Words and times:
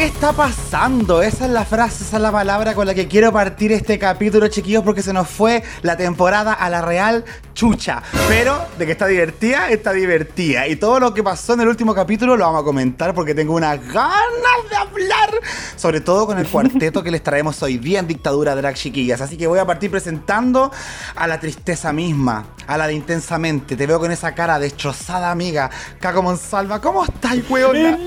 ¿Qué 0.00 0.06
está 0.06 0.32
pasando? 0.32 1.20
Esa 1.20 1.44
es 1.44 1.50
la 1.50 1.66
frase, 1.66 2.04
esa 2.04 2.16
es 2.16 2.22
la 2.22 2.32
palabra 2.32 2.72
con 2.72 2.86
la 2.86 2.94
que 2.94 3.06
quiero 3.06 3.30
partir 3.34 3.70
este 3.70 3.98
capítulo, 3.98 4.48
chiquillos, 4.48 4.82
porque 4.82 5.02
se 5.02 5.12
nos 5.12 5.28
fue 5.28 5.62
la 5.82 5.94
temporada 5.98 6.54
a 6.54 6.70
la 6.70 6.80
real 6.80 7.22
chucha. 7.52 8.02
Pero 8.26 8.58
de 8.78 8.86
que 8.86 8.92
está 8.92 9.06
divertida, 9.06 9.68
está 9.68 9.92
divertida. 9.92 10.66
Y 10.68 10.76
todo 10.76 11.00
lo 11.00 11.12
que 11.12 11.22
pasó 11.22 11.52
en 11.52 11.60
el 11.60 11.68
último 11.68 11.94
capítulo 11.94 12.34
lo 12.34 12.46
vamos 12.46 12.62
a 12.62 12.64
comentar 12.64 13.12
porque 13.12 13.34
tengo 13.34 13.54
unas 13.54 13.78
ganas 13.92 14.70
de 14.70 14.76
hablar. 14.76 15.34
Sobre 15.76 16.00
todo 16.00 16.24
con 16.24 16.38
el 16.38 16.48
cuarteto 16.50 17.02
que 17.02 17.10
les 17.10 17.22
traemos 17.22 17.62
hoy 17.62 17.76
día 17.76 17.98
en 17.98 18.06
Dictadura 18.06 18.54
Drag 18.54 18.76
Chiquillas. 18.76 19.20
Así 19.20 19.36
que 19.36 19.48
voy 19.48 19.58
a 19.58 19.66
partir 19.66 19.90
presentando 19.90 20.72
a 21.14 21.26
la 21.26 21.38
tristeza 21.38 21.92
misma, 21.92 22.46
a 22.66 22.78
la 22.78 22.86
de 22.86 22.94
intensamente. 22.94 23.76
Te 23.76 23.86
veo 23.86 24.00
con 24.00 24.10
esa 24.10 24.34
cara 24.34 24.58
destrozada, 24.58 25.30
amiga. 25.30 25.68
Caco 26.00 26.22
Monsalva, 26.22 26.80
¿cómo 26.80 27.04
estás, 27.04 27.36
weona? 27.50 27.98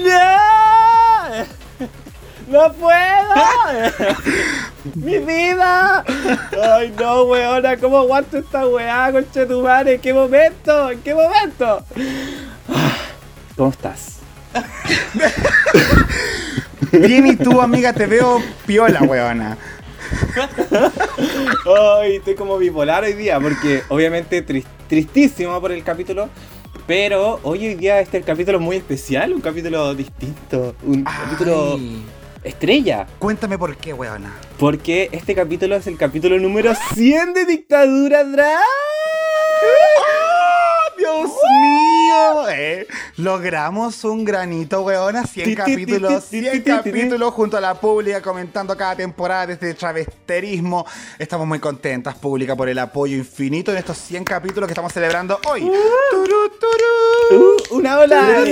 ¡No 2.54 2.72
puedo! 2.74 4.14
¡Mi 4.96 5.18
vida! 5.18 6.04
¡Ay 6.78 6.94
no, 7.00 7.24
weona! 7.24 7.78
¿Cómo 7.78 7.98
aguanto 7.98 8.38
esta 8.38 8.68
weá, 8.68 9.12
concha 9.12 9.48
tu 9.48 9.64
madre? 9.64 9.96
¿En 9.96 10.02
qué 10.02 10.14
momento? 10.14 10.92
¿En 10.92 11.02
qué 11.02 11.16
momento? 11.16 11.84
¿Cómo 13.58 13.72
estás? 13.72 14.20
Bien, 16.92 17.26
y 17.26 17.36
tú, 17.38 17.60
amiga, 17.60 17.92
te 17.92 18.06
veo 18.06 18.40
piola, 18.68 19.02
weona. 19.02 19.58
Ay, 21.98 22.18
estoy 22.18 22.36
como 22.36 22.60
bipolar 22.60 23.04
hoy 23.04 23.14
día, 23.14 23.40
porque 23.40 23.82
obviamente 23.90 24.46
tris- 24.46 24.68
tristísimo 24.88 25.60
por 25.60 25.72
el 25.72 25.84
capítulo. 25.84 26.30
Pero 26.86 27.40
hoy, 27.42 27.66
hoy 27.66 27.74
día 27.76 28.00
este 28.00 28.18
es 28.18 28.22
el 28.22 28.28
capítulo 28.28 28.60
muy 28.60 28.76
especial, 28.76 29.34
un 29.34 29.42
capítulo 29.42 29.96
distinto, 29.96 30.76
un 30.84 31.04
capítulo. 31.04 31.80
Estrella. 32.44 33.08
Cuéntame 33.20 33.58
por 33.58 33.76
qué, 33.78 33.94
weona. 33.94 34.34
Porque 34.58 35.10
este 35.12 35.36
capítulo 35.36 35.76
es 35.76 35.88
el 35.88 35.98
capítulo 35.98 36.38
número 36.40 36.74
100 36.94 37.34
de 37.34 37.46
Dictadura 37.46 38.24
Drag. 38.24 38.60
¡Oh, 40.94 40.98
Dios 40.98 41.30
mío! 41.30 42.50
Eh, 42.50 42.88
logramos 43.18 44.04
un 44.04 44.24
granito, 44.24 44.82
weona. 44.82 45.26
100 45.26 45.46
Ti, 45.46 45.52
ti, 45.52 45.56
capítulos, 45.56 46.26
ti, 46.26 46.42
ti, 46.42 46.44
100 46.44 46.52
ti, 46.52 46.60
ti, 46.60 46.64
ti. 46.64 46.70
capítulos 46.72 47.34
junto 47.34 47.58
a 47.58 47.62
la 47.62 47.74
pública 47.76 48.22
comentando 48.22 48.76
cada 48.78 48.96
temporada 48.96 49.48
desde 49.48 49.74
travesterismo. 49.74 50.86
Estamos 51.18 51.48
muy 51.48 51.60
contentas, 51.60 52.16
pública, 52.16 52.56
por 52.56 52.70
el 52.70 52.78
apoyo 52.80 53.18
infinito 53.18 53.72
en 53.72 53.78
estos 53.78 53.98
100 53.98 54.24
capítulos 54.24 54.68
que 54.68 54.74
estamos 54.74 54.94
celebrando 54.94 55.40
hoy. 55.50 55.62
Turu, 55.62 56.50
turu. 56.60 57.56
Uh, 57.72 57.78
una 57.78 58.00
ola. 58.00 58.44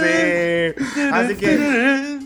Sí. 0.00 0.74
Así 1.12 1.34
que 1.36 2.18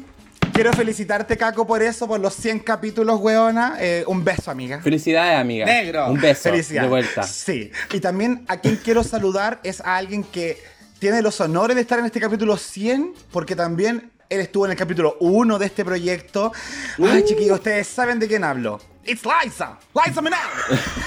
quiero 0.59 0.73
felicitarte, 0.73 1.37
Caco, 1.37 1.65
por 1.65 1.85
eso, 1.85 2.09
por 2.09 2.19
los 2.19 2.35
100 2.35 2.59
capítulos, 2.59 3.21
weona. 3.21 3.77
Eh, 3.79 4.03
un 4.09 4.25
beso, 4.25 4.51
amiga. 4.51 4.81
Felicidades, 4.81 5.39
amiga. 5.39 5.65
Negro. 5.65 6.11
Un 6.11 6.21
beso. 6.21 6.51
Felicidades. 6.51 6.83
De 6.83 6.89
vuelta. 6.89 7.23
Sí. 7.23 7.71
Y 7.93 8.01
también 8.01 8.45
a 8.49 8.57
quien 8.57 8.75
quiero 8.75 9.05
saludar 9.05 9.61
es 9.63 9.81
a 9.81 9.95
alguien 9.95 10.25
que 10.25 10.61
tiene 10.99 11.23
los 11.23 11.41
honores 11.41 11.77
de 11.77 11.83
estar 11.83 12.01
en 12.01 12.07
este 12.07 12.19
capítulo 12.19 12.57
100, 12.57 13.15
porque 13.31 13.55
también 13.55 14.11
él 14.29 14.41
estuvo 14.41 14.65
en 14.65 14.73
el 14.73 14.77
capítulo 14.77 15.17
1 15.21 15.61
de 15.61 15.67
este 15.67 15.85
proyecto. 15.85 16.51
Ay, 17.09 17.23
chiquillos, 17.25 17.59
ustedes 17.59 17.87
saben 17.87 18.19
de 18.19 18.27
quién 18.27 18.43
hablo. 18.43 18.81
It's 19.05 19.23
Liza. 19.25 19.79
Liza 19.95 20.21
Menal. 20.21 20.41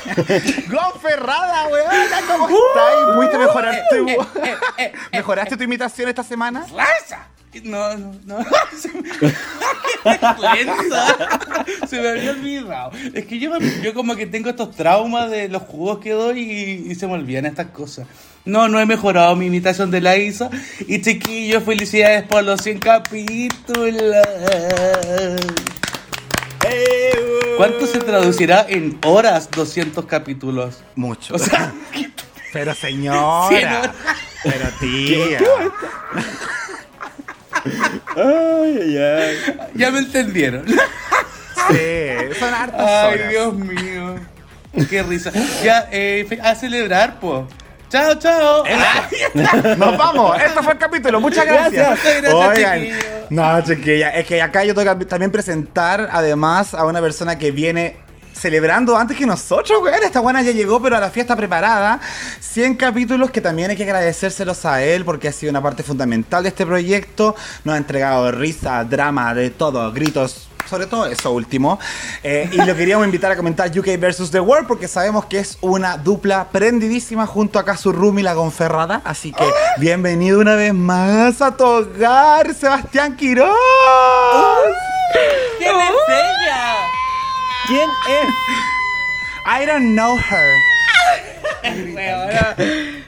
Gonferrada, 0.71 1.67
weona, 1.67 2.21
¿cómo 2.25 2.47
estás? 2.47 3.15
¿Pudiste 3.15 3.37
mejorar 3.37 3.83
tu, 3.89 4.05
¿Mejoraste 5.11 5.57
tu 5.57 5.63
imitación 5.63 6.07
esta 6.07 6.23
semana? 6.23 6.65
¡Larsa! 6.73 7.27
No, 7.63 7.97
no, 7.97 8.15
no. 8.25 8.37
Se 8.77 8.89
me. 8.93 9.09
Se 11.87 12.01
me 12.01 12.09
había 12.09 12.31
olvidado. 12.31 12.91
Es 13.13 13.25
que 13.25 13.39
yo, 13.39 13.51
me- 13.59 13.81
yo 13.81 13.93
como 13.93 14.15
que 14.15 14.25
tengo 14.25 14.49
estos 14.49 14.75
traumas 14.75 15.29
de 15.29 15.49
los 15.49 15.61
jugos 15.63 15.99
que 15.99 16.11
doy 16.11 16.39
y, 16.39 16.91
y 16.91 16.95
se 16.95 17.07
me 17.07 17.13
olvidan 17.13 17.45
estas 17.45 17.67
cosas. 17.67 18.07
No, 18.45 18.67
no 18.67 18.79
he 18.79 18.85
mejorado 18.85 19.35
mi 19.35 19.45
imitación 19.47 19.91
de 19.91 20.01
la 20.01 20.17
Isa. 20.17 20.49
Y 20.87 21.01
chiquillos, 21.01 21.63
felicidades 21.63 22.23
por 22.23 22.43
los 22.43 22.61
100 22.61 22.79
capítulos. 22.79 24.15
¿Cuánto 27.57 27.85
se 27.85 27.99
traducirá 27.99 28.65
en 28.67 28.97
horas 29.05 29.49
200 29.51 30.05
capítulos? 30.05 30.83
Mucho. 30.95 31.35
O 31.35 31.39
sea, 31.39 31.71
Pero 32.53 32.73
señora. 32.73 33.93
Pero 34.43 34.67
tía. 34.79 35.39
Ay, 38.15 38.79
ay, 38.81 38.97
ay. 38.97 39.37
ya 39.75 39.91
me 39.91 39.99
entendieron. 39.99 40.65
Sí, 40.67 42.39
son 42.39 42.53
hartas 42.53 42.81
Ay, 42.81 43.13
horas. 43.13 43.29
Dios 43.29 43.53
mío. 43.53 44.15
Qué 44.89 45.03
risa. 45.03 45.31
Ya, 45.63 45.87
eh, 45.91 46.27
a 46.41 46.55
celebrar, 46.55 47.19
po. 47.19 47.47
Chao, 47.89 48.15
chao. 48.15 48.63
Nos 49.77 49.97
vamos, 49.97 50.41
esto 50.41 50.63
fue 50.63 50.73
el 50.73 50.79
capítulo, 50.79 51.19
muchas 51.19 51.45
gracias. 51.45 51.87
Gracias, 51.87 52.21
gracias, 52.21 52.57
Oigan, 52.57 52.79
chiquillos. 52.79 53.05
no, 53.29 53.61
chiquilla, 53.63 54.09
es 54.11 54.25
que 54.25 54.41
acá 54.41 54.63
yo 54.63 54.73
tengo 54.73 54.97
que 54.97 55.05
también 55.05 55.29
presentar 55.29 56.09
además 56.11 56.73
a 56.73 56.85
una 56.85 57.01
persona 57.01 57.37
que 57.37 57.51
viene 57.51 57.97
celebrando 58.41 58.97
antes 58.97 59.15
que 59.15 59.25
nosotros, 59.25 59.79
weón. 59.83 60.03
Esta 60.03 60.19
buena 60.19 60.41
ya 60.41 60.51
llegó, 60.51 60.81
pero 60.81 60.97
a 60.97 60.99
la 60.99 61.11
fiesta 61.11 61.35
preparada. 61.35 61.99
100 62.39 62.75
capítulos 62.75 63.29
que 63.29 63.39
también 63.39 63.69
hay 63.69 63.77
que 63.77 63.83
agradecérselos 63.83 64.65
a 64.65 64.83
él 64.83 65.05
porque 65.05 65.27
ha 65.27 65.31
sido 65.31 65.51
una 65.51 65.61
parte 65.61 65.83
fundamental 65.83 66.41
de 66.41 66.49
este 66.49 66.65
proyecto. 66.65 67.35
Nos 67.63 67.75
ha 67.75 67.77
entregado 67.77 68.31
risa, 68.31 68.83
drama, 68.83 69.35
de 69.35 69.51
todo, 69.51 69.91
gritos. 69.91 70.47
Sobre 70.67 70.87
todo 70.87 71.05
eso 71.05 71.31
último. 71.31 71.79
Eh, 72.23 72.49
y 72.51 72.57
lo 72.57 72.75
queríamos 72.75 73.05
invitar 73.05 73.31
a 73.31 73.35
comentar 73.35 73.69
UK 73.77 73.99
vs. 73.99 74.31
The 74.31 74.39
World 74.39 74.67
porque 74.67 74.87
sabemos 74.87 75.25
que 75.25 75.37
es 75.37 75.57
una 75.61 75.97
dupla 75.97 76.47
prendidísima 76.49 77.27
junto 77.27 77.59
a 77.59 77.77
su 77.77 77.91
Rumi 77.91 78.23
la 78.23 78.33
Gonferrada. 78.33 79.01
Así 79.03 79.33
que 79.33 79.43
bienvenido 79.77 80.39
una 80.39 80.55
vez 80.55 80.73
más 80.73 81.41
a 81.41 81.55
tu 81.55 81.65
hogar, 81.65 82.53
Sebastián 82.55 83.15
Quiroz. 83.15 83.53
¿Quién 85.59 85.75
es 85.75 85.91
ella? 86.07 87.00
¿Quién 87.71 87.89
es? 88.09 88.29
I 89.45 89.65
don't 89.65 89.93
know 89.95 90.17
her. 90.17 90.51
Weona, 91.95 92.55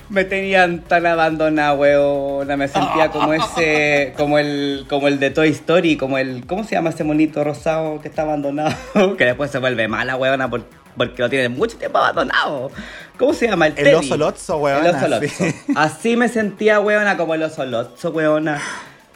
me 0.10 0.24
tenían 0.26 0.82
tan 0.84 1.06
abandonada, 1.06 1.74
weona. 1.74 2.56
Me 2.56 2.68
sentía 2.68 3.10
como 3.10 3.34
ese, 3.34 4.14
como 4.16 4.40
el, 4.40 4.86
como 4.88 5.08
el 5.08 5.20
de 5.20 5.32
Toy 5.32 5.50
Story, 5.50 5.98
como 5.98 6.18
el, 6.18 6.46
¿cómo 6.48 6.64
se 6.64 6.76
llama 6.76 6.92
ese 6.92 7.04
monito 7.04 7.44
rosado 7.44 8.00
que 8.00 8.08
está 8.08 8.22
abandonado? 8.22 8.74
que 9.18 9.26
después 9.26 9.52
se 9.52 9.58
vuelve 9.60 9.88
mala, 9.88 10.16
weona, 10.16 10.50
por- 10.50 10.66
porque 10.96 11.22
lo 11.24 11.30
tienen 11.30 11.54
mucho 11.58 11.78
tiempo 11.78 11.98
abandonado. 11.98 12.72
¿Cómo 13.18 13.34
se 13.34 13.48
llama? 13.48 13.68
El, 13.68 13.88
El 13.88 13.96
oso 13.96 14.16
Lotso, 14.16 14.58
weona, 14.58 14.90
El 14.90 14.96
oso 14.96 15.08
Lotso. 15.08 15.28
sí. 15.44 15.56
Así 15.76 16.16
me 16.16 16.30
sentía, 16.30 16.80
weona, 16.80 17.18
como 17.18 17.34
el 17.34 17.44
oso 17.44 17.66
Lotso, 17.66 18.12
weona. 18.12 18.62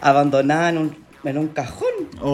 Abandonada 0.01 0.69
en 0.69 0.77
un, 0.79 1.05
en 1.23 1.37
un 1.37 1.47
cajón. 1.49 1.87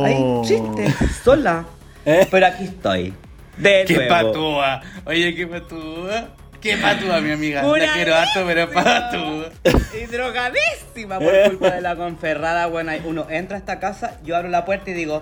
Ahí, 0.06 0.16
Oh. 0.18 0.42
triste, 0.46 0.94
sola. 1.24 1.66
Pero 2.04 2.46
aquí 2.46 2.64
estoy. 2.66 3.14
De 3.58 3.86
Qué 3.88 3.96
nuevo. 3.96 4.10
patúa. 4.10 4.82
Oye, 5.06 5.36
qué 5.36 5.48
patúa. 5.48 6.30
Qué 6.60 6.78
patúa, 6.78 7.20
mi 7.20 7.32
amiga. 7.32 7.62
La 7.62 7.94
quiero 7.94 8.16
harto, 8.16 8.44
pero 8.48 8.70
patúa. 8.72 9.50
Y 10.02 10.06
drogadísima 10.06 11.20
por 11.20 11.34
culpa 11.50 11.72
de 11.72 11.82
la 11.82 11.96
conferrada. 11.98 12.68
Bueno, 12.68 12.92
uno 13.06 13.28
entra 13.30 13.58
a 13.58 13.60
esta 13.60 13.80
casa, 13.80 14.18
yo 14.24 14.36
abro 14.36 14.50
la 14.50 14.64
puerta 14.66 14.90
y 14.90 14.94
digo, 14.94 15.22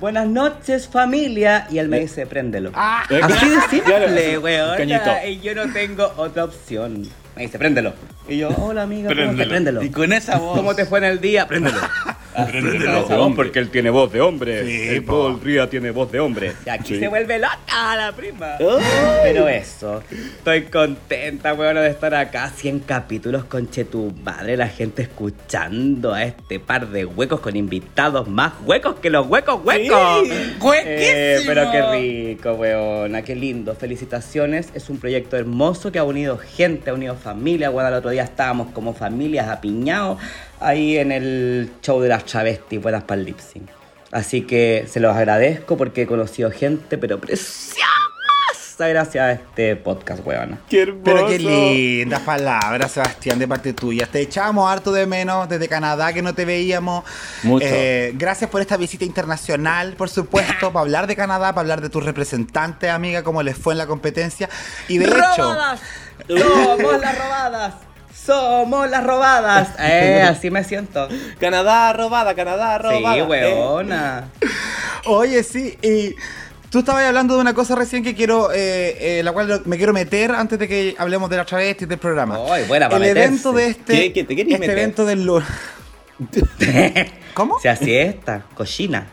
buenas 0.00 0.26
noches 0.26 0.88
familia. 0.88 1.66
Y 1.70 1.78
él 1.78 1.88
me 1.88 1.98
dice, 2.00 2.26
préndelo. 2.26 2.72
Ah, 2.74 3.04
Así 3.22 3.48
de 3.48 3.60
simple, 3.70 4.38
weón. 4.38 4.78
Y 5.26 5.40
yo 5.40 5.54
no 5.54 5.72
tengo 5.72 6.12
otra 6.18 6.44
opción. 6.44 7.08
Me 7.36 7.42
dice, 7.42 7.58
préndelo. 7.58 7.94
Y 8.28 8.36
yo, 8.36 8.50
hola 8.50 8.82
amiga, 8.82 9.08
¿cómo 9.08 9.16
te 9.20 9.24
Préndelo. 9.26 9.48
préndelo? 9.50 9.82
Y 9.82 9.90
con 9.90 10.12
esa 10.12 10.36
voz. 10.38 10.56
¿Cómo 10.56 10.74
te 10.76 10.84
fue 10.84 10.98
en 10.98 11.04
el 11.06 11.20
día? 11.20 11.46
Préndelo. 11.48 11.78
Razón, 12.34 13.34
porque 13.34 13.58
él 13.58 13.70
tiene 13.70 13.90
voz 13.90 14.12
de 14.12 14.20
hombre. 14.20 14.64
Sí, 14.66 14.88
el. 14.88 15.04
Paul 15.04 15.40
Ría 15.42 15.68
tiene 15.68 15.90
voz 15.90 16.10
de 16.12 16.20
hombre. 16.20 16.52
Y 16.64 16.68
aquí 16.70 16.94
Sí. 16.94 17.00
se 17.00 17.08
vuelve 17.08 17.38
loca 17.38 17.96
la 17.96 18.12
prima. 18.12 18.56
Pero 19.22 19.48
eso, 19.48 20.02
estoy 20.10 20.62
contenta, 20.64 21.54
weón, 21.54 21.76
de 21.76 21.88
estar 21.88 22.14
acá. 22.14 22.50
100 22.54 22.80
capítulos 22.80 23.44
con 23.44 23.66
tu 23.66 24.12
madre, 24.22 24.56
la 24.56 24.68
gente 24.68 25.02
escuchando 25.02 26.12
a 26.12 26.24
este 26.24 26.60
par 26.60 26.88
de 26.88 27.04
huecos 27.04 27.40
con 27.40 27.56
invitados 27.56 28.28
más 28.28 28.52
huecos 28.64 28.96
que 29.00 29.10
los 29.10 29.26
huecos 29.26 29.60
huecos. 29.64 30.28
Eh, 30.84 31.40
pero 31.46 31.70
qué 31.70 31.82
rico, 31.92 32.52
weona, 32.52 33.22
qué 33.22 33.34
lindo. 33.34 33.74
Felicitaciones. 33.74 34.68
Es 34.74 34.90
un 34.90 34.98
proyecto 34.98 35.36
hermoso 35.36 35.90
que 35.90 35.98
ha 35.98 36.04
unido 36.04 36.38
gente, 36.38 36.90
ha 36.90 36.94
unido 36.94 37.14
familia. 37.16 37.70
Bueno, 37.70 37.88
el 37.88 37.94
otro 37.94 38.10
día 38.10 38.24
estábamos 38.24 38.68
como 38.72 38.94
familias 38.94 39.48
apiñados 39.48 40.18
ahí 40.62 40.98
en 40.98 41.12
el 41.12 41.70
show 41.82 42.00
de 42.00 42.08
las 42.08 42.24
travestis, 42.24 42.80
buenas 42.80 43.04
para 43.04 43.20
el 43.20 43.26
lip 43.26 43.38
sync. 43.38 43.68
Así 44.10 44.42
que 44.42 44.86
se 44.88 45.00
los 45.00 45.16
agradezco 45.16 45.76
porque 45.76 46.02
he 46.02 46.06
conocido 46.06 46.50
gente, 46.50 46.98
pero 46.98 47.18
preciosa 47.20 47.86
gracias 48.88 49.22
a 49.22 49.32
este 49.32 49.76
podcast, 49.76 50.24
weona. 50.26 50.58
Qué 50.68 50.82
hermoso. 50.82 51.02
Pero 51.04 51.26
qué 51.26 51.38
lindas 51.38 52.20
palabras, 52.20 52.92
Sebastián, 52.92 53.38
de 53.38 53.48
parte 53.48 53.72
tuya. 53.72 54.06
Te 54.06 54.20
echábamos 54.20 54.70
harto 54.70 54.92
de 54.92 55.06
menos 55.06 55.48
desde 55.48 55.68
Canadá 55.68 56.12
que 56.12 56.22
no 56.22 56.34
te 56.34 56.44
veíamos. 56.44 57.04
Mucho. 57.42 57.66
Eh, 57.68 58.12
gracias 58.14 58.50
por 58.50 58.60
esta 58.60 58.76
visita 58.76 59.04
internacional, 59.04 59.94
por 59.94 60.08
supuesto, 60.08 60.72
para 60.72 60.80
hablar 60.80 61.06
de 61.06 61.16
Canadá, 61.16 61.52
para 61.52 61.60
hablar 61.60 61.80
de 61.80 61.90
tus 61.90 62.04
representantes, 62.04 62.90
amiga, 62.90 63.22
cómo 63.22 63.42
les 63.42 63.56
fue 63.56 63.74
en 63.74 63.78
la 63.78 63.86
competencia. 63.86 64.48
Y 64.88 64.98
de 64.98 65.06
hecho, 65.06 65.16
¡Robadas! 65.36 65.80
¡Somos 66.28 67.00
las 67.00 67.18
robadas! 67.18 67.74
¡Somos 68.14 68.88
las 68.90 69.04
robadas! 69.04 69.68
Eh, 69.80 70.22
así 70.22 70.50
me 70.50 70.64
siento. 70.64 71.08
Canadá 71.40 71.92
robada, 71.92 72.34
Canadá 72.34 72.78
robada. 72.78 73.14
Sí, 73.14 73.20
Eh, 73.20 73.24
weona. 73.24 74.28
oye, 75.06 75.42
sí, 75.42 75.76
y 75.82 76.14
tú 76.70 76.80
estabas 76.80 77.04
hablando 77.04 77.34
de 77.34 77.40
una 77.40 77.54
cosa 77.54 77.74
recién 77.74 78.02
que 78.04 78.14
quiero, 78.14 78.52
eh, 78.52 79.18
eh, 79.18 79.22
la 79.22 79.32
cual 79.32 79.62
me 79.64 79.76
quiero 79.76 79.92
meter 79.92 80.30
antes 80.32 80.58
de 80.58 80.68
que 80.68 80.94
hablemos 80.98 81.28
de 81.30 81.36
la 81.38 81.44
travesti 81.44 81.84
del 81.86 81.98
programa. 81.98 82.38
Ay, 82.50 82.64
buena 82.66 82.88
pa' 82.88 82.96
El 82.96 83.02
meterse. 83.02 83.24
evento 83.24 83.52
de 83.52 83.66
este, 83.68 84.12
¿Qué- 84.12 84.12
qué 84.12 84.24
te 84.24 84.42
este 84.42 84.58
meter? 84.58 84.78
evento 84.78 85.04
del 85.04 85.24
lunes. 85.24 85.48
¿Cómo? 87.34 87.58
Se 87.60 87.68
hacía 87.68 88.02
esta, 88.02 88.42
cochina. 88.54 89.06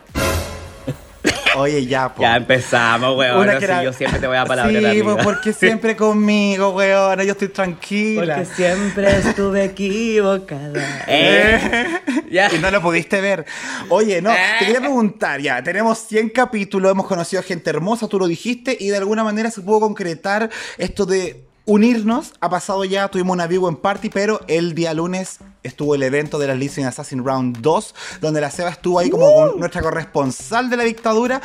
Oye, 1.57 1.85
ya, 1.85 2.13
po. 2.13 2.21
Ya 2.21 2.35
empezamos, 2.37 3.17
weón. 3.17 3.39
Una 3.39 3.51
Así 3.53 3.59
que 3.59 3.65
era- 3.65 3.83
yo 3.83 3.93
siempre 3.93 4.19
te 4.19 4.27
voy 4.27 4.37
a 4.37 4.45
palabrear, 4.45 4.93
Sí, 4.93 5.01
pues 5.03 5.15
porque 5.23 5.53
siempre 5.53 5.95
conmigo, 5.95 6.69
weón. 6.69 7.19
Yo 7.21 7.31
estoy 7.31 7.49
tranquila. 7.49 8.35
Porque 8.37 8.45
siempre 8.55 9.17
estuve 9.17 9.63
equivocada. 9.65 11.03
¿Eh? 11.07 11.85
Ya. 12.31 12.53
Y 12.53 12.59
no 12.59 12.69
lo 12.69 12.79
pudiste 12.81 13.21
ver. 13.21 13.45
Oye, 13.89 14.21
no, 14.21 14.31
Eh. 14.31 14.35
te 14.59 14.65
quería 14.65 14.79
preguntar, 14.79 15.41
ya, 15.41 15.63
tenemos 15.63 15.97
100 15.97 16.29
capítulos, 16.29 16.91
hemos 16.91 17.07
conocido 17.07 17.41
gente 17.41 17.69
hermosa, 17.71 18.07
tú 18.07 18.19
lo 18.19 18.27
dijiste, 18.27 18.77
y 18.79 18.89
de 18.89 18.97
alguna 18.97 19.23
manera 19.23 19.49
se 19.49 19.61
pudo 19.61 19.79
concretar 19.79 20.49
esto 20.77 21.05
de 21.07 21.48
unirnos. 21.69 22.33
Ha 22.41 22.49
pasado 22.49 22.83
ya, 22.83 23.07
tuvimos 23.07 23.33
una 23.33 23.47
vivo 23.47 23.69
en 23.69 23.75
party, 23.75 24.09
pero 24.09 24.41
el 24.47 24.73
día 24.75 24.93
lunes 24.93 25.37
estuvo 25.63 25.93
el 25.95 26.03
evento 26.03 26.39
de 26.39 26.47
las 26.47 26.57
Listening 26.57 26.87
Assassin 26.87 27.23
Round 27.23 27.59
2, 27.61 27.95
donde 28.21 28.41
la 28.41 28.49
Seba 28.49 28.69
estuvo 28.69 28.99
ahí 28.99 29.09
como 29.09 29.31
con 29.33 29.59
nuestra 29.59 29.81
corresponsal 29.81 30.69
de 30.69 30.77
la 30.77 30.83
dictadura. 30.83 31.41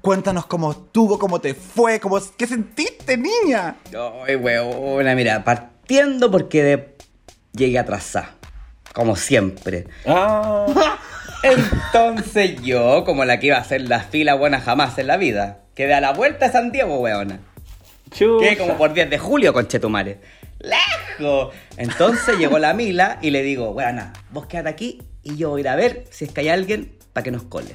Cuéntanos 0.00 0.46
cómo 0.46 0.72
estuvo, 0.72 1.18
cómo 1.18 1.40
te 1.40 1.54
fue, 1.54 1.98
cómo, 2.00 2.18
qué 2.36 2.46
sentiste, 2.46 3.16
niña. 3.16 3.76
Ay, 4.26 4.36
weona, 4.36 5.14
mira, 5.14 5.42
partiendo 5.44 6.30
porque 6.30 6.62
de- 6.62 6.96
llegué 7.52 7.78
atrasada. 7.78 8.34
Como 8.92 9.16
siempre. 9.16 9.86
Ah, 10.06 10.66
Entonces 11.42 12.60
yo, 12.62 13.04
como 13.04 13.24
la 13.24 13.40
que 13.40 13.46
iba 13.48 13.56
a 13.56 13.60
hacer 13.60 13.88
la 13.88 14.00
fila 14.00 14.34
buena 14.34 14.60
jamás 14.60 14.98
en 14.98 15.06
la 15.06 15.16
vida, 15.16 15.60
quedé 15.74 15.94
a 15.94 16.00
la 16.00 16.12
vuelta 16.12 16.46
de 16.46 16.52
San 16.52 16.72
Diego, 16.72 16.98
weona. 17.00 17.40
Que 18.16 18.56
como 18.58 18.76
por 18.76 18.92
10 18.92 19.10
de 19.10 19.18
julio, 19.18 19.52
con 19.52 19.66
Chetumare. 19.66 20.20
¡Lejos! 20.60 21.54
Entonces 21.76 22.38
llegó 22.38 22.58
la 22.58 22.72
Mila 22.74 23.18
y 23.20 23.30
le 23.30 23.42
digo, 23.42 23.72
bueno, 23.72 24.12
vos 24.30 24.46
quédate 24.46 24.68
aquí 24.68 25.02
y 25.22 25.36
yo 25.36 25.50
voy 25.50 25.60
a 25.60 25.62
ir 25.62 25.68
a 25.68 25.76
ver 25.76 26.04
si 26.10 26.24
es 26.24 26.32
que 26.32 26.42
hay 26.42 26.48
alguien 26.48 26.92
para 27.12 27.24
que 27.24 27.30
nos 27.30 27.42
cole. 27.44 27.74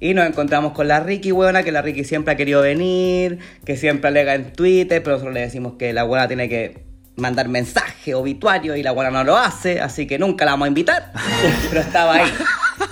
Y 0.00 0.14
nos 0.14 0.26
encontramos 0.26 0.72
con 0.72 0.86
la 0.86 1.00
Ricky, 1.00 1.32
buena, 1.32 1.64
que 1.64 1.72
la 1.72 1.82
Ricky 1.82 2.04
siempre 2.04 2.34
ha 2.34 2.36
querido 2.36 2.62
venir, 2.62 3.40
que 3.64 3.76
siempre 3.76 4.08
alega 4.08 4.34
en 4.34 4.52
Twitter, 4.52 5.02
pero 5.02 5.16
nosotros 5.16 5.34
le 5.34 5.40
decimos 5.40 5.74
que 5.76 5.92
la 5.92 6.04
buena 6.04 6.28
tiene 6.28 6.48
que 6.48 6.84
mandar 7.16 7.48
mensaje, 7.48 8.14
obituario, 8.14 8.76
y 8.76 8.82
la 8.84 8.92
buena 8.92 9.10
no 9.10 9.24
lo 9.24 9.36
hace, 9.36 9.80
así 9.80 10.06
que 10.06 10.18
nunca 10.18 10.44
la 10.44 10.52
vamos 10.52 10.66
a 10.66 10.68
invitar. 10.68 11.12
Pero 11.68 11.80
estaba 11.80 12.14
ahí. 12.14 12.32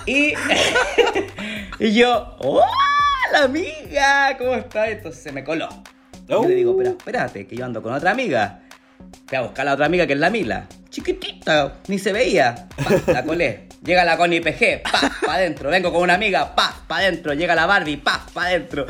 Y, 0.05 0.33
y 1.79 1.93
yo, 1.93 2.35
¡hola 2.39 3.43
amiga! 3.43 4.35
¿Cómo 4.37 4.55
estás? 4.55 4.89
Entonces 4.89 5.23
se 5.23 5.31
me 5.31 5.45
coló. 5.45 5.69
Yo 6.27 6.45
le 6.47 6.55
digo, 6.55 6.75
pero 6.75 6.91
espérate, 6.91 7.47
que 7.47 7.55
yo 7.55 7.65
ando 7.65 7.81
con 7.81 7.93
otra 7.93 8.11
amiga. 8.11 8.61
Voy 9.29 9.37
a 9.37 9.41
buscar 9.41 9.61
a 9.61 9.65
la 9.65 9.73
otra 9.73 9.85
amiga 9.85 10.07
que 10.07 10.13
es 10.13 10.19
la 10.19 10.29
Mila. 10.29 10.67
Chiquitita, 10.89 11.75
ni 11.87 11.99
se 11.99 12.11
veía. 12.11 12.67
Pa, 12.75 13.13
la 13.13 13.23
colé. 13.23 13.67
Llega 13.83 14.03
la 14.03 14.17
Connie 14.17 14.41
PG, 14.41 14.81
pa, 14.83 15.11
pa 15.25 15.35
adentro. 15.35 15.69
Vengo 15.69 15.93
con 15.93 16.01
una 16.01 16.15
amiga, 16.15 16.55
pa, 16.55 16.75
pa 16.87 16.97
adentro. 16.97 17.33
Llega 17.33 17.55
la 17.55 17.65
Barbie, 17.65 17.97
pa, 17.97 18.25
pa 18.33 18.45
adentro. 18.45 18.85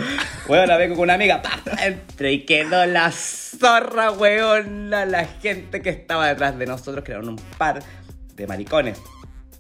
Bueno, 0.47 0.77
vengo 0.77 0.95
con 0.95 1.03
una 1.03 1.15
amiga, 1.15 1.41
pa, 1.41 1.59
pa 1.63 1.73
adentro. 1.73 2.29
Y 2.29 2.45
quedó 2.45 2.85
la 2.85 3.11
zorra, 3.11 4.11
weona, 4.11 5.05
la 5.05 5.25
gente 5.25 5.81
que 5.81 5.89
estaba 5.89 6.27
detrás 6.27 6.57
de 6.57 6.65
nosotros, 6.65 7.03
que 7.03 7.11
eran 7.11 7.27
un 7.27 7.35
par 7.57 7.79
de 8.35 8.47
maricones. 8.47 8.99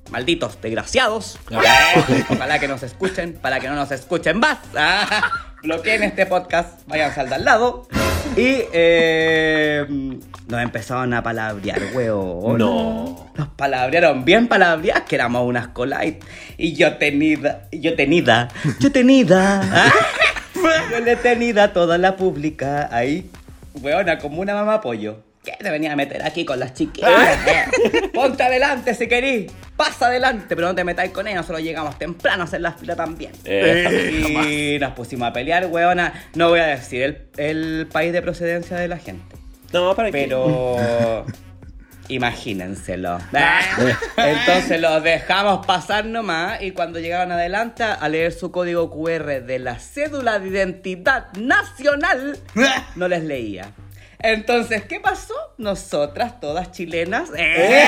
Malditos, 0.09 0.59
desgraciados. 0.61 1.37
Ojalá 2.29 2.59
que 2.59 2.67
nos 2.67 2.83
escuchen, 2.83 3.33
para 3.33 3.59
que 3.59 3.67
no 3.67 3.75
nos 3.75 3.91
escuchen 3.91 4.39
más. 4.39 4.57
Ah, 4.75 5.31
bloqueen 5.63 6.03
este 6.03 6.25
podcast, 6.25 6.87
váyanse 6.87 7.19
al 7.19 7.29
de 7.29 7.35
al 7.35 7.45
lado. 7.45 7.87
Y 8.35 8.61
eh, 8.73 9.85
nos 10.47 10.61
empezaron 10.61 11.13
a 11.13 11.23
palabrear, 11.23 11.81
weón. 11.93 12.57
No. 12.57 13.31
Nos 13.35 13.47
palabrearon 13.49 14.23
bien 14.23 14.47
palabreadas, 14.47 15.03
que 15.03 15.15
éramos 15.15 15.45
unas 15.45 15.69
colite. 15.69 16.19
Y 16.57 16.73
yo 16.73 16.97
tenida, 16.97 17.67
yo 17.71 17.95
tenida, 17.95 18.49
yo 18.79 18.91
tenida. 18.91 19.61
ah, 19.63 19.91
Yo 20.91 20.99
le 20.99 21.15
tenida 21.15 21.71
toda 21.73 21.97
la 21.97 22.15
pública 22.15 22.89
ahí, 22.91 23.29
weona, 23.81 24.17
como 24.17 24.41
una 24.41 24.53
mamá 24.53 24.81
pollo. 24.81 25.23
¿Qué 25.47 25.63
te 25.63 25.69
venía 25.71 25.93
a 25.93 25.95
meter 25.95 26.21
aquí 26.23 26.43
con 26.43 26.59
las 26.59 26.73
chiquillas? 26.73 27.39
eh? 27.47 28.09
Ponte 28.13 28.43
adelante 28.43 28.93
si 28.93 29.07
querís. 29.07 29.49
Pasa 29.77 30.07
adelante, 30.07 30.57
pero 30.57 30.67
no 30.67 30.75
te 30.75 30.83
metáis 30.83 31.11
con 31.11 31.25
ella. 31.25 31.37
Nosotros 31.37 31.61
llegamos 31.61 31.97
temprano 31.97 32.41
a 32.43 32.45
hacer 32.45 32.59
la 32.59 32.73
fila 32.73 32.97
también. 32.97 33.31
Eh, 33.45 34.73
y 34.75 34.79
nos 34.79 34.91
pusimos 34.91 35.29
a 35.29 35.31
pelear, 35.31 35.67
weona. 35.67 36.11
No 36.35 36.49
voy 36.49 36.59
a 36.59 36.65
decir 36.65 37.01
el, 37.03 37.27
el 37.37 37.87
país 37.87 38.11
de 38.11 38.21
procedencia 38.21 38.75
de 38.75 38.89
la 38.89 38.97
gente. 38.97 39.37
No, 39.71 39.95
para 39.95 40.11
qué. 40.11 40.23
Pero 40.23 41.25
imagínenselo. 42.09 43.17
Entonces 44.17 44.81
los 44.81 45.01
dejamos 45.01 45.65
pasar 45.65 46.05
nomás 46.05 46.61
y 46.61 46.71
cuando 46.71 46.99
llegaron 46.99 47.31
adelante 47.31 47.83
a 47.83 48.09
leer 48.09 48.33
su 48.33 48.51
código 48.51 48.89
QR 48.91 49.43
de 49.43 49.59
la 49.59 49.79
cédula 49.79 50.39
de 50.39 50.49
identidad 50.49 51.27
nacional, 51.37 52.37
no 52.97 53.07
les 53.07 53.23
leía. 53.23 53.71
Entonces, 54.19 54.83
¿qué 54.85 54.99
pasó? 54.99 55.33
Nosotras, 55.57 56.39
todas 56.39 56.71
chilenas, 56.71 57.29
¡eh! 57.37 57.87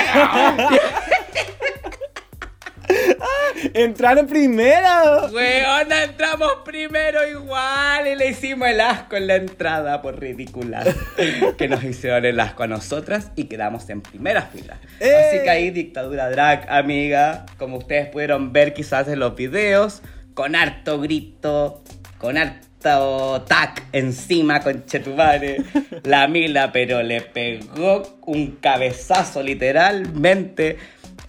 Entraron 3.74 4.26
primero. 4.26 5.28
Weona, 5.32 6.04
entramos 6.04 6.50
primero 6.64 7.26
igual 7.28 8.06
y 8.06 8.16
le 8.16 8.28
hicimos 8.28 8.68
el 8.68 8.80
asco 8.80 9.16
en 9.16 9.26
la 9.26 9.36
entrada 9.36 10.00
por 10.02 10.18
ridícula. 10.18 10.84
que 11.58 11.68
nos 11.68 11.84
hicieron 11.84 12.24
el 12.24 12.40
asco 12.40 12.62
a 12.62 12.66
nosotras 12.66 13.30
y 13.36 13.44
quedamos 13.44 13.88
en 13.90 14.00
primera 14.00 14.42
fila. 14.42 14.78
¡Eh! 14.98 15.12
Así 15.14 15.42
que 15.42 15.50
ahí 15.50 15.70
dictadura 15.70 16.30
drag, 16.30 16.70
amiga, 16.70 17.46
como 17.58 17.78
ustedes 17.78 18.08
pudieron 18.08 18.52
ver 18.52 18.72
quizás 18.72 19.08
en 19.08 19.18
los 19.18 19.36
videos, 19.36 20.02
con 20.34 20.56
harto 20.56 21.00
grito, 21.00 21.82
con 22.18 22.38
harto 22.38 22.69
tac 22.80 23.84
encima 23.92 24.60
con 24.60 24.84
Chetumare. 24.86 25.58
La 26.04 26.26
Mila, 26.28 26.72
pero 26.72 27.02
le 27.02 27.20
pegó 27.20 28.18
un 28.26 28.56
cabezazo 28.60 29.42
literalmente 29.42 30.78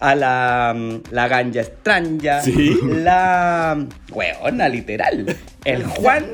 a 0.00 0.14
la, 0.14 0.76
la 1.10 1.28
ganja 1.28 1.60
extraña. 1.60 2.40
Sí. 2.42 2.76
La 2.82 3.86
weona, 4.10 4.68
literal. 4.68 5.36
El 5.64 5.84
Juan 5.84 6.26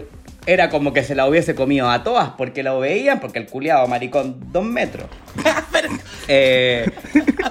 era 0.46 0.70
como 0.70 0.94
que 0.94 1.04
se 1.04 1.14
la 1.14 1.26
hubiese 1.28 1.54
comido 1.54 1.90
a 1.90 2.02
todas 2.02 2.30
porque 2.30 2.62
lo 2.62 2.80
veían, 2.80 3.20
porque 3.20 3.38
el 3.38 3.46
culiado 3.46 3.86
maricón 3.86 4.52
dos 4.52 4.64
metros. 4.64 5.06
Eh, 6.30 6.90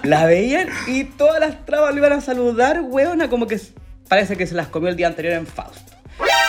la 0.03 0.27
veían 0.27 0.69
y 0.85 1.05
todas 1.05 1.39
las 1.39 1.65
trabas 1.65 1.95
le 1.95 1.99
iban 1.99 2.13
a 2.13 2.21
saludar, 2.21 2.81
weona, 2.81 3.27
como 3.27 3.47
que 3.47 3.59
parece 4.07 4.37
que 4.37 4.45
se 4.45 4.53
las 4.53 4.67
comió 4.67 4.89
el 4.89 4.95
día 4.95 5.07
anterior 5.07 5.33
en 5.33 5.47
Fausto. 5.47 5.96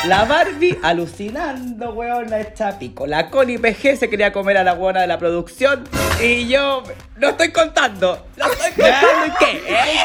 La 0.06 0.24
Barbie 0.24 0.78
alucinando, 0.82 1.92
weona, 1.92 2.40
hecha 2.40 2.78
pico. 2.78 3.06
La 3.06 3.28
Connie 3.30 3.58
PG 3.58 3.96
se 3.98 4.08
quería 4.08 4.32
comer 4.32 4.56
a 4.56 4.64
la 4.64 4.74
weona 4.74 5.00
de 5.00 5.06
la 5.08 5.18
producción. 5.18 5.84
Y 6.22 6.46
yo 6.48 6.82
no 7.16 7.28
estoy 7.30 7.50
contando. 7.50 8.26
No 8.36 8.46
estoy 8.46 8.70
contando 8.72 9.26
¿y 9.26 9.30
qué? 9.44 9.74
¿Eh? 9.74 9.98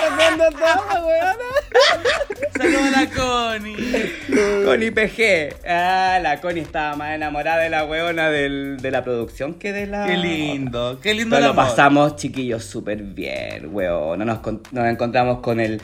Saludos 2.57 2.81
a 2.83 3.01
la 3.01 3.09
Connie. 3.09 4.65
Connie 4.65 4.91
PG. 4.91 5.55
Ah, 5.67 6.19
la 6.21 6.41
Connie 6.41 6.61
estaba 6.63 6.95
más 6.95 7.15
enamorada 7.15 7.59
de 7.61 7.69
la 7.69 7.85
weona 7.85 8.29
del- 8.29 8.77
de 8.81 8.91
la 8.91 9.03
producción 9.03 9.53
que 9.55 9.71
de 9.73 9.85
la. 9.87 10.05
Qué 10.07 10.17
lindo, 10.17 10.99
qué 11.01 11.13
lindo 11.13 11.35
Pero 11.35 11.47
lo 11.47 11.51
amor. 11.53 11.65
pasamos, 11.67 12.15
chiquillos, 12.15 12.65
súper 12.65 12.97
bien, 13.03 13.69
weón. 13.71 14.25
Nos, 14.25 14.39
nos 14.71 14.87
encontramos 14.87 15.39
con 15.39 15.59
el. 15.59 15.81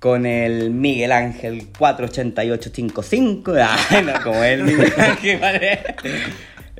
Con 0.00 0.26
el 0.26 0.70
Miguel 0.70 1.12
Ángel 1.12 1.68
48855. 1.78 3.52
Ay, 3.90 4.04
no, 4.04 4.12
como 4.24 4.42
él, 4.42 4.64
Miguel 4.64 4.92
Ángel, 4.98 5.38
vale. 5.38 5.80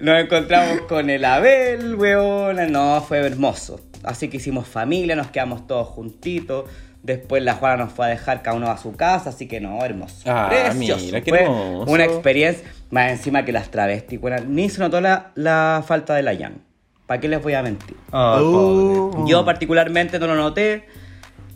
Nos 0.00 0.24
encontramos 0.24 0.80
con 0.88 1.10
el 1.10 1.24
Abel, 1.24 1.94
weón. 1.94 2.72
No, 2.72 3.00
fue 3.06 3.18
hermoso. 3.18 3.80
Así 4.02 4.28
que 4.28 4.38
hicimos 4.38 4.66
familia, 4.66 5.14
nos 5.14 5.28
quedamos 5.28 5.66
todos 5.66 5.88
juntitos. 5.88 6.64
Después 7.02 7.42
la 7.42 7.54
Juana 7.54 7.84
nos 7.84 7.92
fue 7.92 8.06
a 8.06 8.08
dejar 8.08 8.42
cada 8.42 8.56
uno 8.56 8.70
a 8.70 8.76
su 8.76 8.96
casa, 8.96 9.30
así 9.30 9.46
que 9.46 9.60
no, 9.60 9.82
hermoso. 9.84 10.22
Ah, 10.26 10.48
Precioso. 10.50 11.04
mira, 11.04 11.20
qué 11.20 11.30
Fue 11.30 11.42
hermoso. 11.42 11.90
Una 11.90 12.04
experiencia, 12.04 12.66
más 12.90 13.10
encima 13.10 13.44
que 13.44 13.52
las 13.52 13.70
travestis. 13.70 14.20
Ni 14.48 14.68
se 14.68 14.80
notó 14.80 15.00
la, 15.00 15.32
la 15.34 15.84
falta 15.86 16.14
de 16.14 16.22
la 16.22 16.34
Yang. 16.34 16.58
¿Para 17.06 17.20
qué 17.20 17.28
les 17.28 17.42
voy 17.42 17.54
a 17.54 17.62
mentir? 17.62 17.96
Uh. 18.12 19.12
pobre. 19.12 19.30
Yo 19.30 19.44
particularmente 19.44 20.18
no 20.18 20.26
lo 20.26 20.36
noté. 20.36 20.84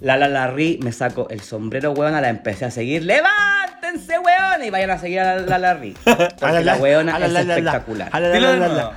La 0.05 0.19
la 0.19 0.29
la 0.29 0.49
ri, 0.49 0.79
me 0.83 0.93
saco 0.93 1.29
el 1.31 1.41
sombrero, 1.41 1.93
weona, 1.93 2.21
la 2.21 2.29
empecé 2.29 2.67
a 2.67 2.71
seguir. 2.71 3.05
¡Levántense, 3.05 4.19
weona! 4.19 4.63
Y 4.67 4.69
vayan 4.69 4.91
a 4.91 4.99
seguir 4.99 5.21
a 5.21 5.37
la 5.37 5.41
la, 5.47 5.59
la 5.59 5.75
ri. 5.75 5.97
Porque 6.05 6.63
la 6.63 6.77
weona 6.77 7.17
es 7.25 7.33
espectacular. 7.35 8.13
Dilo 8.33 8.53
de 8.53 8.59
nuevo. 8.59 8.93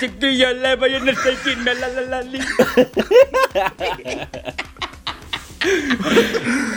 Chiquillos, 0.00 0.56
le 0.56 0.76
vayan 0.76 1.06
a 1.06 1.14
seguirme 1.14 1.70
a 1.72 1.74
la 1.74 1.88
la 1.88 2.00
la 2.00 2.22
li. 2.22 2.40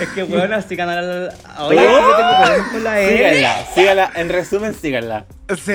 Es 0.01 0.08
que 0.15 0.24
weona, 0.24 0.62
sigan 0.62 0.89
a 0.89 0.96
la 0.96 1.01
la 1.01 1.19
la. 1.27 1.63
Oye, 1.65 1.79
Oh. 1.79 1.81
yo 1.81 2.15
tengo 2.17 2.38
problemas 2.43 2.69
con 2.72 2.84
la 2.84 3.00
L. 3.01 3.17
Síganla, 3.17 3.65
síganla. 3.75 4.12
En 4.15 4.29
resumen, 4.29 4.74
síganla. 4.74 5.25
Sí, 5.63 5.74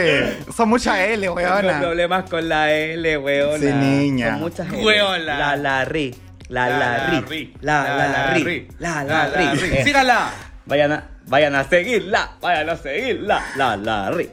son 0.54 0.68
muchas 0.68 0.98
L, 0.98 1.20
Tengo 1.22 1.34
weona. 1.34 1.80
problemas 1.80 2.28
con 2.30 2.48
la 2.48 2.72
L, 2.72 3.18
weona. 3.18 3.58
Sí, 3.58 3.72
niña. 3.72 4.30
Son 4.32 4.40
muchas 4.40 4.68
L. 4.72 4.84
Weona. 4.84 5.38
La 5.38 5.56
la 5.56 5.84
ri. 5.84 6.14
La 6.48 6.68
la 6.68 7.20
ri. 7.28 7.54
La 7.60 7.96
la 7.96 8.34
ri. 8.34 8.68
La 8.78 9.02
la 9.04 9.28
ri. 9.28 9.82
Sígala. 9.82 10.30
Vayan 10.66 10.92
a, 10.92 11.04
vayan 11.26 11.54
a 11.54 11.64
seguirla, 11.64 12.38
vayan 12.40 12.70
a 12.70 12.76
seguirla, 12.76 13.42
la, 13.56 13.76
la, 13.76 14.10
ri. 14.10 14.30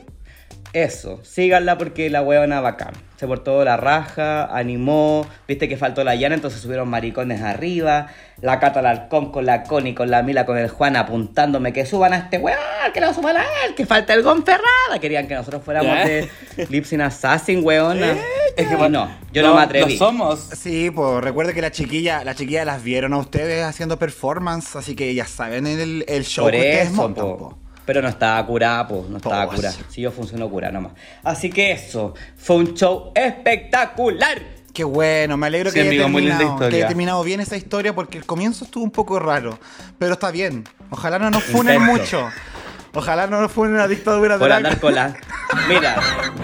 Eso, 0.74 1.20
síganla 1.24 1.78
porque 1.78 2.10
la 2.10 2.22
huevona 2.22 2.62
bacán. 2.62 2.94
Se 3.18 3.28
portó 3.28 3.64
la 3.66 3.78
raja, 3.78 4.46
animó, 4.46 5.28
viste 5.48 5.68
que 5.70 5.78
faltó 5.78 6.04
la 6.04 6.16
llana, 6.16 6.34
entonces 6.34 6.62
subieron 6.62 6.88
maricones 6.90 7.42
arriba. 7.42 8.08
La 8.42 8.60
Cata 8.60 8.80
Alarcón 8.80 9.32
con 9.32 9.46
la 9.46 9.64
Connie, 9.64 9.94
con 9.94 10.10
la 10.10 10.24
Mila, 10.24 10.46
con 10.48 10.58
el 10.58 10.70
Juan 10.70 10.96
apuntándome 10.96 11.72
que 11.74 11.86
suban 11.86 12.14
a 12.14 12.18
este 12.18 12.40
weón, 12.40 12.58
que 12.94 13.00
lo 13.02 13.14
suban 13.14 13.38
a 13.38 13.44
él, 13.66 13.76
que 13.76 13.86
falta 13.86 14.14
el 14.16 14.24
Gonferrada. 14.24 14.98
Querían 15.00 15.28
que 15.28 15.36
nosotros 15.36 15.62
fuéramos 15.64 15.94
Ya. 15.94 16.06
de 16.08 16.30
Lipsin 16.70 17.02
Assassin, 17.02 17.64
weona. 17.64 18.14
Es 18.56 18.68
que 18.68 18.90
no, 18.90 19.10
yo 19.32 19.44
no, 19.44 19.56
me 19.56 19.62
atreví. 19.62 19.94
Lo 19.94 19.98
somos. 20.00 20.40
Sí, 20.40 20.90
pues 20.90 21.24
recuerde 21.24 21.54
que 21.54 21.62
la 21.62 21.72
chiquilla, 21.72 22.24
la 22.24 22.34
chiquilla 22.34 22.66
las 22.66 22.82
vieron 22.82 23.14
a 23.14 23.18
ustedes 23.18 23.64
haciendo 23.64 24.00
performance, 24.00 24.76
así 24.76 24.96
que 24.96 25.14
ya 25.14 25.26
saben 25.26 25.68
el, 25.68 26.06
el 26.08 26.24
show 26.26 26.46
Por 26.46 26.54
que 26.54 26.58
ustedes 26.58 26.88
eso, 26.88 26.96
montan, 26.96 27.26
po. 27.26 27.38
po. 27.38 27.58
Pero 27.86 28.02
no 28.02 28.10
estaba 28.10 28.46
curada, 28.46 28.88
pues, 28.88 29.10
no 29.10 29.18
estaba 29.18 29.46
Pues. 29.48 29.58
curada. 29.58 29.76
Si 29.90 30.02
yo 30.02 30.12
funcionó 30.12 30.50
curada 30.50 30.72
nomás. 30.74 30.94
Así 31.24 31.50
que 31.50 31.72
eso, 31.72 32.14
fue 32.38 32.58
un 32.58 32.74
show 32.76 33.12
espectacular. 33.16 34.40
Qué 34.74 34.84
bueno, 34.86 35.36
me 35.36 35.48
alegro 35.48 35.70
Sí, 35.70 35.76
que, 35.76 35.82
haya 35.82 35.90
amigo, 35.90 36.08
muy 36.10 36.22
linda 36.22 36.38
terminado, 36.38 36.60
que 36.60 36.64
historia. 36.66 36.78
haya 36.78 36.88
terminado 36.88 37.24
bien 37.24 37.40
esa 37.42 37.58
historia 37.58 37.94
porque 37.94 38.18
el 38.18 38.26
comienzo 38.26 38.64
estuvo 38.64 38.84
un 38.84 38.92
poco 38.92 39.20
raro, 39.20 39.60
pero 40.00 40.14
está 40.14 40.32
bien. 40.32 40.64
Ojalá 40.92 41.20
no 41.20 41.30
nos 41.30 41.44
funen 41.44 41.82
mucho. 41.82 42.30
Ojalá 42.94 43.28
no 43.28 43.42
nos 43.42 43.52
funen 43.52 43.80
a 43.80 43.88
dictadura 43.88 44.38
Por 44.38 44.48
de 44.50 44.54
andar 44.54 44.80
con 44.80 44.94
la... 44.96 45.14
Mira, 45.68 45.96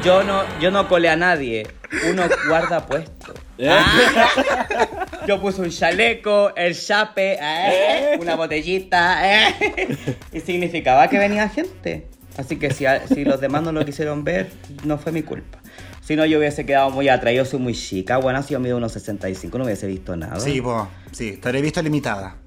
yo 0.03 0.24
no, 0.24 0.44
yo 0.60 0.72
no 0.72 0.88
colé 0.88 1.10
a 1.10 1.15
nadie. 1.15 1.67
Uno 2.10 2.24
guarda 2.48 2.86
puesto. 2.86 3.34
Ah. 3.65 4.97
Yo 5.27 5.41
puse 5.41 5.61
un 5.61 5.69
chaleco, 5.69 6.55
el 6.55 6.77
chape, 6.77 7.37
eh, 7.41 8.17
una 8.19 8.35
botellita, 8.35 9.49
eh, 9.49 9.95
y 10.31 10.39
significaba 10.39 11.09
que 11.09 11.17
venía 11.17 11.49
gente. 11.49 12.07
Así 12.37 12.57
que 12.57 12.71
si, 12.71 12.85
si 13.13 13.25
los 13.25 13.41
demás 13.41 13.63
no 13.63 13.71
lo 13.71 13.83
quisieron 13.83 14.23
ver, 14.23 14.51
no 14.83 14.97
fue 14.97 15.11
mi 15.11 15.23
culpa. 15.23 15.59
Si 16.07 16.15
no, 16.15 16.25
yo 16.25 16.37
hubiese 16.37 16.65
quedado 16.65 16.89
muy 16.89 17.09
atrás. 17.09 17.33
Yo 17.33 17.43
soy 17.43 17.59
muy 17.59 17.73
chica. 17.73 18.15
Bueno, 18.17 18.41
si 18.41 18.53
yo 18.53 18.61
mido 18.61 18.77
unos 18.77 18.93
65, 18.93 19.57
no 19.57 19.65
hubiese 19.65 19.87
visto 19.87 20.15
nada. 20.15 20.39
Sí, 20.39 20.61
pues, 20.61 20.83
sí, 21.11 21.29
estaré 21.29 21.61
visto 21.61 21.81
limitada. 21.81 22.37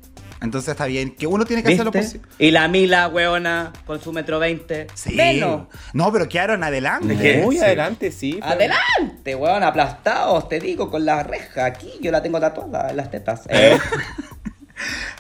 Entonces 0.43 0.71
está 0.71 0.87
bien, 0.87 1.15
que 1.15 1.27
uno 1.27 1.45
tiene 1.45 1.63
que 1.63 1.73
hacer 1.75 1.85
lo 1.85 1.91
¿Viste? 1.91 2.19
posible. 2.19 2.35
Y 2.39 2.51
la 2.51 2.67
Mila, 2.69 3.09
weona, 3.09 3.73
con 3.87 4.01
su 4.01 4.13
metro 4.13 4.39
20. 4.39 4.87
Sí. 4.95 5.15
Menos. 5.15 5.67
No, 5.93 6.11
pero 6.11 6.29
quedaron 6.29 6.65
adelante. 6.65 7.43
Muy 7.45 7.57
sí. 7.57 7.63
adelante, 7.63 8.11
sí. 8.11 8.39
pero- 8.41 8.47
Adelante, 8.55 9.35
weón, 9.35 9.63
aplastados, 9.63 10.49
te 10.49 10.59
digo, 10.59 10.91
con 10.91 11.05
la 11.05 11.23
reja. 11.23 11.67
Aquí 11.67 11.93
yo 12.01 12.11
la 12.11 12.23
tengo 12.23 12.41
tatuada 12.41 12.91
en 12.91 12.97
las 12.97 13.11
tetas. 13.11 13.43
Eh, 13.51 13.79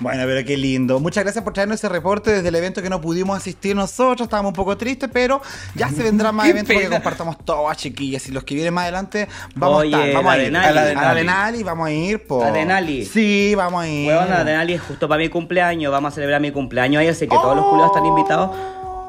Bueno, 0.01 0.23
pero 0.27 0.45
qué 0.47 0.57
lindo. 0.57 1.01
Muchas 1.01 1.25
gracias 1.25 1.43
por 1.45 1.53
traernos 1.53 1.79
ese 1.79 1.89
reporte 1.89 2.31
desde 2.33 2.49
el 2.49 2.55
evento 2.55 2.83
que 2.83 2.91
no 2.91 3.01
pudimos 3.01 3.37
asistir 3.37 3.77
nosotros. 3.77 4.23
Estábamos 4.27 4.51
un 4.51 4.55
poco 4.55 4.77
tristes, 4.77 5.11
pero 5.13 5.41
ya 5.75 5.89
se 5.89 6.03
vendrán 6.03 6.35
más 6.35 6.49
eventos 6.51 6.75
pena. 6.77 6.91
compartamos 6.91 7.37
todas, 7.45 7.77
chiquillas. 7.77 8.27
Y 8.29 8.33
los 8.33 8.45
que 8.45 8.55
vienen 8.55 8.75
más 8.75 8.83
adelante, 8.85 9.29
vamos 9.55 9.81
Oye, 9.81 9.95
a 9.95 9.99
estar. 10.07 10.15
Vamos 10.15 10.25
la 10.37 10.43
a 10.43 10.45
ir. 10.45 10.57
A 10.57 10.71
la 10.73 10.85
Denali. 10.85 10.99
a 10.99 11.03
la 11.09 11.15
Denali 11.15 11.63
vamos 11.63 11.89
a 11.89 11.93
ir, 11.93 12.27
po. 12.27 12.45
¿La 12.45 12.51
Denali? 12.53 13.05
Sí, 13.05 13.55
vamos 13.57 13.83
a 13.83 13.89
ir. 13.89 14.09
weón, 14.09 14.29
la 14.31 14.45
Denali 14.45 14.75
es 14.75 14.81
justo 14.83 15.09
para 15.09 15.19
mi 15.19 15.29
cumpleaños. 15.29 15.91
Vamos 15.93 16.13
a 16.13 16.15
celebrar 16.15 16.41
mi 16.41 16.51
cumpleaños 16.51 17.01
ahí, 17.01 17.09
así 17.09 17.27
que 17.27 17.37
todos 17.37 17.57
los 17.57 17.65
culiados 17.67 17.91
están 17.95 18.07
invitados. 18.07 18.51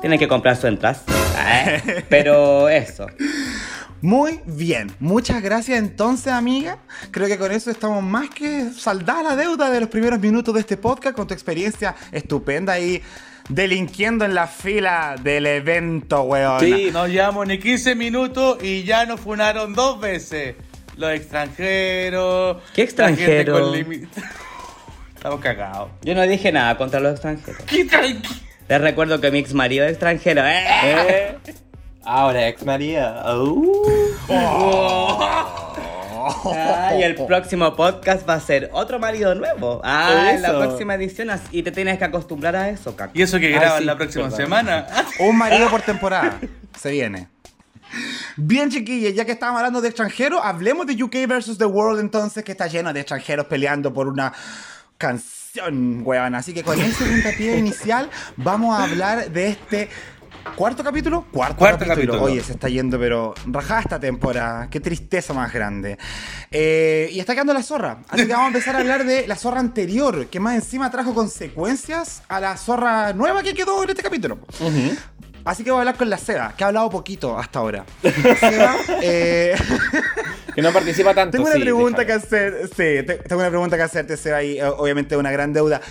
Tienen 0.02 0.18
que 0.18 0.28
comprar 0.28 0.56
su 0.56 0.68
entrada. 0.68 0.98
Eh, 1.38 2.04
Pero 2.10 2.68
eso. 2.70 3.06
Muy 4.02 4.40
bien. 4.46 4.92
Muchas 5.00 5.42
gracias 5.44 5.78
entonces, 5.78 6.34
amiga. 6.34 6.78
Creo 7.12 7.28
que 7.28 7.38
con 7.38 7.52
eso 7.52 7.70
estamos 7.70 8.02
más 8.04 8.30
que 8.30 8.72
saldada 8.76 9.22
la 9.24 9.36
deuda 9.36 9.70
de 9.70 9.80
los 9.80 9.90
primeros 9.90 10.20
minutos 10.20 10.54
de 10.54 10.62
este 10.62 10.78
podcast 10.78 11.16
con 11.16 11.28
tu 11.28 11.34
experiencia 11.34 11.96
estupenda 12.12 12.74
ahí 12.74 13.02
delinquiendo 13.50 14.26
en 14.26 14.34
la 14.34 14.48
fila 14.48 15.16
del 15.22 15.46
evento, 15.46 16.24
weón. 16.24 16.60
Sí. 16.62 16.90
No 16.92 17.08
llevamos 17.08 17.46
ni 17.48 17.60
15 17.60 17.96
minutos 17.96 18.58
y 18.64 18.84
ya 18.84 19.06
nos 19.06 19.20
funaron 19.20 19.74
dos 19.74 20.00
veces. 20.00 20.56
Los 20.98 21.12
extranjeros. 21.14 22.58
¿Qué 22.74 22.82
la 22.98 23.08
gente 23.10 23.42
extranjero? 23.42 23.54
con 23.54 23.74
limi- 23.74 24.08
Estamos 25.16 25.40
cagados. 25.42 25.92
Yo 26.02 26.16
no 26.16 26.24
dije 26.24 26.52
nada 26.52 26.76
contra 26.78 27.00
los 27.00 27.14
extranjeros. 27.14 27.62
¿Qué 27.68 27.88
tranqui- 27.88 28.42
Les 28.68 28.82
recuerdo 28.82 29.22
que 29.22 29.30
mi 29.32 29.40
ex 29.40 29.54
marido 29.54 29.86
es 29.86 29.92
extranjero. 29.92 30.42
¿eh? 30.46 30.64
Eh, 30.84 31.38
Ahora, 32.04 32.48
ex 32.48 32.66
María. 32.66 33.24
Uh. 33.36 33.84
Ah, 36.46 36.94
y 36.98 37.04
el 37.04 37.16
próximo 37.16 37.76
podcast 37.76 38.28
va 38.28 38.36
a 38.36 38.40
ser 38.40 38.70
otro 38.74 39.00
marido 39.00 39.34
nuevo. 39.36 39.82
Ah, 39.84 40.32
en 40.34 40.42
la 40.42 40.50
próxima 40.58 40.96
edición. 40.96 41.30
Y 41.52 41.64
te 41.64 41.72
tienes 41.72 41.98
que 41.98 42.06
acostumbrar 42.06 42.56
a 42.56 42.70
eso, 42.70 42.96
caca. 42.96 43.12
Y 43.14 43.22
eso 43.22 43.40
que 43.40 43.54
Ah, 43.56 43.60
graban 43.60 43.80
sí, 43.80 43.86
la 43.86 43.98
próxima 43.98 44.32
semana. 44.32 44.88
Un 45.20 45.38
marido 45.38 45.70
por 45.70 45.82
temporada. 45.82 46.40
Se 46.80 46.92
viene. 46.92 47.28
Bien, 48.38 48.70
chiquillos, 48.70 49.14
ya 49.14 49.26
que 49.26 49.34
estábamos 49.34 49.60
hablando 49.60 49.82
de 49.82 49.90
extranjeros, 49.90 50.40
hablemos 50.44 50.88
de 50.88 51.02
UK 51.04 51.28
versus 51.28 51.58
The 51.58 51.66
World 51.66 52.00
entonces, 52.00 52.44
que 52.44 52.54
está 52.54 52.68
lleno 52.68 52.94
de 52.94 53.02
extranjeros 53.02 53.48
peleando 53.48 53.94
por 53.94 54.08
una 54.08 54.32
canción, 54.98 56.02
weón. 56.06 56.36
Así 56.36 56.54
que 56.54 56.64
con 56.64 56.80
ese 56.80 57.04
puntapié 57.04 57.58
inicial, 57.58 58.10
vamos 58.38 58.80
a 58.80 58.84
hablar 58.86 59.30
de 59.32 59.50
este 59.50 59.90
cuarto 60.56 60.84
capítulo. 60.84 61.26
Cuarto, 61.32 61.56
Cuarto 61.58 61.86
capítulo. 61.86 62.22
Oye, 62.24 62.42
se 62.44 62.54
está 62.54 62.70
yendo, 62.70 63.00
pero 63.00 63.34
rajada 63.46 63.82
esta 63.82 64.00
temporada. 64.00 64.70
Qué 64.70 64.80
tristeza 64.80 65.34
más 65.34 65.52
grande. 65.54 65.98
Eh, 66.52 67.10
y 67.12 67.20
está 67.20 67.34
quedando 67.34 67.54
la 67.54 67.64
zorra. 67.64 68.00
Así 68.10 68.26
que 68.28 68.32
vamos 68.34 68.46
a 68.46 68.48
empezar 68.48 68.76
a 68.76 68.80
hablar 68.80 69.06
de 69.06 69.28
la 69.28 69.36
zorra 69.36 69.60
anterior, 69.60 70.28
que 70.28 70.40
más 70.40 70.56
encima 70.56 70.90
trajo 70.92 71.14
consecuencias 71.14 72.24
a 72.28 72.40
la 72.40 72.58
zorra 72.58 73.14
nueva 73.14 73.44
que 73.44 73.54
quedó 73.54 73.84
en 73.84 73.90
este 73.92 74.04
capítulo. 74.04 74.40
Así 75.44 75.64
que 75.64 75.72
voy 75.72 75.78
a 75.80 75.82
hablar 75.82 75.96
con 75.98 76.08
la 76.10 76.20
Seba, 76.20 76.54
que 76.56 76.64
ha 76.64 76.68
hablado 76.68 76.90
poquito 76.92 77.38
hasta 77.38 77.60
ahora. 77.60 77.84
Seba, 78.40 78.76
eh, 79.02 79.56
Que 80.54 80.62
no 80.62 80.72
participa 80.72 81.16
tanto. 81.16 81.32
tengo 81.32 81.46
una 81.48 81.56
sí, 81.56 81.62
pregunta 81.62 82.06
que 82.06 82.14
hacer. 82.14 82.68
Sí, 82.68 82.76
te- 83.08 83.24
tengo 83.28 83.42
una 83.42 83.50
pregunta 83.50 83.76
que 83.76 83.82
hacerte, 83.84 84.18
Seba, 84.18 84.44
y 84.44 84.60
eh, 84.60 84.66
obviamente 84.66 85.18
una 85.18 85.32
gran 85.32 85.52
deuda. 85.52 85.82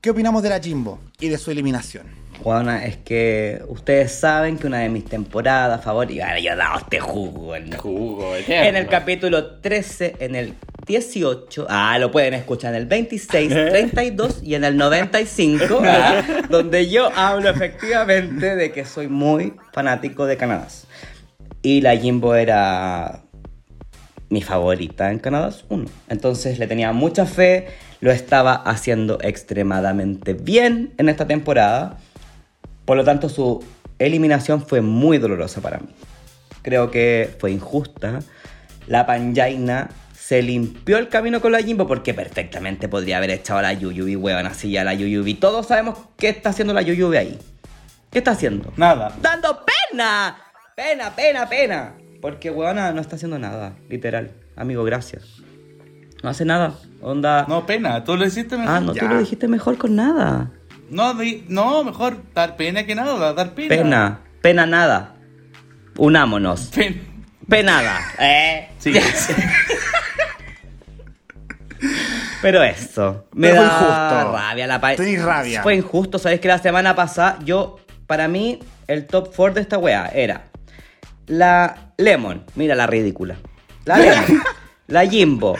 ¿Qué 0.00 0.10
opinamos 0.10 0.42
de 0.42 0.48
la 0.50 0.60
Jimbo 0.60 1.00
y 1.20 1.28
de 1.28 1.36
su 1.36 1.50
eliminación? 1.50 2.06
Juana, 2.42 2.84
es 2.84 2.96
que 2.96 3.62
ustedes 3.68 4.12
saben 4.12 4.58
que 4.58 4.66
una 4.66 4.78
de 4.78 4.88
mis 4.88 5.04
temporadas 5.04 5.82
favoritas. 5.82 6.28
Ahora 6.28 6.40
yo 6.40 6.52
he 6.52 6.56
dado 6.56 6.78
este 6.78 7.00
jugo. 7.00 7.58
¿no? 7.58 7.78
Jugo, 7.78 8.34
En 8.36 8.76
el 8.76 8.86
capítulo 8.86 9.60
13, 9.60 10.16
en 10.20 10.34
el 10.34 10.54
18, 10.86 11.66
ah, 11.68 11.98
lo 11.98 12.10
pueden 12.10 12.34
escuchar 12.34 12.74
en 12.74 12.82
el 12.82 12.86
26, 12.86 13.48
32 13.48 14.40
y 14.44 14.54
en 14.54 14.64
el 14.64 14.76
95, 14.76 15.80
ah, 15.84 16.22
donde 16.48 16.88
yo 16.88 17.10
hablo 17.16 17.50
efectivamente 17.50 18.54
de 18.54 18.72
que 18.72 18.84
soy 18.84 19.08
muy 19.08 19.54
fanático 19.72 20.26
de 20.26 20.36
Canadá. 20.36 20.68
Y 21.62 21.80
la 21.80 21.96
Jimbo 21.96 22.34
era 22.36 23.22
mi 24.28 24.42
favorita 24.42 25.10
en 25.10 25.18
Canadá 25.18 25.48
es 25.48 25.64
uno. 25.68 25.86
Entonces 26.08 26.58
le 26.58 26.66
tenía 26.66 26.92
mucha 26.92 27.26
fe, 27.26 27.68
lo 28.00 28.10
estaba 28.10 28.54
haciendo 28.54 29.18
extremadamente 29.22 30.34
bien 30.34 30.94
en 30.98 31.08
esta 31.08 31.26
temporada. 31.26 31.98
Por 32.86 32.96
lo 32.96 33.04
tanto, 33.04 33.28
su 33.28 33.62
eliminación 33.98 34.64
fue 34.64 34.80
muy 34.80 35.18
dolorosa 35.18 35.60
para 35.60 35.78
mí. 35.78 35.88
Creo 36.62 36.90
que 36.90 37.34
fue 37.38 37.50
injusta. 37.50 38.20
La 38.86 39.04
Panjaina 39.04 39.90
se 40.14 40.42
limpió 40.42 40.98
el 40.98 41.08
camino 41.08 41.40
con 41.40 41.52
la 41.52 41.62
Jimbo 41.62 41.86
porque 41.86 42.14
perfectamente 42.14 42.88
podría 42.88 43.18
haber 43.18 43.30
echado 43.30 43.58
a 43.58 43.62
la 43.62 43.72
Yuyubi, 43.72 44.16
weón, 44.16 44.46
así 44.46 44.70
ya 44.70 44.82
la 44.82 44.94
Yuyubi. 44.94 45.34
Todos 45.34 45.66
sabemos 45.66 45.98
qué 46.16 46.28
está 46.30 46.50
haciendo 46.50 46.72
la 46.72 46.82
Yuyubi 46.82 47.16
ahí. 47.16 47.38
¿Qué 48.10 48.18
está 48.18 48.32
haciendo? 48.32 48.72
Nada. 48.76 49.14
¡Dando 49.20 49.64
pena! 49.64 50.36
Pena, 50.74 51.14
pena, 51.14 51.48
pena. 51.48 51.94
Porque, 52.20 52.50
weona, 52.50 52.92
no 52.92 53.00
está 53.00 53.16
haciendo 53.16 53.38
nada, 53.38 53.76
literal. 53.88 54.30
Amigo, 54.56 54.84
gracias. 54.84 55.42
No 56.22 56.30
hace 56.30 56.44
nada. 56.44 56.74
Onda. 57.02 57.46
No, 57.48 57.66
pena, 57.66 58.02
tú 58.02 58.16
lo 58.16 58.26
hiciste 58.26 58.56
mejor. 58.56 58.74
ah, 58.74 58.80
no, 58.80 58.92
tú 58.92 59.00
ya. 59.00 59.08
lo 59.12 59.18
dijiste 59.18 59.48
mejor 59.48 59.78
con 59.78 59.94
nada. 59.96 60.50
No, 60.90 61.14
di- 61.14 61.44
no, 61.48 61.82
mejor 61.84 62.18
dar 62.34 62.56
pena 62.56 62.84
que 62.86 62.94
nada, 62.94 63.32
dar 63.32 63.54
pena. 63.54 63.68
Pena, 63.68 64.20
pena 64.40 64.66
nada. 64.66 65.14
Unámonos. 65.96 66.66
Pena. 66.74 66.96
Penada. 67.48 68.00
Eh. 68.18 68.68
Sí. 68.78 68.92
Pero 72.42 72.62
eso. 72.62 73.26
Me 73.32 73.48
Pero 73.50 73.62
fue 73.62 73.68
da 73.70 73.78
injusto. 73.80 74.32
rabia 74.36 74.66
la 74.66 74.80
pa- 74.80 74.94
rabia. 74.94 75.62
Fue 75.62 75.74
injusto. 75.76 76.18
Sabes 76.18 76.40
que 76.40 76.48
la 76.48 76.58
semana 76.58 76.94
pasada, 76.94 77.38
yo, 77.44 77.78
para 78.06 78.28
mí, 78.28 78.60
el 78.86 79.06
top 79.06 79.32
4 79.34 79.54
de 79.54 79.60
esta 79.62 79.78
wea 79.78 80.10
era 80.14 80.44
la 81.26 81.92
Lemon. 81.96 82.44
Mira 82.54 82.74
la 82.74 82.86
ridícula. 82.86 83.36
La 83.84 83.98
Lemon. 83.98 84.42
la 84.86 85.06
Jimbo. 85.06 85.56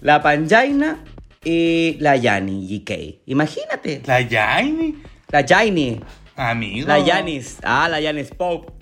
La 0.00 0.22
Panjaina 0.22 0.98
y 1.44 1.96
la 2.00 2.16
Yani 2.16 2.66
GK. 2.84 3.22
Imagínate. 3.26 4.02
La 4.06 4.24
Jaime, 4.28 4.94
La 5.30 5.44
Jaini. 5.46 6.00
amigo. 6.36 6.88
La 6.88 6.98
Yanis. 6.98 7.58
Ah, 7.62 7.88
la 7.88 8.00
Yanis 8.00 8.30
Pope. 8.30 8.72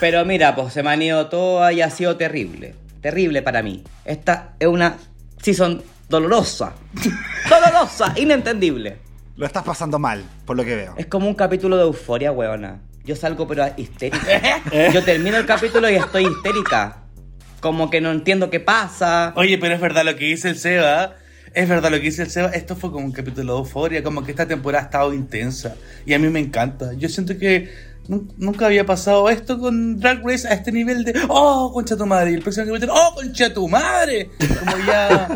Pero 0.00 0.24
mira, 0.24 0.54
pues 0.54 0.72
se 0.72 0.82
me 0.82 0.90
han 0.90 1.02
ido 1.02 1.28
todo 1.28 1.70
y 1.70 1.82
ha 1.82 1.90
sido 1.90 2.16
terrible. 2.16 2.74
Terrible 3.00 3.42
para 3.42 3.62
mí. 3.62 3.82
Esta 4.04 4.54
es 4.58 4.68
una 4.68 4.96
season 5.42 5.82
dolorosa. 6.08 6.74
Dolorosa, 7.48 8.12
inentendible. 8.16 8.98
Lo 9.36 9.46
estás 9.46 9.62
pasando 9.64 9.98
mal, 9.98 10.22
por 10.44 10.56
lo 10.56 10.64
que 10.64 10.76
veo. 10.76 10.94
Es 10.98 11.06
como 11.06 11.26
un 11.28 11.34
capítulo 11.34 11.76
de 11.76 11.84
euforia, 11.84 12.30
weona. 12.32 12.82
Yo 13.04 13.16
salgo 13.16 13.46
pero 13.48 13.64
histérica. 13.76 14.60
Yo 14.92 15.02
termino 15.02 15.38
el 15.38 15.46
capítulo 15.46 15.88
y 15.88 15.94
estoy 15.94 16.26
histérica. 16.26 16.98
Como 17.60 17.88
que 17.90 18.00
no 18.00 18.10
entiendo 18.10 18.50
qué 18.50 18.60
pasa. 18.60 19.32
Oye, 19.36 19.56
pero 19.58 19.74
es 19.74 19.80
verdad 19.80 20.04
lo 20.04 20.16
que 20.16 20.26
dice 20.26 20.50
el 20.50 20.56
Seba. 20.56 21.14
Es 21.52 21.68
verdad 21.68 21.90
lo 21.90 21.96
que 21.96 22.04
dice 22.04 22.22
el 22.22 22.30
Seba. 22.30 22.50
Esto 22.50 22.76
fue 22.76 22.92
como 22.92 23.04
un 23.04 23.12
capítulo 23.12 23.54
de 23.54 23.58
euforia. 23.58 24.02
Como 24.02 24.22
que 24.22 24.30
esta 24.30 24.46
temporada 24.46 24.84
ha 24.84 24.86
estado 24.86 25.12
intensa. 25.12 25.76
Y 26.06 26.14
a 26.14 26.18
mí 26.18 26.28
me 26.28 26.38
encanta. 26.38 26.92
Yo 26.92 27.08
siento 27.08 27.36
que 27.38 27.68
nunca 28.36 28.66
había 28.66 28.84
pasado 28.84 29.28
esto 29.30 29.58
con 29.58 29.98
Drag 30.00 30.20
Race 30.26 30.46
a 30.48 30.52
este 30.54 30.72
nivel 30.72 31.04
de 31.04 31.14
¡Oh, 31.28 31.70
concha 31.72 31.96
tu 31.96 32.06
madre! 32.06 32.32
Y 32.32 32.34
el 32.34 32.42
próximo 32.42 32.66
capítulo 32.66 32.94
¡Oh, 32.94 33.14
concha 33.14 33.52
tu 33.54 33.68
madre! 33.68 34.30
Como 34.58 34.76
ya. 34.86 35.28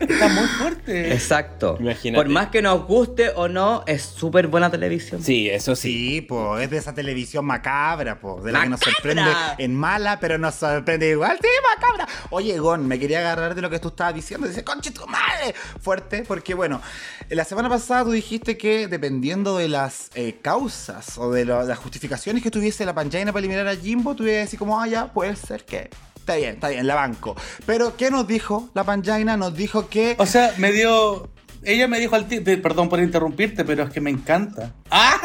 está 0.00 0.28
muy 0.28 0.46
fuerte. 0.46 1.12
Exacto. 1.12 1.76
Imagínate. 1.78 2.22
Por 2.24 2.32
más 2.32 2.48
que 2.48 2.62
nos 2.62 2.86
guste 2.86 3.30
o 3.36 3.48
no, 3.48 3.84
es 3.86 4.02
súper 4.02 4.48
buena 4.48 4.70
televisión. 4.70 5.22
Sí, 5.22 5.48
eso 5.48 5.76
sí. 5.76 5.90
Sí, 5.90 6.20
pues 6.22 6.62
es 6.64 6.70
de 6.70 6.76
esa 6.78 6.94
televisión 6.94 7.44
macabra, 7.44 8.18
pues, 8.20 8.42
de 8.44 8.52
la 8.52 8.62
que 8.62 8.68
nos 8.70 8.80
sorprende 8.80 9.30
en 9.58 9.74
mala, 9.74 10.18
pero 10.20 10.38
nos 10.38 10.54
sorprende 10.54 11.10
igual. 11.10 11.38
Sí, 11.40 11.48
macabra. 11.76 12.08
Oye, 12.30 12.58
Gon, 12.58 12.86
me 12.86 12.98
quería 12.98 13.18
agarrar 13.20 13.54
de 13.54 13.62
lo 13.62 13.70
que 13.70 13.78
tú 13.78 13.88
estabas 13.88 14.14
diciendo. 14.14 14.46
Dice, 14.48 14.64
conche 14.64 14.90
tu 14.90 15.06
madre. 15.06 15.54
Fuerte, 15.80 16.24
porque 16.26 16.54
bueno, 16.54 16.80
la 17.28 17.44
semana 17.44 17.68
pasada 17.68 18.04
tú 18.04 18.10
dijiste 18.12 18.56
que 18.56 18.88
dependiendo 18.88 19.56
de 19.58 19.68
las 19.68 20.10
eh, 20.14 20.38
causas 20.42 21.18
o 21.18 21.30
de 21.30 21.44
lo- 21.44 21.62
las 21.64 21.78
justificaciones 22.00 22.42
que 22.42 22.50
tuviese 22.50 22.86
la 22.86 22.94
Panjaina 22.94 23.30
para 23.30 23.40
eliminar 23.40 23.68
a 23.68 23.76
Jimbo, 23.76 24.16
tú 24.16 24.22
ibas 24.22 24.36
a 24.36 24.38
decir 24.40 24.58
como, 24.58 24.80
ah, 24.80 24.86
ya, 24.88 25.12
puede 25.12 25.36
ser 25.36 25.66
que... 25.66 25.90
Está 26.16 26.36
bien, 26.36 26.54
está 26.54 26.68
bien, 26.70 26.86
la 26.86 26.94
banco. 26.94 27.36
Pero, 27.66 27.94
¿qué 27.96 28.10
nos 28.10 28.26
dijo 28.26 28.70
la 28.72 28.84
Panjaina? 28.84 29.36
Nos 29.36 29.54
dijo 29.54 29.88
que... 29.90 30.14
O 30.18 30.24
sea, 30.24 30.54
me 30.56 30.72
dio. 30.72 31.28
Ella 31.62 31.88
me 31.88 31.98
dijo 31.98 32.16
al 32.16 32.26
pe- 32.26 32.40
Perdón 32.40 32.88
por 32.88 33.00
interrumpirte, 33.00 33.64
pero 33.66 33.82
es 33.84 33.90
que 33.90 34.00
me 34.00 34.08
encanta. 34.10 34.72
¡Ah! 34.90 35.20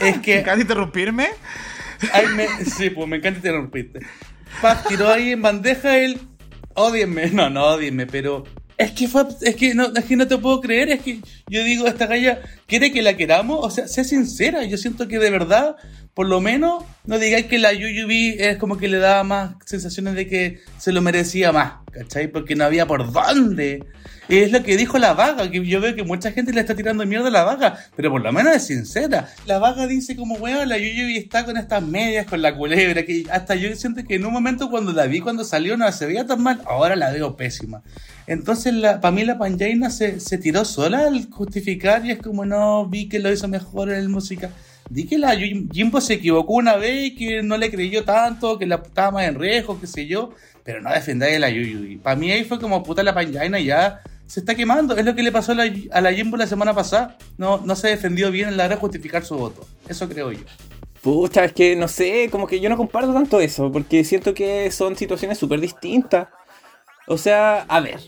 es 0.00 0.18
que. 0.18 0.42
¿Casi 0.42 0.62
interrumpirme? 0.62 1.28
Ay, 2.12 2.26
me, 2.34 2.46
sí, 2.64 2.90
pues 2.90 3.08
me 3.08 3.16
encanta 3.16 3.38
interrumpirte. 3.38 4.00
Paz 4.60 4.84
tiró 4.86 5.08
ahí 5.08 5.32
en 5.32 5.40
bandeja 5.42 5.96
el. 5.96 6.20
Odienme. 6.74 7.30
No, 7.30 7.48
no 7.48 7.64
odienme, 7.64 8.06
pero. 8.06 8.44
Es 8.80 8.92
que 8.92 9.08
fue. 9.08 9.26
Es 9.42 9.56
que 9.56 9.74
no, 9.74 9.92
es 9.94 10.04
que 10.06 10.16
no 10.16 10.26
te 10.26 10.38
puedo 10.38 10.58
creer. 10.62 10.88
Es 10.88 11.02
que 11.02 11.20
yo 11.48 11.62
digo, 11.62 11.86
esta 11.86 12.06
galla 12.06 12.40
quiere 12.66 12.90
que 12.90 13.02
la 13.02 13.14
queramos. 13.14 13.58
O 13.60 13.70
sea, 13.70 13.86
sé 13.86 14.04
sincera. 14.04 14.64
Yo 14.64 14.78
siento 14.78 15.06
que 15.06 15.18
de 15.18 15.28
verdad, 15.28 15.76
por 16.14 16.26
lo 16.26 16.40
menos, 16.40 16.82
no 17.04 17.18
digáis 17.18 17.44
que 17.44 17.58
la 17.58 17.74
Yuyubi 17.74 18.36
es 18.38 18.56
como 18.56 18.78
que 18.78 18.88
le 18.88 18.96
daba 18.96 19.22
más 19.22 19.54
sensaciones 19.66 20.14
de 20.14 20.26
que 20.26 20.60
se 20.78 20.92
lo 20.92 21.02
merecía 21.02 21.52
más. 21.52 21.74
¿Cachai? 21.92 22.28
Porque 22.28 22.56
no 22.56 22.64
había 22.64 22.86
por 22.86 23.12
dónde. 23.12 23.84
Es 24.30 24.52
lo 24.52 24.62
que 24.62 24.76
dijo 24.76 24.96
la 24.96 25.12
vaga, 25.12 25.50
que 25.50 25.66
yo 25.66 25.80
veo 25.80 25.92
que 25.96 26.04
mucha 26.04 26.30
gente 26.30 26.52
le 26.52 26.60
está 26.60 26.76
tirando 26.76 27.04
mierda 27.04 27.26
a 27.26 27.32
la 27.32 27.42
vaga, 27.42 27.76
pero 27.96 28.12
por 28.12 28.22
lo 28.22 28.32
menos 28.32 28.54
es 28.54 28.64
sincera. 28.64 29.28
La 29.44 29.58
vaga 29.58 29.88
dice 29.88 30.14
como, 30.14 30.36
weón, 30.36 30.68
la 30.68 30.78
Yuyubi 30.78 31.16
está 31.16 31.44
con 31.44 31.56
estas 31.56 31.82
medias, 31.82 32.26
con 32.26 32.40
la 32.40 32.56
culebra, 32.56 33.04
que 33.04 33.24
hasta 33.28 33.56
yo 33.56 33.74
siento 33.74 34.04
que 34.04 34.14
en 34.14 34.24
un 34.24 34.32
momento 34.32 34.70
cuando 34.70 34.92
la 34.92 35.06
vi, 35.06 35.18
cuando 35.18 35.42
salió, 35.42 35.76
no 35.76 35.90
se 35.90 36.06
veía 36.06 36.26
tan 36.26 36.44
mal, 36.44 36.60
ahora 36.66 36.94
la 36.94 37.10
veo 37.10 37.36
pésima. 37.36 37.82
Entonces, 38.28 38.72
la, 38.72 39.00
para 39.00 39.10
mí 39.10 39.24
la 39.24 39.36
Panjaina 39.36 39.90
se, 39.90 40.20
se 40.20 40.38
tiró 40.38 40.64
sola 40.64 41.08
al 41.08 41.28
justificar 41.28 42.06
y 42.06 42.12
es 42.12 42.18
como, 42.18 42.46
no, 42.46 42.86
vi 42.86 43.08
que 43.08 43.18
lo 43.18 43.32
hizo 43.32 43.48
mejor 43.48 43.90
en 43.90 43.96
el 43.96 44.08
música. 44.08 44.50
Di 44.88 45.08
que 45.08 45.18
la 45.18 45.36
Jimbo 45.36 46.00
se 46.00 46.14
equivocó 46.14 46.54
una 46.54 46.76
vez 46.76 47.06
y 47.06 47.14
que 47.16 47.42
no 47.42 47.56
le 47.56 47.68
creyó 47.68 48.04
tanto, 48.04 48.60
que 48.60 48.66
la 48.66 48.76
estaba 48.76 49.10
más 49.10 49.26
en 49.26 49.40
riesgo, 49.40 49.80
qué 49.80 49.88
sé 49.88 50.06
yo, 50.06 50.34
pero 50.62 50.80
no 50.80 50.92
defendáis 50.92 51.34
a 51.34 51.40
la 51.40 51.50
Yuyubi. 51.50 51.96
Para 51.96 52.14
mí 52.14 52.30
ahí 52.30 52.44
fue 52.44 52.60
como 52.60 52.84
puta 52.84 53.02
la 53.02 53.12
Panjaina 53.12 53.58
ya 53.58 54.02
se 54.30 54.38
está 54.38 54.54
quemando. 54.54 54.96
Es 54.96 55.04
lo 55.04 55.16
que 55.16 55.24
le 55.24 55.32
pasó 55.32 55.52
a 55.52 55.54
la, 55.56 55.64
a 55.90 56.00
la 56.00 56.12
Jimbo 56.12 56.36
la 56.36 56.46
semana 56.46 56.72
pasada. 56.72 57.18
No, 57.36 57.58
no 57.64 57.74
se 57.74 57.88
defendió 57.88 58.30
bien 58.30 58.48
en 58.48 58.56
la 58.56 58.66
hora 58.66 58.76
de 58.76 58.80
justificar 58.80 59.24
su 59.24 59.36
voto. 59.36 59.66
Eso 59.88 60.08
creo 60.08 60.30
yo. 60.30 60.44
Pucha, 61.02 61.44
es 61.44 61.52
que 61.52 61.74
no 61.74 61.88
sé, 61.88 62.28
como 62.30 62.46
que 62.46 62.60
yo 62.60 62.68
no 62.68 62.76
comparto 62.76 63.12
tanto 63.12 63.40
eso, 63.40 63.72
porque 63.72 64.04
siento 64.04 64.32
que 64.32 64.70
son 64.70 64.94
situaciones 64.94 65.36
súper 65.36 65.60
distintas. 65.60 66.28
O 67.08 67.18
sea, 67.18 67.62
a 67.62 67.80
ver, 67.80 67.98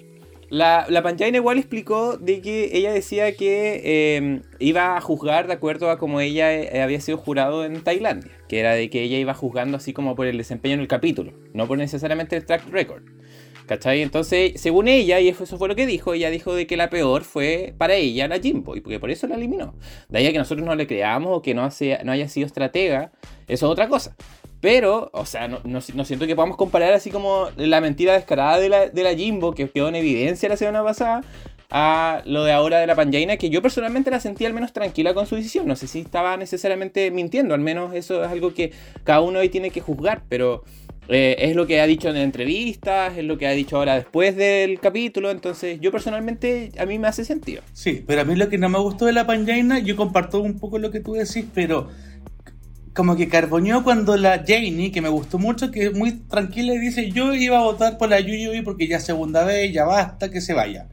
la, 0.49 0.87
la 0.89 1.03
Panjaina 1.03 1.39
igual 1.39 1.59
explicó 1.59 2.19
de 2.19 2.41
que 2.41 2.71
ella 2.73 2.93
decía 2.93 3.35
que 3.35 3.81
eh, 3.83 4.43
iba 4.61 4.97
a 4.97 5.01
juzgar 5.01 5.49
de 5.49 5.55
acuerdo 5.55 5.91
a 5.91 5.99
como 5.99 6.21
ella 6.21 6.55
eh, 6.55 6.83
había 6.83 7.01
sido 7.01 7.19
jurado 7.19 7.65
en 7.65 7.83
Tailandia, 7.83 8.31
que 8.49 8.61
era 8.61 8.75
de 8.75 8.91
que 8.91 9.03
ella 9.03 9.17
iba 9.19 9.35
juzgando 9.35 9.77
así 9.77 9.93
como 9.93 10.15
por 10.15 10.29
el 10.29 10.39
desempeño 10.39 10.75
en 10.75 10.81
el 10.83 10.89
capítulo, 10.89 11.33
no 11.53 11.67
por 11.67 11.79
necesariamente 11.79 12.37
el 12.37 12.47
track 12.47 12.69
record. 12.69 13.03
¿Cachai? 13.67 14.03
Entonces, 14.03 14.61
según 14.61 14.89
ella, 14.89 15.21
y 15.21 15.29
eso 15.29 15.59
fue 15.59 15.69
lo 15.69 15.77
que 15.77 15.87
dijo, 15.87 16.15
ella 16.15 16.31
dijo 16.31 16.55
de 16.55 16.67
que 16.67 16.77
la 16.77 16.91
peor 16.91 17.25
fue 17.25 17.75
para 17.79 17.95
ella 17.95 18.29
la 18.29 18.39
Jimbo, 18.39 18.77
y 18.77 18.81
porque 18.81 18.99
por 18.99 19.11
eso 19.11 19.27
la 19.27 19.37
eliminó. 19.37 19.75
De 20.09 20.19
ahí 20.19 20.27
a 20.27 20.33
que 20.33 20.39
nosotros 20.39 20.67
no 20.67 20.75
le 20.75 20.87
creamos 20.87 21.37
o 21.37 21.43
que 21.43 21.55
no, 21.55 21.65
haya 21.65 22.29
sido 22.29 22.47
estratega, 22.47 23.13
eso 23.49 23.67
es 23.67 23.73
otra 23.73 23.89
cosa. 23.89 24.17
Pero, 24.61 25.11
o 25.13 25.27
sea, 25.27 25.49
no 25.49 25.81
siento 25.81 26.27
que 26.27 26.37
podamos 26.37 26.57
comparar 26.57 26.93
así 26.93 27.11
como 27.11 27.49
la 27.57 27.81
mentira 27.81 28.13
descarada 28.13 28.59
de 28.59 28.69
la, 28.69 28.89
de 28.89 29.03
la 29.03 29.15
Jimbo, 29.15 29.55
que 29.55 29.69
quedó 29.69 29.89
en 29.89 29.97
evidencia 29.97 30.49
la 30.49 30.57
semana 30.57 30.85
pasada, 30.85 31.23
a 31.75 32.21
lo 32.27 32.45
de 32.45 32.53
ahora 32.53 32.81
de 32.81 32.87
la 32.87 32.95
Panjaina, 32.95 33.39
que 33.39 33.49
yo 33.49 33.63
personalmente 33.63 34.11
la 34.11 34.21
sentí 34.21 34.45
al 34.45 34.53
menos 34.53 34.75
tranquila 34.75 35.15
con 35.15 35.27
su 35.27 35.37
decisión. 35.37 35.67
No 35.67 35.75
sé 35.75 35.87
si 35.87 36.01
estaba 36.01 36.37
necesariamente 36.37 37.11
mintiendo, 37.11 37.55
al 37.55 37.61
menos 37.61 37.95
eso 37.95 38.23
es 38.23 38.31
algo 38.31 38.53
que 38.53 38.73
cada 39.05 39.23
uno 39.23 39.39
hoy 39.39 39.49
tiene 39.49 39.71
que 39.71 39.81
juzgar, 39.81 40.23
pero 40.29 40.65
eh, 41.09 41.37
es 41.39 41.57
lo 41.57 41.67
que 41.67 41.81
ha 41.81 41.87
dicho 41.87 42.09
en 42.09 42.17
entrevistas, 42.17 43.17
es 43.19 43.25
lo 43.25 43.37
que 43.37 43.47
ha 43.47 43.51
dicho 43.51 43.77
ahora 43.77 43.97
después 43.97 44.37
del 44.37 44.79
capítulo, 44.81 45.31
entonces 45.31 45.81
yo 45.81 45.91
personalmente 45.91 46.71
a 46.79 46.87
mí 46.87 46.99
me 46.99 47.09
hace 47.09 47.25
sentido. 47.25 47.63
Sí, 47.73 48.05
pero 48.07 48.23
a 48.23 48.25
mí 48.25 48.37
lo 48.37 48.49
que 48.49 48.59
no 48.59 48.69
me 48.69 48.79
gustó 48.79 49.07
de 49.07 49.13
la 49.13 49.27
Panjaina, 49.27 49.81
yo 49.81 49.97
comparto 49.97 50.41
un 50.41 50.59
poco 50.59 50.79
lo 50.79 50.91
que 50.91 51.01
tú 51.01 51.15
decís, 51.15 51.45
pero 51.53 51.89
como 52.95 53.17
que 53.17 53.29
carboneó 53.29 53.83
cuando 53.83 54.17
la 54.17 54.45
Janie, 54.47 54.93
que 54.93 55.01
me 55.01 55.09
gustó 55.09 55.39
mucho, 55.39 55.71
que 55.71 55.91
muy 55.91 56.13
tranquila 56.13 56.75
y 56.75 56.79
dice, 56.79 57.11
yo 57.11 57.35
iba 57.35 57.59
a 57.59 57.63
votar 57.63 57.99
por 57.99 58.09
la 58.09 58.21
Yuyubi 58.21 58.63
porque 58.63 58.87
ya 58.87 59.01
segunda 59.01 59.45
vez, 59.45 59.73
ya 59.73 59.85
basta, 59.85 60.31
que 60.31 60.41
se 60.41 60.55
vaya. 60.55 60.87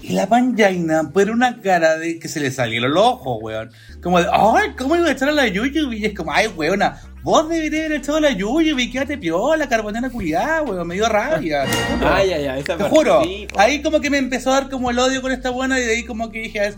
Y 0.00 0.12
la 0.12 0.28
Panjaina, 0.28 1.10
por 1.10 1.28
una 1.30 1.60
cara 1.60 1.98
de 1.98 2.20
que 2.20 2.28
se 2.28 2.38
le 2.38 2.52
salieron 2.52 2.94
los 2.94 3.04
ojos, 3.04 3.38
weón. 3.42 3.70
Como 4.00 4.20
de, 4.20 4.28
ay, 4.30 4.70
¿cómo 4.78 4.94
iba 4.94 5.08
a 5.08 5.12
echar 5.12 5.28
a 5.28 5.32
la 5.32 5.48
Yuyubi? 5.48 5.98
Y 5.98 6.04
es 6.04 6.14
como, 6.14 6.32
ay, 6.32 6.46
weona, 6.48 7.00
vos 7.28 7.48
deberías 7.48 7.84
haber 7.86 7.98
echado 7.98 8.20
la 8.20 8.30
Yuyubi, 8.30 8.90
quédate 8.90 9.18
piola, 9.18 9.68
carbonera 9.68 10.08
culiada, 10.10 10.62
weón, 10.62 10.86
me 10.86 10.94
dio 10.94 11.08
rabia. 11.08 11.64
Ay, 12.02 12.32
ay, 12.32 12.46
ay, 12.46 12.60
esa 12.60 12.72
Te 12.76 12.84
parte 12.84 12.88
juro, 12.96 13.22
sí, 13.22 13.46
po. 13.52 13.60
ahí 13.60 13.82
como 13.82 14.00
que 14.00 14.08
me 14.10 14.18
empezó 14.18 14.50
a 14.50 14.54
dar 14.60 14.70
como 14.70 14.90
el 14.90 14.98
odio 14.98 15.20
con 15.20 15.30
esta 15.32 15.50
buena 15.50 15.78
y 15.78 15.82
de 15.84 15.92
ahí 15.92 16.04
como 16.04 16.30
que 16.30 16.40
dije, 16.40 16.66
"Es- 16.68 16.76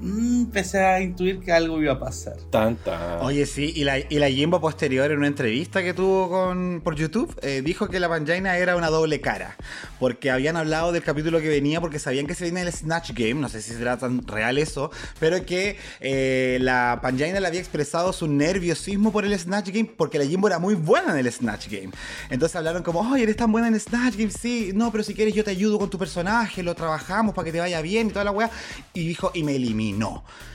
mm, 0.00 0.42
empecé 0.44 0.84
a 0.84 1.00
intuir 1.00 1.40
que 1.40 1.52
algo 1.52 1.80
iba 1.80 1.92
a 1.92 1.98
pasar. 1.98 2.36
Tanta. 2.50 3.20
Oye, 3.22 3.46
sí, 3.46 3.72
y 3.74 3.84
la, 3.84 3.98
y 3.98 4.18
la 4.18 4.30
Jimbo 4.30 4.60
posterior 4.60 5.10
en 5.10 5.18
una 5.18 5.26
entrevista 5.26 5.82
que 5.82 5.94
tuvo 5.94 6.28
con, 6.28 6.80
por 6.82 6.94
YouTube, 6.94 7.34
eh, 7.42 7.62
dijo 7.64 7.88
que 7.88 8.00
la 8.00 8.08
Panjaina 8.08 8.56
era 8.56 8.76
una 8.76 8.88
doble 8.88 9.20
cara. 9.20 9.56
Porque 9.98 10.30
habían 10.30 10.56
hablado 10.56 10.92
del 10.92 11.02
capítulo 11.02 11.40
que 11.40 11.48
venía, 11.48 11.80
porque 11.80 11.98
sabían 11.98 12.26
que 12.26 12.34
se 12.34 12.44
viene 12.44 12.62
el 12.62 12.72
Snatch 12.72 13.12
Game, 13.12 13.34
no 13.34 13.48
sé 13.48 13.60
si 13.60 13.72
será 13.74 13.98
tan 13.98 14.26
real 14.26 14.56
eso, 14.56 14.90
pero 15.18 15.44
que 15.44 15.76
eh, 16.00 16.58
la 16.60 17.00
Panjaina 17.02 17.40
le 17.40 17.46
había 17.46 17.60
expresado 17.60 18.12
su 18.12 18.26
nerviosismo 18.26 19.12
por 19.12 19.24
el 19.24 19.38
Snatch 19.38 19.68
Game, 19.68 19.90
porque 19.96 20.18
la 20.18 20.24
Jimbo 20.24 20.48
era 20.48 20.58
muy 20.58 20.74
buena 20.74 21.12
en 21.12 21.26
el 21.26 21.32
Snatch 21.32 21.68
Game. 21.68 21.90
Entonces 22.30 22.56
hablaron 22.56 22.82
como, 22.82 23.00
oye, 23.00 23.24
eres 23.24 23.36
tan 23.36 23.52
buena 23.52 23.68
en 23.68 23.78
Snatch 23.78 24.16
Game, 24.16 24.30
sí, 24.30 24.70
no, 24.74 24.90
pero 24.90 25.04
si 25.04 25.14
quieres 25.14 25.34
yo 25.34 25.44
te 25.44 25.50
ayudo 25.50 25.78
con 25.78 25.90
tu 25.90 25.98
personaje, 25.98 26.62
lo 26.62 26.74
trabajamos 26.74 27.34
para 27.34 27.44
que 27.44 27.52
te 27.52 27.60
vaya 27.60 27.82
bien 27.82 28.08
y 28.08 28.10
toda 28.10 28.24
la 28.24 28.30
weá. 28.30 28.50
Y 28.94 29.06
dijo, 29.06 29.30
y 29.34 29.42
me 29.42 29.56
eliminó. 29.56 29.89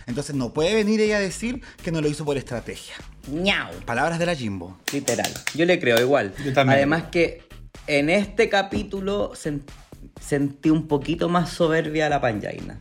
Entonces 0.07 0.35
no 0.35 0.53
puede 0.53 0.73
venir 0.75 0.99
ella 1.01 1.17
a 1.17 1.19
decir 1.19 1.61
que 1.83 1.91
no 1.91 2.01
lo 2.01 2.07
hizo 2.07 2.23
por 2.25 2.37
estrategia. 2.37 2.95
ñau. 3.31 3.71
Palabras 3.85 4.19
de 4.19 4.25
la 4.25 4.35
Jimbo. 4.35 4.77
Literal. 4.93 5.31
Yo 5.55 5.65
le 5.65 5.79
creo 5.79 5.99
igual. 5.99 6.33
Yo 6.43 6.53
también. 6.53 6.77
Además 6.77 7.03
que 7.11 7.43
en 7.87 8.09
este 8.09 8.49
capítulo 8.49 9.31
sen- 9.33 9.61
sentí 10.21 10.69
un 10.69 10.87
poquito 10.87 11.29
más 11.29 11.49
soberbia 11.49 12.05
a 12.05 12.09
la 12.09 12.21
Panjaina. 12.21 12.79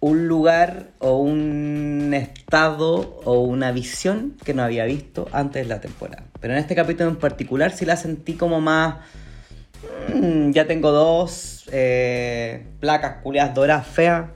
Un 0.00 0.28
lugar 0.28 0.90
o 0.98 1.16
un 1.18 2.12
estado 2.14 3.20
o 3.24 3.40
una 3.40 3.72
visión 3.72 4.36
que 4.44 4.52
no 4.54 4.62
había 4.62 4.84
visto 4.84 5.26
antes 5.32 5.62
de 5.62 5.68
la 5.68 5.80
temporada. 5.80 6.24
Pero 6.40 6.52
en 6.52 6.58
este 6.60 6.74
capítulo 6.74 7.08
en 7.10 7.16
particular 7.16 7.72
sí 7.72 7.84
la 7.86 7.96
sentí 7.96 8.34
como 8.34 8.60
más... 8.60 8.96
mm, 10.14 10.50
ya 10.50 10.66
tengo 10.66 10.92
dos 10.92 11.64
eh, 11.72 12.66
placas 12.78 13.22
culiadas 13.22 13.54
doradas 13.54 13.86
feas. 13.86 14.26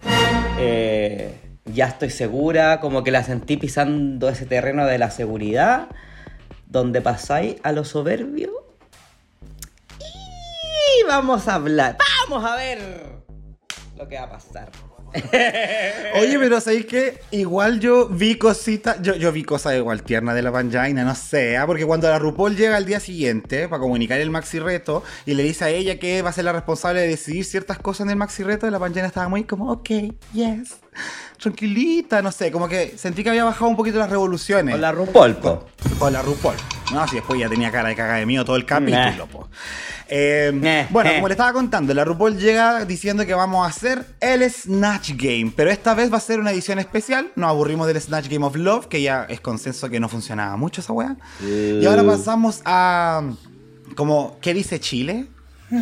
Eh, 0.59 1.35
ya 1.73 1.87
estoy 1.87 2.11
segura, 2.11 2.81
como 2.81 3.03
que 3.03 3.11
la 3.11 3.23
sentí 3.23 3.57
pisando 3.57 4.29
ese 4.29 4.47
terreno 4.47 4.87
de 4.87 4.99
la 4.99 5.11
seguridad 5.11 5.89
donde 6.67 7.01
pasáis 7.01 7.57
a 7.63 7.73
lo 7.73 7.85
soberbio. 7.85 8.53
Y 9.99 11.07
vamos 11.07 11.49
a 11.49 11.55
hablar. 11.55 11.99
Vamos 12.29 12.45
a 12.45 12.57
ver 12.57 12.79
lo 13.97 14.09
que 14.09 14.17
va 14.17 14.25
a 14.25 14.31
pasar. 14.31 14.71
Oye, 16.21 16.39
pero 16.39 16.61
¿sabéis 16.61 16.87
que 16.87 17.21
Igual 17.33 17.81
yo 17.81 18.09
vi 18.09 18.37
cositas, 18.37 19.03
yo, 19.03 19.17
yo 19.17 19.33
vi 19.33 19.43
cosas 19.43 19.75
igual 19.77 20.05
tiernas 20.05 20.37
de 20.37 20.43
la 20.43 20.53
Panjaina, 20.53 21.03
no 21.05 21.17
sé, 21.17 21.57
¿ah? 21.57 21.67
porque 21.67 21.85
cuando 21.85 22.09
la 22.09 22.21
RuPaul 22.21 22.57
llega 22.57 22.77
al 22.77 22.87
día 22.87 23.01
siguiente 23.01 23.69
para 23.69 23.81
comunicar 23.81 24.21
el 24.21 24.31
maxi 24.31 24.61
reto 24.61 25.03
y 25.27 25.35
le 25.35 25.43
dice 25.43 25.65
a 25.65 25.69
ella 25.71 25.99
que 25.99 26.23
va 26.23 26.31
a 26.31 26.33
ser 26.33 26.45
la 26.45 26.53
responsable 26.53 27.01
de 27.01 27.09
decidir 27.09 27.45
ciertas 27.45 27.79
cosas 27.79 28.07
en 28.07 28.11
el 28.11 28.17
maxi 28.17 28.45
reto, 28.45 28.71
la 28.71 28.79
Panjaina 28.79 29.09
estaba 29.09 29.29
muy 29.29 29.43
como, 29.45 29.73
ok, 29.73 29.91
yes, 30.33 30.77
tranquilita, 31.39 32.21
no 32.23 32.31
sé, 32.33 32.51
como 32.53 32.69
que 32.69 32.95
sentí 32.99 33.23
que 33.23 33.31
había 33.31 33.45
bajado 33.45 33.69
un 33.71 33.77
poquito 33.77 33.99
las 33.99 34.11
revoluciones. 34.11 34.73
Con 34.75 34.81
la 34.81 34.93
RuPaul, 34.93 35.37
po. 35.37 35.67
Con 35.99 36.13
la 36.13 36.23
RuPaul. 36.23 36.57
No, 36.93 37.07
si 37.07 37.17
después 37.17 37.39
ya 37.41 37.49
tenía 37.49 37.71
cara 37.71 37.89
de 37.89 37.95
caga 37.97 38.15
de 38.17 38.27
mío 38.27 38.45
todo 38.45 38.57
el 38.57 38.67
capítulo, 38.67 39.01
Nah. 39.01 39.27
po. 39.27 39.49
Eh, 40.09 40.51
Nah. 40.53 40.87
bueno, 40.91 41.13
como 41.15 41.29
le 41.29 41.35
estaba 41.35 41.53
contando, 41.53 41.95
la 41.95 42.05
RuPaul 42.05 42.37
llega 42.37 42.85
diciendo 42.85 43.25
que 43.25 43.33
vamos 43.33 43.65
a 43.65 43.71
hacer 43.71 44.05
el 44.21 44.43
Snatch 44.51 45.13
Game, 45.15 45.53
pero 45.55 45.71
esta 45.71 45.95
vez 45.95 46.13
va 46.13 46.17
a 46.17 46.21
ser 46.21 46.41
una 46.41 46.51
edición 46.51 46.79
especial. 46.81 47.31
Nos 47.37 47.49
aburrimos 47.49 47.87
del 47.87 48.01
Snatch 48.01 48.29
Game 48.29 48.45
of 48.45 48.57
Love, 48.57 48.87
que 48.89 49.01
ya 49.03 49.25
es 49.29 49.41
consenso 49.41 49.89
que 49.89 50.01
no 50.01 50.09
funcionaba 50.09 50.57
mucho 50.57 50.81
esa 50.81 50.93
weá. 50.93 51.17
Y 51.41 51.85
ahora 51.87 52.05
pasamos 52.05 52.61
a. 52.65 53.23
Como, 53.95 54.37
¿qué 54.41 54.53
dice 54.53 54.79
Chile? 54.81 55.27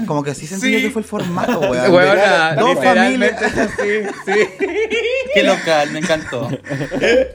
Como 0.07 0.23
que 0.23 0.35
sí 0.35 0.47
sentí 0.47 0.67
Sí. 0.77 0.83
que 0.83 0.91
fue 0.91 1.03
el 1.03 1.09
formato, 1.09 1.61
weón. 1.61 1.93
Weona, 1.95 2.55
Dos 2.55 2.75
literalmente 2.75 3.35
familias. 3.35 3.43
es 3.43 3.59
así, 3.59 4.17
sí. 4.27 4.49
Qué 5.35 5.43
local, 5.43 5.91
me 5.93 5.99
encantó. 6.01 6.49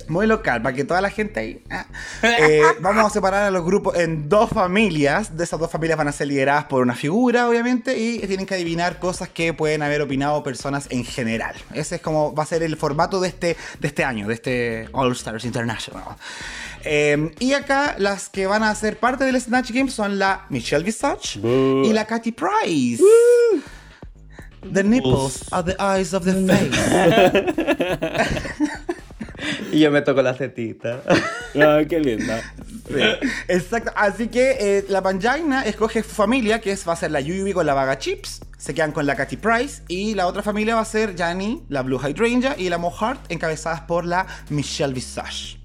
Muy 0.08 0.28
local, 0.28 0.62
para 0.62 0.76
que 0.76 0.84
toda 0.84 1.00
la 1.02 1.10
gente 1.10 1.40
ahí. 1.40 1.64
ah. 1.72 1.86
Eh, 2.24 2.62
vamos 2.80 3.06
a 3.06 3.10
separar 3.10 3.44
a 3.44 3.52
los 3.52 3.64
grupos 3.64 3.96
en 3.98 4.30
dos 4.30 4.50
familias. 4.50 5.38
De 5.38 5.44
esas 5.44 5.60
dos 5.60 5.72
familias 5.72 5.98
van 5.98 6.08
a 6.08 6.12
ser 6.12 6.28
lideradas 6.28 6.66
por 6.66 6.82
una 6.82 6.96
figura, 6.96 7.48
obviamente, 7.48 7.98
y 7.98 8.20
tienen 8.28 8.46
que 8.46 8.56
adivinar 8.56 9.00
cosas 9.00 9.30
que 9.30 9.54
pueden 9.54 9.82
haber 9.84 10.02
opinado 10.02 10.44
personas 10.44 10.88
en 10.90 11.06
general. 11.06 11.56
Ese 11.74 11.96
es 11.96 12.02
como 12.02 12.34
va 12.36 12.44
a 12.44 12.46
ser 12.48 12.64
el 12.64 12.76
formato 12.78 13.20
de 13.22 13.28
este, 13.30 13.58
de 13.80 13.88
este 13.88 14.04
año, 14.04 14.28
de 14.28 14.34
este 14.34 14.90
All 14.92 15.12
Stars 15.14 15.46
International. 15.46 16.04
Eh, 16.86 17.32
y 17.40 17.54
acá 17.54 17.96
las 17.98 18.30
que 18.30 18.48
van 18.48 18.64
a 18.64 18.74
ser 18.76 18.98
parte 18.98 19.24
del 19.24 19.40
Snatch 19.40 19.72
Game 19.72 19.90
son 19.90 20.20
la 20.20 20.46
Michelle 20.50 20.84
Visage 20.84 21.40
y 21.40 21.94
la 21.94 22.06
Katy 22.06 22.32
Price. 22.32 23.04
The 24.72 24.84
nipples 24.84 25.46
are 25.52 25.64
the 25.64 25.76
eyes 25.80 26.14
of 26.14 26.24
the 26.24 26.34
face. 26.48 26.72
Y 29.72 29.80
yo 29.80 29.92
me 29.92 30.02
toco 30.02 30.22
la 30.22 30.34
cetita. 30.34 31.02
Ah, 31.56 31.82
qué 31.88 32.00
linda. 32.00 32.42
Exacto, 33.48 33.92
así 33.96 34.28
que 34.28 34.58
eh, 34.60 34.86
la 34.90 35.02
Panjaina 35.02 35.64
escoge 35.64 36.04
su 36.04 36.10
familia, 36.10 36.62
que 36.62 36.72
es, 36.72 36.88
va 36.88 36.94
a 36.94 36.96
ser 36.96 37.12
la 37.12 37.22
Yuyubi 37.22 37.54
con 37.54 37.66
la 37.66 37.74
Vaga 37.74 37.98
Chips, 37.98 38.42
se 38.58 38.74
quedan 38.74 38.92
con 38.92 39.06
la 39.06 39.16
Katy 39.16 39.38
Price, 39.38 39.84
y 39.88 40.16
la 40.16 40.28
otra 40.28 40.44
familia 40.44 40.76
va 40.76 40.82
a 40.82 40.86
ser 40.86 41.16
Jani, 41.18 41.64
la 41.70 41.82
Blue 41.82 42.00
Hydrangea 42.00 42.56
y 42.58 42.70
la 42.70 42.78
Mohart, 42.78 43.32
encabezadas 43.32 43.82
por 43.82 44.06
la 44.06 44.28
Michelle 44.50 44.94
Visage. 44.94 45.63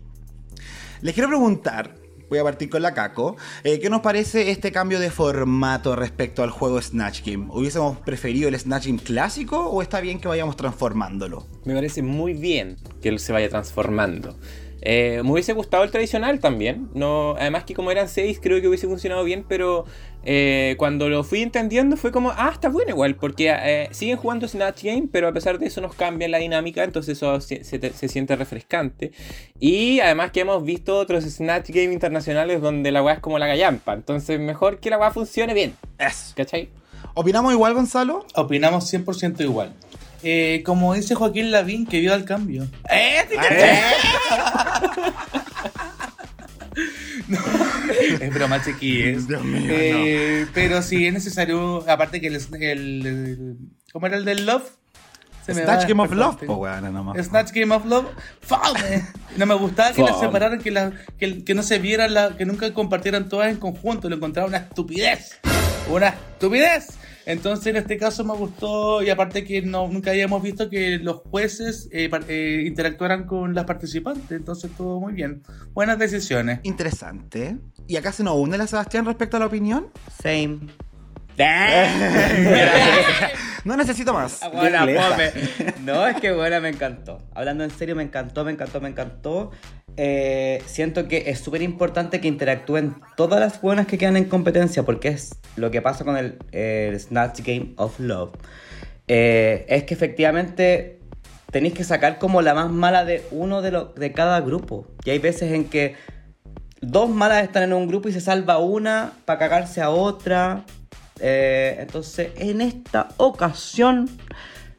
Les 1.01 1.15
quiero 1.15 1.29
preguntar, 1.29 1.95
voy 2.29 2.41
a 2.41 2.43
partir 2.43 2.69
con 2.69 2.83
la 2.83 2.93
Caco, 2.93 3.37
eh, 3.63 3.79
¿qué 3.79 3.89
nos 3.89 4.01
parece 4.01 4.51
este 4.51 4.73
cambio 4.73 4.99
de 4.99 5.11
formato 5.11 5.95
respecto 5.95 6.43
al 6.43 6.51
juego 6.51 6.83
Snatch 6.83 7.23
Game? 7.25 7.47
¿Hubiésemos 7.51 7.99
preferido 7.99 8.49
el 8.49 8.59
Snatch 8.59 8.87
Game 8.87 8.99
clásico 8.99 9.69
o 9.69 9.81
está 9.81 10.01
bien 10.01 10.21
que 10.21 10.27
vayamos 10.27 10.57
transformándolo? 10.57 11.47
Me 11.65 11.75
parece 11.75 12.03
muy 12.03 12.35
bien 12.35 12.79
que 13.01 13.11
él 13.11 13.21
se 13.21 13.33
vaya 13.33 13.49
transformando. 13.49 14.37
Eh, 14.91 15.21
me 15.23 15.33
hubiese 15.33 15.53
gustado 15.53 15.85
el 15.85 15.91
tradicional 15.91 16.41
también. 16.41 16.89
No, 16.95 17.35
además 17.39 17.65
que 17.65 17.75
como 17.75 17.91
eran 17.91 18.09
seis, 18.09 18.39
creo 18.43 18.59
que 18.63 18.69
hubiese 18.69 18.87
funcionado 18.87 19.23
bien, 19.23 19.45
pero 19.47 19.85
eh, 20.25 20.77
cuando 20.79 21.11
lo 21.11 21.25
fui 21.25 21.43
entendiendo 21.43 21.99
fue 21.99 22.11
como, 22.11 22.31
ah, 22.31 22.49
está 22.55 22.71
bueno 22.71 22.89
igual, 22.93 23.15
porque 23.17 23.55
eh, 23.55 23.89
siguen 23.91 24.17
jugando 24.17 24.49
Snatch 24.49 24.85
Game, 24.85 25.09
pero 25.13 25.29
a 25.29 25.33
pesar 25.33 25.59
de 25.59 25.67
eso 25.67 25.83
nos 25.83 25.95
cambia 25.95 26.27
la 26.29 26.39
dinámica, 26.39 26.85
entonces 26.85 27.19
eso 27.19 27.39
se, 27.43 27.65
se 27.65 27.79
te- 27.79 27.93
se 27.93 28.09
siente 28.09 28.35
refrescante. 28.35 29.13
Y 29.61 30.01
además 30.01 30.31
que 30.31 30.41
hemos 30.41 30.65
visto 30.65 30.97
otros 30.97 31.25
Snatch 31.25 31.69
Game 31.69 31.93
internacionales 31.93 32.63
donde 32.63 32.91
la 32.91 33.03
weá 33.03 33.15
es 33.17 33.21
como 33.21 33.39
la 33.39 33.47
gallampa, 33.47 33.93
entonces 33.93 34.41
mejor 34.41 34.79
que 34.81 34.89
la 34.89 34.99
weá 34.99 35.11
funcione 35.11 35.53
bien, 35.53 35.75
Eso. 35.99 36.33
¿cachai? 36.35 36.71
¿Opinamos 37.13 37.53
igual, 37.53 37.75
Gonzalo? 37.75 38.25
Opinamos 38.37 38.91
100% 38.93 39.41
igual. 39.43 39.75
Eh, 40.23 40.63
como 40.65 40.95
dice 40.95 41.15
Joaquín 41.15 41.51
Lavín, 41.51 41.87
que 41.87 42.01
vio 42.01 42.13
el 42.15 42.25
cambio. 42.25 42.67
¡Eh! 42.91 43.21
sí 43.31 43.37
que- 43.37 43.81
No, 47.29 47.39
es 48.21 48.35
broma, 48.35 48.63
chiquillos. 48.65 49.27
Dios 49.29 49.43
mío, 49.45 49.71
Eh, 49.71 50.47
Pero 50.55 50.81
sí 50.83 51.07
es 51.07 51.13
necesario, 51.13 51.85
aparte 51.91 52.21
que 52.21 52.29
el, 52.29 52.37
el- 52.37 53.07
el- 53.07 53.57
¿Cómo 53.93 54.07
era 54.07 54.17
el 54.17 54.25
del 54.25 54.47
Love? 54.47 54.63
Se 55.45 55.55
Snatch 55.55 55.87
Game 55.89 56.03
of 56.03 56.13
Love, 56.13 56.37
po, 56.45 56.57
weón, 56.57 56.93
nomás. 56.93 57.25
Snatch 57.27 57.53
Game 57.53 57.75
of 57.75 57.85
Love, 57.87 58.07
¡fame! 58.43 59.03
No 59.39 59.47
me 59.47 59.55
gustaba 59.55 59.93
que 59.93 60.03
las 60.03 60.21
separaran, 60.21 60.61
que, 60.61 60.71
la- 60.71 60.93
que, 61.19 61.43
que 61.43 61.55
no 61.55 61.63
se 61.63 61.79
vieran, 61.79 62.13
la, 62.15 62.37
que 62.37 62.45
nunca 62.45 62.73
compartieran 62.75 63.29
todas 63.31 63.49
en 63.51 63.57
conjunto. 63.57 64.09
Lo 64.11 64.17
encontraba 64.17 64.47
una 64.49 64.59
estupidez. 64.59 65.39
Una 65.91 66.09
estupidez. 66.09 66.98
Entonces, 67.29 67.67
en 67.67 67.77
este 67.77 67.99
caso 67.99 68.25
me 68.25 68.35
gustó, 68.35 69.03
y 69.03 69.11
aparte 69.11 69.45
que 69.45 69.61
no, 69.61 69.87
nunca 69.87 70.13
habíamos 70.13 70.43
visto 70.43 70.71
que 70.71 70.99
los 70.99 71.17
jueces 71.17 71.87
eh, 71.93 72.09
eh, 72.27 72.65
interactuaran 72.67 73.27
con 73.27 73.55
las 73.55 73.67
participantes. 73.67 74.31
Entonces, 74.31 74.71
todo 74.79 74.99
muy 74.99 75.13
bien. 75.13 75.43
Buenas 75.75 75.99
decisiones. 75.99 76.61
Interesante. 76.63 77.59
¿Y 77.87 77.97
acá 77.97 78.13
se 78.13 78.25
nos 78.25 78.37
une 78.37 78.57
la 78.57 78.67
Sebastián 78.67 79.05
respecto 79.05 79.37
a 79.37 79.41
la 79.41 79.47
opinión? 79.47 79.89
Same. 80.23 80.61
No 83.65 83.77
necesito 83.77 84.13
más. 84.15 84.41
Buena. 84.53 84.87
No, 85.85 86.07
es 86.07 86.17
que 86.21 86.33
buena, 86.33 86.61
me 86.61 86.69
encantó. 86.69 87.19
Hablando 87.35 87.65
en 87.65 87.71
serio, 87.71 87.97
me 87.97 88.03
encantó, 88.03 88.45
me 88.45 88.53
encantó, 88.53 88.81
me 88.81 88.89
encantó. 88.89 89.51
Eh, 89.97 90.63
siento 90.67 91.09
que 91.09 91.25
es 91.27 91.41
súper 91.41 91.63
importante 91.63 92.21
que 92.21 92.29
interactúen 92.29 92.95
todas 93.17 93.41
las 93.41 93.61
buenas 93.61 93.87
que 93.87 93.99
quedan 93.99 94.17
en 94.17 94.25
competencia, 94.25 94.85
porque 94.85 95.09
es 95.09 95.37
lo 95.57 95.71
que 95.71 95.83
pasa 95.83 96.05
con 96.05 96.17
el, 96.17 96.39
el 96.53 96.99
Snatch 96.99 97.41
Game 97.41 97.73
of 97.77 97.99
Love. 97.99 98.31
Eh, 99.09 99.67
es 99.69 99.85
que 99.85 99.95
efectivamente 99.95 101.01
tenéis 101.51 101.75
que 101.75 101.85
sacar 101.85 102.19
como 102.19 102.43
la 102.43 102.55
más 102.55 102.71
mala 102.71 103.05
de 103.05 103.25
uno 103.33 103.61
de, 103.61 103.73
lo- 103.73 103.87
de 103.87 104.13
cada 104.13 104.41
grupo. 104.41 104.87
Y 105.05 105.11
hay 105.11 105.19
veces 105.19 105.53
en 105.53 105.65
que 105.65 105.97
dos 106.81 107.11
malas 107.11 107.43
están 107.43 107.65
en 107.65 107.73
un 107.73 107.89
grupo 107.89 108.09
y 108.09 108.13
se 108.13 108.21
salva 108.21 108.59
una 108.59 109.13
para 109.25 109.39
cagarse 109.41 109.83
a 109.83 109.91
otra. 109.91 110.65
Eh, 111.21 111.77
entonces, 111.81 112.31
en 112.37 112.61
esta 112.61 113.09
ocasión 113.17 114.09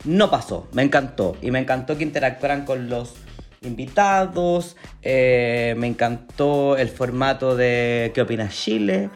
no 0.05 0.29
pasó. 0.29 0.67
Me 0.73 0.83
encantó. 0.83 1.37
Y 1.41 1.51
me 1.51 1.59
encantó 1.59 1.97
que 1.97 2.03
interactuaran 2.03 2.65
con 2.65 2.89
los 2.89 3.15
invitados. 3.61 4.77
eh, 5.01 5.75
me 5.77 5.87
encantó 5.87 6.77
el 6.77 6.89
formato 6.89 7.55
de 7.55 8.11
¿Qué 8.13 8.21
opina 8.21 8.49
Chile? 8.49 9.09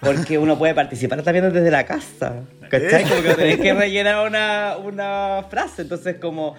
Porque 0.00 0.38
uno 0.38 0.58
puede 0.58 0.74
participar 0.74 1.22
también 1.22 1.52
desde 1.52 1.70
la 1.70 1.84
casa. 1.84 2.42
¿Cachai? 2.70 3.04
Como 3.04 3.22
que 3.22 3.34
tenés 3.34 3.60
que 3.60 3.74
rellenar 3.74 4.26
una, 4.26 4.76
una 4.76 5.44
frase. 5.50 5.82
Entonces, 5.82 6.16
como, 6.20 6.54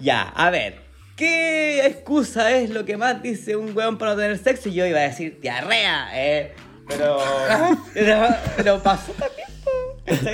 ya, 0.00 0.22
a 0.22 0.50
ver. 0.50 0.84
¿qué 1.16 1.86
excusa 1.86 2.50
es 2.50 2.70
lo 2.70 2.84
que 2.84 2.96
más 2.96 3.22
dice 3.22 3.56
un 3.56 3.76
weón 3.76 3.98
para 3.98 4.12
no 4.12 4.20
tener 4.20 4.38
sexo? 4.38 4.68
Y 4.68 4.74
yo 4.74 4.86
iba 4.86 4.98
a 4.98 5.02
decir 5.02 5.38
diarrea, 5.40 6.08
eh. 6.14 6.52
Pero, 6.88 7.18
pero, 7.94 8.28
pero 8.56 8.82
pasó 8.82 9.12
también. 9.12 9.48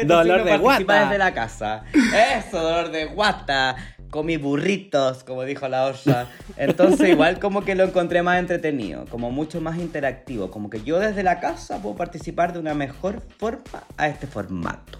Dolor 0.07 0.45
de 0.45 0.59
guata. 0.59 1.05
desde 1.05 1.19
la 1.19 1.33
casa. 1.35 1.85
Eso, 1.93 2.61
dolor 2.61 2.91
de 2.91 3.07
guata. 3.07 3.77
Comí 4.11 4.37
burritos, 4.39 5.23
como 5.23 5.45
dijo 5.45 5.69
la 5.69 5.87
Osha. 5.87 6.27
Entonces, 6.57 7.11
igual 7.11 7.39
como 7.39 7.65
que 7.65 7.77
lo 7.77 7.85
encontré 7.85 8.23
más 8.23 8.41
entretenido, 8.41 9.05
como 9.07 9.31
mucho 9.31 9.61
más 9.61 9.79
interactivo. 9.79 10.51
Como 10.51 10.69
que 10.69 10.83
yo 10.83 10.99
desde 10.99 11.23
la 11.23 11.39
casa 11.39 11.81
puedo 11.81 11.95
participar 11.95 12.53
de 12.53 12.59
una 12.59 12.75
mejor 12.75 13.23
forma 13.39 13.85
a 13.97 14.09
este 14.09 14.27
formato. 14.27 14.99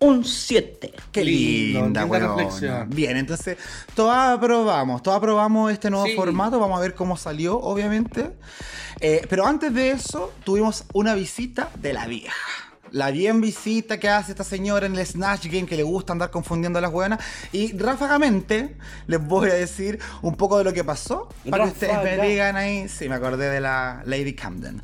Un 0.00 0.24
7. 0.24 0.92
Qué 1.12 1.24
Lindo, 1.24 1.84
linda, 1.84 2.04
linda. 2.04 2.84
Bien, 2.88 3.16
entonces, 3.16 3.56
todos 3.94 4.12
aprobamos, 4.14 5.00
todos 5.02 5.16
aprobamos 5.16 5.72
este 5.72 5.88
nuevo 5.90 6.04
Sí. 6.06 6.14
formato, 6.16 6.58
vamos 6.58 6.76
a 6.76 6.82
ver 6.82 6.94
cómo 6.94 7.16
salió, 7.16 7.56
obviamente. 7.58 8.32
Eh, 9.00 9.22
pero 9.30 9.46
antes 9.46 9.72
de 9.72 9.92
eso, 9.92 10.32
tuvimos 10.44 10.84
una 10.92 11.14
visita 11.14 11.70
de 11.78 11.92
la 11.92 12.06
vieja. 12.06 12.34
La 12.92 13.10
bien 13.10 13.40
visita 13.40 13.98
que 13.98 14.08
hace 14.08 14.32
esta 14.32 14.44
señora 14.44 14.84
en 14.84 14.94
el 14.94 15.06
Snatch 15.06 15.46
Game 15.46 15.66
que 15.66 15.76
le 15.76 15.82
gusta 15.82 16.12
andar 16.12 16.30
confundiendo 16.30 16.78
a 16.78 16.82
las 16.82 16.92
buenas. 16.92 17.20
Y 17.50 17.76
ráfagamente 17.76 18.76
les 19.06 19.26
voy 19.26 19.48
a 19.48 19.54
decir 19.54 19.98
un 20.20 20.36
poco 20.36 20.58
de 20.58 20.64
lo 20.64 20.74
que 20.74 20.84
pasó. 20.84 21.28
Para 21.48 21.64
que 21.64 21.70
ustedes 21.70 22.04
me 22.04 22.28
digan 22.28 22.54
ahí. 22.54 22.88
Sí, 22.88 23.08
me 23.08 23.14
acordé 23.14 23.48
de 23.48 23.60
la 23.60 24.02
Lady 24.04 24.34
Camden. 24.34 24.82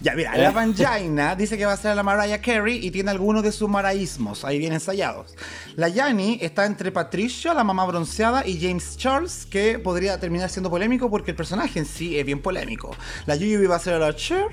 Ya, 0.00 0.14
mira, 0.14 0.34
la 0.38 0.52
Vangina 0.52 1.36
dice 1.36 1.58
que 1.58 1.66
va 1.66 1.74
a 1.74 1.76
ser 1.76 1.94
la 1.94 2.02
Mariah 2.02 2.40
Carey 2.40 2.84
y 2.84 2.90
tiene 2.90 3.10
algunos 3.10 3.42
de 3.42 3.52
sus 3.52 3.68
maraísmos 3.68 4.42
ahí 4.46 4.58
bien 4.58 4.72
ensayados. 4.72 5.34
La 5.76 5.88
Yanni 5.88 6.38
está 6.40 6.64
entre 6.64 6.90
Patricia, 6.90 7.52
la 7.52 7.62
mamá 7.62 7.84
bronceada, 7.84 8.46
y 8.46 8.58
James 8.58 8.96
Charles, 8.96 9.44
que 9.44 9.78
podría 9.78 10.18
terminar 10.18 10.48
siendo 10.48 10.70
polémico 10.70 11.10
porque 11.10 11.32
el 11.32 11.36
personaje 11.36 11.78
en 11.78 11.84
sí 11.84 12.18
es 12.18 12.24
bien 12.24 12.40
polémico. 12.40 12.96
La 13.26 13.36
Yuyubi 13.36 13.66
va 13.66 13.76
a 13.76 13.80
ser 13.80 14.00
la 14.00 14.16
Cher, 14.16 14.46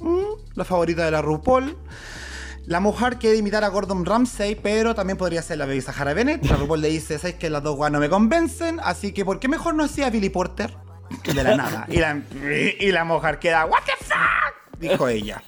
mm, 0.00 0.54
la 0.54 0.64
favorita 0.64 1.04
de 1.04 1.10
la 1.10 1.20
RuPaul. 1.20 1.76
La 2.68 2.80
mujer 2.80 3.16
quiere 3.16 3.38
imitar 3.38 3.64
a 3.64 3.68
Gordon 3.68 4.04
Ramsay, 4.04 4.54
pero 4.54 4.94
también 4.94 5.16
podría 5.16 5.40
ser 5.40 5.56
la 5.56 5.64
baby 5.64 5.80
Sahara 5.80 6.12
Bennett. 6.12 6.44
La 6.44 6.56
RuPaul 6.56 6.82
le 6.82 6.88
dice, 6.90 7.18
¿sabes 7.18 7.36
que 7.36 7.48
las 7.48 7.62
dos 7.62 7.76
guas 7.76 7.90
no 7.90 7.98
me 7.98 8.10
convencen? 8.10 8.78
Así 8.84 9.12
que, 9.12 9.24
¿por 9.24 9.40
qué 9.40 9.48
mejor 9.48 9.74
no 9.74 9.84
hacía 9.84 10.10
Billy 10.10 10.28
Porter? 10.28 10.76
De 11.24 11.42
la 11.42 11.56
nada. 11.56 11.86
Y 11.88 12.92
la, 12.92 13.04
mujer 13.04 13.38
queda, 13.38 13.64
¿What 13.64 13.78
the 13.86 14.04
fuck? 14.04 14.78
Dijo 14.78 15.08
ella. 15.08 15.42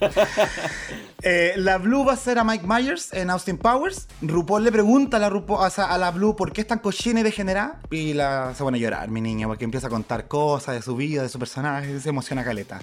Eh, 1.22 1.52
la 1.56 1.76
Blue 1.76 2.06
va 2.06 2.14
a 2.14 2.16
ser 2.16 2.38
a 2.38 2.44
Mike 2.44 2.66
Myers 2.66 3.12
en 3.12 3.28
Austin 3.28 3.58
Powers. 3.58 4.08
RuPaul 4.22 4.64
le 4.64 4.72
pregunta 4.72 5.18
a 5.18 5.20
la, 5.20 5.28
RuPaul- 5.28 5.70
a 5.78 5.98
la 5.98 6.10
Blue 6.12 6.34
por 6.34 6.50
qué 6.54 6.62
es 6.62 6.66
tan 6.66 6.78
cochina 6.78 7.20
y 7.20 7.22
degenerada. 7.22 7.80
Y 7.90 8.14
la, 8.14 8.54
se 8.56 8.64
pone 8.64 8.78
a 8.78 8.80
llorar, 8.80 9.10
mi 9.10 9.20
niña, 9.20 9.46
porque 9.46 9.66
empieza 9.66 9.88
a 9.88 9.90
contar 9.90 10.26
cosas 10.26 10.76
de 10.76 10.80
su 10.80 10.96
vida, 10.96 11.22
de 11.22 11.28
su 11.28 11.38
personaje, 11.38 12.00
se 12.00 12.08
emociona 12.08 12.42
caleta. 12.42 12.80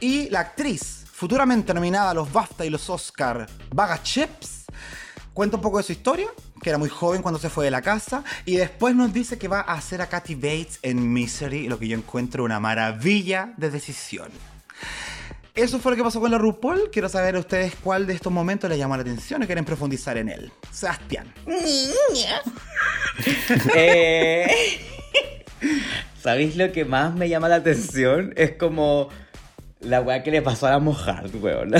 Y 0.00 0.30
la 0.30 0.40
actriz, 0.40 1.04
futuramente 1.16 1.72
nominada 1.72 2.10
a 2.10 2.14
los 2.14 2.30
BAFTA 2.30 2.66
y 2.66 2.70
los 2.70 2.90
Oscar, 2.90 3.46
Vaga 3.72 4.02
Chips, 4.02 4.66
cuenta 5.32 5.56
un 5.56 5.62
poco 5.62 5.78
de 5.78 5.82
su 5.82 5.92
historia, 5.92 6.28
que 6.60 6.68
era 6.68 6.76
muy 6.76 6.90
joven 6.90 7.22
cuando 7.22 7.40
se 7.40 7.48
fue 7.48 7.64
de 7.64 7.70
la 7.70 7.80
casa, 7.80 8.22
y 8.44 8.56
después 8.56 8.94
nos 8.94 9.14
dice 9.14 9.38
que 9.38 9.48
va 9.48 9.60
a 9.60 9.72
hacer 9.72 10.02
a 10.02 10.08
Kathy 10.08 10.34
Bates 10.34 10.78
en 10.82 11.10
Misery, 11.10 11.68
lo 11.68 11.78
que 11.78 11.88
yo 11.88 11.96
encuentro 11.96 12.44
una 12.44 12.60
maravilla 12.60 13.54
de 13.56 13.70
decisión. 13.70 14.28
Eso 15.54 15.78
fue 15.78 15.92
lo 15.92 15.96
que 15.96 16.02
pasó 16.02 16.20
con 16.20 16.30
la 16.30 16.36
RuPaul. 16.36 16.90
Quiero 16.92 17.08
saber 17.08 17.36
a 17.36 17.38
ustedes 17.38 17.72
cuál 17.82 18.06
de 18.06 18.12
estos 18.12 18.30
momentos 18.30 18.68
les 18.68 18.78
llamó 18.78 18.94
la 18.94 19.00
atención 19.00 19.42
o 19.42 19.46
quieren 19.46 19.64
profundizar 19.64 20.18
en 20.18 20.28
él. 20.28 20.52
Sebastián. 20.70 21.32
Eh, 23.74 24.46
¿Sabéis 26.20 26.56
lo 26.56 26.70
que 26.72 26.84
más 26.84 27.14
me 27.14 27.30
llama 27.30 27.48
la 27.48 27.56
atención? 27.56 28.34
Es 28.36 28.56
como 28.56 29.08
la 29.86 30.00
weá 30.00 30.22
que 30.22 30.30
le 30.30 30.42
pasó 30.42 30.66
a 30.66 30.70
la 30.70 30.78
mojar, 30.78 31.24
weón. 31.40 31.72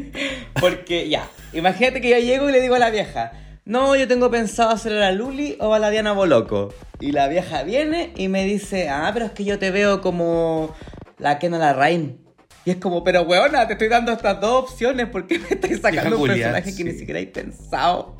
Porque 0.60 1.08
ya, 1.08 1.28
imagínate 1.52 2.00
que 2.00 2.10
yo 2.10 2.18
llego 2.18 2.48
y 2.48 2.52
le 2.52 2.60
digo 2.60 2.74
a 2.74 2.78
la 2.78 2.90
vieja, 2.90 3.32
no, 3.64 3.96
yo 3.96 4.06
tengo 4.06 4.30
pensado 4.30 4.70
hacer 4.70 4.92
a 4.92 5.00
la 5.00 5.12
Luli 5.12 5.56
o 5.60 5.72
a 5.72 5.78
la 5.78 5.90
Diana 5.90 6.12
Boloco. 6.12 6.74
Y 7.00 7.12
la 7.12 7.28
vieja 7.28 7.62
viene 7.62 8.12
y 8.16 8.28
me 8.28 8.44
dice, 8.44 8.88
ah, 8.88 9.10
pero 9.14 9.26
es 9.26 9.32
que 9.32 9.44
yo 9.44 9.58
te 9.58 9.70
veo 9.70 10.00
como 10.00 10.74
la 11.18 11.38
Kena 11.38 11.58
Larraín. 11.58 12.20
Y 12.66 12.70
es 12.70 12.76
como, 12.76 13.04
pero 13.04 13.22
weona, 13.22 13.66
te 13.66 13.74
estoy 13.74 13.88
dando 13.88 14.12
estas 14.12 14.40
dos 14.40 14.70
opciones, 14.70 15.08
¿por 15.08 15.26
qué 15.26 15.38
me 15.38 15.48
estáis 15.50 15.80
sacando 15.80 16.18
un 16.18 16.26
personaje 16.26 16.74
que 16.74 16.84
ni 16.84 16.92
siquiera 16.92 17.20
he 17.20 17.26
pensado? 17.26 18.16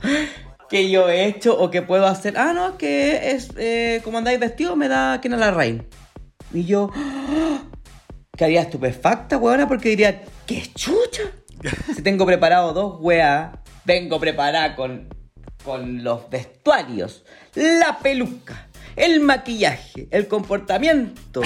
que 0.69 0.91
yo 0.91 1.09
he 1.09 1.27
hecho 1.27 1.59
o 1.59 1.71
que 1.71 1.83
puedo 1.83 2.07
hacer. 2.07 2.37
Ah, 2.37 2.53
no, 2.53 2.71
es 2.71 2.75
que 2.75 3.31
es 3.33 3.51
eh, 3.57 4.01
como 4.03 4.19
andáis 4.19 4.41
vestido 4.41 4.77
me 4.77 4.89
da 4.89 5.21
Kena 5.21 5.37
Larraín. 5.37 5.87
Y 6.53 6.65
yo. 6.65 6.91
Quedaría 8.37 8.63
estupefacta, 8.63 9.37
weona, 9.39 9.69
porque 9.69 9.91
diría, 9.91 10.23
¡qué 10.47 10.63
chucha! 10.75 11.23
Si 11.95 12.03
tengo 12.03 12.27
preparado 12.27 12.73
dos 12.73 12.97
weas, 13.01 13.51
vengo 13.85 14.21
preparada 14.21 14.77
con, 14.77 15.09
con 15.65 16.05
los 16.05 16.29
vestuarios, 16.29 17.25
la 17.55 17.99
peluca, 17.99 18.69
el 18.97 19.21
maquillaje, 19.21 20.09
el 20.11 20.29
comportamiento. 20.29 21.43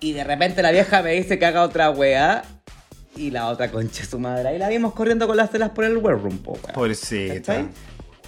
Y 0.00 0.12
de 0.12 0.24
repente 0.24 0.62
la 0.62 0.70
vieja 0.70 1.02
me 1.02 1.12
dice 1.12 1.38
que 1.38 1.46
haga 1.46 1.62
otra 1.62 1.90
wea. 1.90 2.44
Y 3.16 3.30
la 3.30 3.46
otra 3.46 3.70
concha 3.70 4.04
su 4.04 4.18
madre. 4.18 4.48
Ahí 4.48 4.58
la 4.58 4.68
vimos 4.68 4.92
corriendo 4.92 5.26
con 5.26 5.36
las 5.36 5.50
telas 5.50 5.70
por 5.70 5.84
el 5.84 6.02
room, 6.02 6.38
po, 6.38 6.52
weón. 6.52 6.74
Pobrecita. 6.74 7.68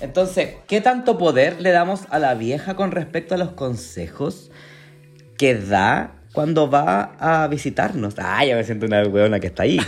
Entonces, 0.01 0.57
¿qué 0.69 0.81
tanto 0.81 1.19
poder 1.19 1.61
le 1.61 1.73
damos 1.73 2.03
a 2.11 2.19
la 2.19 2.35
vieja 2.35 2.77
con 2.77 2.93
respecto 2.93 3.35
a 3.35 3.39
los 3.39 3.51
consejos 3.53 4.51
que 5.37 5.55
da 5.55 6.16
cuando 6.37 6.69
va 6.69 7.17
a 7.19 7.49
visitarnos? 7.49 8.15
Ah, 8.19 8.45
ya 8.45 8.57
me 8.57 8.63
siento 8.63 8.85
una 8.85 9.03
weona 9.05 9.41
que 9.41 9.47
está 9.47 9.63
ahí. 9.63 9.81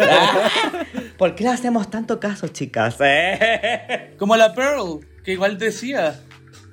Ah, 0.00 0.50
¿Por 1.16 1.36
qué 1.36 1.44
le 1.44 1.50
hacemos 1.50 1.88
tanto 1.92 2.18
caso, 2.18 2.48
chicas? 2.48 2.98
Como 4.18 4.34
la 4.34 4.52
Pearl, 4.52 4.98
que 5.22 5.30
igual 5.30 5.58
decía. 5.58 6.18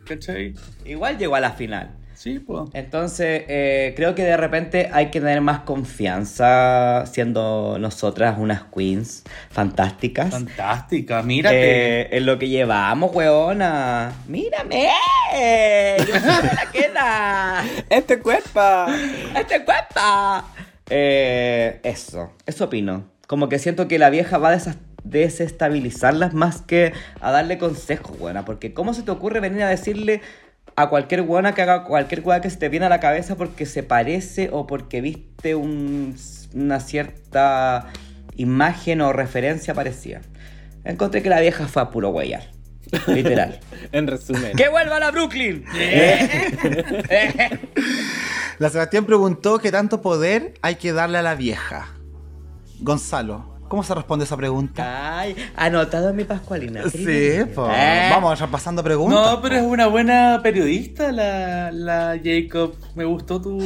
¿Cachai? 0.07 0.55
Igual 0.83 1.19
llegó 1.19 1.35
a 1.35 1.41
la 1.41 1.51
final. 1.51 1.91
Sí, 2.19 2.37
pues. 2.37 2.63
Entonces, 2.73 3.45
eh, 3.47 3.93
creo 3.95 4.13
que 4.13 4.23
de 4.23 4.35
repente 4.35 4.89
hay 4.91 5.09
que 5.09 5.21
tener 5.21 5.39
más 5.39 5.61
confianza 5.61 7.05
siendo 7.05 7.77
nosotras 7.79 8.37
unas 8.37 8.63
queens 8.75 9.23
fantásticas. 9.49 10.31
Fantástica, 10.31 11.23
mírate. 11.23 12.01
Eh, 12.01 12.17
en 12.17 12.25
lo 12.25 12.37
que 12.37 12.49
llevamos, 12.49 13.15
weona. 13.15 14.11
¡Mírame! 14.27 14.89
¡Yo 15.99 16.13
soy 16.13 16.21
la 16.21 16.69
queda! 16.73 17.63
¡Este 17.89 18.19
cuerpo! 18.19 18.59
¡Este 19.33 19.63
cuesta! 19.63 20.43
Eh, 20.89 21.79
eso, 21.83 22.33
eso 22.45 22.65
opino. 22.65 23.05
Como 23.27 23.47
que 23.47 23.59
siento 23.59 23.87
que 23.87 23.97
la 23.97 24.09
vieja 24.09 24.37
va 24.37 24.51
a 24.51 24.59
desestabilizarlas 25.05 26.33
más 26.33 26.63
que 26.63 26.91
a 27.21 27.31
darle 27.31 27.57
consejos, 27.57 28.19
buena. 28.19 28.43
Porque 28.43 28.73
¿cómo 28.73 28.93
se 28.93 29.03
te 29.03 29.11
ocurre 29.11 29.39
venir 29.39 29.63
a 29.63 29.69
decirle 29.69 30.19
a 30.81 30.89
cualquier 30.89 31.21
buena 31.23 31.53
que 31.53 31.61
haga 31.61 31.83
cualquier 31.83 32.21
cosa 32.23 32.41
que 32.41 32.49
se 32.49 32.57
te 32.57 32.69
viene 32.69 32.85
a 32.85 32.89
la 32.89 32.99
cabeza 32.99 33.35
porque 33.35 33.65
se 33.65 33.83
parece 33.83 34.49
o 34.51 34.65
porque 34.67 35.01
viste 35.01 35.55
un- 35.55 36.15
una 36.53 36.79
cierta 36.79 37.87
imagen 38.35 39.01
o 39.01 39.11
referencia 39.13 39.73
parecida? 39.73 40.21
Encontré 40.85 41.21
que 41.21 41.29
la 41.29 41.39
vieja 41.41 41.67
fue 41.67 41.81
a 41.81 41.89
puro 41.89 42.09
huellar. 42.09 42.43
Literal. 43.07 43.59
En 43.91 44.07
resumen. 44.07 44.55
¡Que 44.55 44.69
vuelva 44.69 44.97
a 44.97 44.99
la 44.99 45.11
Brooklyn! 45.11 45.65
La 48.59 48.69
Sebastián 48.69 49.05
preguntó 49.05 49.59
qué 49.59 49.71
tanto 49.71 50.01
poder 50.01 50.53
hay 50.61 50.75
que 50.75 50.91
darle 50.91 51.17
a 51.17 51.21
la 51.21 51.35
vieja. 51.35 51.87
Gonzalo, 52.81 53.58
¿cómo 53.69 53.83
se 53.83 53.95
responde 53.95 54.25
esa 54.25 54.35
pregunta? 54.35 55.19
Ay, 55.19 55.35
anotado 55.55 56.09
en 56.09 56.17
mi 56.17 56.25
Pascualina. 56.25 56.83
Sí, 56.89 57.39
pues. 57.55 57.71
Eh. 57.73 58.09
Vamos 58.11 58.41
pasando 58.51 58.83
preguntas. 58.83 59.17
No, 59.17 59.41
pero 59.41 59.55
es 59.55 59.61
una 59.61 59.87
buena 59.87 60.41
periodista 60.43 61.11
la, 61.13 61.71
la 61.71 62.19
Jacob. 62.21 62.75
Me 62.95 63.05
gustó 63.05 63.39
tu, 63.41 63.57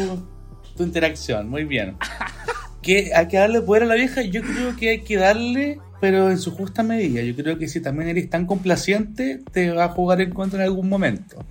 tu 0.77 0.83
interacción, 0.83 1.49
muy 1.49 1.63
bien. 1.63 1.97
¿Que 2.83 3.11
¿Hay 3.15 3.27
que 3.29 3.37
darle 3.37 3.61
poder 3.61 3.83
a 3.83 3.85
la 3.87 3.95
vieja? 3.95 4.21
Yo 4.21 4.41
creo 4.41 4.75
que 4.75 4.89
hay 4.89 5.01
que 5.01 5.15
darle, 5.15 5.79
pero 6.01 6.29
en 6.29 6.37
su 6.37 6.51
justa 6.51 6.83
medida. 6.83 7.21
Yo 7.21 7.33
creo 7.35 7.57
que 7.57 7.69
si 7.69 7.81
también 7.81 8.09
eres 8.09 8.29
tan 8.29 8.45
complaciente, 8.45 9.39
te 9.53 9.71
va 9.71 9.85
a 9.85 9.89
jugar 9.89 10.19
en 10.19 10.31
contra 10.31 10.59
en 10.59 10.65
algún 10.65 10.89
momento. 10.89 11.45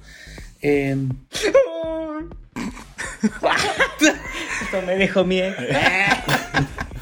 Eh, 0.60 0.94
Esto 4.62 4.82
me 4.86 4.96
dijo 4.96 5.24
mi 5.24 5.40
ex. 5.40 5.56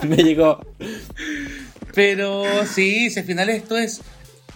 Me 0.08 0.16
llegó. 0.16 0.60
Pero 1.94 2.44
sí, 2.66 3.10
si 3.10 3.20
al 3.20 3.26
final 3.26 3.48
esto 3.48 3.76
es. 3.76 4.00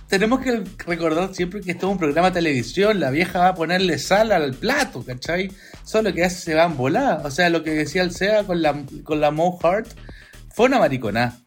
Tenemos 0.08 0.40
que 0.40 0.62
recordar 0.86 1.34
siempre 1.34 1.60
que 1.60 1.72
esto 1.72 1.86
es 1.86 1.92
un 1.92 1.98
programa 1.98 2.28
de 2.30 2.34
televisión. 2.34 3.00
La 3.00 3.10
vieja 3.10 3.40
va 3.40 3.48
a 3.48 3.54
ponerle 3.54 3.98
sal 3.98 4.32
al 4.32 4.54
plato, 4.54 5.04
¿cachai? 5.04 5.50
Solo 5.82 6.12
que 6.12 6.24
hace 6.24 6.36
se 6.36 6.54
van 6.54 6.76
volar. 6.76 7.22
O 7.24 7.30
sea, 7.30 7.48
lo 7.48 7.64
que 7.64 7.70
decía 7.70 8.02
el 8.02 8.12
SEA 8.12 8.44
con 8.44 8.62
la, 8.62 8.84
con 9.02 9.20
la 9.20 9.30
Mo 9.30 9.58
Hart 9.62 9.88
fue 10.50 10.66
una 10.66 10.78
maricona. 10.78 11.38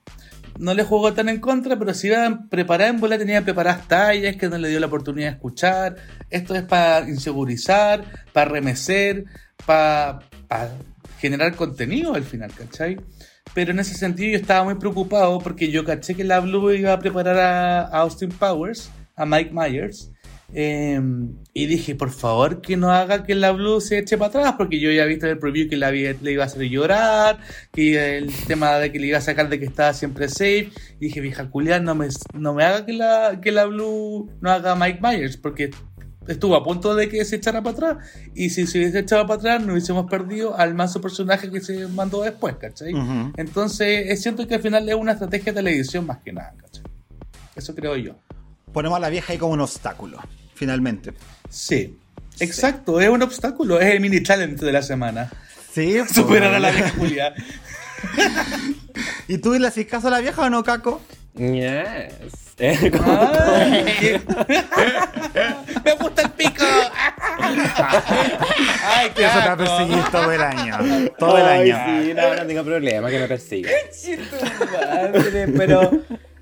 no 0.60 0.74
le 0.74 0.84
jugó 0.84 1.14
tan 1.14 1.30
en 1.30 1.40
contra, 1.40 1.78
pero 1.78 1.94
si 1.94 2.08
iba 2.08 2.40
preparada 2.50 2.90
en 2.90 3.00
bola, 3.00 3.18
tenía 3.18 3.44
preparadas 3.44 3.88
tallas 3.88 4.36
que 4.36 4.50
no 4.50 4.58
le 4.58 4.70
dio 4.70 4.80
la 4.80 4.88
oportunidad 4.88 5.30
de 5.30 5.36
escuchar. 5.36 5.96
Esto 6.30 6.56
es 6.56 6.64
para 6.64 7.08
insegurizar, 7.08 8.04
para 8.34 8.52
remecer, 8.52 9.26
para 9.66 10.20
generar 11.20 11.56
contenido 11.56 12.16
al 12.16 12.24
final, 12.24 12.52
¿cachai? 12.54 12.98
Pero 13.54 13.72
en 13.72 13.80
ese 13.80 13.96
sentido 13.96 14.32
yo 14.32 14.38
estaba 14.38 14.64
muy 14.64 14.76
preocupado 14.76 15.40
porque 15.40 15.72
yo 15.72 15.84
caché 15.84 16.16
que 16.16 16.24
la 16.24 16.40
Blue 16.40 16.72
iba 16.74 16.94
a 16.94 17.00
preparar 17.00 17.38
a, 17.38 17.82
Austin 18.00 18.30
Powers, 18.30 18.92
a 19.16 19.26
Mike 19.26 19.52
Myers. 19.54 20.12
em, 20.54 21.36
y 21.54 21.66
dije, 21.66 21.96
por 21.96 22.10
favor, 22.12 22.62
que 22.62 22.78
no 22.78 22.92
haga 22.92 23.24
que 23.24 23.36
la 23.36 23.52
Blue 23.52 23.82
se 23.82 23.98
eche 23.98 24.18
para 24.18 24.30
atrás, 24.30 24.56
porque 24.58 24.80
yo 24.80 24.92
ya 24.92 25.04
he 25.04 25.08
visto 25.08 25.26
en 25.26 25.34
el 25.34 25.40
preview 25.40 25.68
que 25.70 25.76
la, 25.76 25.92
le 25.92 26.32
iba 26.32 26.44
a 26.44 26.46
hacer 26.46 26.64
llorar, 26.64 27.40
que 27.74 28.18
el 28.18 28.32
tema 28.48 28.78
de 28.78 28.92
que 28.92 29.00
le 29.00 29.08
iba 29.08 29.18
a 29.18 29.22
sacar 29.22 29.50
de 29.50 29.60
que 29.60 29.66
estaba 29.66 29.94
siempre 29.94 30.30
safe. 30.30 30.70
Y 31.00 31.08
dije, 31.08 31.20
vieja 31.22 31.50
culiar, 31.50 31.82
no 31.82 31.96
me, 31.96 32.08
no 32.34 32.54
me 32.54 32.64
haga 32.64 32.86
que 32.86 32.94
la, 32.94 33.40
que 33.42 33.52
la 33.52 33.66
Blue 33.66 34.32
no 34.40 34.52
haga 34.52 34.76
Mike 34.76 35.00
Myers, 35.02 35.38
porque 35.38 35.72
estuvo 36.28 36.56
a 36.56 36.64
punto 36.64 36.96
de 36.96 37.10
que 37.10 37.24
se 37.26 37.38
echara 37.38 37.62
para 37.62 37.76
atrás. 37.76 37.98
Y 38.36 38.50
si 38.50 38.68
se 38.68 38.80
hubiese 38.80 39.00
echado 39.00 39.26
para 39.28 39.40
atrás, 39.40 39.66
no 39.66 39.74
hubiésemos 39.74 40.10
perdido 40.10 40.58
al 40.58 40.76
manso 40.76 41.02
personaje 41.02 41.50
que 41.50 41.62
se 41.62 41.88
mandó 41.88 42.22
después, 42.22 42.56
¿cachai? 42.58 42.94
Ujú. 42.94 43.34
Entonces, 43.38 44.06
es 44.10 44.22
cierto 44.22 44.48
que 44.48 44.56
al 44.56 44.62
final 44.62 44.88
es 44.88 44.96
una 44.96 45.14
estrategia 45.14 45.52
de 45.54 45.58
televisión 45.60 46.06
más 46.06 46.20
que 46.20 46.34
nada, 46.34 46.54
¿cachai? 46.58 46.84
Eso 47.56 47.74
creo 47.74 47.96
yo. 47.96 48.16
Ponemos 48.72 48.98
a 48.98 49.00
la 49.00 49.10
vieja 49.10 49.34
ahí 49.34 49.40
como 49.40 49.54
un 49.54 49.62
obstáculo, 49.62 50.20
finalmente. 50.54 51.14
Sí. 51.50 51.98
Exacto, 52.40 53.02
es 53.02 53.10
un 53.10 53.24
obstáculo, 53.24 53.80
es 53.80 53.92
el 53.94 54.00
mini 54.00 54.22
challenge 54.22 54.64
de 54.64 54.72
la 54.72 54.84
semana. 54.84 55.32
Sí, 55.72 55.98
Superar 56.14 56.54
a 56.54 56.60
pues. 56.60 56.62
la 56.62 56.72
vieja 56.72 56.90
Julia. 56.98 57.34
¿Y 59.28 59.38
tú 59.40 59.54
le 59.54 59.68
haces 59.68 59.88
caso 59.88 60.08
a 60.08 60.12
la 60.12 60.20
vieja 60.20 60.44
o 60.44 60.50
no, 60.50 60.64
Caco? 60.64 61.02
Yes. 61.36 62.47
Eh, 62.60 62.92
Ay. 63.06 64.20
¡Me 65.86 65.94
gusta 65.94 66.22
el 66.24 66.30
pico! 66.32 66.64
¡Ay, 68.84 69.10
qué 69.16 69.26
Eso 69.26 69.40
te 69.40 69.48
va 69.48 69.52
a 69.52 69.58
perseguir 69.58 70.04
todo 70.12 70.32
el 70.32 70.42
año. 70.42 70.78
Todo 71.20 71.38
el 71.38 71.46
Ay, 71.46 71.72
año. 71.72 72.04
sí, 72.04 72.14
no, 72.16 72.34
no 72.36 72.46
tengo 72.48 72.64
problema 72.64 73.10
que 73.10 73.20
me 73.20 73.28
persiga. 73.28 73.70
Madre, 74.72 75.48
pero 75.56 75.92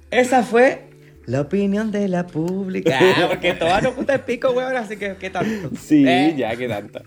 esa 0.10 0.43
fue 0.43 0.89
la 1.25 1.41
opinión 1.41 1.91
de 1.91 2.08
la 2.08 2.25
pública. 2.25 2.97
Ah, 3.01 3.28
porque 3.30 3.54
todas 3.54 3.84
nos 3.84 3.95
gusta 3.95 4.13
el 4.13 4.21
pico, 4.21 4.51
weón, 4.51 4.75
así 4.78 4.95
que 4.97 5.15
¿qué 5.17 5.30
tanto? 5.30 5.69
Sí, 5.78 6.06
Eh. 6.08 6.34
ya, 6.38 6.56
que 6.56 6.67
tanto. 6.69 7.01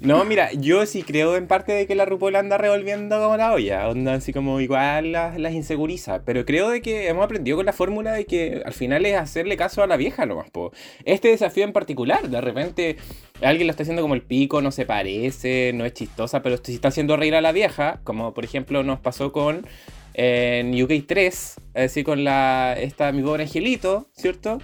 No, 0.00 0.24
mira, 0.24 0.50
yo 0.54 0.86
sí 0.86 1.02
creo 1.02 1.36
en 1.36 1.46
parte 1.46 1.72
de 1.72 1.86
que 1.86 1.94
la 1.94 2.06
RuPaul 2.06 2.34
anda 2.34 2.56
revolviendo 2.56 3.20
como 3.20 3.36
la 3.36 3.52
olla, 3.52 3.86
onda 3.86 4.14
así 4.14 4.32
como 4.32 4.58
igual 4.58 5.12
las, 5.12 5.38
las 5.38 5.52
inseguriza, 5.52 6.24
pero 6.24 6.46
creo 6.46 6.70
de 6.70 6.80
que 6.80 7.08
hemos 7.08 7.22
aprendido 7.22 7.58
con 7.58 7.66
la 7.66 7.74
fórmula 7.74 8.12
de 8.12 8.24
que 8.24 8.62
al 8.64 8.72
final 8.72 9.04
es 9.04 9.18
hacerle 9.18 9.58
caso 9.58 9.82
a 9.82 9.86
la 9.86 9.98
vieja 9.98 10.24
nomás, 10.24 10.48
po. 10.48 10.72
Este 11.04 11.28
desafío 11.28 11.64
en 11.64 11.74
particular, 11.74 12.30
de 12.30 12.40
repente 12.40 12.96
alguien 13.42 13.66
lo 13.66 13.72
está 13.72 13.82
haciendo 13.82 14.00
como 14.00 14.14
el 14.14 14.22
pico, 14.22 14.62
no 14.62 14.72
se 14.72 14.86
parece, 14.86 15.72
no 15.74 15.84
es 15.84 15.92
chistosa, 15.92 16.40
pero 16.40 16.56
si 16.62 16.76
está 16.76 16.88
haciendo 16.88 17.18
reír 17.18 17.34
a 17.34 17.42
la 17.42 17.52
vieja, 17.52 18.00
como 18.02 18.32
por 18.32 18.46
ejemplo 18.46 18.82
nos 18.82 19.00
pasó 19.00 19.32
con 19.32 19.66
en 20.14 20.82
UK 20.82 21.06
3, 21.06 21.34
es 21.34 21.56
decir, 21.74 22.04
con 22.04 22.24
la 22.24 22.74
esta 22.78 23.12
mi 23.12 23.22
pobre 23.22 23.42
angelito, 23.42 24.08
¿cierto? 24.12 24.60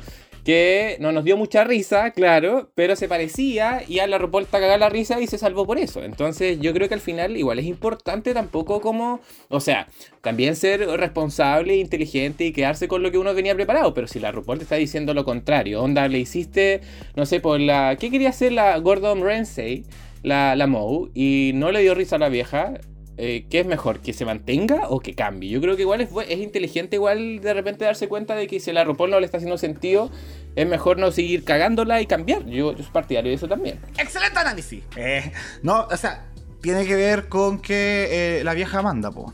Que 0.47 0.97
no 1.01 1.11
nos 1.11 1.25
dio 1.25 1.37
mucha 1.37 1.65
risa, 1.65 2.13
claro, 2.13 2.71
pero 2.77 2.95
se 2.95 3.09
parecía 3.09 3.83
y 3.89 3.99
a 3.99 4.07
la 4.07 4.17
RuPaul 4.17 4.45
está 4.45 4.61
cagada 4.61 4.79
la 4.79 4.89
risa 4.89 5.21
y 5.21 5.27
se 5.27 5.39
salvó 5.39 5.67
por 5.67 5.77
eso. 5.77 6.05
Entonces 6.05 6.61
yo 6.61 6.73
creo 6.73 6.87
que 6.87 6.95
al 6.95 7.01
final 7.01 7.37
igual 7.37 7.59
es 7.59 7.65
importante 7.65 8.33
tampoco 8.33 8.81
como, 8.81 9.19
o 9.49 9.59
sea, 9.59 9.89
también 10.21 10.55
ser 10.55 10.87
responsable, 10.87 11.75
inteligente 11.75 12.45
y 12.45 12.53
quedarse 12.53 12.87
con 12.87 13.03
lo 13.03 13.11
que 13.11 13.19
uno 13.19 13.35
tenía 13.35 13.57
preparado, 13.57 13.93
pero 13.93 14.07
si 14.07 14.21
la 14.21 14.33
te 14.33 14.63
está 14.63 14.77
diciendo 14.77 15.15
lo 15.15 15.25
contrario, 15.25 15.83
onda, 15.83 16.07
le 16.07 16.21
hiciste, 16.21 16.81
no 17.17 17.27
sé, 17.27 17.41
por 17.41 17.59
la... 17.59 17.97
¿Qué 17.97 18.13
quería 18.13 18.29
hacer 18.29 18.53
la 18.53 18.79
Gordon 18.79 19.25
Ramsay? 19.25 19.85
La, 20.23 20.55
la 20.55 20.69
Moe, 20.69 21.11
y 21.13 21.51
no 21.55 21.73
le 21.73 21.81
dio 21.81 21.97
risa 21.97 22.17
a 22.17 22.19
la 22.21 22.29
vieja, 22.29 22.75
eh, 23.19 23.47
¿qué 23.49 23.61
es 23.61 23.67
mejor? 23.67 24.01
¿Que 24.01 24.13
se 24.13 24.25
mantenga 24.25 24.89
o 24.89 25.01
que 25.01 25.15
cambie? 25.15 25.51
Yo 25.51 25.61
creo 25.61 25.77
que 25.77 25.83
igual 25.83 26.01
es, 26.01 26.11
es 26.29 26.39
inteligente 26.39 26.97
igual 26.97 27.41
de 27.41 27.55
repente 27.55 27.85
darse 27.85 28.09
cuenta 28.09 28.35
de 28.35 28.47
que 28.47 28.61
si 28.61 28.73
la 28.73 28.85
RuPaul 28.85 29.11
no 29.11 29.21
le 29.21 29.27
está 29.27 29.39
haciendo 29.39 29.59
sentido, 29.59 30.11
es 30.55 30.67
mejor 30.67 30.99
no 30.99 31.11
seguir 31.13 31.45
cagándola 31.45 32.01
y 32.01 32.07
cambiar. 32.07 32.45
Yo, 32.47 32.73
yo 32.73 32.83
soy 32.83 32.93
partidario 32.93 33.31
de 33.31 33.37
eso 33.37 33.49
también. 33.49 33.79
Excelente 33.99 34.39
análisis. 34.39 34.83
Eh, 34.97 35.33
no, 35.63 35.87
o 35.91 35.97
sea, 35.97 36.27
tiene 36.61 36.87
que 36.87 36.97
ver 36.97 37.29
con 37.29 37.61
que 37.61 38.39
eh, 38.39 38.45
la 38.45 38.55
vieja 38.55 38.83
manda, 38.83 39.11
po. 39.11 39.33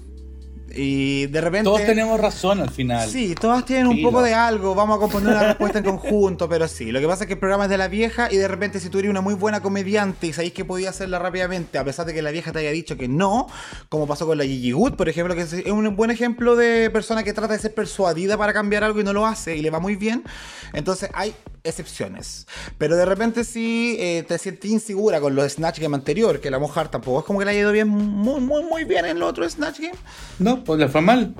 Y 0.74 1.26
de 1.26 1.40
repente. 1.40 1.64
Todos 1.64 1.84
tenemos 1.84 2.18
razón 2.20 2.60
al 2.60 2.70
final. 2.70 3.08
Sí, 3.08 3.34
todas 3.34 3.64
tienen 3.64 3.86
un 3.86 4.02
poco 4.02 4.22
de 4.22 4.34
algo, 4.34 4.74
vamos 4.74 4.96
a 4.96 5.00
componer 5.00 5.30
una 5.30 5.42
respuesta 5.48 5.78
en 5.78 5.84
conjunto, 5.84 6.48
pero 6.48 6.68
sí, 6.68 6.92
lo 6.92 7.00
que 7.00 7.06
pasa 7.06 7.24
es 7.24 7.28
que 7.28 7.34
el 7.34 7.38
programa 7.38 7.64
es 7.64 7.70
de 7.70 7.78
la 7.78 7.88
vieja 7.88 8.28
y 8.30 8.36
de 8.36 8.48
repente 8.48 8.80
si 8.80 8.88
tú 8.88 8.98
eres 8.98 9.10
una 9.10 9.20
muy 9.20 9.34
buena 9.34 9.60
comediante 9.60 10.26
y 10.26 10.32
sabéis 10.32 10.52
que 10.52 10.64
podía 10.64 10.90
hacerla 10.90 11.18
rápidamente, 11.18 11.78
a 11.78 11.84
pesar 11.84 12.06
de 12.06 12.14
que 12.14 12.22
la 12.22 12.30
vieja 12.30 12.52
te 12.52 12.60
haya 12.60 12.70
dicho 12.70 12.96
que 12.96 13.08
no, 13.08 13.46
como 13.88 14.06
pasó 14.06 14.26
con 14.26 14.38
la 14.38 14.44
Gigi 14.44 14.72
Good, 14.72 14.94
por 14.94 15.08
ejemplo, 15.08 15.34
que 15.34 15.42
es 15.42 15.66
un 15.66 15.94
buen 15.96 16.10
ejemplo 16.10 16.56
de 16.56 16.90
persona 16.90 17.22
que 17.22 17.32
trata 17.32 17.54
de 17.54 17.58
ser 17.58 17.74
persuadida 17.74 18.36
para 18.36 18.52
cambiar 18.52 18.84
algo 18.84 19.00
y 19.00 19.04
no 19.04 19.12
lo 19.12 19.26
hace 19.26 19.56
y 19.56 19.62
le 19.62 19.70
va 19.70 19.80
muy 19.80 19.96
bien, 19.96 20.24
entonces 20.72 21.10
hay 21.14 21.34
excepciones. 21.64 22.46
Pero 22.78 22.96
de 22.96 23.04
repente 23.04 23.44
si 23.44 24.24
te 24.28 24.38
sientes 24.38 24.70
insegura 24.70 25.20
con 25.20 25.34
los 25.34 25.52
Snatch 25.52 25.78
Game 25.80 25.94
anterior, 25.94 26.40
que 26.40 26.50
la 26.50 26.58
mujer 26.58 26.88
tampoco 26.88 27.20
es 27.20 27.24
como 27.24 27.38
que 27.38 27.44
le 27.44 27.52
haya 27.52 27.60
ido 27.60 27.72
bien, 27.72 27.88
muy, 27.88 28.40
muy, 28.40 28.62
muy 28.64 28.84
bien 28.84 29.04
en 29.06 29.18
los 29.18 29.30
otros 29.30 29.52
Snatch 29.52 29.80
Game. 29.80 29.98
No, 30.38 30.62
pues 30.64 30.78
le 30.78 30.88
fue 30.88 31.00
mal. 31.00 31.34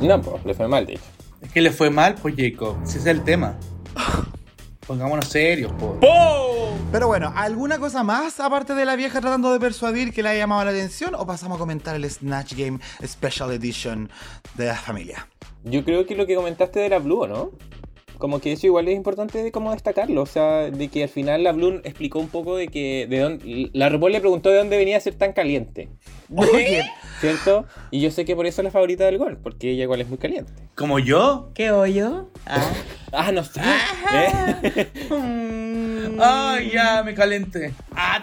No, 0.00 0.20
pues, 0.20 0.44
le 0.44 0.54
fue 0.54 0.68
mal, 0.68 0.86
de 0.86 0.94
hecho. 0.94 1.02
Es 1.40 1.52
que 1.52 1.60
le 1.60 1.70
fue 1.70 1.90
mal, 1.90 2.14
pues 2.14 2.34
Jacob. 2.36 2.76
Si 2.84 2.98
ese 2.98 2.98
es 2.98 3.06
el 3.06 3.22
tema. 3.22 3.56
Pongámonos 4.86 5.28
serios, 5.28 5.72
pues. 5.78 5.92
Pero 6.92 7.06
bueno, 7.08 7.32
¿alguna 7.34 7.78
cosa 7.78 8.04
más 8.04 8.38
aparte 8.38 8.74
de 8.74 8.84
la 8.84 8.96
vieja 8.96 9.20
tratando 9.20 9.52
de 9.52 9.58
persuadir 9.58 10.12
que 10.12 10.22
le 10.22 10.28
haya 10.28 10.40
llamado 10.40 10.64
la 10.64 10.70
atención? 10.70 11.14
¿O 11.14 11.26
pasamos 11.26 11.56
a 11.56 11.58
comentar 11.58 11.96
el 11.96 12.08
Snatch 12.08 12.54
Game 12.54 12.78
Special 13.04 13.50
Edition 13.52 14.10
de 14.54 14.66
la 14.66 14.76
familia? 14.76 15.26
Yo 15.64 15.84
creo 15.84 16.06
que 16.06 16.14
lo 16.14 16.26
que 16.26 16.34
comentaste 16.34 16.80
de 16.80 16.90
la 16.90 16.98
Blue, 16.98 17.26
¿no? 17.26 17.50
Como 18.18 18.40
que 18.40 18.52
eso 18.52 18.66
igual 18.66 18.88
es 18.88 18.96
importante 18.96 19.42
de 19.42 19.52
cómo 19.52 19.72
destacarlo, 19.72 20.22
o 20.22 20.26
sea, 20.26 20.70
de 20.70 20.88
que 20.88 21.02
al 21.04 21.08
final 21.08 21.42
la 21.44 21.52
Blue 21.52 21.80
explicó 21.84 22.18
un 22.18 22.28
poco 22.28 22.56
de 22.56 22.68
que 22.68 23.06
de 23.08 23.18
dónde, 23.18 23.70
la 23.72 23.88
RuPaul 23.88 24.12
le 24.12 24.20
preguntó 24.20 24.50
de 24.50 24.58
dónde 24.58 24.76
venía 24.76 24.96
a 24.96 25.00
ser 25.00 25.14
tan 25.14 25.32
caliente, 25.32 25.88
Oye, 26.34 26.84
¿cierto? 27.20 27.66
Y 27.90 28.00
yo 28.00 28.10
sé 28.10 28.24
que 28.24 28.34
por 28.36 28.46
eso 28.46 28.62
es 28.62 28.64
la 28.64 28.70
favorita 28.70 29.04
del 29.04 29.18
gol, 29.18 29.38
porque 29.42 29.70
ella 29.70 29.82
igual 29.84 30.00
es 30.00 30.08
muy 30.08 30.18
caliente. 30.18 30.52
Como 30.74 30.98
yo. 30.98 31.50
¿Qué 31.54 31.70
hoyo? 31.70 32.28
Ah. 32.46 32.72
Ah, 33.16 33.30
no 33.30 33.44
sé. 33.44 33.60
¿eh? 34.12 34.90
Ay, 36.20 36.70
ya, 36.72 37.00
me 37.04 37.14
calenté. 37.14 37.72
Ah, 37.94 38.20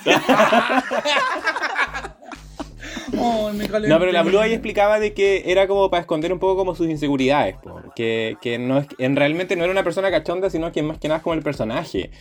Me. 3.53 3.67
No, 3.87 3.99
pero 3.99 4.11
la 4.11 4.23
Blue 4.23 4.39
ahí 4.39 4.53
explicaba 4.53 4.99
de 4.99 5.13
que 5.13 5.43
era 5.47 5.67
como 5.67 5.89
para 5.89 6.01
esconder 6.01 6.31
un 6.33 6.39
poco 6.39 6.55
como 6.57 6.75
sus 6.75 6.87
inseguridades, 6.89 7.55
po, 7.57 7.81
que, 7.95 8.37
que 8.41 8.57
no 8.59 8.79
es, 8.79 8.87
en 8.97 9.15
realmente 9.15 9.55
no 9.55 9.63
era 9.63 9.71
una 9.71 9.83
persona 9.83 10.11
cachonda, 10.11 10.49
sino 10.49 10.71
que 10.71 10.83
más 10.83 10.97
que 10.97 11.07
nada 11.07 11.17
es 11.17 11.23
como 11.23 11.33
el 11.33 11.41
personaje, 11.43 12.11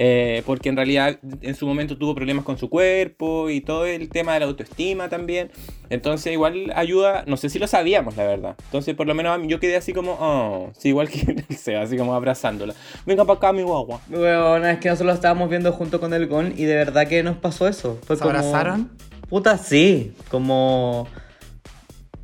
Eh, 0.00 0.42
porque 0.46 0.68
en 0.68 0.76
realidad 0.76 1.18
en 1.42 1.54
su 1.56 1.66
momento 1.66 1.98
tuvo 1.98 2.14
problemas 2.14 2.44
con 2.44 2.56
su 2.56 2.68
cuerpo 2.70 3.50
y 3.50 3.60
todo 3.60 3.84
el 3.84 4.08
tema 4.10 4.34
de 4.34 4.40
la 4.40 4.46
autoestima 4.46 5.08
también, 5.08 5.50
entonces 5.90 6.32
igual 6.32 6.72
ayuda, 6.76 7.24
no 7.26 7.36
sé 7.36 7.48
si 7.50 7.58
lo 7.58 7.66
sabíamos 7.66 8.16
la 8.16 8.24
verdad, 8.24 8.54
entonces 8.66 8.94
por 8.94 9.08
lo 9.08 9.14
menos 9.16 9.40
yo 9.48 9.58
quedé 9.58 9.74
así 9.76 9.92
como, 9.92 10.16
oh, 10.20 10.70
sí, 10.78 10.90
igual 10.90 11.08
que 11.08 11.42
Seba, 11.56 11.82
así 11.82 11.96
como 11.96 12.14
abrazándola, 12.14 12.74
venga 13.06 13.24
para 13.24 13.38
acá 13.38 13.52
mi 13.52 13.62
guagua. 13.62 14.00
Bueno, 14.06 14.64
es 14.68 14.78
que 14.78 14.88
nosotros 14.88 15.06
lo 15.08 15.14
estábamos 15.14 15.50
viendo 15.50 15.72
junto 15.72 15.98
con 15.98 16.12
el 16.14 16.28
Gon 16.28 16.54
y 16.56 16.62
de 16.64 16.76
verdad 16.76 17.08
que 17.08 17.22
nos 17.24 17.36
pasó 17.36 17.66
eso. 17.66 17.98
Fue 18.06 18.14
¿Se 18.16 18.22
como- 18.22 18.36
abrazaron? 18.38 18.90
Puta 19.28 19.58
sí, 19.58 20.14
como... 20.30 21.06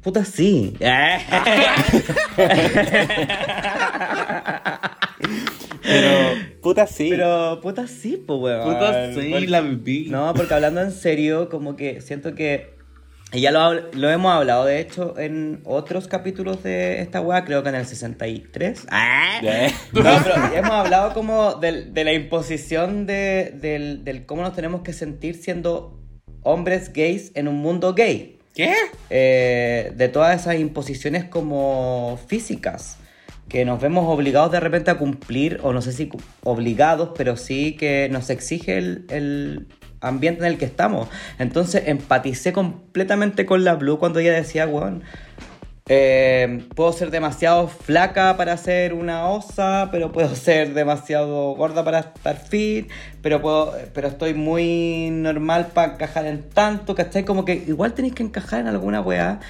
Puta 0.03 0.25
sí. 0.25 0.77
Pero, 5.83 6.35
puta 6.63 6.87
sí. 6.87 7.09
Pero 7.11 7.61
puta 7.63 7.87
sí, 7.87 8.23
pues 8.27 8.41
weón. 8.41 8.75
Puta, 8.75 9.13
sí, 9.13 9.31
Porque- 9.33 9.47
la 9.49 9.61
viví. 9.61 10.09
No, 10.11 10.33
porque 10.35 10.55
hablando 10.55 10.81
en 10.81 10.93
serio, 10.93 11.49
como 11.49 11.77
que 11.77 12.01
siento 12.01 12.35
que. 12.35 12.75
Y 13.33 13.41
ya 13.41 13.51
lo, 13.51 13.73
lo 13.93 14.11
hemos 14.11 14.33
hablado, 14.33 14.65
de 14.65 14.79
hecho, 14.79 15.19
en 15.19 15.61
otros 15.65 16.07
capítulos 16.07 16.63
de 16.63 17.01
esta 17.01 17.21
weá, 17.21 17.45
creo 17.45 17.65
que 17.65 17.71
en 17.71 17.75
el 17.75 17.85
63. 17.87 18.87
¡Ah! 18.91 19.41
Eh. 19.43 19.73
No, 19.93 20.03
pero 20.03 20.37
ya 20.53 20.59
hemos 20.59 20.71
hablado 20.71 21.13
como 21.15 21.55
del- 21.55 21.93
de, 21.93 22.05
la 22.05 22.13
imposición 22.13 23.07
de, 23.07 23.53
del, 23.61 24.05
del 24.05 24.25
cómo 24.25 24.43
nos 24.43 24.55
tenemos 24.55 24.83
que 24.83 24.93
sentir 24.93 25.35
siendo 25.35 25.99
hombres 26.45 26.93
gays 26.93 27.33
en 27.35 27.49
un 27.49 27.57
mundo 27.57 27.95
gay. 27.95 28.39
¿Qué? 28.55 28.73
Eh, 29.11 29.93
de 29.97 30.09
todas 30.09 30.41
esas 30.41 30.61
imposiciones 30.61 31.25
como 31.25 32.21
físicas 32.29 32.99
que 33.49 33.65
nos 33.65 33.81
vemos 33.81 34.07
obligados 34.09 34.53
de 34.53 34.61
repente 34.61 34.91
a 34.91 34.97
cumplir, 34.97 35.61
o 35.63 35.73
no 35.73 35.83
sé 35.83 35.93
si 35.93 36.09
obligados, 36.45 37.11
pero 37.17 37.37
sí 37.37 37.77
que 37.77 38.09
nos 38.11 38.31
exige 38.31 38.79
el, 38.79 39.05
el 39.11 39.67
ambiente 40.01 40.41
en 40.41 40.53
el 40.53 40.59
que 40.59 40.65
estamos. 40.65 41.09
Entonces 41.39 41.83
empaticé 41.87 42.53
completamente 42.53 43.45
con 43.47 43.65
la 43.65 43.75
Blue 43.75 43.99
cuando 43.99 44.21
ella 44.21 44.33
decía, 44.33 44.67
weón, 44.67 45.03
Eh, 45.87 46.67
puedo 46.75 46.95
ser 46.95 47.11
demasiado 47.11 47.69
flaca 47.69 48.39
para 48.39 48.57
ser 48.57 48.95
una 48.95 49.29
osa, 49.29 49.91
pero 49.93 50.13
puedo 50.13 50.35
ser 50.35 50.73
demasiado 50.73 51.55
gorda 51.57 51.85
para 51.85 51.99
estar 51.99 52.39
fit, 52.39 52.91
pero 53.21 53.43
puedo, 53.43 53.75
pero 53.93 54.09
estoy 54.09 54.33
muy 54.33 55.11
normal 55.11 55.73
para 55.75 55.93
encajar 55.93 56.25
en 56.25 56.49
tanto, 56.49 56.95
¿cachai? 56.95 57.27
Como 57.27 57.45
que 57.45 57.53
igual 57.67 57.93
tenéis 57.93 58.15
que 58.15 58.23
encajar 58.23 58.61
en 58.61 58.69
alguna 58.69 59.03
weá 59.03 59.41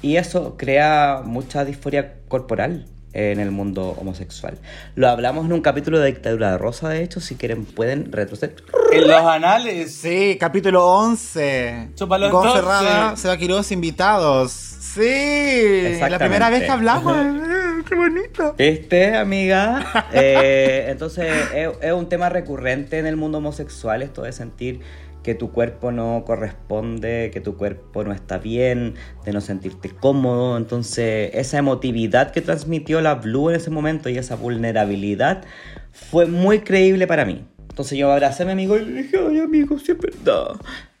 y 0.00 0.14
eso 0.14 0.56
crea 0.56 1.22
mucha 1.24 1.64
disforia 1.64 2.20
corporal 2.28 2.86
en 3.12 3.40
el 3.40 3.50
mundo 3.50 3.96
homosexual. 3.98 4.58
Lo 4.94 5.08
hablamos 5.08 5.44
en 5.46 5.52
un 5.52 5.60
capítulo 5.60 5.98
de 5.98 6.06
Dictadura 6.06 6.52
de 6.52 6.58
Rosa, 6.58 6.88
de 6.88 7.02
hecho, 7.02 7.20
si 7.20 7.34
quieren 7.34 7.64
pueden 7.64 8.12
retroceder. 8.12 8.54
En 8.92 9.08
los 9.08 9.22
anales. 9.22 9.92
Sí, 9.92 10.36
capítulo 10.38 10.86
11. 10.86 11.90
Chúpalo 11.96 12.30
Con 12.30 12.46
entonces. 12.46 12.62
Ferrada, 12.62 13.16
Seba 13.16 13.36
Quiroz, 13.36 13.72
invitados. 13.72 14.52
Sí, 14.94 15.98
la 16.00 16.18
primera 16.18 16.50
vez 16.50 16.64
que 16.64 16.70
hablamos. 16.70 17.16
Eh, 17.16 17.82
¡Qué 17.88 17.94
bonito! 17.94 18.54
Este, 18.58 19.14
amiga. 19.14 20.08
Eh, 20.12 20.86
entonces, 20.88 21.32
es, 21.54 21.68
es 21.80 21.92
un 21.92 22.08
tema 22.08 22.28
recurrente 22.28 22.98
en 22.98 23.06
el 23.06 23.16
mundo 23.16 23.38
homosexual, 23.38 24.02
esto 24.02 24.22
de 24.22 24.32
sentir 24.32 24.80
que 25.22 25.34
tu 25.34 25.52
cuerpo 25.52 25.92
no 25.92 26.24
corresponde, 26.26 27.30
que 27.32 27.40
tu 27.40 27.56
cuerpo 27.56 28.02
no 28.02 28.12
está 28.12 28.38
bien, 28.38 28.94
de 29.24 29.32
no 29.32 29.40
sentirte 29.40 29.90
cómodo. 29.90 30.56
Entonces, 30.56 31.30
esa 31.34 31.58
emotividad 31.58 32.32
que 32.32 32.40
transmitió 32.40 33.00
la 33.00 33.14
Blue 33.16 33.50
en 33.50 33.56
ese 33.56 33.70
momento 33.70 34.08
y 34.08 34.18
esa 34.18 34.34
vulnerabilidad 34.34 35.44
fue 35.92 36.26
muy 36.26 36.60
creíble 36.60 37.06
para 37.06 37.24
mí. 37.24 37.44
Entonces 37.68 37.96
yo 37.96 38.10
abracé 38.10 38.42
a 38.42 38.46
mi 38.46 38.52
amigo 38.52 38.76
y 38.76 38.84
le 38.84 39.02
dije, 39.02 39.18
ay 39.18 39.40
amigo, 39.40 39.78
sí 39.78 39.92
es 39.92 39.98
verdad. 39.98 40.56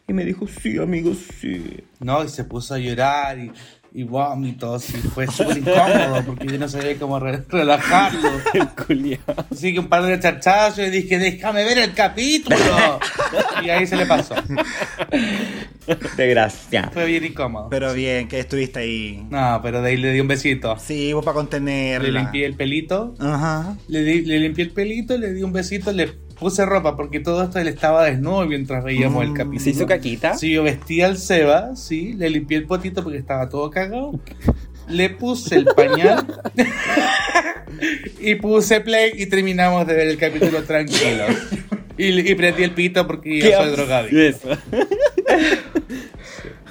Y 0.06 0.12
me 0.12 0.24
dijo, 0.24 0.46
sí, 0.46 0.78
amigo, 0.78 1.12
sí. 1.14 1.84
No, 1.98 2.24
y 2.24 2.28
se 2.28 2.44
puso 2.44 2.74
a 2.74 2.78
llorar 2.78 3.38
y, 3.38 3.52
y 3.92 4.04
vómitos 4.04 4.88
y 4.90 4.98
fue 4.98 5.26
súper 5.26 5.58
incómodo 5.58 6.22
porque 6.24 6.46
yo 6.46 6.58
no 6.58 6.68
sabía 6.68 6.96
cómo 6.98 7.18
re- 7.18 7.44
relajarlo. 7.48 8.30
Así 9.50 9.72
que 9.74 9.80
un 9.80 9.88
par 9.88 10.04
de 10.04 10.18
chachazos 10.20 10.86
y 10.86 10.90
dije, 10.90 11.18
déjame 11.18 11.64
ver 11.64 11.78
el 11.78 11.92
capítulo. 11.92 12.56
y 13.64 13.68
ahí 13.70 13.86
se 13.86 13.96
le 13.96 14.06
pasó. 14.06 14.34
De 16.16 16.26
gracia. 16.28 16.90
Fue 16.92 17.04
bien 17.06 17.24
incómodo. 17.24 17.68
Pero 17.68 17.92
bien, 17.92 18.28
que 18.28 18.38
estuviste 18.40 18.80
ahí. 18.80 19.26
No, 19.28 19.60
pero 19.62 19.82
de 19.82 19.90
ahí 19.90 19.96
le 19.96 20.12
di 20.12 20.20
un 20.20 20.28
besito. 20.28 20.76
Sí, 20.78 21.12
vos 21.12 21.24
para 21.24 21.34
contenerla. 21.34 22.08
Le 22.08 22.18
limpié 22.20 22.46
el 22.46 22.54
pelito. 22.54 23.14
Ajá. 23.18 23.76
Le, 23.88 24.02
di- 24.04 24.22
le 24.24 24.38
limpié 24.38 24.64
el 24.64 24.70
pelito, 24.70 25.16
le 25.18 25.32
di 25.32 25.42
un 25.42 25.52
besito, 25.52 25.90
le 25.92 26.12
puse 26.40 26.64
ropa 26.66 26.96
porque 26.96 27.20
todo 27.20 27.44
esto 27.44 27.58
él 27.60 27.68
estaba 27.68 28.04
desnudo 28.04 28.46
mientras 28.46 28.82
veíamos 28.82 29.22
el 29.22 29.30
Mm, 29.30 29.34
capítulo. 29.34 29.60
¿Se 29.60 29.70
hizo 29.70 29.86
caquita? 29.86 30.34
Sí, 30.34 30.52
yo 30.52 30.62
vestí 30.64 31.02
al 31.02 31.18
Seba, 31.18 31.76
sí, 31.76 32.14
le 32.14 32.30
limpié 32.30 32.58
el 32.58 32.64
potito 32.64 33.04
porque 33.04 33.18
estaba 33.18 33.48
todo 33.48 33.70
cagado. 33.70 34.18
Le 34.88 35.10
puse 35.10 35.54
el 35.56 35.66
pañal 35.66 36.26
y 38.20 38.34
puse 38.36 38.80
play 38.80 39.12
y 39.14 39.26
terminamos 39.26 39.86
de 39.86 39.94
ver 39.94 40.08
el 40.08 40.18
capítulo 40.18 40.64
tranquilos. 40.64 41.30
Y, 41.96 42.18
y 42.30 42.34
prendí 42.34 42.62
el 42.64 42.72
pito 42.72 43.06
porque 43.06 43.38
¿Qué 43.40 43.50
yo 43.52 43.76
soy. 43.76 44.08
Eso. 44.26 44.48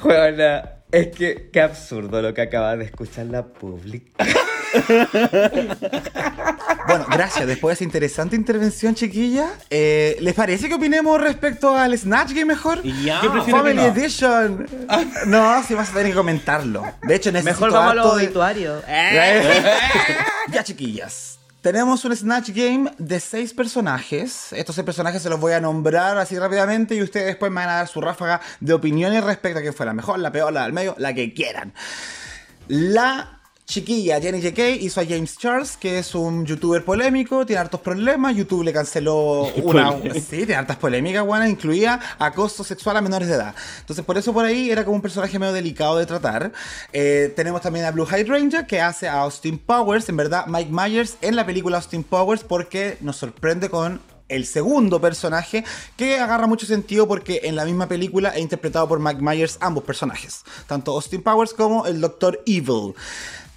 Juana, 0.02 0.72
es 0.92 1.08
que 1.10 1.50
qué 1.54 1.62
absurdo 1.62 2.22
lo 2.22 2.34
que 2.34 2.42
acabas 2.42 2.80
de 2.80 2.86
escuchar 2.86 3.28
la 3.28 3.46
pública. 3.46 4.26
Bueno, 6.88 7.06
gracias. 7.12 7.46
Después 7.48 7.72
de 7.72 7.74
esa 7.76 7.84
interesante 7.84 8.36
intervención, 8.36 8.96
chiquilla, 8.96 9.50
eh, 9.70 10.18
¿les 10.22 10.34
parece 10.34 10.68
que 10.68 10.74
opinemos 10.76 11.20
respecto 11.22 11.76
al 11.76 11.96
Snatch 11.98 12.30
Game 12.30 12.46
mejor? 12.46 12.82
Ya. 12.84 13.22
Yo 13.22 13.32
prefiero- 13.32 13.60
Family 13.60 13.76
que 13.76 13.82
no. 13.82 13.96
Edition. 13.96 14.68
No, 15.28 15.64
sí 15.64 15.74
vas 15.76 15.90
a 15.90 15.94
tener 15.94 16.08
que 16.12 16.16
comentarlo. 16.18 16.84
De 17.04 17.16
hecho, 17.16 17.32
necesito 17.32 17.66
Mejor 17.68 17.72
vamos 17.74 17.92
a 17.92 17.96
los 17.96 18.18
de- 18.18 18.24
obituarios. 18.26 18.84
ya, 20.52 20.64
chiquillas. 20.64 21.38
Tenemos 21.62 22.06
un 22.06 22.16
Snatch 22.16 22.50
Game 22.52 22.90
de 22.98 23.20
seis 23.20 23.54
personajes. 23.54 24.54
Estos 24.54 24.76
seis 24.76 24.86
personajes 24.86 25.22
se 25.22 25.30
los 25.30 25.40
voy 25.40 25.52
a 25.54 25.60
nombrar 25.60 26.18
así 26.18 26.40
rápidamente 26.40 26.96
y 26.96 27.04
ustedes 27.04 27.26
después 27.28 27.52
me 27.52 27.58
van 27.58 27.70
a 27.70 27.74
dar 27.76 27.88
su 27.90 28.00
ráfaga 28.00 28.40
de 28.62 28.74
opiniones 28.74 29.24
respecto 29.24 29.60
a 29.60 29.62
quién 29.62 29.74
fue 29.74 29.86
la 29.86 29.94
mejor, 29.94 30.20
la 30.20 30.32
peor, 30.32 30.54
la 30.54 30.64
del 30.64 30.72
medio, 30.74 30.96
la 30.98 31.14
que 31.14 31.34
quieran. 31.34 31.74
La 32.70 33.39
chiquilla 33.70 34.20
Jenny 34.20 34.42
JK 34.42 34.82
hizo 34.82 35.00
a 35.00 35.06
James 35.06 35.38
Charles, 35.38 35.78
que 35.78 36.00
es 36.00 36.16
un 36.16 36.44
youtuber 36.44 36.84
polémico, 36.84 37.46
tiene 37.46 37.62
hartos 37.62 37.80
problemas. 37.80 38.36
YouTube 38.36 38.64
le 38.64 38.74
canceló 38.74 39.44
una. 39.64 39.92
Sí, 40.14 40.38
tiene 40.38 40.56
hartas 40.56 40.78
polémicas, 40.78 41.24
buena, 41.24 41.48
incluía 41.48 42.00
acoso 42.18 42.64
sexual 42.64 42.98
a 42.98 43.02
menores 43.02 43.28
de 43.28 43.36
edad. 43.36 43.54
Entonces, 43.80 44.04
por 44.04 44.18
eso 44.18 44.34
por 44.34 44.44
ahí 44.44 44.72
era 44.72 44.84
como 44.84 44.96
un 44.96 45.02
personaje 45.04 45.38
medio 45.38 45.54
delicado 45.54 45.98
de 45.98 46.08
tratar. 46.08 46.52
Eh, 46.92 47.32
tenemos 47.36 47.62
también 47.62 47.86
a 47.86 47.92
Blue 47.92 48.08
Hydrangea, 48.08 48.66
que 48.66 48.82
hace 48.82 49.08
a 49.08 49.22
Austin 49.22 49.60
Powers, 49.60 50.10
en 50.10 50.18
verdad, 50.18 50.48
Mike 50.48 50.72
Myers 50.72 51.18
en 51.22 51.36
la 51.36 51.46
película 51.46 51.78
Austin 51.78 52.04
Powers, 52.04 52.44
porque 52.44 52.98
nos 53.02 53.18
sorprende 53.18 53.70
con 53.70 54.02
el 54.30 54.46
segundo 54.46 55.02
personaje 55.02 55.66
que 55.98 56.20
agarra 56.20 56.48
mucho 56.48 56.66
sentido 56.66 57.08
porque 57.08 57.42
en 57.44 57.56
la 57.56 57.66
misma 57.66 57.88
película 57.88 58.32
he 58.36 58.40
interpretado 58.40 58.88
por 58.88 59.00
Mike 59.00 59.22
Myers 59.22 59.58
ambos 59.60 59.84
personajes, 59.84 60.44
tanto 60.68 60.92
Austin 60.92 61.22
Powers 61.22 61.54
como 61.54 61.86
el 61.86 62.00
Doctor 62.00 62.42
Evil. 62.46 62.94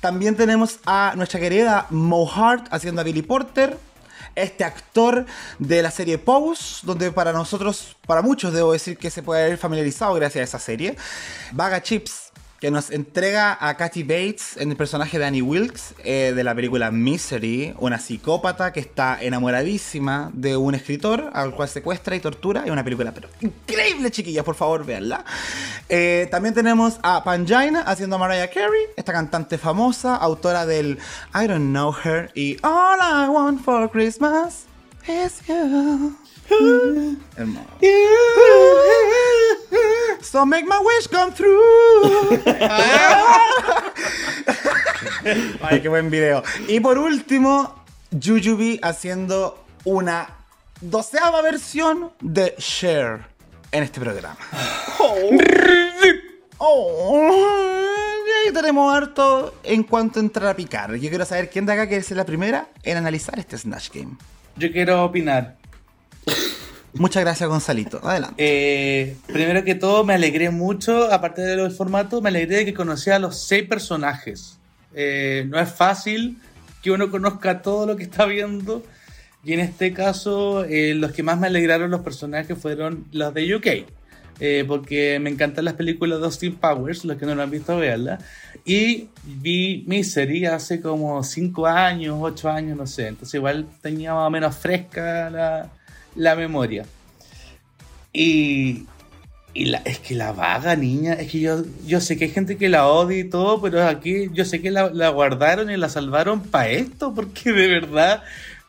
También 0.02 0.34
tenemos 0.34 0.80
a 0.84 1.12
nuestra 1.14 1.38
querida 1.38 1.86
Mo 1.90 2.28
Hart 2.28 2.66
haciendo 2.72 3.00
a 3.00 3.04
Billy 3.04 3.22
Porter, 3.22 3.78
este 4.34 4.64
actor 4.64 5.26
de 5.60 5.80
la 5.80 5.92
serie 5.92 6.18
Pose, 6.18 6.80
donde 6.82 7.12
para 7.12 7.32
nosotros, 7.32 7.96
para 8.04 8.20
muchos 8.20 8.52
debo 8.52 8.72
decir 8.72 8.98
que 8.98 9.10
se 9.10 9.22
puede 9.22 9.44
haber 9.44 9.58
familiarizado 9.58 10.12
gracias 10.14 10.40
a 10.40 10.44
esa 10.44 10.58
serie. 10.58 10.96
Vaga 11.52 11.80
Chips, 11.80 12.31
que 12.62 12.70
nos 12.70 12.92
entrega 12.92 13.58
a 13.60 13.76
Kathy 13.76 14.04
Bates 14.04 14.56
en 14.56 14.70
el 14.70 14.76
personaje 14.76 15.18
de 15.18 15.24
Annie 15.24 15.42
Wilkes 15.42 15.96
eh, 16.04 16.32
de 16.32 16.44
la 16.44 16.54
película 16.54 16.92
Misery, 16.92 17.74
una 17.80 17.98
psicópata 17.98 18.72
que 18.72 18.78
está 18.78 19.20
enamoradísima 19.20 20.30
de 20.32 20.56
un 20.56 20.76
escritor 20.76 21.32
al 21.34 21.56
cual 21.56 21.68
secuestra 21.68 22.14
y 22.14 22.20
tortura. 22.20 22.62
Es 22.64 22.70
una 22.70 22.84
película 22.84 23.10
pero 23.10 23.28
increíble, 23.40 24.12
chiquillas, 24.12 24.44
por 24.44 24.54
favor, 24.54 24.86
véanla. 24.86 25.24
Eh, 25.88 26.28
también 26.30 26.54
tenemos 26.54 27.00
a 27.02 27.24
Pangina 27.24 27.80
haciendo 27.80 28.14
a 28.14 28.20
Mariah 28.20 28.48
Carey, 28.48 28.90
esta 28.96 29.12
cantante 29.12 29.58
famosa, 29.58 30.14
autora 30.14 30.64
del 30.64 31.00
I 31.34 31.48
Don't 31.48 31.70
Know 31.70 31.92
Her 31.92 32.30
y 32.36 32.58
All 32.62 33.00
I 33.00 33.28
Want 33.28 33.64
for 33.64 33.90
Christmas 33.90 34.66
is 35.08 35.44
You. 35.48 36.21
Hermoso. 37.36 37.66
So 40.22 40.46
make 40.46 40.66
my 40.66 40.78
wish 40.78 41.08
come 41.08 41.32
true. 41.34 42.40
Ay, 45.62 45.80
qué 45.80 45.88
buen 45.88 46.10
video. 46.10 46.42
Y 46.68 46.80
por 46.80 46.98
último, 46.98 47.84
Jujubee 48.10 48.78
haciendo 48.82 49.64
una 49.84 50.28
doceava 50.80 51.42
versión 51.42 52.12
de 52.20 52.54
Cher 52.58 53.26
en 53.72 53.82
este 53.82 54.00
programa. 54.00 54.36
Oh, 54.98 55.30
y 58.26 58.46
ahí 58.46 58.52
tenemos 58.52 58.94
harto 58.94 59.54
en 59.64 59.82
cuanto 59.82 60.20
a 60.20 60.22
entrar 60.22 60.48
a 60.48 60.54
picar. 60.54 60.94
Yo 60.94 61.08
quiero 61.08 61.24
saber 61.24 61.50
quién 61.50 61.66
de 61.66 61.72
acá 61.72 61.88
quiere 61.88 62.02
ser 62.02 62.16
la 62.16 62.24
primera 62.24 62.68
en 62.82 62.96
analizar 62.96 63.38
este 63.38 63.58
Snatch 63.58 63.90
Game. 63.92 64.16
Yo 64.56 64.70
quiero 64.70 65.04
opinar. 65.04 65.56
Muchas 66.94 67.22
gracias, 67.22 67.48
Gonzalito. 67.48 68.00
Adelante. 68.06 68.34
Eh, 68.38 69.16
primero 69.26 69.64
que 69.64 69.74
todo, 69.74 70.04
me 70.04 70.14
alegré 70.14 70.50
mucho, 70.50 71.10
aparte 71.10 71.42
del 71.42 71.70
formato, 71.70 72.20
me 72.20 72.28
alegré 72.28 72.58
de 72.58 72.64
que 72.66 72.74
conocí 72.74 73.10
a 73.10 73.18
los 73.18 73.46
seis 73.46 73.66
personajes. 73.66 74.58
Eh, 74.94 75.46
no 75.48 75.58
es 75.58 75.72
fácil 75.72 76.38
que 76.82 76.90
uno 76.90 77.10
conozca 77.10 77.62
todo 77.62 77.86
lo 77.86 77.96
que 77.96 78.02
está 78.02 78.26
viendo. 78.26 78.82
Y 79.44 79.54
en 79.54 79.60
este 79.60 79.92
caso, 79.92 80.64
eh, 80.64 80.94
los 80.94 81.12
que 81.12 81.22
más 81.22 81.38
me 81.38 81.46
alegraron 81.46 81.90
los 81.90 82.02
personajes 82.02 82.58
fueron 82.58 83.06
los 83.12 83.32
de 83.32 83.54
UK. 83.54 83.66
Eh, 84.40 84.64
porque 84.66 85.18
me 85.20 85.30
encantan 85.30 85.64
las 85.64 85.74
películas 85.74 86.18
de 86.18 86.24
Austin 86.24 86.56
Powers, 86.56 87.04
los 87.04 87.16
que 87.16 87.26
no 87.26 87.34
lo 87.34 87.42
han 87.42 87.50
visto, 87.50 87.76
veanla. 87.76 88.18
Y 88.64 89.08
vi 89.24 89.84
Misery 89.86 90.46
hace 90.46 90.80
como 90.80 91.22
5 91.22 91.66
años, 91.66 92.18
8 92.20 92.50
años, 92.50 92.76
no 92.76 92.86
sé. 92.86 93.08
Entonces 93.08 93.34
igual 93.34 93.66
tenía 93.80 94.14
más 94.14 94.26
o 94.26 94.30
menos 94.30 94.56
fresca 94.56 95.30
la, 95.30 95.70
la 96.14 96.36
memoria. 96.36 96.84
Y, 98.12 98.86
y 99.54 99.66
la, 99.66 99.78
es 99.84 99.98
que 99.98 100.14
la 100.14 100.32
vaga, 100.32 100.76
niña, 100.76 101.14
es 101.14 101.30
que 101.30 101.40
yo, 101.40 101.62
yo 101.86 102.00
sé 102.00 102.16
que 102.16 102.24
hay 102.24 102.30
gente 102.30 102.56
que 102.56 102.68
la 102.68 102.86
odia 102.86 103.18
y 103.18 103.28
todo, 103.28 103.60
pero 103.60 103.86
aquí 103.86 104.28
yo 104.32 104.44
sé 104.44 104.60
que 104.60 104.70
la, 104.70 104.90
la 104.90 105.08
guardaron 105.10 105.70
y 105.70 105.76
la 105.76 105.88
salvaron 105.88 106.42
para 106.42 106.68
esto, 106.68 107.14
porque 107.14 107.52
de 107.52 107.68
verdad 107.68 108.22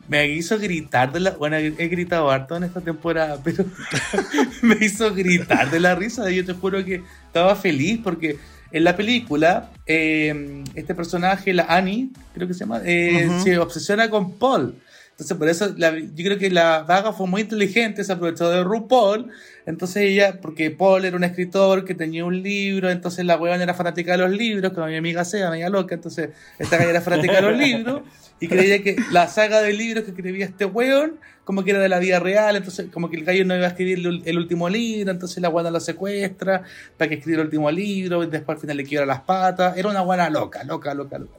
me 0.07 0.27
hizo 0.27 0.59
gritar 0.59 1.11
de 1.11 1.19
la... 1.21 1.31
Bueno, 1.31 1.57
he 1.57 1.87
gritado 1.87 2.29
harto 2.29 2.55
en 2.55 2.63
esta 2.63 2.81
temporada, 2.81 3.39
pero 3.43 3.65
me 4.61 4.77
hizo 4.81 5.13
gritar 5.13 5.71
de 5.71 5.79
la 5.79 5.95
risa. 5.95 6.29
Yo 6.29 6.45
te 6.45 6.53
juro 6.53 6.83
que 6.83 7.03
estaba 7.27 7.55
feliz 7.55 7.99
porque 8.03 8.37
en 8.71 8.83
la 8.83 8.97
película 8.97 9.71
eh, 9.85 10.63
este 10.75 10.95
personaje, 10.95 11.53
la 11.53 11.65
Annie, 11.69 12.09
creo 12.33 12.47
que 12.47 12.53
se 12.53 12.61
llama, 12.61 12.81
eh, 12.83 13.29
se 13.43 13.57
obsesiona 13.57 14.09
con 14.09 14.33
Paul. 14.33 14.75
Entonces, 15.13 15.37
por 15.37 15.47
eso 15.47 15.73
la- 15.77 15.97
yo 15.97 16.25
creo 16.25 16.37
que 16.39 16.49
la 16.49 16.83
vaga 16.83 17.13
fue 17.13 17.27
muy 17.27 17.41
inteligente, 17.41 18.03
se 18.03 18.11
aprovechó 18.13 18.49
de 18.49 18.63
RuPaul. 18.63 19.29
Entonces 19.67 20.03
ella, 20.03 20.41
porque 20.41 20.71
Paul 20.71 21.05
era 21.05 21.15
un 21.15 21.23
escritor 21.23 21.85
que 21.85 21.93
tenía 21.95 22.25
un 22.25 22.41
libro, 22.41 22.89
entonces 22.89 23.23
la 23.23 23.37
weón 23.37 23.61
era 23.61 23.73
fanática 23.73 24.13
de 24.13 24.17
los 24.17 24.31
libros, 24.31 24.73
como 24.73 24.87
mi 24.87 24.97
amiga 24.97 25.23
sea, 25.23 25.49
media 25.51 25.69
loca, 25.69 25.95
entonces 25.95 26.31
esta 26.59 26.77
galla 26.77 26.89
era 26.89 27.01
fanática 27.01 27.35
de 27.35 27.41
los 27.43 27.57
libros, 27.57 28.01
y 28.41 28.47
creía 28.49 28.83
que 28.83 28.97
la 29.11 29.27
saga 29.27 29.61
de 29.61 29.71
libros 29.71 30.03
que 30.03 30.09
escribía 30.11 30.45
este 30.45 30.65
weón, 30.65 31.19
como 31.45 31.63
que 31.63 31.71
era 31.71 31.79
de 31.79 31.87
la 31.87 31.99
vida 31.99 32.19
real, 32.19 32.55
entonces 32.57 32.87
como 32.91 33.09
que 33.09 33.15
el 33.17 33.23
gallo 33.23 33.45
no 33.45 33.55
iba 33.55 33.65
a 33.65 33.69
escribir 33.69 33.99
el, 33.99 34.21
el 34.25 34.37
último 34.37 34.67
libro, 34.67 35.11
entonces 35.11 35.41
la 35.41 35.47
guana 35.47 35.71
lo 35.71 35.79
secuestra 35.79 36.63
para 36.97 37.07
que 37.07 37.15
escriba 37.15 37.39
el 37.39 37.45
último 37.45 37.71
libro, 37.71 38.23
y 38.23 38.27
después 38.27 38.57
al 38.57 38.61
final 38.61 38.75
le 38.77 38.83
quiebra 38.83 39.05
las 39.05 39.21
patas, 39.21 39.77
era 39.77 39.87
una 39.87 40.01
guana 40.01 40.29
loca, 40.29 40.63
loca, 40.65 40.93
loca, 40.93 41.19
loca. 41.19 41.37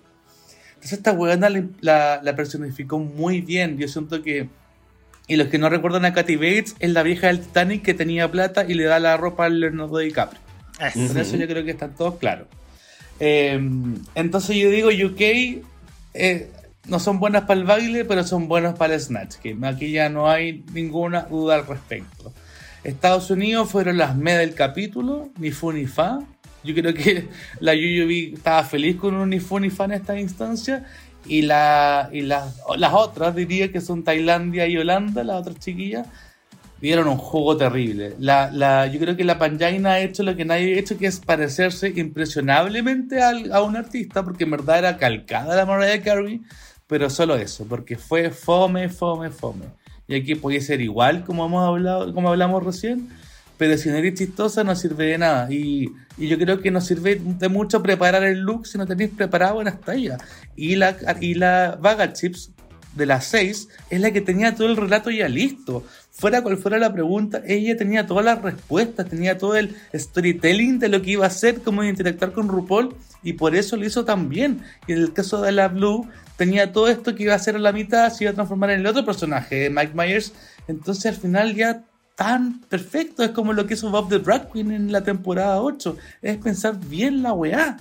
Entonces 0.84 0.98
esta 0.98 1.12
weona 1.12 1.48
la, 1.80 2.20
la 2.22 2.36
personificó 2.36 2.98
muy 2.98 3.40
bien. 3.40 3.78
Yo 3.78 3.88
siento 3.88 4.22
que. 4.22 4.48
Y 5.26 5.36
los 5.36 5.48
que 5.48 5.56
no 5.56 5.70
recuerdan 5.70 6.04
a 6.04 6.12
Katy 6.12 6.36
Bates 6.36 6.76
es 6.78 6.90
la 6.90 7.02
vieja 7.02 7.28
del 7.28 7.40
Titanic 7.40 7.82
que 7.82 7.94
tenía 7.94 8.30
plata 8.30 8.66
y 8.68 8.74
le 8.74 8.84
da 8.84 9.00
la 9.00 9.16
ropa 9.16 9.46
al 9.46 9.60
Leonardo 9.60 9.96
DiCaprio. 9.96 10.42
Eso. 10.78 11.08
Con 11.08 11.16
eso 11.16 11.36
yo 11.38 11.46
creo 11.48 11.64
que 11.64 11.70
están 11.70 11.94
todos 11.94 12.16
claros. 12.16 12.48
Eh, 13.18 13.58
entonces 14.14 14.56
yo 14.56 14.68
digo, 14.68 14.88
UK 14.88 15.64
eh, 16.12 16.50
no 16.86 17.00
son 17.00 17.18
buenas 17.18 17.44
para 17.44 17.60
el 17.60 17.64
baile, 17.64 18.04
pero 18.04 18.22
son 18.22 18.46
buenas 18.46 18.76
para 18.76 18.92
el 18.92 19.00
Snatch 19.00 19.36
Game. 19.42 19.66
Aquí 19.66 19.90
ya 19.90 20.10
no 20.10 20.28
hay 20.28 20.66
ninguna 20.74 21.22
duda 21.22 21.54
al 21.54 21.66
respecto. 21.66 22.30
Estados 22.82 23.30
Unidos 23.30 23.70
fueron 23.70 23.96
las 23.96 24.16
me 24.16 24.34
del 24.34 24.52
capítulo, 24.52 25.30
ni 25.38 25.50
fu 25.50 25.72
ni 25.72 25.86
fa. 25.86 26.18
Yo 26.64 26.74
creo 26.74 26.94
que 26.94 27.28
la 27.60 27.74
Yuyubi 27.74 28.34
estaba 28.34 28.64
feliz 28.64 28.96
con 28.96 29.14
un 29.14 29.30
ni 29.30 29.38
fu 29.40 29.58
ni 29.60 29.70
fa 29.70 29.84
en 29.84 29.92
esta 29.92 30.18
instancia. 30.18 30.84
Y, 31.26 31.42
la, 31.42 32.10
y 32.12 32.20
las, 32.20 32.60
las 32.76 32.92
otras, 32.92 33.34
diría 33.34 33.72
que 33.72 33.80
son 33.80 34.02
Tailandia 34.04 34.66
y 34.66 34.76
Holanda, 34.76 35.24
las 35.24 35.40
otras 35.40 35.58
chiquillas, 35.58 36.06
dieron 36.82 37.08
un 37.08 37.16
juego 37.16 37.56
terrible. 37.56 38.14
La, 38.18 38.50
la, 38.50 38.86
yo 38.88 39.00
creo 39.00 39.16
que 39.16 39.24
la 39.24 39.38
Panjaina 39.38 39.92
ha 39.92 40.00
hecho 40.00 40.22
lo 40.22 40.36
que 40.36 40.44
nadie 40.44 40.74
ha 40.74 40.78
hecho, 40.78 40.98
que 40.98 41.06
es 41.06 41.20
parecerse 41.20 41.92
impresionablemente 41.96 43.22
al- 43.22 43.52
a 43.52 43.62
un 43.62 43.74
artista, 43.76 44.22
porque 44.22 44.44
en 44.44 44.50
verdad 44.50 44.78
era 44.80 44.96
calcada 44.98 45.56
la 45.56 45.64
Mariah 45.64 46.02
Carey, 46.02 46.42
pero 46.86 47.08
solo 47.08 47.36
eso, 47.36 47.64
porque 47.66 47.96
fue 47.96 48.28
fome, 48.30 48.90
fome, 48.90 49.30
fome. 49.30 49.64
Y 50.06 50.14
aquí 50.16 50.34
puede 50.34 50.60
ser 50.60 50.82
igual, 50.82 51.24
como 51.24 51.46
hemos 51.46 51.66
hablado, 51.66 52.12
como 52.12 52.28
hablamos 52.28 52.62
recién, 52.62 53.08
pero 53.56 53.78
si 53.78 53.88
no 53.88 53.96
eres 53.96 54.14
chistosa 54.14 54.64
no 54.64 54.74
sirve 54.74 55.06
de 55.06 55.18
nada. 55.18 55.52
Y, 55.52 55.92
y 56.18 56.28
yo 56.28 56.38
creo 56.38 56.60
que 56.60 56.70
no 56.70 56.80
sirve 56.80 57.20
de 57.22 57.48
mucho 57.48 57.82
preparar 57.82 58.24
el 58.24 58.40
look 58.40 58.66
si 58.66 58.78
no 58.78 58.86
tenéis 58.86 59.10
preparado 59.10 59.54
buenas 59.54 59.80
tallas. 59.80 60.20
Y 60.56 60.76
la, 60.76 60.96
y 61.20 61.34
la 61.34 61.78
Vaga 61.80 62.12
Chips 62.12 62.50
de 62.94 63.06
las 63.06 63.26
seis 63.26 63.68
es 63.90 64.00
la 64.00 64.12
que 64.12 64.20
tenía 64.20 64.54
todo 64.54 64.68
el 64.68 64.76
relato 64.76 65.10
ya 65.10 65.28
listo. 65.28 65.84
Fuera 66.10 66.42
cual 66.42 66.58
fuera 66.58 66.78
la 66.78 66.92
pregunta, 66.92 67.42
ella 67.44 67.76
tenía 67.76 68.06
todas 68.06 68.24
las 68.24 68.40
respuestas, 68.40 69.08
tenía 69.08 69.36
todo 69.36 69.56
el 69.56 69.74
storytelling 69.92 70.78
de 70.78 70.88
lo 70.88 71.02
que 71.02 71.12
iba 71.12 71.24
a 71.24 71.28
hacer, 71.28 71.60
cómo 71.60 71.82
interactuar 71.82 72.32
con 72.32 72.48
RuPaul, 72.48 72.94
y 73.24 73.32
por 73.32 73.56
eso 73.56 73.76
lo 73.76 73.84
hizo 73.84 74.04
tan 74.04 74.28
bien. 74.28 74.62
Y 74.86 74.92
en 74.92 74.98
el 74.98 75.12
caso 75.12 75.42
de 75.42 75.50
la 75.50 75.66
Blue, 75.66 76.08
tenía 76.36 76.70
todo 76.70 76.86
esto 76.86 77.16
que 77.16 77.24
iba 77.24 77.32
a 77.32 77.36
hacer 77.36 77.56
a 77.56 77.58
la 77.58 77.72
mitad, 77.72 78.12
se 78.12 78.24
iba 78.24 78.30
a 78.30 78.34
transformar 78.34 78.70
en 78.70 78.80
el 78.80 78.86
otro 78.86 79.04
personaje, 79.04 79.70
Mike 79.70 79.92
Myers. 79.94 80.32
Entonces 80.68 81.06
al 81.06 81.16
final 81.16 81.56
ya 81.56 81.82
tan 82.14 82.60
perfecto, 82.60 83.22
es 83.22 83.30
como 83.30 83.52
lo 83.52 83.66
que 83.66 83.74
hizo 83.74 83.90
Bob 83.90 84.08
the 84.08 84.18
Drag 84.18 84.50
Queen 84.52 84.70
en 84.70 84.92
la 84.92 85.02
temporada 85.02 85.60
8, 85.60 85.96
es 86.22 86.36
pensar 86.38 86.78
bien 86.78 87.22
la 87.22 87.32
weá. 87.32 87.76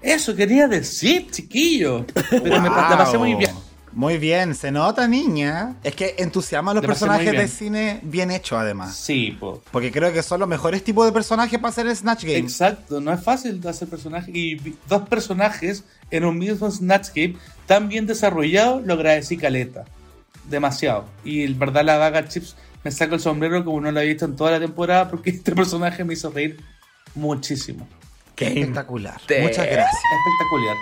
Eso 0.00 0.34
quería 0.34 0.68
decir, 0.68 1.30
chiquillo. 1.30 2.06
Pero 2.30 2.60
me 2.60 2.70
la 2.70 2.96
pasé 2.96 3.18
muy 3.18 3.34
bien. 3.34 3.50
Muy 3.92 4.18
bien, 4.18 4.54
se 4.54 4.70
nota, 4.70 5.08
niña. 5.08 5.74
Es 5.82 5.94
que 5.94 6.14
entusiasma 6.18 6.70
a 6.70 6.74
los 6.74 6.86
personajes 6.86 7.32
de 7.32 7.48
cine 7.48 8.00
bien 8.02 8.30
hechos, 8.30 8.58
además. 8.58 8.94
Sí, 8.94 9.36
po. 9.40 9.62
Porque 9.72 9.90
creo 9.90 10.12
que 10.12 10.22
son 10.22 10.38
los 10.38 10.48
mejores 10.48 10.84
tipos 10.84 11.04
de 11.04 11.10
personajes 11.10 11.58
para 11.58 11.70
hacer 11.70 11.86
el 11.86 11.96
Snatch 11.96 12.22
Game. 12.22 12.36
Exacto, 12.36 13.00
no 13.00 13.12
es 13.12 13.20
fácil 13.20 13.60
hacer 13.66 13.88
personajes. 13.88 14.32
Y 14.32 14.56
dos 14.88 15.08
personajes 15.08 15.82
en 16.10 16.24
un 16.24 16.38
mismo 16.38 16.70
Snatch 16.70 17.08
Game 17.14 17.36
tan 17.66 17.88
bien 17.88 18.06
desarrollado, 18.06 18.80
lo 18.80 18.94
agradecí 18.94 19.36
caleta. 19.36 19.84
Demasiado. 20.48 21.06
Y 21.24 21.42
en 21.42 21.58
verdad 21.58 21.84
la 21.84 21.98
vaga 21.98 22.28
Chips 22.28 22.54
me 22.88 22.92
saco 22.92 23.16
el 23.16 23.20
sombrero 23.20 23.62
como 23.66 23.82
no 23.82 23.92
lo 23.92 24.00
he 24.00 24.06
visto 24.06 24.24
en 24.24 24.34
toda 24.34 24.52
la 24.52 24.60
temporada 24.60 25.10
porque 25.10 25.28
este 25.38 25.54
personaje 25.54 26.04
me 26.04 26.14
hizo 26.14 26.30
reír 26.30 26.58
muchísimo. 27.14 27.86
Qué 28.34 28.46
espectacular. 28.46 29.20
Te- 29.26 29.42
Muchas 29.42 29.66
gracias. 29.66 29.94
Espectacular. 29.94 30.76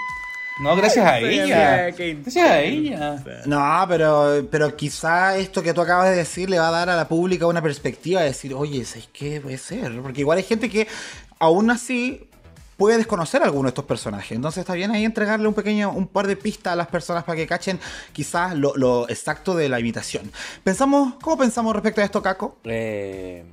No, 0.63 0.77
gracias 0.77 1.05
a 1.05 1.19
ella. 1.19 1.91
Gracias 1.91 2.37
a 2.49 2.61
ella. 2.61 3.23
No, 3.45 3.85
pero, 3.89 4.47
pero 4.51 4.77
quizá 4.77 5.37
esto 5.37 5.63
que 5.63 5.75
tú 5.75 5.81
acabas 5.81 6.11
de 6.11 6.17
decir 6.17 6.49
le 6.49 6.59
va 6.61 6.69
a 6.69 6.71
dar 6.71 6.89
a 6.91 6.97
la 6.97 7.09
pública 7.09 7.47
una 7.47 7.61
perspectiva 7.61 8.21
de 8.21 8.29
decir, 8.29 8.55
oye, 8.55 8.85
¿sabes 8.85 9.09
qué 9.13 9.41
puede 9.41 9.59
ser? 9.59 10.01
Porque 10.01 10.21
igual 10.21 10.39
hay 10.39 10.45
gente 10.45 10.71
que 10.71 10.87
aún 11.41 11.71
así 11.71 12.29
puede 12.77 12.99
desconocer 12.99 13.43
a 13.43 13.47
alguno 13.47 13.65
de 13.65 13.71
estos 13.71 13.85
personajes. 13.85 14.33
Entonces 14.33 14.61
está 14.61 14.75
bien 14.75 14.91
ahí 14.91 15.05
entregarle 15.05 15.49
un 15.49 15.55
pequeño, 15.55 15.91
un 15.91 16.07
par 16.07 16.27
de 16.27 16.37
pistas 16.37 16.75
a 16.75 16.77
las 16.77 16.89
personas 16.89 17.25
para 17.25 17.37
que 17.37 17.47
cachen 17.47 17.81
quizás 18.13 18.55
lo, 18.55 18.77
lo 18.77 19.09
exacto 19.09 19.55
de 19.55 19.69
la 19.69 19.81
imitación. 19.81 20.31
Pensamos, 20.63 21.15
¿cómo 21.23 21.39
pensamos 21.39 21.73
respecto 21.75 22.01
a 22.01 22.05
esto, 22.05 22.23
Caco? 22.23 22.59
Eh, 22.65 23.45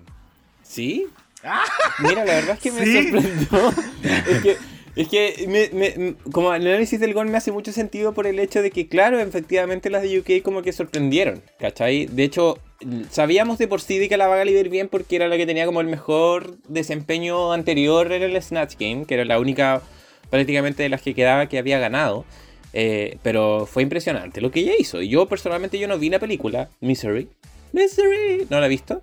¿Sí? 0.63 1.07
Mira, 1.99 2.25
la 2.25 2.33
verdad 2.33 2.55
es 2.55 2.59
que 2.59 2.71
me 2.71 3.03
sorprendió. 3.03 3.73
es 4.27 4.41
que, 4.41 4.57
es 4.95 5.07
que 5.07 6.15
como 6.31 6.53
el 6.53 6.67
análisis 6.67 6.99
del 6.99 7.13
gol 7.13 7.27
me 7.27 7.37
hace 7.37 7.51
mucho 7.51 7.71
sentido 7.71 8.13
por 8.13 8.27
el 8.27 8.39
hecho 8.39 8.61
de 8.61 8.69
que, 8.69 8.87
claro, 8.87 9.19
efectivamente 9.19 9.89
las 9.89 10.03
de 10.03 10.19
UK 10.19 10.43
como 10.43 10.61
que 10.61 10.71
sorprendieron, 10.71 11.41
¿cachai? 11.59 12.05
De 12.05 12.23
hecho, 12.23 12.59
sabíamos 13.09 13.57
de 13.57 13.67
por 13.67 13.81
sí 13.81 13.97
de 13.97 14.07
que 14.07 14.17
la 14.17 14.25
iba 14.25 14.35
a 14.35 14.45
ir 14.45 14.69
bien 14.69 14.89
porque 14.89 15.15
era 15.15 15.27
la 15.27 15.37
que 15.37 15.45
tenía 15.45 15.65
como 15.65 15.81
el 15.81 15.87
mejor 15.87 16.57
desempeño 16.67 17.53
anterior 17.53 18.11
en 18.11 18.21
el 18.21 18.41
Snatch 18.41 18.75
Game, 18.79 19.05
que 19.05 19.15
era 19.15 19.25
la 19.25 19.39
única 19.39 19.81
prácticamente 20.29 20.83
de 20.83 20.89
las 20.89 21.01
que 21.01 21.15
quedaba 21.15 21.47
que 21.47 21.57
había 21.57 21.79
ganado. 21.79 22.25
Eh, 22.75 23.17
pero 23.21 23.67
fue 23.67 23.83
impresionante 23.83 24.41
lo 24.41 24.51
que 24.51 24.61
ella 24.61 24.73
hizo. 24.77 25.01
Yo 25.01 25.27
personalmente 25.27 25.77
yo 25.77 25.87
no 25.87 25.99
vi 25.99 26.09
la 26.09 26.19
película, 26.19 26.69
Misery. 26.81 27.29
Misery. 27.71 28.47
No 28.49 28.59
la 28.59 28.65
he 28.65 28.69
visto. 28.69 29.01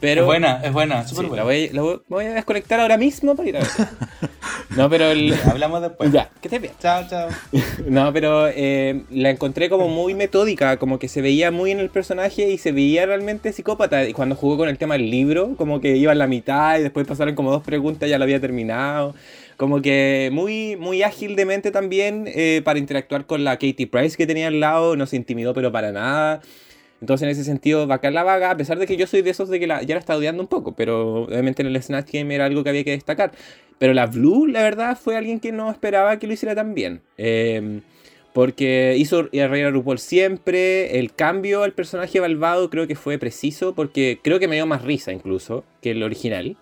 Pero 0.00 0.20
Es 0.22 0.26
buena, 0.26 0.60
es 0.62 0.72
buena, 0.72 1.02
Sí, 1.04 1.10
súper 1.10 1.24
la, 1.24 1.28
buena. 1.30 1.44
voy, 1.44 1.68
la 1.72 1.82
voy- 1.82 2.00
voy 2.08 2.24
a 2.26 2.34
desconectar 2.34 2.78
ahora 2.80 2.98
mismo 2.98 3.34
para 3.34 3.48
ir 3.48 3.56
a 3.56 3.60
ver. 3.60 3.68
No, 4.76 4.90
pero 4.90 5.06
el... 5.10 5.32
Hablamos 5.48 5.80
después. 5.82 6.10
Ya, 6.12 6.30
que 6.40 6.48
estés 6.48 6.60
bien. 6.60 6.74
Chao, 6.80 7.04
chao. 7.08 7.28
No, 7.86 8.12
pero 8.12 8.48
eh, 8.48 9.02
la 9.10 9.30
encontré 9.30 9.70
como 9.70 9.88
muy 9.88 10.14
metódica, 10.14 10.76
como 10.78 10.98
que 10.98 11.08
se 11.08 11.22
veía 11.22 11.50
muy 11.50 11.70
en 11.70 11.78
el 11.80 11.90
personaje 11.90 12.50
y 12.50 12.58
se 12.58 12.72
veía 12.72 13.06
realmente 13.06 13.52
psicópata. 13.52 14.06
Y 14.08 14.12
cuando 14.12 14.34
jugó 14.36 14.56
con 14.58 14.68
el 14.68 14.76
tema 14.78 14.94
del 14.94 15.10
libro, 15.10 15.54
como 15.56 15.80
que 15.80 15.96
iba 15.96 16.12
en 16.12 16.18
la 16.18 16.26
mitad 16.26 16.78
y 16.78 16.82
después 16.82 17.06
pasaron 17.06 17.34
como 17.34 17.50
dos 17.52 17.62
preguntas, 17.62 18.08
ya 18.10 18.18
lo 18.18 18.24
había 18.24 18.40
terminado. 18.40 19.14
Como 19.56 19.80
que 19.80 20.30
muy, 20.32 20.76
muy 20.76 21.02
ágil 21.04 21.36
de 21.36 21.44
mente 21.46 21.70
también 21.70 22.24
eh, 22.26 22.60
para 22.64 22.78
interactuar 22.80 23.26
con 23.26 23.44
la 23.44 23.52
Katie 23.52 23.86
Price 23.86 24.16
que 24.16 24.26
tenía 24.26 24.48
al 24.48 24.58
lado, 24.58 24.96
no 24.96 25.06
se 25.06 25.16
intimidó 25.16 25.54
pero 25.54 25.70
para 25.70 25.92
nada. 25.92 26.40
Entonces 27.04 27.26
en 27.26 27.28
ese 27.28 27.44
sentido, 27.44 27.86
bacán 27.86 28.14
la 28.14 28.22
vaga, 28.22 28.50
a 28.50 28.56
pesar 28.56 28.78
de 28.78 28.86
que 28.86 28.96
yo 28.96 29.06
soy 29.06 29.20
de 29.20 29.28
esos 29.28 29.50
de 29.50 29.60
que 29.60 29.66
la, 29.66 29.82
ya 29.82 29.94
la 29.94 29.98
estaba 29.98 30.18
odiando 30.18 30.42
un 30.42 30.48
poco, 30.48 30.74
pero 30.74 31.24
obviamente 31.24 31.60
en 31.60 31.68
el 31.68 31.82
Snatch 31.82 32.10
Game 32.10 32.34
era 32.34 32.46
algo 32.46 32.64
que 32.64 32.70
había 32.70 32.82
que 32.82 32.92
destacar. 32.92 33.32
Pero 33.78 33.92
la 33.92 34.06
Blue, 34.06 34.46
la 34.46 34.62
verdad, 34.62 34.96
fue 34.96 35.14
alguien 35.14 35.38
que 35.38 35.52
no 35.52 35.70
esperaba 35.70 36.18
que 36.18 36.26
lo 36.26 36.32
hiciera 36.32 36.54
tan 36.54 36.72
bien. 36.72 37.02
Eh, 37.18 37.82
porque 38.32 38.94
hizo 38.96 39.28
a 39.30 39.46
reír 39.46 39.66
a 39.66 39.70
RuPaul 39.70 39.98
siempre. 39.98 40.98
El 40.98 41.12
cambio 41.12 41.62
al 41.62 41.74
personaje 41.74 42.22
malvado 42.22 42.70
creo 42.70 42.86
que 42.86 42.96
fue 42.96 43.18
preciso. 43.18 43.74
Porque 43.74 44.18
creo 44.22 44.38
que 44.38 44.48
me 44.48 44.56
dio 44.56 44.66
más 44.66 44.80
risa 44.80 45.12
incluso 45.12 45.62
que 45.82 45.90
el 45.90 46.02
original. 46.02 46.56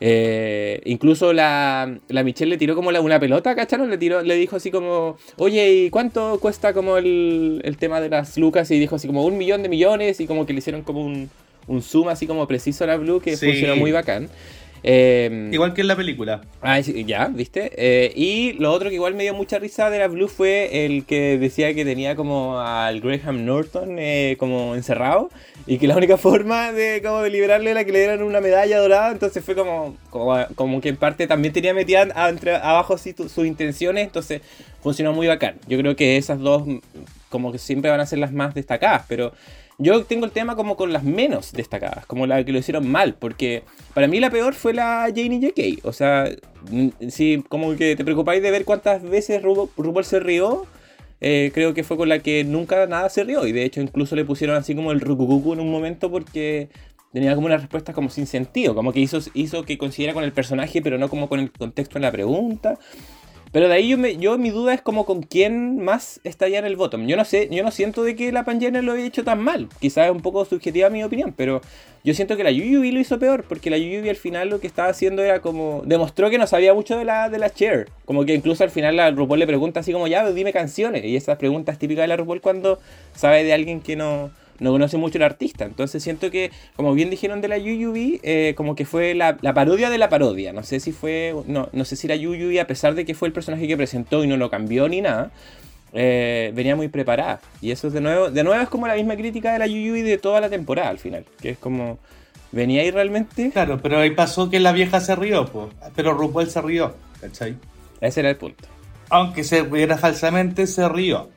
Eh, 0.00 0.80
incluso 0.84 1.32
la, 1.32 1.98
la 2.08 2.22
Michelle 2.22 2.50
le 2.50 2.58
tiró 2.58 2.74
como 2.74 2.92
la- 2.92 3.00
una 3.00 3.18
pelota, 3.18 3.54
¿cacharon? 3.54 3.88
Le, 3.90 3.96
tiró, 3.98 4.22
le 4.22 4.34
dijo 4.36 4.56
así 4.56 4.70
como, 4.70 5.16
oye, 5.36 5.72
¿y 5.72 5.90
cuánto 5.90 6.38
cuesta 6.40 6.72
como 6.74 6.98
el, 6.98 7.62
el 7.64 7.76
tema 7.78 8.00
de 8.00 8.10
las 8.10 8.36
lucas? 8.36 8.70
Y 8.70 8.78
dijo 8.78 8.96
así 8.96 9.06
como 9.06 9.24
un 9.24 9.38
millón 9.38 9.62
de 9.62 9.68
millones 9.68 10.20
y 10.20 10.26
como 10.26 10.44
que 10.46 10.52
le 10.52 10.58
hicieron 10.58 10.82
como 10.82 11.02
un, 11.04 11.30
un 11.66 11.82
zoom 11.82 12.08
así 12.08 12.26
como 12.26 12.46
preciso 12.46 12.84
a 12.84 12.88
la 12.88 12.96
Blue 12.96 13.20
que 13.20 13.36
Sí. 13.36 13.46
funcionó 13.46 13.76
muy 13.76 13.90
bacán. 13.92 14.28
Eh, 14.88 15.50
Igual 15.52 15.74
que 15.74 15.80
en 15.80 15.88
la 15.88 15.96
película. 15.96 16.42
Ah, 16.62 16.78
ya, 16.78 17.26
¿viste? 17.26 17.72
Eh, 17.76 18.12
y 18.14 18.52
lo 18.52 18.70
otro 18.72 18.88
que 18.88 18.94
igual 18.94 19.14
me 19.14 19.24
dio 19.24 19.34
mucha 19.34 19.58
risa 19.58 19.90
de 19.90 19.98
la 19.98 20.06
Blue 20.06 20.28
fue 20.28 20.86
el 20.86 21.04
que 21.04 21.38
decía 21.38 21.74
que 21.74 21.84
tenía 21.84 22.14
como 22.14 22.60
al 22.60 23.00
Graham 23.00 23.44
Norton 23.44 23.96
eh, 23.98 24.36
como 24.38 24.76
encerrado 24.76 25.28
y 25.66 25.78
que 25.78 25.88
la 25.88 25.96
única 25.96 26.16
forma 26.18 26.70
de 26.72 27.02
como 27.02 27.20
de 27.22 27.30
liberarle 27.30 27.72
era 27.72 27.84
que 27.84 27.90
le 27.90 27.98
dieran 27.98 28.22
una 28.22 28.40
medalla 28.40 28.78
dorada, 28.78 29.10
entonces 29.10 29.44
fue 29.44 29.56
como, 29.56 29.96
como, 30.10 30.36
como 30.54 30.80
que 30.80 30.90
en 30.90 30.96
parte 30.96 31.26
también 31.26 31.52
tenía 31.52 31.74
metida 31.74 32.02
abajo 32.62 32.94
así 32.94 33.12
tu- 33.12 33.28
sus 33.28 33.44
intenciones, 33.44 34.04
entonces 34.06 34.40
funcionó 34.82 35.12
muy 35.12 35.26
bacán. 35.26 35.56
Yo 35.66 35.76
creo 35.78 35.96
que 35.96 36.16
esas 36.16 36.38
dos 36.38 36.62
como 37.28 37.50
que 37.50 37.58
siempre 37.58 37.90
van 37.90 37.98
a 37.98 38.06
ser 38.06 38.20
las 38.20 38.30
más 38.32 38.54
destacadas, 38.54 39.02
pero 39.08 39.32
yo 39.78 40.04
tengo 40.04 40.24
el 40.24 40.32
tema 40.32 40.56
como 40.56 40.76
con 40.76 40.92
las 40.92 41.04
menos 41.04 41.52
destacadas, 41.52 42.06
como 42.06 42.26
la 42.26 42.42
que 42.44 42.52
lo 42.52 42.58
hicieron 42.58 42.88
mal, 42.90 43.14
porque 43.14 43.62
para 43.94 44.08
mí 44.08 44.20
la 44.20 44.30
peor 44.30 44.54
fue 44.54 44.72
la 44.72 45.06
Janie 45.14 45.40
JK. 45.40 45.84
O 45.84 45.92
sea, 45.92 46.28
si 47.08 47.44
como 47.48 47.76
que 47.76 47.96
te 47.96 48.04
preocupáis 48.04 48.42
de 48.42 48.50
ver 48.50 48.64
cuántas 48.64 49.02
veces 49.02 49.42
Ru- 49.42 49.68
RuPaul 49.76 50.04
se 50.04 50.20
rió, 50.20 50.64
eh, 51.20 51.50
creo 51.54 51.74
que 51.74 51.84
fue 51.84 51.96
con 51.96 52.08
la 52.08 52.18
que 52.20 52.44
nunca 52.44 52.86
nada 52.86 53.08
se 53.08 53.24
rió. 53.24 53.46
Y 53.46 53.52
de 53.52 53.64
hecho, 53.64 53.80
incluso 53.80 54.16
le 54.16 54.24
pusieron 54.24 54.56
así 54.56 54.74
como 54.74 54.92
el 54.92 55.00
rucucucu 55.00 55.52
en 55.52 55.60
un 55.60 55.70
momento 55.70 56.10
porque 56.10 56.68
tenía 57.12 57.34
como 57.34 57.46
una 57.46 57.56
respuesta 57.56 57.92
como 57.92 58.10
sin 58.10 58.26
sentido. 58.26 58.74
Como 58.74 58.92
que 58.92 59.00
hizo, 59.00 59.18
hizo 59.34 59.62
que 59.64 59.78
coincidiera 59.78 60.12
con 60.14 60.24
el 60.24 60.32
personaje, 60.32 60.82
pero 60.82 60.98
no 60.98 61.08
como 61.08 61.28
con 61.28 61.40
el 61.40 61.50
contexto 61.50 61.96
en 61.98 62.02
la 62.02 62.12
pregunta. 62.12 62.78
Pero 63.56 63.68
de 63.68 63.74
ahí 63.74 63.88
yo, 63.88 63.96
me, 63.96 64.18
yo 64.18 64.36
mi 64.36 64.50
duda 64.50 64.74
es 64.74 64.82
como 64.82 65.06
con 65.06 65.22
quién 65.22 65.82
más 65.82 66.20
en 66.22 66.64
el 66.66 66.76
bottom. 66.76 67.06
Yo 67.06 67.16
no 67.16 67.24
sé, 67.24 67.48
yo 67.50 67.62
no 67.64 67.70
siento 67.70 68.02
de 68.02 68.14
que 68.14 68.30
la 68.30 68.44
Pangena 68.44 68.82
lo 68.82 68.92
haya 68.92 69.06
hecho 69.06 69.24
tan 69.24 69.42
mal. 69.42 69.70
Quizás 69.80 70.08
es 70.08 70.12
un 70.12 70.20
poco 70.20 70.44
subjetiva 70.44 70.90
mi 70.90 71.02
opinión, 71.02 71.32
pero 71.34 71.62
yo 72.04 72.12
siento 72.12 72.36
que 72.36 72.44
la 72.44 72.50
Yuyubi 72.50 72.92
lo 72.92 73.00
hizo 73.00 73.18
peor, 73.18 73.46
porque 73.48 73.70
la 73.70 73.78
Yuyubi 73.78 74.10
al 74.10 74.16
final 74.16 74.50
lo 74.50 74.60
que 74.60 74.66
estaba 74.66 74.90
haciendo 74.90 75.22
era 75.22 75.40
como. 75.40 75.82
demostró 75.86 76.28
que 76.28 76.36
no 76.36 76.46
sabía 76.46 76.74
mucho 76.74 76.98
de 76.98 77.06
la, 77.06 77.30
de 77.30 77.38
la 77.38 77.48
Cher. 77.48 77.88
Como 78.04 78.26
que 78.26 78.34
incluso 78.34 78.62
al 78.62 78.68
final 78.68 78.94
la 78.94 79.10
RuPaul 79.10 79.38
le 79.38 79.46
pregunta 79.46 79.80
así 79.80 79.90
como, 79.90 80.06
ya, 80.06 80.30
dime 80.30 80.52
canciones. 80.52 81.02
Y 81.06 81.16
esas 81.16 81.38
preguntas 81.38 81.78
típicas 81.78 82.02
de 82.02 82.08
la 82.08 82.18
RuPaul 82.18 82.42
cuando 82.42 82.78
sabe 83.14 83.42
de 83.42 83.54
alguien 83.54 83.80
que 83.80 83.96
no 83.96 84.32
no 84.60 84.72
conoce 84.72 84.96
mucho 84.96 85.18
el 85.18 85.24
artista. 85.24 85.64
Entonces 85.64 86.02
siento 86.02 86.30
que, 86.30 86.50
como 86.76 86.94
bien 86.94 87.10
dijeron 87.10 87.40
de 87.40 87.48
la 87.48 87.58
Yuyubi, 87.58 88.20
eh, 88.22 88.54
como 88.56 88.74
que 88.74 88.84
fue 88.84 89.14
la, 89.14 89.36
la, 89.40 89.54
parodia 89.54 89.90
de 89.90 89.98
la 89.98 90.08
parodia. 90.08 90.52
No 90.52 90.62
sé 90.62 90.80
si 90.80 90.92
fue. 90.92 91.34
No, 91.46 91.68
no 91.72 91.84
sé 91.84 91.96
si 91.96 92.08
la 92.08 92.16
Yuyubi, 92.16 92.58
a 92.58 92.66
pesar 92.66 92.94
de 92.94 93.04
que 93.04 93.14
fue 93.14 93.28
el 93.28 93.34
personaje 93.34 93.66
que 93.66 93.76
presentó 93.76 94.24
y 94.24 94.26
no 94.26 94.36
lo 94.36 94.50
cambió 94.50 94.88
ni 94.88 95.00
nada. 95.00 95.30
Eh, 95.92 96.52
venía 96.54 96.76
muy 96.76 96.88
preparada. 96.88 97.40
Y 97.60 97.70
eso 97.70 97.88
es 97.88 97.92
de 97.92 98.00
nuevo, 98.00 98.30
de 98.30 98.44
nuevo 98.44 98.62
es 98.62 98.68
como 98.68 98.86
la 98.86 98.94
misma 98.94 99.16
crítica 99.16 99.52
de 99.52 99.58
la 99.58 99.66
Yuyubi 99.66 100.02
de 100.02 100.18
toda 100.18 100.40
la 100.40 100.48
temporada 100.48 100.88
al 100.88 100.98
final. 100.98 101.24
Que 101.40 101.50
es 101.50 101.58
como. 101.58 101.98
¿Venía 102.52 102.82
ahí 102.82 102.90
realmente? 102.90 103.50
Claro, 103.50 103.80
pero 103.82 103.98
ahí 103.98 104.12
pasó 104.12 104.48
que 104.48 104.60
la 104.60 104.72
vieja 104.72 105.00
se 105.00 105.16
rió, 105.16 105.46
pues. 105.46 105.68
Pero 105.94 106.14
RuPaul 106.14 106.48
se 106.48 106.62
rió, 106.62 106.94
¿cachai? 107.20 107.56
Ese 108.00 108.20
era 108.20 108.30
el 108.30 108.36
punto. 108.36 108.68
Aunque 109.10 109.44
se 109.44 109.62
riera 109.62 109.98
falsamente, 109.98 110.66
se 110.66 110.88
rió, 110.88 111.28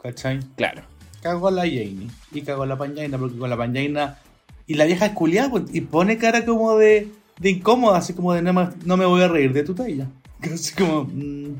¿cachai? 0.00 0.40
Claro 0.56 0.87
cagó 1.20 1.50
la 1.50 1.62
Janie 1.62 2.08
y 2.32 2.42
cagó 2.42 2.66
la 2.66 2.76
Panjaina, 2.76 3.18
porque 3.18 3.38
con 3.38 3.50
la 3.50 3.56
Panjaina. 3.56 4.18
Y 4.66 4.74
la 4.74 4.84
vieja 4.84 5.06
es 5.06 5.12
culiada, 5.12 5.50
pues, 5.50 5.64
y 5.72 5.80
pone 5.80 6.18
cara 6.18 6.44
como 6.44 6.76
de, 6.76 7.08
de 7.38 7.50
incómoda, 7.50 7.98
así 7.98 8.12
como 8.12 8.34
de 8.34 8.42
no 8.42 8.52
me, 8.52 8.68
no 8.84 8.96
me 8.96 9.06
voy 9.06 9.22
a 9.22 9.28
reír 9.28 9.52
de 9.52 9.64
tu 9.64 9.74
talla. 9.74 10.06
Así 10.52 10.74
como. 10.74 11.04
Mmm. 11.04 11.56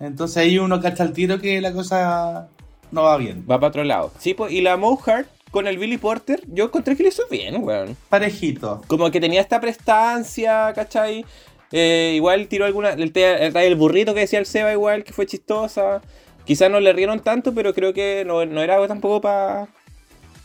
Entonces 0.00 0.36
ahí 0.38 0.58
uno 0.58 0.80
cacha 0.80 1.04
el 1.04 1.12
tiro 1.12 1.40
que 1.40 1.60
la 1.60 1.72
cosa 1.72 2.48
no 2.90 3.02
va 3.02 3.16
bien. 3.18 3.44
Va 3.48 3.60
para 3.60 3.68
otro 3.68 3.84
lado. 3.84 4.12
Sí, 4.18 4.34
pues, 4.34 4.52
y 4.52 4.60
la 4.60 4.76
Mohart 4.76 5.28
con 5.52 5.66
el 5.66 5.78
Billy 5.78 5.98
Porter, 5.98 6.42
yo 6.48 6.64
encontré 6.64 6.96
que 6.96 7.02
le 7.02 7.10
hizo 7.10 7.22
bien, 7.30 7.62
weón. 7.62 7.96
Parejito. 8.08 8.82
Como 8.88 9.10
que 9.10 9.20
tenía 9.20 9.40
esta 9.40 9.60
prestancia, 9.60 10.72
¿cachai? 10.74 11.24
Eh, 11.70 12.14
igual 12.16 12.48
tiró 12.48 12.64
alguna. 12.64 12.90
El, 12.90 13.12
el, 13.14 13.56
el, 13.56 13.76
burrito 13.76 14.14
que 14.14 14.20
decía 14.20 14.38
el 14.38 14.46
Seba, 14.46 14.72
igual, 14.72 15.04
que 15.04 15.12
fue 15.12 15.26
chistosa. 15.26 16.00
Quizás 16.44 16.70
no 16.70 16.80
le 16.80 16.92
rieron 16.92 17.20
tanto, 17.20 17.54
pero 17.54 17.72
creo 17.74 17.92
que 17.92 18.24
no, 18.26 18.44
no 18.44 18.62
era 18.62 18.86
tampoco 18.88 19.20
para 19.20 19.68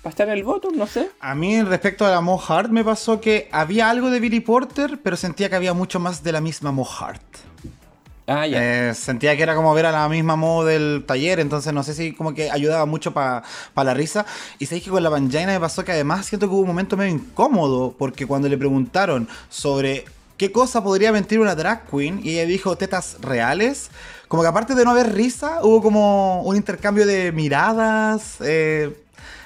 pa 0.03 0.09
estar 0.09 0.27
en 0.27 0.33
el 0.33 0.43
voto, 0.43 0.69
no 0.71 0.85
sé. 0.85 1.09
A 1.19 1.33
mí, 1.33 1.61
respecto 1.63 2.05
a 2.05 2.11
la 2.11 2.21
Mo 2.21 2.41
Hart, 2.47 2.69
me 2.69 2.83
pasó 2.83 3.19
que 3.19 3.49
había 3.51 3.89
algo 3.89 4.09
de 4.09 4.19
Billy 4.19 4.39
Porter, 4.39 4.99
pero 5.01 5.17
sentía 5.17 5.49
que 5.49 5.55
había 5.55 5.73
mucho 5.73 5.99
más 5.99 6.23
de 6.23 6.31
la 6.31 6.41
misma 6.41 6.71
Mo 6.71 6.87
Hart. 6.87 7.21
Ah, 8.27 8.45
ya. 8.45 8.89
Eh, 8.89 8.93
sentía 8.93 9.37
que 9.37 9.43
era 9.43 9.55
como 9.55 9.73
ver 9.73 9.85
a 9.85 9.91
la 9.91 10.07
misma 10.09 10.35
Mo 10.35 10.65
del 10.65 11.05
taller, 11.07 11.39
entonces 11.39 11.73
no 11.73 11.81
sé 11.81 11.93
si 11.93 12.11
como 12.11 12.33
que 12.33 12.51
ayudaba 12.51 12.85
mucho 12.85 13.13
para 13.13 13.43
pa 13.73 13.83
la 13.85 13.93
risa. 13.93 14.25
Y 14.59 14.65
sabéis 14.65 14.83
que 14.83 14.89
con 14.89 15.01
la 15.01 15.09
Panjaina 15.09 15.53
me 15.53 15.59
pasó 15.59 15.85
que 15.85 15.93
además 15.93 16.25
siento 16.25 16.47
que 16.47 16.53
hubo 16.53 16.61
un 16.61 16.67
momento 16.67 16.97
medio 16.97 17.13
incómodo, 17.13 17.95
porque 17.97 18.27
cuando 18.27 18.49
le 18.49 18.57
preguntaron 18.57 19.29
sobre 19.49 20.03
qué 20.37 20.51
cosa 20.51 20.83
podría 20.83 21.11
mentir 21.11 21.39
una 21.39 21.55
drag 21.55 21.85
queen, 21.89 22.21
y 22.23 22.31
ella 22.31 22.45
dijo 22.45 22.77
tetas 22.77 23.17
reales, 23.21 23.89
como 24.27 24.43
que 24.43 24.49
aparte 24.49 24.75
de 24.75 24.83
no 24.83 24.91
haber 24.91 25.13
risa, 25.13 25.59
hubo 25.63 25.81
como 25.81 26.43
un 26.43 26.55
intercambio 26.55 27.05
de 27.05 27.31
miradas. 27.31 28.35
Eh, 28.41 28.93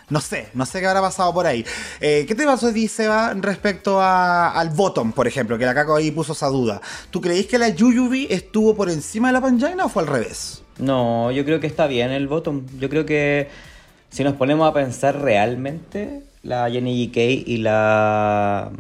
no 0.09 0.19
sé, 0.19 0.49
no 0.53 0.65
sé 0.65 0.81
qué 0.81 0.87
habrá 0.87 0.99
pasado 0.99 1.33
por 1.33 1.47
ahí. 1.47 1.65
Eh, 2.01 2.25
¿Qué 2.27 2.35
te 2.35 2.45
pasó 2.45 2.67
a 2.67 2.73
ti, 2.73 2.89
Seba, 2.89 3.33
respecto 3.35 4.01
al 4.01 4.69
bottom, 4.71 5.13
por 5.13 5.25
ejemplo? 5.25 5.57
Que 5.57 5.65
la 5.65 5.73
Caco 5.73 5.95
ahí 5.95 6.11
puso 6.11 6.33
esa 6.33 6.47
duda. 6.47 6.81
¿Tú 7.11 7.21
creéis 7.21 7.47
que 7.47 7.57
la 7.57 7.69
Yuyubi 7.69 8.27
estuvo 8.29 8.75
por 8.75 8.89
encima 8.89 9.29
de 9.29 9.33
la 9.33 9.41
Panjaina 9.41 9.85
o 9.85 9.89
fue 9.89 10.03
al 10.03 10.09
revés? 10.09 10.63
No, 10.79 11.31
yo 11.31 11.45
creo 11.45 11.61
que 11.61 11.67
está 11.67 11.87
bien 11.87 12.11
el 12.11 12.27
bottom. 12.27 12.65
Yo 12.77 12.89
creo 12.89 13.05
que 13.05 13.47
si 14.09 14.25
nos 14.25 14.35
ponemos 14.35 14.67
a 14.67 14.73
pensar 14.73 15.21
realmente, 15.21 16.23
la 16.43 16.69
Jenny 16.69 17.07
GK 17.07 17.47
y 17.47 17.57
la 17.57 18.71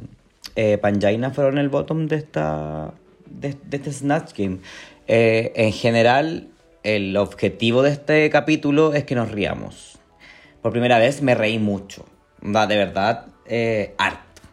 eh, 0.61 0.77
Panjaina 0.77 1.31
fueron 1.31 1.57
el 1.57 1.69
bottom 1.69 2.05
de 2.05 2.17
esta 2.17 2.93
de, 3.25 3.57
este 3.71 3.91
Snatch 3.91 4.37
Game. 4.37 4.59
Eh, 5.07 5.51
en 5.55 5.71
general, 5.71 6.49
el 6.83 7.17
objetivo 7.17 7.81
de 7.81 7.89
este 7.89 8.29
capítulo 8.29 8.93
es 8.93 9.03
que 9.03 9.15
nos 9.15 9.31
riamos. 9.31 9.97
Por 10.61 10.71
primera 10.71 10.99
vez 10.99 11.23
me 11.23 11.33
reí 11.33 11.57
mucho. 11.57 12.05
de 12.41 12.77
verdad, 12.77 13.25
eh, 13.47 13.95
harto. 13.97 14.43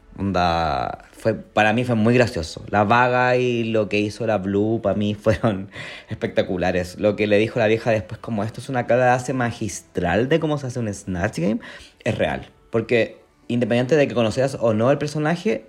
fue, 1.12 1.34
para 1.34 1.74
mí 1.74 1.84
fue 1.84 1.94
muy 1.94 2.14
gracioso. 2.14 2.64
La 2.70 2.84
vaga 2.84 3.36
y 3.36 3.64
lo 3.64 3.90
que 3.90 4.00
hizo 4.00 4.26
la 4.26 4.38
Blue 4.38 4.80
para 4.82 4.94
mí 4.94 5.14
fueron 5.22 5.70
espectaculares. 6.08 6.98
Lo 6.98 7.16
que 7.16 7.26
le 7.26 7.36
dijo 7.36 7.58
la 7.58 7.66
vieja 7.66 7.90
después, 7.90 8.18
como 8.18 8.44
esto 8.44 8.62
es 8.62 8.70
una 8.70 8.86
clase 8.86 9.34
magistral 9.34 10.30
de 10.30 10.40
cómo 10.40 10.56
se 10.56 10.68
hace 10.68 10.78
un 10.78 10.92
Snatch 10.92 11.38
Game, 11.38 11.60
es 12.02 12.16
real. 12.16 12.48
Porque 12.70 13.20
independiente 13.46 13.94
de 13.94 14.08
que 14.08 14.14
conocieras 14.14 14.56
o 14.58 14.72
no 14.72 14.90
el 14.90 14.96
personaje, 14.96 15.66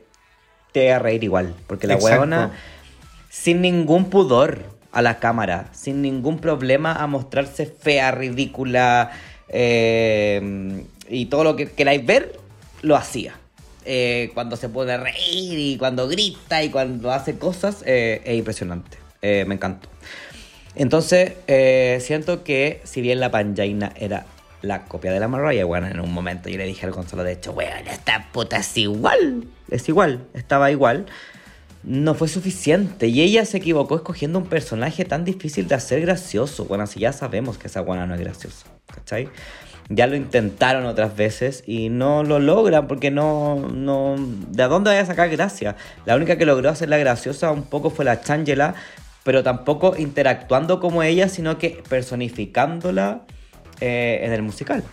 te 0.71 0.89
va 0.89 0.97
a 0.97 0.99
reír 0.99 1.23
igual. 1.23 1.55
Porque 1.67 1.87
la 1.87 1.97
huevona 1.97 2.51
sin 3.29 3.61
ningún 3.61 4.09
pudor 4.09 4.63
a 4.91 5.01
la 5.01 5.19
cámara, 5.19 5.69
sin 5.71 6.01
ningún 6.01 6.39
problema 6.39 6.93
a 6.93 7.07
mostrarse 7.07 7.65
fea, 7.65 8.11
ridícula 8.11 9.11
eh, 9.49 10.83
y 11.09 11.25
todo 11.25 11.43
lo 11.43 11.55
que 11.55 11.69
queráis 11.71 12.05
ver, 12.05 12.39
lo 12.81 12.95
hacía. 12.95 13.35
Eh, 13.85 14.31
cuando 14.33 14.55
se 14.55 14.69
puede 14.69 14.97
reír 14.97 15.57
y 15.57 15.77
cuando 15.77 16.07
grita 16.07 16.63
y 16.63 16.69
cuando 16.69 17.11
hace 17.11 17.37
cosas, 17.37 17.83
eh, 17.85 18.21
es 18.25 18.37
impresionante. 18.37 18.97
me 19.21 19.55
encantó. 19.55 19.89
Entonces, 20.75 21.33
siento 22.03 22.43
que 22.43 22.81
si 22.83 23.01
bien 23.01 23.19
la 23.19 23.31
Panjaina 23.31 23.91
era 23.95 24.25
la 24.61 24.85
copia 24.85 25.11
de 25.11 25.19
la 25.19 25.27
Mariah, 25.27 25.65
bueno, 25.65 25.87
en 25.87 25.99
un 25.99 26.11
momento 26.11 26.49
yo 26.49 26.57
le 26.57 26.65
dije 26.65 26.85
al 26.85 26.91
Gonzalo, 26.91 27.23
de 27.23 27.33
hecho, 27.33 27.51
weón, 27.51 27.87
esta 27.87 28.29
puta 28.31 28.57
es 28.57 28.77
igual. 28.77 29.45
Es 29.69 29.87
igual, 29.87 30.27
estaba 30.33 30.71
igual 30.71 31.05
no 31.83 32.13
fue 32.13 32.27
suficiente. 32.27 33.07
Y 33.07 33.21
ella 33.21 33.45
se 33.45 33.57
equivocó 33.57 33.95
escogiendo 33.95 34.39
un 34.39 34.45
personaje 34.45 35.05
tan 35.05 35.25
difícil 35.25 35.67
de 35.67 35.75
hacer 35.75 36.01
gracioso. 36.01 36.65
Bueno, 36.65 36.87
si 36.87 36.99
ya 36.99 37.13
sabemos 37.13 37.57
que 37.57 37.67
esa 37.67 37.81
guana 37.81 38.05
no 38.05 38.15
es 38.15 38.21
graciosa. 38.21 38.67
¿Cachai? 38.93 39.29
Ya 39.89 40.05
lo 40.05 40.15
intentaron 40.15 40.85
otras 40.85 41.15
veces 41.15 41.63
y 41.65 41.89
no 41.89 42.23
lo 42.23 42.39
logran 42.39 42.87
porque 42.87 43.11
no. 43.11 43.55
no 43.73 44.15
¿De 44.49 44.63
dónde 44.65 44.91
vaya 44.91 45.01
a 45.01 45.05
sacar 45.05 45.29
gracia? 45.29 45.75
La 46.05 46.15
única 46.15 46.37
que 46.37 46.45
logró 46.45 46.69
hacerla 46.69 46.97
graciosa 46.97 47.51
un 47.51 47.63
poco 47.63 47.89
fue 47.89 48.05
la 48.05 48.21
Changela, 48.21 48.75
pero 49.23 49.41
tampoco 49.41 49.95
interactuando 49.97 50.79
como 50.79 51.01
ella, 51.01 51.27
sino 51.27 51.57
que 51.57 51.81
personificándola 51.89 53.21
eh, 53.81 54.21
en 54.23 54.33
el 54.33 54.41
musical. 54.41 54.83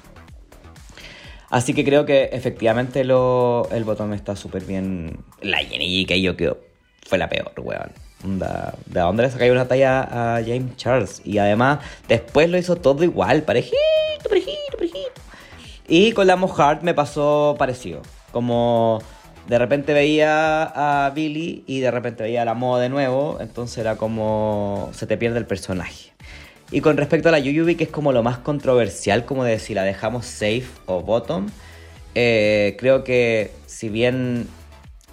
Así 1.51 1.75
que 1.75 1.85
creo 1.85 2.05
que 2.05 2.31
efectivamente 2.33 3.05
lo, 3.05 3.69
el 3.71 3.85
botón 3.85 4.13
está 4.13 4.35
súper 4.35 4.65
bien. 4.65 5.19
La 5.41 5.59
Jenny 5.59 6.05
que 6.05 6.21
yo 6.21 6.37
quedo 6.37 6.59
fue 7.07 7.19
la 7.19 7.29
peor, 7.29 7.53
weón. 7.59 7.93
¿De 8.87 9.01
dónde 9.01 9.23
le 9.23 9.31
sacáis 9.31 9.53
una 9.53 9.69
talla 9.69 10.37
a 10.37 10.43
James 10.43 10.77
Charles? 10.77 11.23
Y 11.25 11.39
además, 11.39 11.79
después 12.09 12.51
lo 12.51 12.59
hizo 12.59 12.77
todo 12.77 13.05
igual, 13.05 13.43
parejito, 13.43 13.77
parejito, 14.29 14.77
parejito. 14.77 15.21
Y 15.87 16.13
con 16.13 16.27
la 16.27 16.35
Mohart 16.35 16.83
me 16.83 16.95
pasó 16.95 17.55
parecido. 17.59 18.03
Como 18.33 19.01
de 19.47 19.59
repente 19.59 19.93
veía 19.93 20.65
a 21.07 21.11
Billy 21.11 21.63
y 21.67 21.81
de 21.81 21.91
repente 21.93 22.25
veía 22.25 22.43
a 22.43 22.45
la 22.45 22.55
moda 22.55 22.83
de 22.83 22.89
nuevo, 22.89 23.39
entonces 23.41 23.79
era 23.79 23.97
como 23.97 24.91
se 24.93 25.07
te 25.07 25.17
pierde 25.17 25.39
el 25.39 25.47
personaje. 25.47 26.16
Y 26.71 26.81
con 26.81 26.97
respecto 26.97 27.29
a 27.29 27.33
la 27.33 27.39
Yuyubi, 27.39 27.77
que 27.77 27.85
es 27.85 27.91
como 27.91 28.13
lo 28.13 28.23
más 28.23 28.39
controversial, 28.39 29.25
como 29.25 29.45
de 29.45 29.59
si 29.59 29.75
la 29.75 29.85
dejamos 29.85 30.27
safe 30.27 30.67
o 30.87 31.01
bottom, 31.01 31.47
eh, 32.15 32.77
creo 32.79 33.05
que 33.05 33.53
si 33.67 33.89
bien 33.89 34.49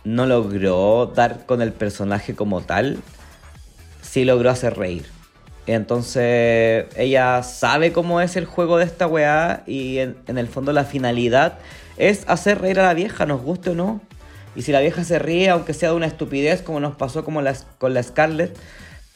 no 0.03 0.25
logró 0.25 1.11
dar 1.15 1.45
con 1.45 1.61
el 1.61 1.71
personaje 1.71 2.35
como 2.35 2.61
tal, 2.61 2.97
sí 4.01 4.25
logró 4.25 4.49
hacer 4.49 4.77
reír. 4.77 5.05
Entonces 5.67 6.85
ella 6.97 7.41
sabe 7.43 7.93
cómo 7.93 8.19
es 8.19 8.35
el 8.35 8.45
juego 8.45 8.77
de 8.77 8.85
esta 8.85 9.07
weá 9.07 9.63
y 9.65 9.99
en, 9.99 10.17
el 10.27 10.47
fondo 10.47 10.73
la 10.73 10.83
finalidad 10.83 11.59
es 11.97 12.25
hacer 12.27 12.59
reír 12.59 12.79
a 12.79 12.83
la 12.83 12.93
vieja, 12.93 13.25
nos 13.25 13.41
guste 13.41 13.69
o 13.69 13.75
no. 13.75 14.01
Y 14.55 14.63
si 14.63 14.71
la 14.71 14.81
vieja 14.81 15.03
se 15.03 15.19
ríe, 15.19 15.49
aunque 15.49 15.73
sea 15.73 15.89
de 15.89 15.95
una 15.95 16.05
estupidez, 16.05 16.61
como 16.61 16.79
nos 16.79 16.95
pasó 16.95 17.23
como 17.23 17.41
con 17.77 17.93
la 17.93 18.03
Scarlett 18.03 18.57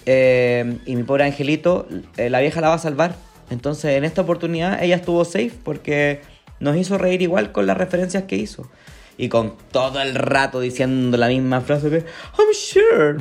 eh, 0.08 0.80
y 0.86 0.96
mi 0.96 1.04
pobre 1.04 1.26
angelito, 1.26 1.88
eh, 2.16 2.30
la 2.30 2.40
vieja 2.40 2.62
la 2.62 2.70
va 2.70 2.76
a 2.76 2.80
salvar. 2.80 3.16
Entonces 3.50 3.96
en 3.96 4.06
esta 4.06 4.22
oportunidad 4.22 4.82
ella 4.82 4.96
estuvo 4.96 5.24
safe 5.26 5.52
porque 5.64 6.22
nos 6.60 6.76
hizo 6.78 6.98
reír 6.98 7.22
igual 7.22 7.52
con 7.52 7.68
las 7.68 7.78
referencias 7.78 8.24
que 8.24 8.38
hizo 8.38 8.70
y 9.18 9.30
con 9.30 9.56
todo 9.72 10.02
el 10.02 10.16
rato 10.16 10.60
diciendo 10.60 11.18
la 11.18 11.28
misma 11.28 11.62
frase 11.62 11.90
que 11.90 12.06
I'm 12.38 12.54
sure 12.54 13.18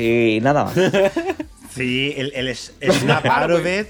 y 0.00 0.40
nada 0.40 0.64
más. 0.64 0.74
Sí, 1.76 2.14
el, 2.16 2.32
el, 2.34 2.56
snap 2.56 3.26
out 3.26 3.50
of 3.50 3.66
it 3.66 3.86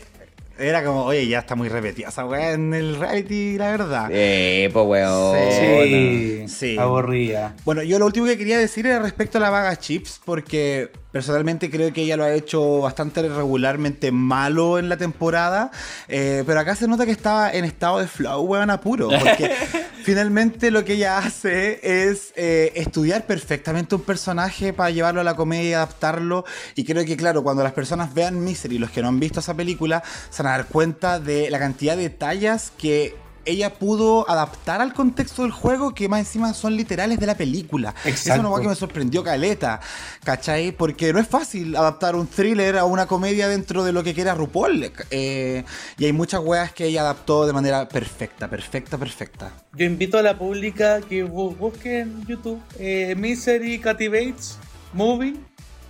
Era 0.58 0.82
como, 0.82 1.04
oye, 1.04 1.26
ya 1.28 1.40
está 1.40 1.54
muy 1.54 1.68
repetida 1.68 2.08
esa 2.08 2.24
weá 2.24 2.52
en 2.52 2.72
el 2.72 2.96
reality, 2.96 3.58
la 3.58 3.70
verdad. 3.70 4.08
Eh, 4.10 4.70
pues 4.72 4.86
weón. 4.86 5.36
Sí, 5.50 6.44
Sí. 6.48 6.78
aburrida. 6.78 7.54
Bueno, 7.64 7.82
yo 7.82 7.98
lo 7.98 8.06
último 8.06 8.26
que 8.26 8.38
quería 8.38 8.58
decir 8.58 8.86
era 8.86 8.98
respecto 9.00 9.36
a 9.38 9.40
la 9.42 9.50
vaga 9.50 9.76
Chips, 9.78 10.20
porque 10.24 10.90
personalmente 11.12 11.70
creo 11.70 11.92
que 11.92 12.02
ella 12.02 12.16
lo 12.16 12.24
ha 12.24 12.32
hecho 12.32 12.80
bastante 12.80 13.22
regularmente 13.28 14.12
malo 14.12 14.78
en 14.78 14.88
la 14.88 14.96
temporada, 14.96 15.70
eh, 16.08 16.42
pero 16.46 16.60
acá 16.60 16.74
se 16.74 16.86
nota 16.88 17.04
que 17.06 17.12
estaba 17.12 17.50
en 17.52 17.64
estado 17.64 17.98
de 17.98 18.06
flow, 18.06 18.42
weón, 18.42 18.70
apuro, 18.70 19.08
porque 19.08 19.50
finalmente 20.06 20.70
lo 20.70 20.84
que 20.84 20.92
ella 20.92 21.18
hace 21.18 21.80
es 21.82 22.32
eh, 22.36 22.70
estudiar 22.76 23.26
perfectamente 23.26 23.96
un 23.96 24.02
personaje 24.02 24.72
para 24.72 24.90
llevarlo 24.90 25.20
a 25.20 25.24
la 25.24 25.34
comedia 25.34 25.70
y 25.70 25.72
adaptarlo, 25.72 26.44
y 26.76 26.84
creo 26.84 27.04
que, 27.04 27.16
claro, 27.16 27.42
cuando 27.42 27.64
las 27.64 27.72
personas 27.72 28.14
vean 28.14 28.44
Misery, 28.44 28.78
los 28.78 28.92
que 28.92 29.02
no 29.02 29.08
han 29.08 29.18
visto 29.18 29.40
esa 29.40 29.54
película, 29.54 30.04
se 30.30 30.44
van 30.44 30.52
a 30.52 30.58
dar 30.58 30.68
cuenta 30.68 31.18
de 31.18 31.50
la 31.50 31.58
cantidad 31.58 31.96
de 31.96 32.08
tallas 32.08 32.70
que 32.78 33.16
ella 33.46 33.74
pudo 33.74 34.28
adaptar 34.28 34.80
al 34.80 34.92
contexto 34.92 35.42
del 35.42 35.52
juego 35.52 35.94
que 35.94 36.08
más 36.08 36.20
encima 36.20 36.52
son 36.52 36.76
literales 36.76 37.18
de 37.18 37.26
la 37.26 37.36
película. 37.36 37.94
Eso 38.04 38.08
es 38.08 38.26
una 38.26 38.34
Exacto. 38.36 38.60
que 38.60 38.68
me 38.68 38.74
sorprendió 38.74 39.24
caleta, 39.24 39.80
¿cachai? 40.24 40.72
Porque 40.72 41.12
no 41.12 41.18
es 41.20 41.28
fácil 41.28 41.74
adaptar 41.76 42.16
un 42.16 42.26
thriller 42.26 42.76
a 42.78 42.84
una 42.84 43.06
comedia 43.06 43.48
dentro 43.48 43.84
de 43.84 43.92
lo 43.92 44.02
que 44.02 44.12
quiera 44.14 44.34
RuPaul. 44.34 44.92
eh, 45.10 45.64
y 45.98 46.04
hay 46.04 46.12
muchas 46.12 46.40
weas 46.44 46.72
que 46.72 46.86
ella 46.86 47.02
adaptó 47.02 47.46
de 47.46 47.52
manera 47.52 47.88
perfecta, 47.88 48.48
perfecta, 48.48 48.98
perfecta. 48.98 49.52
Yo 49.74 49.84
invito 49.86 50.18
a 50.18 50.22
la 50.22 50.36
pública 50.38 51.00
que 51.00 51.24
bu- 51.24 51.56
busque 51.56 52.00
en 52.00 52.26
YouTube 52.26 52.60
eh, 52.78 53.14
Misery 53.16 53.78
Katy 53.78 54.08
Bates 54.08 54.58
Movie 54.92 55.36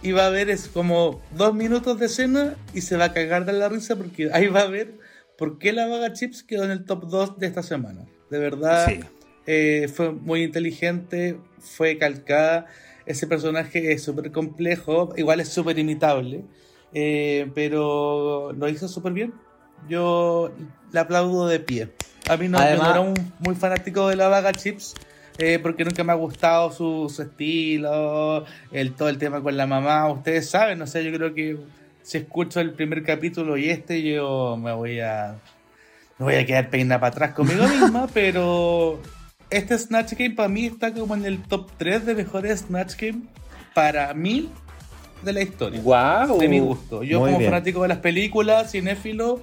y 0.02 0.12
va 0.12 0.26
a 0.26 0.30
ver 0.30 0.50
es 0.50 0.68
como 0.68 1.20
dos 1.32 1.54
minutos 1.54 1.98
de 1.98 2.06
escena 2.06 2.54
y 2.74 2.82
se 2.82 2.96
va 2.96 3.06
a 3.06 3.12
cagar 3.12 3.44
de 3.44 3.52
la 3.54 3.68
risa 3.68 3.96
porque 3.96 4.28
ahí 4.32 4.46
va 4.48 4.60
a 4.60 4.66
ver 4.66 4.94
por 5.38 5.58
qué 5.58 5.72
la 5.72 5.86
vaga 5.86 6.12
Chips 6.12 6.42
quedó 6.42 6.64
en 6.64 6.70
el 6.70 6.84
top 6.84 7.08
2 7.08 7.38
de 7.38 7.46
esta 7.46 7.62
semana. 7.62 8.06
De 8.30 8.38
verdad, 8.38 8.86
Sí. 8.88 9.00
eh, 9.46 9.88
fue 9.92 10.12
muy 10.12 10.42
inteligente, 10.42 11.38
fue 11.58 11.98
calcada. 11.98 12.66
Ese 13.06 13.26
personaje 13.26 13.92
es 13.92 14.02
súper 14.02 14.32
complejo, 14.32 15.12
igual 15.16 15.40
es 15.40 15.48
súper 15.48 15.78
imitable, 15.78 16.42
eh, 16.92 17.50
pero 17.54 18.52
lo 18.52 18.68
hizo 18.68 18.88
súper 18.88 19.12
bien. 19.12 19.32
Yo 19.88 20.52
le 20.92 20.98
aplaudo 21.00 21.46
de 21.46 21.60
pie. 21.60 21.88
A 22.28 22.36
mí 22.36 22.48
no, 22.48 22.58
yo 22.58 22.64
Además- 22.64 22.86
no 22.88 22.90
era 22.92 23.00
un 23.00 23.14
muy 23.38 23.54
fanático 23.54 24.08
de 24.08 24.16
la 24.16 24.28
vaga 24.28 24.52
Chips. 24.52 24.94
eh, 25.38 25.58
porque 25.62 25.84
nunca 25.84 26.02
me 26.02 26.12
ha 26.12 26.14
gustado 26.14 26.72
su, 26.72 27.12
su 27.14 27.20
estilo, 27.20 28.46
el, 28.72 28.94
todo 28.94 29.10
el 29.10 29.18
tema 29.18 29.42
con 29.42 29.54
la 29.54 29.66
mamá. 29.66 30.10
Ustedes 30.10 30.48
saben, 30.48 30.78
no 30.78 30.86
sé, 30.86 31.04
yo 31.04 31.12
creo 31.14 31.34
que 31.34 31.58
si 32.06 32.18
escucho 32.18 32.60
el 32.60 32.72
primer 32.72 33.02
capítulo 33.02 33.56
y 33.56 33.68
este, 33.68 34.00
yo 34.00 34.56
me 34.56 34.72
voy 34.72 35.00
a. 35.00 35.40
Me 36.18 36.24
voy 36.24 36.34
a 36.36 36.46
quedar 36.46 36.70
peinada 36.70 37.00
para 37.00 37.10
atrás 37.12 37.34
conmigo 37.34 37.66
misma, 37.68 38.06
pero 38.14 39.02
este 39.50 39.76
Snatch 39.76 40.12
Game 40.12 40.34
para 40.36 40.48
mí 40.48 40.66
está 40.66 40.94
como 40.94 41.16
en 41.16 41.24
el 41.26 41.42
top 41.42 41.68
3 41.76 42.06
de 42.06 42.14
mejores 42.14 42.60
Snatch 42.60 42.94
Game 42.96 43.22
para 43.74 44.14
mí 44.14 44.48
de 45.22 45.32
la 45.32 45.42
historia. 45.42 45.80
Guau. 45.80 46.38
De 46.38 46.48
mi 46.48 46.60
gusto. 46.60 47.02
Yo 47.02 47.18
Muy 47.18 47.30
como 47.30 47.38
bien. 47.40 47.50
fanático 47.50 47.82
de 47.82 47.88
las 47.88 47.98
películas, 47.98 48.70
cinéfilo, 48.70 49.42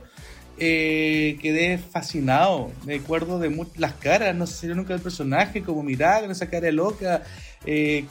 eh, 0.57 1.37
quedé 1.41 1.77
fascinado. 1.77 2.71
Me 2.85 2.95
acuerdo 2.95 3.39
de 3.39 3.67
las 3.75 3.93
caras, 3.95 4.33
no 4.35 4.47
sé 4.47 4.53
si 4.61 4.67
yo 4.69 4.75
nunca 4.75 4.93
el 4.93 5.01
personaje, 5.01 5.63
como 5.63 5.83
miraba 5.83 6.21
con 6.21 6.31
esa 6.31 6.49
cara 6.49 6.71
loca. 6.71 7.23
eh, 7.65 8.05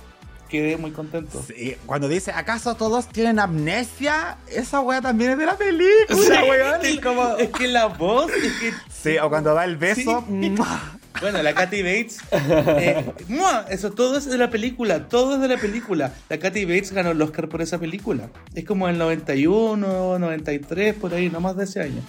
quedé 0.53 0.77
muy 0.77 0.93
contento. 0.93 1.43
Sí, 1.45 1.75
cuando 1.87 2.07
dice, 2.09 2.31
¿acaso 2.31 2.77
todos 2.77 3.09
tienen 3.09 3.41
amnesia? 3.41 4.37
Esa 4.47 4.81
wea 4.81 5.01
también 5.01 5.33
es 5.33 5.39
de 5.39 5.47
la 5.47 5.57
película, 5.57 6.45
weón. 6.49 6.85
es, 6.85 7.01
como- 7.03 7.37
es 7.39 7.49
que 7.51 7.67
la 7.67 7.87
voz, 7.87 8.31
es 8.33 8.53
que 8.61 8.73
Sí, 8.93 9.19
o 9.19 9.29
cuando 9.29 9.53
da 9.55 9.65
el 9.65 9.77
beso. 9.79 10.25
Bueno, 11.21 11.43
la 11.43 11.55
Katy 11.55 11.83
Bates. 11.83 12.19
eh. 12.31 13.05
Eso 13.69 13.91
todo 13.93 14.17
es 14.19 14.27
de 14.27 14.39
la 14.39 14.51
película. 14.51 15.09
Todo 15.09 15.35
es 15.35 15.41
de 15.41 15.49
la 15.49 15.57
película. 15.59 16.13
La 16.29 16.39
Katy 16.39 16.65
Bates 16.65 16.93
ganó 16.93 17.11
el 17.11 17.21
Oscar 17.23 17.49
por 17.49 17.63
esa 17.63 17.79
película. 17.79 18.29
Es 18.55 18.65
como 18.65 18.89
el 18.89 18.99
91, 18.99 20.19
93, 20.19 20.95
por 20.95 21.15
ahí, 21.15 21.29
no 21.31 21.41
más 21.41 21.57
de 21.57 21.65
ese 21.65 21.81
año. 21.81 22.03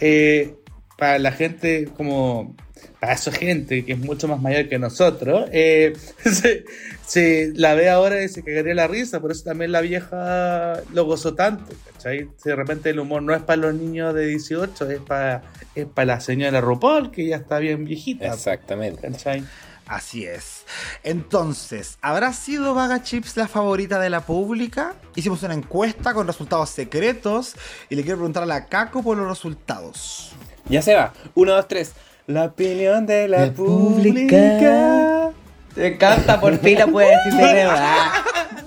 Eh, 0.00 0.56
para 0.98 1.18
la 1.18 1.32
gente 1.32 1.88
como. 1.96 2.54
Para 3.00 3.14
esa 3.14 3.32
gente 3.32 3.84
que 3.84 3.92
es 3.94 3.98
mucho 3.98 4.28
más 4.28 4.40
mayor 4.40 4.68
que 4.68 4.78
nosotros, 4.78 5.48
eh, 5.52 5.92
se, 6.24 6.64
se 7.04 7.52
la 7.54 7.74
ve 7.74 7.90
ahora 7.90 8.22
y 8.22 8.28
se 8.28 8.42
cagaría 8.42 8.74
la 8.74 8.86
risa. 8.86 9.20
Por 9.20 9.32
eso 9.32 9.44
también 9.44 9.72
la 9.72 9.80
vieja 9.80 10.80
lo 10.92 11.04
gozó 11.04 11.34
tanto. 11.34 11.72
¿cachai? 11.92 12.28
Si 12.36 12.48
de 12.48 12.56
repente 12.56 12.90
el 12.90 13.00
humor 13.00 13.22
no 13.22 13.34
es 13.34 13.42
para 13.42 13.56
los 13.56 13.74
niños 13.74 14.14
de 14.14 14.26
18, 14.26 14.90
es 14.90 15.00
para, 15.00 15.42
es 15.74 15.86
para 15.86 16.06
la 16.06 16.20
señora 16.20 16.60
RuPaul, 16.60 17.10
que 17.10 17.26
ya 17.26 17.36
está 17.36 17.58
bien 17.58 17.84
viejita. 17.84 18.26
Exactamente. 18.32 19.00
¿cachai? 19.10 19.44
Así 19.86 20.24
es. 20.24 20.64
Entonces, 21.02 21.98
¿habrá 22.00 22.32
sido 22.32 22.72
Vaga 22.74 23.02
Chips 23.02 23.36
la 23.36 23.48
favorita 23.48 23.98
de 23.98 24.10
la 24.10 24.20
pública? 24.20 24.94
Hicimos 25.16 25.42
una 25.42 25.54
encuesta 25.54 26.14
con 26.14 26.26
resultados 26.26 26.70
secretos 26.70 27.56
y 27.90 27.96
le 27.96 28.02
quiero 28.02 28.18
preguntar 28.18 28.44
a 28.44 28.46
la 28.46 28.66
Caco 28.66 29.02
por 29.02 29.18
los 29.18 29.28
resultados. 29.28 30.32
Ya 30.68 30.80
se 30.80 30.94
va. 30.94 31.12
Uno, 31.34 31.52
dos, 31.52 31.68
tres. 31.68 31.92
La 32.26 32.44
opinión 32.46 33.06
de 33.06 33.28
la, 33.28 33.46
La 33.46 33.52
pública. 33.52 34.36
pública. 34.36 35.30
Te 35.74 35.86
encanta, 35.88 36.40
por 36.40 36.56
fin 36.58 36.78
la 36.78 36.86
puedes 36.86 37.16
decir 37.24 37.40
de 37.40 37.54
verdad. 37.54 38.06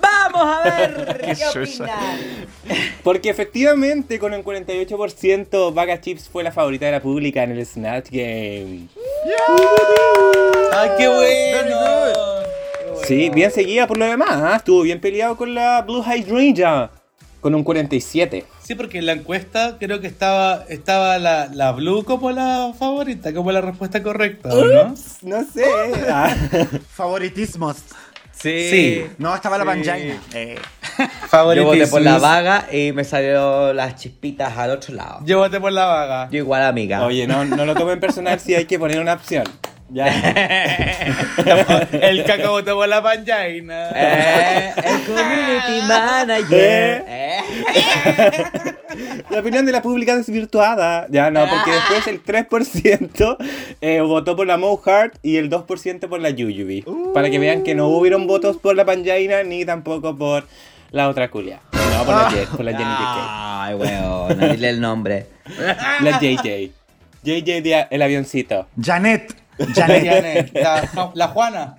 Vamos 0.00 0.56
a 0.56 0.62
ver 0.64 1.20
qué 1.52 1.60
opinan. 1.60 2.46
Porque 3.02 3.30
efectivamente, 3.30 4.18
con 4.18 4.34
el 4.34 4.44
48%, 4.44 5.72
Vaga 5.72 6.00
Chips 6.00 6.28
fue 6.28 6.42
la 6.42 6.52
favorita 6.52 6.86
de 6.86 6.92
la 6.92 7.00
pública 7.00 7.44
en 7.44 7.52
el 7.52 7.64
Snatch 7.64 8.10
Game. 8.10 8.88
¡Ay, 10.72 10.90
qué 10.98 11.08
bueno! 11.08 11.76
Sí, 13.04 13.30
bien 13.30 13.50
seguida 13.52 13.86
por 13.86 13.96
lo 13.98 14.04
demás. 14.04 14.30
¿ah? 14.32 14.56
Estuvo 14.56 14.82
bien 14.82 15.00
peleado 15.00 15.36
con 15.36 15.54
la 15.54 15.80
Blue 15.82 16.02
Hydrangea. 16.02 16.90
Con 17.46 17.54
un 17.54 17.62
47. 17.62 18.44
Sí, 18.60 18.74
porque 18.74 18.98
en 18.98 19.06
la 19.06 19.12
encuesta 19.12 19.76
creo 19.78 20.00
que 20.00 20.08
estaba, 20.08 20.64
estaba 20.68 21.16
la, 21.20 21.46
la 21.46 21.70
Blue 21.70 22.02
como 22.02 22.32
la 22.32 22.72
favorita, 22.76 23.32
como 23.32 23.52
la 23.52 23.60
respuesta 23.60 24.02
correcta, 24.02 24.48
¿o 24.48 24.64
¿no? 24.64 24.94
No 25.22 25.44
sé. 25.44 25.64
Ah. 26.10 26.34
Favoritismos. 26.90 27.76
Sí. 28.32 28.68
Sí. 28.68 29.06
No, 29.18 29.32
estaba 29.32 29.58
la 29.58 29.62
Sí. 29.62 29.68
Panjaina. 29.68 30.20
Eh, 30.34 30.56
Yo 31.54 31.64
voté 31.66 31.86
por 31.86 32.02
la 32.02 32.18
vaga 32.18 32.66
y 32.72 32.90
me 32.90 33.04
salió 33.04 33.72
las 33.72 33.94
chispitas 33.94 34.58
al 34.58 34.72
otro 34.72 34.96
lado. 34.96 35.20
Yo 35.24 35.38
voté 35.38 35.60
por 35.60 35.70
la 35.70 35.86
vaga. 35.86 36.28
Yo 36.32 36.38
igual, 36.38 36.64
amiga. 36.64 37.06
Oye, 37.06 37.28
no, 37.28 37.44
no 37.44 37.64
lo 37.64 37.76
tomen 37.76 38.00
personal 38.00 38.40
si 38.40 38.56
hay 38.56 38.64
que 38.64 38.76
poner 38.76 38.98
una 38.98 39.12
opción. 39.12 39.44
Ya. 39.88 40.06
El 41.92 42.24
caca 42.24 42.50
votó 42.50 42.74
por 42.74 42.88
la 42.88 43.02
panjaina. 43.02 43.90
Eh, 43.94 44.72
el 44.76 45.02
community 45.04 45.86
manager. 45.88 47.04
Eh. 47.06 47.38
La 49.30 49.40
opinión 49.40 49.64
de 49.66 49.72
la 49.72 49.82
pública 49.82 50.16
desvirtuada. 50.16 51.06
Ya 51.10 51.30
no, 51.30 51.46
porque 51.48 51.70
después 51.70 52.06
el 52.08 52.22
3% 52.22 53.36
eh, 53.80 54.00
votó 54.00 54.34
por 54.36 54.46
la 54.46 54.56
Mo 54.56 54.76
Heart 54.84 55.18
y 55.22 55.36
el 55.36 55.50
2% 55.50 56.08
por 56.08 56.20
la 56.20 56.30
Yuyubi. 56.30 56.84
Para 57.14 57.30
que 57.30 57.38
vean 57.38 57.62
que 57.62 57.74
no 57.74 57.88
hubieron 57.88 58.26
votos 58.26 58.56
por 58.56 58.74
la 58.76 58.84
Panjaina 58.84 59.42
ni 59.42 59.64
tampoco 59.64 60.16
por 60.16 60.46
la 60.90 61.08
otra 61.08 61.28
culia. 61.30 61.60
No, 61.72 62.04
por 62.04 62.14
la, 62.14 62.30
Ye- 62.30 62.46
por 62.46 62.64
la 62.64 62.72
Jenny 62.72 62.84
Ay, 62.88 63.74
weón, 63.74 64.38
dile 64.52 64.70
el 64.70 64.80
nombre. 64.80 65.26
La 66.00 66.18
JJ. 66.20 66.70
JJ 67.22 67.86
el 67.90 68.02
avioncito. 68.02 68.66
Janet. 68.80 69.45
Janet. 69.58 70.04
Janet, 70.04 70.52
La, 70.54 71.10
la 71.14 71.28
Juana. 71.28 71.76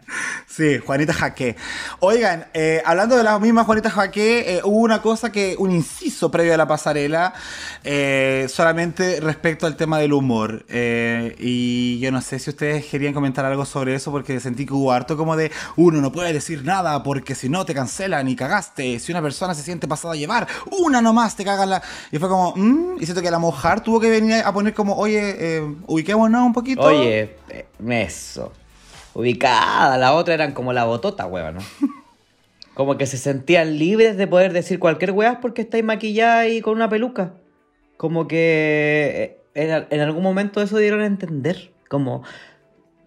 Sí, 0.58 0.80
Juanita 0.80 1.14
Jaque. 1.14 1.56
Oigan, 2.00 2.48
eh, 2.56 2.82
hablando 2.84 3.16
de 3.16 3.24
la 3.24 3.38
misma 3.38 3.64
Juanita 3.64 3.92
Jaque, 3.92 4.56
eh, 4.56 4.62
hubo 4.64 4.80
una 4.80 5.04
cosa 5.04 5.32
que, 5.32 5.56
un 5.60 5.70
inciso 5.70 6.32
previo 6.32 6.56
a 6.56 6.58
la 6.58 6.68
pasarela, 6.68 7.36
eh, 7.84 8.48
solamente 8.50 9.20
respecto 9.20 9.68
al 9.68 9.76
tema 9.76 10.00
del 10.00 10.14
humor. 10.14 10.66
Y 10.68 12.00
yo 12.00 12.12
no 12.12 12.22
sé 12.22 12.40
si 12.40 12.50
ustedes 12.50 12.88
querían 12.88 13.14
comentar 13.14 13.46
algo 13.46 13.66
sobre 13.66 13.94
eso, 13.94 14.10
porque 14.10 14.40
sentí 14.40 14.66
que 14.66 14.74
hubo 14.74 14.92
harto 14.92 15.16
como 15.16 15.36
de, 15.36 15.52
uno 15.76 16.02
no 16.02 16.12
puede 16.12 16.34
decir 16.34 16.66
nada, 16.66 17.04
porque 17.04 17.36
si 17.36 17.50
no 17.50 17.64
te 17.64 17.76
cancelan 17.76 18.28
y 18.28 18.36
cagaste. 18.36 18.98
Si 18.98 19.12
una 19.12 19.22
persona 19.22 19.54
se 19.54 19.62
siente 19.62 19.88
pasada 19.88 20.16
a 20.16 20.18
llevar, 20.18 20.48
una 20.72 21.04
nomás 21.04 21.36
te 21.36 21.46
cagan 21.46 21.70
la... 21.70 21.84
Y 22.12 22.18
fue 22.18 22.30
como, 22.30 22.56
mm, 22.56 22.98
y 23.00 23.06
siento 23.06 23.22
que 23.22 23.30
la 23.30 23.38
mojar 23.38 23.84
tuvo 23.84 24.00
que 24.00 24.10
venir 24.10 24.42
a 24.44 24.52
poner 24.52 24.74
como, 24.74 24.96
oye, 24.96 25.62
ubiquémonos 25.86 26.42
un 26.42 26.54
poquito. 26.54 26.82
Oye, 26.82 27.36
eso. 27.88 28.52
Ubicada, 29.18 29.98
la 29.98 30.14
otra 30.14 30.36
eran 30.36 30.54
como 30.54 30.74
la 30.74 30.86
botota, 30.86 31.26
weón, 31.26 31.56
¿no? 31.56 31.62
Como 32.76 33.00
que 33.00 33.08
se 33.08 33.18
sentían 33.18 33.80
libres 33.80 34.16
de 34.16 34.28
poder 34.28 34.54
decir 34.54 34.78
cualquier 34.78 35.10
weá 35.10 35.42
porque 35.42 35.64
estáis 35.64 35.84
maquillada 35.84 36.48
y 36.48 36.62
con 36.62 36.76
una 36.76 36.88
peluca. 36.88 37.34
Como 37.98 38.28
que 38.28 39.40
eh, 39.56 39.88
en, 39.90 40.02
algún 40.02 40.22
momento 40.22 40.62
eso 40.62 40.78
dieron 40.78 41.02
a 41.02 41.08
entender. 41.08 41.72
Como, 41.90 42.22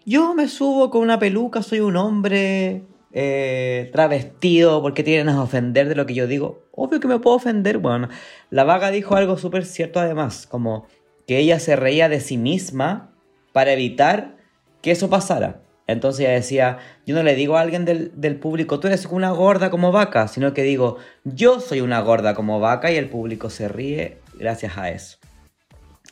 yo 0.05 0.35
me 0.35 0.49
subo 0.49 0.91
con 0.91 1.03
una 1.03 1.21
peluca, 1.21 1.63
soy 1.63 1.79
un 1.79 1.95
hombre 1.95 2.83
eh, 3.13 3.89
travestido? 3.93 4.83
¿Por 4.83 4.95
qué 4.95 5.05
te 5.05 5.13
vienes 5.13 5.37
a 5.37 5.43
ofender 5.43 5.89
de 5.89 5.95
lo 5.95 6.07
que 6.07 6.15
yo 6.15 6.27
digo? 6.27 6.65
Obvio 6.73 6.99
que 6.99 7.07
me 7.07 7.21
puedo 7.21 7.37
ofender, 7.37 7.79
bueno. 7.79 8.09
La 8.51 8.65
vaga 8.65 8.91
dijo 8.91 9.15
algo 9.15 9.39
súper 9.39 9.65
cierto 9.65 10.01
además, 10.01 10.49
como 10.49 10.89
que 11.29 11.39
ella 11.39 11.61
se 11.61 11.77
reía 11.77 12.09
de 12.09 12.19
sí 12.19 12.37
misma 12.37 13.13
para 13.53 13.73
evitar 13.75 14.39
que 14.83 14.91
eso 14.91 15.09
pasara. 15.09 15.61
Entonces 15.93 16.21
ella 16.21 16.35
decía, 16.35 16.79
yo 17.07 17.15
no 17.15 17.23
le 17.23 17.35
digo 17.35 17.57
a 17.57 17.61
alguien 17.61 17.85
del, 17.85 18.13
del 18.15 18.37
público, 18.37 18.81
tú 18.81 18.87
eres 18.87 19.07
una 19.07 19.31
gorda 19.31 19.71
como 19.71 19.93
vaca, 19.93 20.29
sino 20.29 20.55
que 20.55 20.63
digo, 20.63 20.99
yo 21.25 21.61
soy 21.61 21.81
una 21.81 22.01
gorda 22.01 22.35
como 22.35 22.61
vaca 22.61 22.91
y 22.91 22.97
el 22.97 23.09
público 23.09 23.51
se 23.51 23.69
ríe 23.69 24.19
gracias 24.39 24.79
a 24.79 24.91
eso. 24.91 25.19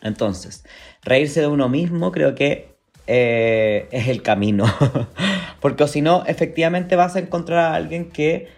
Entonces, 0.03 0.65
reírse 1.03 1.41
de 1.41 1.47
uno 1.49 1.69
mismo 1.69 2.13
creo 2.13 2.35
que 2.35 2.79
eh, 3.07 3.89
es 3.91 4.09
el 4.09 4.23
camino. 4.23 4.67
Porque 5.61 5.89
si 5.89 6.03
no, 6.03 6.25
efectivamente 6.27 6.95
vas 6.95 7.17
a 7.17 7.21
encontrar 7.21 7.59
a 7.59 7.75
alguien 7.75 8.11
que 8.11 8.49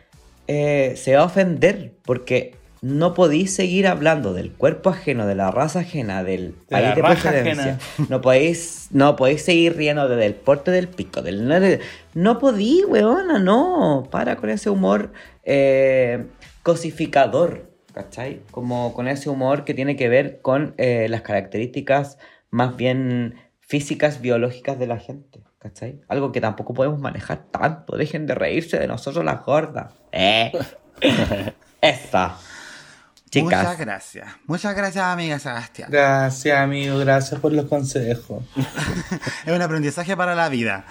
eh, 0.48 0.94
se 0.96 1.14
va 1.14 1.22
a 1.22 1.26
ofender. 1.26 1.94
Porque 2.04 2.56
no 2.82 3.12
podéis 3.14 3.54
seguir 3.54 3.86
hablando 3.86 4.32
del 4.32 4.52
cuerpo 4.52 4.90
ajeno, 4.90 5.26
de 5.26 5.34
la 5.34 5.50
raza 5.50 5.80
ajena, 5.80 6.22
del 6.24 6.54
De 6.68 7.02
país 7.02 7.22
de 7.22 7.28
ajena. 7.40 7.78
No 8.08 8.20
podéis, 8.22 8.88
no 8.90 9.16
podéis 9.16 9.42
seguir 9.44 9.76
riendo 9.76 10.08
de 10.08 10.16
del 10.16 10.34
porte 10.34 10.70
del 10.70 10.88
pico. 10.88 11.20
Del, 11.22 11.46
no, 11.46 11.60
de- 11.60 11.80
no 12.14 12.38
podí, 12.38 12.82
weona, 12.84 13.38
no. 13.38 14.08
Para 14.10 14.36
con 14.36 14.48
ese 14.50 14.70
humor 14.70 15.12
eh, 15.44 16.24
cosificador, 16.62 17.70
¿cachai? 17.92 18.40
Como 18.50 18.94
con 18.94 19.08
ese 19.08 19.28
humor 19.28 19.64
que 19.64 19.74
tiene 19.74 19.96
que 19.96 20.08
ver 20.08 20.40
con 20.40 20.74
eh, 20.78 21.06
las 21.10 21.20
características 21.22 22.16
más 22.50 22.76
bien 22.76 23.34
físicas, 23.60 24.20
biológicas 24.20 24.78
de 24.78 24.86
la 24.86 24.98
gente, 24.98 25.40
¿cachai? 25.58 26.00
Algo 26.08 26.32
que 26.32 26.40
tampoco 26.40 26.72
podemos 26.74 26.98
manejar 26.98 27.44
tanto. 27.50 27.96
Dejen 27.96 28.26
de 28.26 28.34
reírse 28.34 28.78
de 28.78 28.86
nosotros 28.86 29.24
las 29.24 29.44
gordas. 29.44 29.92
¿Eh? 30.12 30.50
Esa. 31.82 32.36
Chicas. 33.30 33.62
Muchas 33.62 33.78
gracias. 33.78 34.28
Muchas 34.46 34.74
gracias, 34.74 35.04
amiga 35.04 35.38
Sebastián. 35.38 35.88
Gracias, 35.90 36.58
amigo, 36.58 36.98
gracias 36.98 37.40
por 37.40 37.52
los 37.52 37.66
consejos. 37.66 38.42
Es 39.46 39.52
un 39.54 39.62
aprendizaje 39.62 40.16
para 40.16 40.34
la 40.34 40.48
vida. 40.48 40.84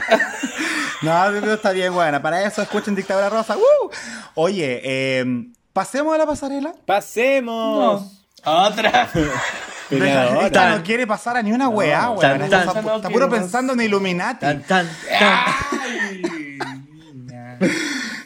no, 1.02 1.24
pero 1.32 1.54
está 1.54 1.72
bien, 1.72 1.94
buena. 1.94 2.20
Para 2.20 2.44
eso 2.44 2.60
escuchen 2.60 2.94
Dictadura 2.94 3.30
Rosa. 3.30 3.56
¡Uh! 3.56 3.90
Oye, 4.34 4.80
eh, 4.84 5.24
pasemos 5.72 6.14
a 6.14 6.18
la 6.18 6.26
pasarela. 6.26 6.74
¡Pasemos! 6.86 8.02
Otra. 8.44 9.08
Esta 9.90 10.76
no 10.76 10.82
quiere 10.84 11.06
pasar 11.06 11.36
a 11.38 11.42
ni 11.42 11.52
una 11.52 11.68
weá, 11.68 12.02
No. 12.02 12.16
tan. 12.16 12.42
Está, 12.42 12.64
No 12.82 12.96
está 12.96 13.08
puro 13.08 13.28
pensando 13.28 13.72
en 13.72 13.80
Illuminati. 13.80 14.40
Tan, 14.40 14.62
tan, 14.62 14.88
tan. 15.18 15.44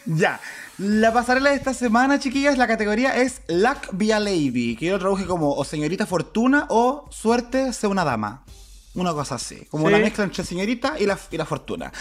Ya. 0.06 0.38
La 0.78 1.12
pasarela 1.12 1.50
de 1.50 1.56
esta 1.56 1.72
semana, 1.72 2.18
chiquillas, 2.18 2.58
la 2.58 2.66
categoría 2.66 3.16
es 3.16 3.42
Luck 3.48 3.88
be 3.92 4.12
a 4.12 4.18
Lady, 4.18 4.74
que 4.76 4.86
yo 4.86 4.92
lo 4.94 4.98
traduje 4.98 5.24
como 5.24 5.52
o 5.54 5.64
señorita 5.64 6.04
fortuna 6.04 6.66
o 6.68 7.08
suerte 7.10 7.72
sea 7.72 7.88
una 7.88 8.04
dama. 8.04 8.44
Una 8.94 9.12
cosa 9.12 9.36
así, 9.36 9.66
como 9.70 9.84
Sí. 9.88 9.94
una 9.94 9.98
mezcla 10.02 10.24
entre 10.24 10.44
señorita 10.44 10.94
y 10.98 11.06
la, 11.06 11.18
y 11.30 11.36
la 11.36 11.44
fortuna. 11.44 11.92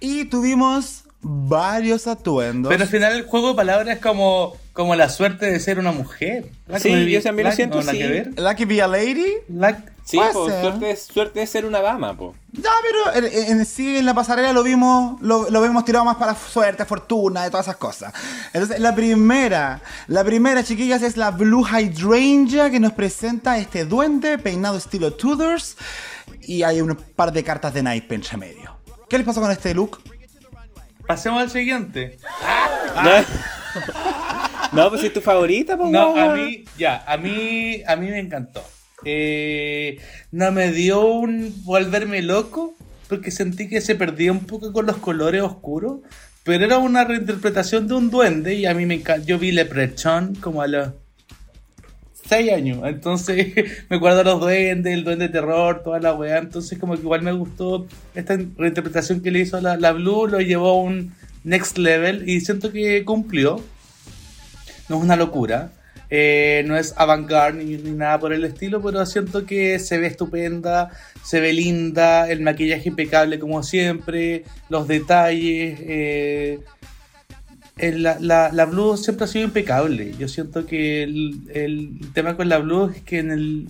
Y 0.00 0.24
tuvimos 0.26 1.04
varios 1.22 2.06
atuendos. 2.06 2.70
Pero 2.70 2.82
al 2.82 2.88
final 2.88 3.14
el 3.14 3.22
juego 3.26 3.50
de 3.50 3.54
palabras 3.54 3.96
es 3.96 4.02
como, 4.02 4.56
como 4.72 4.94
la 4.96 5.08
suerte 5.08 5.50
de 5.50 5.60
ser 5.60 5.78
una 5.78 5.92
mujer. 5.92 6.46
Sí, 6.78 7.10
yo 7.10 7.22
también 7.22 7.48
lo 7.48 7.54
siento, 7.54 7.82
no, 7.82 7.90
sí. 7.90 7.98
ver. 7.98 8.30
Lucky 8.38 8.64
be 8.64 8.82
a 8.82 8.86
Lady. 8.88 9.32
La- 9.48 9.84
Sí, 10.02 10.18
po, 10.32 10.48
suerte, 10.48 10.90
es- 10.90 11.02
suerte 11.04 11.38
de 11.38 11.46
ser 11.46 11.64
una 11.64 11.80
dama, 11.80 12.16
po. 12.16 12.34
Ya, 12.50 12.70
pero 13.12 13.28
en, 13.28 13.58
en 13.60 13.64
sí 13.64 13.98
en 13.98 14.06
la 14.06 14.12
pasarela 14.12 14.52
lo 14.52 14.64
vimos, 14.64 15.20
lo, 15.22 15.48
lo 15.50 15.60
vemos 15.60 15.84
tirado 15.84 16.04
más 16.04 16.16
para 16.16 16.34
suerte, 16.34 16.84
fortuna, 16.84 17.46
y 17.46 17.50
todas 17.50 17.66
esas 17.66 17.76
cosas. 17.76 18.12
Entonces, 18.52 18.80
la 18.80 18.92
primera, 18.92 19.80
la 20.08 20.24
primera, 20.24 20.64
chiquillas, 20.64 21.02
es 21.02 21.16
la 21.16 21.30
Blue 21.30 21.64
Hydrangea 21.64 22.70
que 22.70 22.80
nos 22.80 22.92
presenta 22.92 23.56
este 23.58 23.84
duende 23.84 24.36
peinado 24.38 24.78
estilo 24.78 25.12
Tudors 25.12 25.76
y 26.42 26.64
hay 26.64 26.80
un 26.80 26.96
par 27.14 27.30
de 27.32 27.44
cartas 27.44 27.72
de 27.72 27.84
naipe 27.84 28.16
entre 28.16 28.36
medio. 28.36 28.78
¿Qué 29.08 29.16
les 29.16 29.24
pasó 29.24 29.40
con 29.40 29.52
este 29.52 29.74
look? 29.74 30.00
Pasemos 31.10 31.42
al 31.42 31.50
siguiente. 31.50 32.18
No, 34.70 34.88
pues 34.88 35.00
si 35.00 35.08
es 35.08 35.12
tu 35.12 35.20
favorita, 35.20 35.76
po. 35.76 35.88
No, 35.88 36.16
a 36.16 36.36
mí, 36.36 36.64
ya, 36.78 37.02
a 37.04 37.16
mí, 37.16 37.82
a 37.84 37.96
mí 37.96 38.06
me 38.06 38.20
encantó. 38.20 38.62
Eh, 39.04 39.98
no 40.30 40.52
me 40.52 40.70
dio 40.70 41.04
un 41.04 41.64
volverme 41.64 42.22
loco 42.22 42.76
porque 43.08 43.32
sentí 43.32 43.68
que 43.68 43.80
se 43.80 43.96
perdía 43.96 44.30
un 44.30 44.46
poco 44.46 44.72
con 44.72 44.86
los 44.86 44.98
colores 44.98 45.42
oscuros, 45.42 45.98
pero 46.44 46.64
era 46.64 46.78
una 46.78 47.02
reinterpretación 47.02 47.88
de 47.88 47.94
un 47.94 48.10
duende 48.10 48.54
y 48.54 48.66
a 48.66 48.74
mí 48.74 48.86
me 48.86 48.94
encanta. 48.94 49.26
Yo 49.26 49.36
vi 49.40 49.50
Leprechaun 49.50 50.36
como 50.36 50.62
a 50.62 50.68
los 50.68 50.90
6 52.30 52.52
años, 52.52 52.78
entonces 52.84 53.52
me 53.90 53.96
acuerdo 53.96 54.22
los 54.22 54.40
duendes, 54.40 54.94
el 54.94 55.02
duende 55.04 55.26
de 55.26 55.32
terror, 55.32 55.82
toda 55.82 55.98
la 55.98 56.14
weá, 56.14 56.38
entonces 56.38 56.78
como 56.78 56.94
que 56.94 57.00
igual 57.02 57.22
me 57.22 57.32
gustó 57.32 57.86
esta 58.14 58.38
reinterpretación 58.56 59.20
que 59.20 59.32
le 59.32 59.40
hizo 59.40 59.60
la, 59.60 59.76
la 59.76 59.92
Blue, 59.92 60.28
lo 60.28 60.40
llevó 60.40 60.70
a 60.70 60.82
un 60.82 61.12
next 61.42 61.76
level 61.76 62.28
y 62.28 62.40
siento 62.40 62.70
que 62.70 63.04
cumplió 63.04 63.60
no 64.88 64.96
es 64.98 65.02
una 65.02 65.16
locura. 65.16 65.72
eh, 66.12 66.64
no 66.66 66.76
es 66.76 66.92
avant-garde 66.96 67.64
ni, 67.64 67.76
ni 67.76 67.92
nada 67.92 68.18
por 68.18 68.32
el 68.32 68.44
estilo, 68.44 68.82
pero 68.82 69.04
siento 69.06 69.46
que 69.46 69.78
se 69.78 69.98
ve 69.98 70.08
estupenda, 70.08 70.90
se 71.22 71.40
ve 71.40 71.52
linda, 71.52 72.28
el 72.30 72.40
maquillaje 72.42 72.88
impecable 72.88 73.38
como 73.38 73.62
siempre, 73.62 74.44
los 74.68 74.88
detalles. 74.88 75.78
eh, 75.82 76.58
la, 77.80 78.18
la, 78.20 78.50
la 78.52 78.64
Blue 78.66 78.96
siempre 78.96 79.24
ha 79.24 79.28
sido 79.28 79.44
impecable. 79.44 80.14
Yo 80.18 80.28
siento 80.28 80.66
que 80.66 81.02
el, 81.02 82.00
tema 82.12 82.36
con 82.36 82.48
la 82.48 82.58
Blue 82.58 82.90
es 82.94 83.02
que 83.02 83.18
en 83.18 83.30
el. 83.30 83.68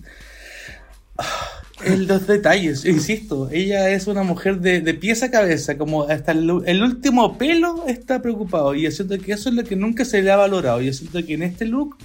En 1.82 2.06
los 2.06 2.26
detalles, 2.26 2.84
insisto, 2.84 3.48
ella 3.50 3.88
es 3.88 4.06
una 4.06 4.22
mujer 4.22 4.60
de, 4.60 4.82
de 4.82 4.92
pies 4.92 5.22
a 5.22 5.30
cabeza, 5.30 5.78
como 5.78 6.02
hasta 6.02 6.32
el, 6.32 6.50
el 6.66 6.82
último 6.82 7.38
pelo 7.38 7.86
está 7.86 8.20
preocupado. 8.20 8.74
Y 8.74 8.82
yo 8.82 8.90
siento 8.90 9.16
que 9.18 9.32
eso 9.32 9.48
es 9.48 9.54
lo 9.54 9.64
que 9.64 9.76
nunca 9.76 10.04
se 10.04 10.20
le 10.20 10.30
ha 10.30 10.36
valorado. 10.36 10.82
Yo 10.82 10.92
siento 10.92 11.24
que 11.24 11.32
en 11.32 11.42
este 11.42 11.64
look 11.64 11.96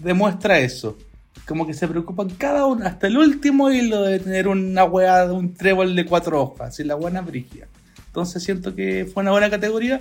demuestra 0.00 0.60
eso. 0.60 0.96
Como 1.46 1.66
que 1.66 1.74
se 1.74 1.88
preocupan 1.88 2.30
cada 2.30 2.66
uno, 2.66 2.86
hasta 2.86 3.08
el 3.08 3.18
último 3.18 3.70
hilo 3.70 4.02
de 4.02 4.20
tener 4.20 4.46
una 4.46 4.84
weá, 4.84 5.32
un 5.32 5.54
trébol 5.54 5.96
de 5.96 6.06
cuatro 6.06 6.40
hojas, 6.40 6.78
y 6.78 6.84
la 6.84 6.94
buena 6.94 7.20
brigia. 7.20 7.66
Entonces 8.16 8.42
siento 8.42 8.74
que 8.74 9.04
fue 9.04 9.22
una 9.22 9.32
buena 9.32 9.50
categoría, 9.50 10.00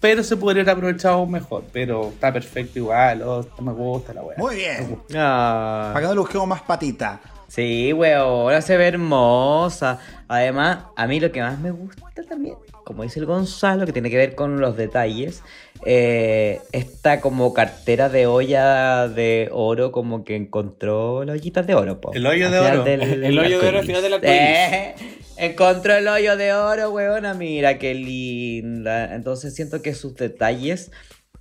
pero 0.00 0.22
se 0.22 0.36
podría 0.36 0.62
haber 0.62 0.76
aprovechado 0.76 1.24
mejor. 1.26 1.64
Pero 1.72 2.08
está 2.08 2.32
perfecto 2.32 2.78
igual, 2.78 3.22
oh, 3.22 3.46
me 3.60 3.72
gusta 3.72 4.14
la 4.14 4.22
weá. 4.22 4.36
Muy 4.38 4.56
bien. 4.56 4.98
Ah. 5.14 5.90
Para 5.92 6.00
que 6.00 6.08
no 6.08 6.14
le 6.14 6.20
busquemos 6.20 6.48
más 6.48 6.62
patita. 6.62 7.20
Sí, 7.46 7.92
weón, 7.92 8.20
ahora 8.20 8.62
se 8.62 8.76
ve 8.76 8.88
hermosa. 8.88 9.98
Además, 10.28 10.84
a 10.96 11.06
mí 11.06 11.18
lo 11.18 11.32
que 11.32 11.42
más 11.42 11.58
me 11.58 11.72
gusta 11.72 12.22
también, 12.28 12.54
como 12.84 13.02
dice 13.02 13.18
el 13.18 13.26
Gonzalo, 13.26 13.86
que 13.86 13.92
tiene 13.92 14.08
que 14.08 14.16
ver 14.16 14.34
con 14.36 14.60
los 14.60 14.76
detalles, 14.76 15.42
eh, 15.84 16.60
esta 16.72 17.20
como 17.20 17.52
cartera 17.54 18.08
de 18.08 18.26
olla 18.26 19.08
de 19.08 19.48
oro, 19.52 19.92
como 19.92 20.24
que 20.24 20.36
encontró 20.36 21.24
las 21.24 21.34
ollitas 21.36 21.66
de 21.66 21.74
oro. 21.74 22.00
po. 22.00 22.12
El 22.14 22.26
hoyo 22.26 22.50
de 22.50 22.58
oro. 22.58 22.84
del- 22.84 23.24
El 23.24 23.38
hoyo 23.38 23.60
de 23.60 23.68
oro 23.68 23.78
al 23.78 23.86
final 23.86 24.02
del 24.02 24.12
arcoíris. 24.14 24.38
Eh, 24.40 24.94
encontró 25.38 25.94
el 25.96 26.06
hoyo 26.08 26.36
de 26.36 26.52
oro, 26.52 26.90
weona, 26.90 27.34
mira 27.34 27.78
qué 27.78 27.94
linda. 27.94 29.14
Entonces 29.14 29.54
siento 29.54 29.82
que 29.82 29.94
sus 29.94 30.14
detalles 30.16 30.90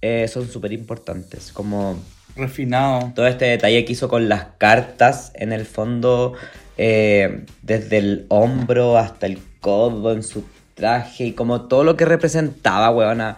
eh, 0.02 0.28
son 0.30 0.48
súper 0.48 0.72
importantes, 0.72 1.52
como 1.52 1.98
Refinado. 2.38 3.12
todo 3.16 3.28
este 3.28 3.46
detalle 3.46 3.84
que 3.84 3.92
hizo 3.94 4.08
con 4.08 4.30
las 4.30 4.46
cartas, 4.58 5.32
en 5.36 5.52
el 5.52 5.66
fondo, 5.66 6.34
eh, 6.78 7.44
desde 7.64 7.98
el 7.98 8.26
hombro 8.30 8.98
hasta 8.98 9.26
el 9.26 9.40
codo 9.60 10.14
en 10.14 10.24
su 10.24 10.46
traje 10.76 11.26
y 11.26 11.32
como 11.34 11.68
todo 11.68 11.84
lo 11.84 11.98
que 11.98 12.06
representaba, 12.06 12.90
weona, 12.92 13.38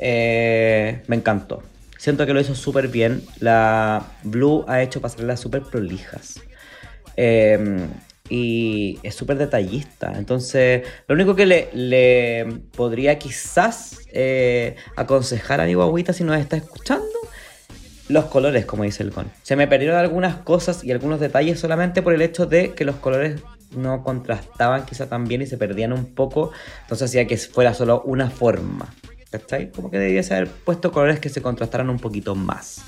eh, 0.00 1.02
me 1.06 1.16
encantó. 1.16 1.62
Siento 1.98 2.26
que 2.26 2.32
lo 2.32 2.40
hizo 2.40 2.54
súper 2.54 2.88
bien. 2.88 3.22
La 3.38 4.06
Blue 4.24 4.64
ha 4.66 4.82
hecho 4.82 5.00
pasarlas 5.00 5.38
súper 5.38 5.62
prolijas. 5.62 6.40
Eh, 7.16 7.86
y 8.30 8.98
es 9.02 9.14
súper 9.14 9.36
detallista. 9.36 10.12
Entonces, 10.16 10.86
lo 11.08 11.14
único 11.14 11.34
que 11.34 11.44
le, 11.44 11.68
le 11.74 12.46
podría 12.74 13.18
quizás 13.18 13.98
eh, 14.12 14.76
aconsejar 14.96 15.60
a 15.60 15.66
mi 15.66 15.74
guaguita 15.74 16.12
si 16.12 16.24
nos 16.24 16.38
está 16.38 16.56
escuchando 16.56 17.04
los 18.08 18.24
colores, 18.26 18.64
como 18.64 18.84
dice 18.84 19.02
el 19.02 19.10
Gon. 19.10 19.30
Se 19.42 19.56
me 19.56 19.66
perdieron 19.66 19.98
algunas 19.98 20.36
cosas 20.36 20.82
y 20.84 20.90
algunos 20.90 21.20
detalles 21.20 21.60
solamente 21.60 22.02
por 22.02 22.14
el 22.14 22.22
hecho 22.22 22.46
de 22.46 22.72
que 22.72 22.84
los 22.84 22.96
colores 22.96 23.40
no 23.76 24.02
contrastaban 24.02 24.84
quizá 24.84 25.08
tan 25.08 25.26
bien 25.26 25.42
y 25.42 25.46
se 25.46 25.58
perdían 25.58 25.92
un 25.92 26.06
poco. 26.06 26.50
Entonces 26.82 27.10
hacía 27.10 27.26
que 27.26 27.36
fuera 27.36 27.74
solo 27.74 28.02
una 28.02 28.30
forma. 28.30 28.94
¿Cachai? 29.30 29.70
Como 29.70 29.90
que 29.90 29.98
debiese 29.98 30.34
haber 30.34 30.48
puesto 30.48 30.90
colores 30.92 31.20
que 31.20 31.28
se 31.28 31.40
contrastaran 31.42 31.88
un 31.90 31.98
poquito 31.98 32.34
más. 32.34 32.82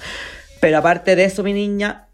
Pero 0.61 0.79
aparte 0.79 1.15
de 1.17 1.25
eso, 1.25 1.43
mi 1.43 1.53
niña, 1.53 2.09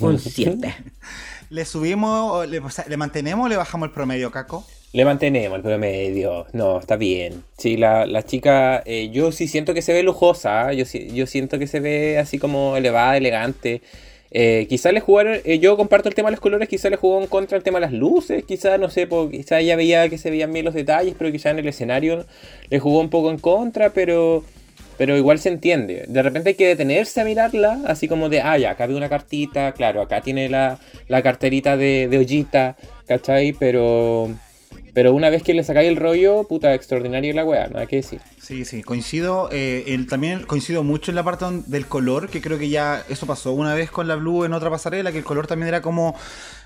un 0.00 0.18
7. 0.18 0.74
¿Le 1.50 1.64
subimos, 1.64 2.46
le, 2.46 2.58
o 2.58 2.68
sea, 2.70 2.84
le 2.88 2.96
mantenemos 2.98 3.46
o 3.46 3.48
le 3.48 3.56
bajamos 3.56 3.88
el 3.88 3.94
promedio, 3.94 4.30
Caco? 4.30 4.66
Le 4.92 5.04
mantenemos 5.06 5.56
el 5.56 5.62
promedio. 5.62 6.46
No, 6.52 6.78
está 6.78 6.96
bien. 6.96 7.42
Sí, 7.56 7.78
la, 7.78 8.04
la 8.06 8.22
chica, 8.22 8.82
eh, 8.84 9.08
yo 9.10 9.32
sí 9.32 9.48
siento 9.48 9.72
que 9.72 9.80
se 9.80 9.94
ve 9.94 10.02
lujosa. 10.02 10.72
Yo, 10.74 10.84
sí- 10.84 11.08
yo 11.14 11.26
siento 11.26 11.58
que 11.58 11.66
se 11.66 11.80
ve 11.80 12.18
así 12.18 12.38
como 12.38 12.76
elevada, 12.76 13.16
elegante. 13.16 13.80
Eh, 14.30 14.66
quizá 14.68 14.92
le 14.92 15.00
jugaron, 15.00 15.38
eh, 15.44 15.58
yo 15.58 15.76
comparto 15.76 16.08
el 16.08 16.14
tema 16.14 16.28
de 16.28 16.32
los 16.32 16.40
colores, 16.40 16.68
quizá 16.68 16.90
le 16.90 16.96
jugó 16.96 17.20
en 17.20 17.26
contra 17.28 17.56
el 17.56 17.64
tema 17.64 17.78
de 17.78 17.86
las 17.86 17.92
luces, 17.92 18.44
quizá, 18.44 18.76
no 18.76 18.90
sé, 18.90 19.06
po, 19.06 19.30
quizá 19.30 19.60
ella 19.60 19.76
veía 19.76 20.08
que 20.08 20.18
se 20.18 20.30
veían 20.30 20.52
bien 20.52 20.64
los 20.64 20.74
detalles, 20.74 21.14
pero 21.18 21.32
quizá 21.32 21.50
en 21.50 21.60
el 21.60 21.68
escenario 21.68 22.26
le 22.68 22.78
jugó 22.78 23.00
un 23.00 23.08
poco 23.08 23.30
en 23.30 23.38
contra, 23.38 23.90
pero, 23.90 24.44
pero 24.98 25.16
igual 25.16 25.38
se 25.38 25.48
entiende. 25.48 26.04
De 26.08 26.22
repente 26.22 26.50
hay 26.50 26.54
que 26.56 26.66
detenerse 26.66 27.20
a 27.20 27.24
mirarla, 27.24 27.80
así 27.86 28.06
como 28.06 28.28
de, 28.28 28.42
ah, 28.42 28.58
ya, 28.58 28.72
acá 28.72 28.86
veo 28.86 28.98
una 28.98 29.08
cartita, 29.08 29.72
claro, 29.72 30.02
acá 30.02 30.20
tiene 30.20 30.48
la, 30.50 30.78
la 31.08 31.22
carterita 31.22 31.76
de, 31.78 32.08
de 32.08 32.18
ollita, 32.18 32.76
¿cachai? 33.06 33.54
Pero, 33.54 34.28
pero 34.94 35.14
una 35.14 35.30
vez 35.30 35.42
que 35.42 35.54
le 35.54 35.62
sacáis 35.62 35.88
el 35.88 35.96
rollo, 35.96 36.44
puta, 36.44 36.74
extraordinario 36.74 37.32
la 37.34 37.44
weá, 37.44 37.68
nada 37.68 37.86
que 37.86 37.96
decir. 37.96 38.20
Sí, 38.40 38.64
sí, 38.64 38.82
coincido. 38.82 39.48
eh, 39.52 40.06
también 40.08 40.44
coincido 40.44 40.82
mucho 40.82 41.10
en 41.10 41.14
la 41.14 41.22
parte 41.22 41.44
del 41.66 41.86
color, 41.86 42.28
que 42.28 42.40
creo 42.40 42.58
que 42.58 42.68
ya 42.68 43.04
eso 43.08 43.26
pasó 43.26 43.52
una 43.52 43.74
vez 43.74 43.90
con 43.90 44.08
la 44.08 44.16
Blue 44.16 44.44
en 44.44 44.52
otra 44.52 44.70
pasarela, 44.70 45.12
que 45.12 45.18
el 45.18 45.24
color 45.24 45.46
también 45.46 45.68
era 45.68 45.82
como 45.82 46.16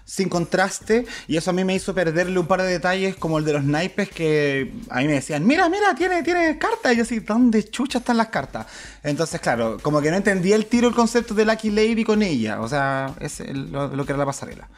sin 0.04 0.28
contraste, 0.28 1.06
y 1.28 1.36
eso 1.36 1.50
a 1.50 1.52
mí 1.52 1.64
me 1.64 1.74
hizo 1.74 1.94
perderle 1.94 2.38
un 2.38 2.46
par 2.46 2.62
de 2.62 2.68
detalles, 2.68 3.16
como 3.16 3.38
el 3.38 3.44
de 3.44 3.52
los 3.52 3.64
naipes, 3.64 4.08
que 4.10 4.72
a 4.88 5.00
mí 5.00 5.06
me 5.06 5.14
decían, 5.14 5.46
mira, 5.46 5.68
mira, 5.68 5.94
tiene, 5.94 6.22
tiene 6.22 6.58
cartas, 6.58 6.94
y 6.94 6.96
yo 6.96 7.02
así, 7.02 7.20
¿dónde 7.20 7.64
chucha 7.64 7.98
están 7.98 8.16
las 8.16 8.28
cartas? 8.28 8.66
Entonces, 9.02 9.40
claro, 9.40 9.78
como 9.80 10.00
que 10.00 10.10
no 10.10 10.16
entendía 10.16 10.56
el 10.56 10.66
tiro, 10.66 10.88
el 10.88 10.94
concepto 10.94 11.34
de 11.34 11.44
Lucky 11.44 11.70
Lady 11.70 12.04
con 12.04 12.22
ella, 12.22 12.60
o 12.60 12.68
sea, 12.68 13.14
es 13.20 13.40
lo 13.40 14.04
que 14.04 14.12
era 14.12 14.18
la 14.18 14.26
pasarela. 14.26 14.68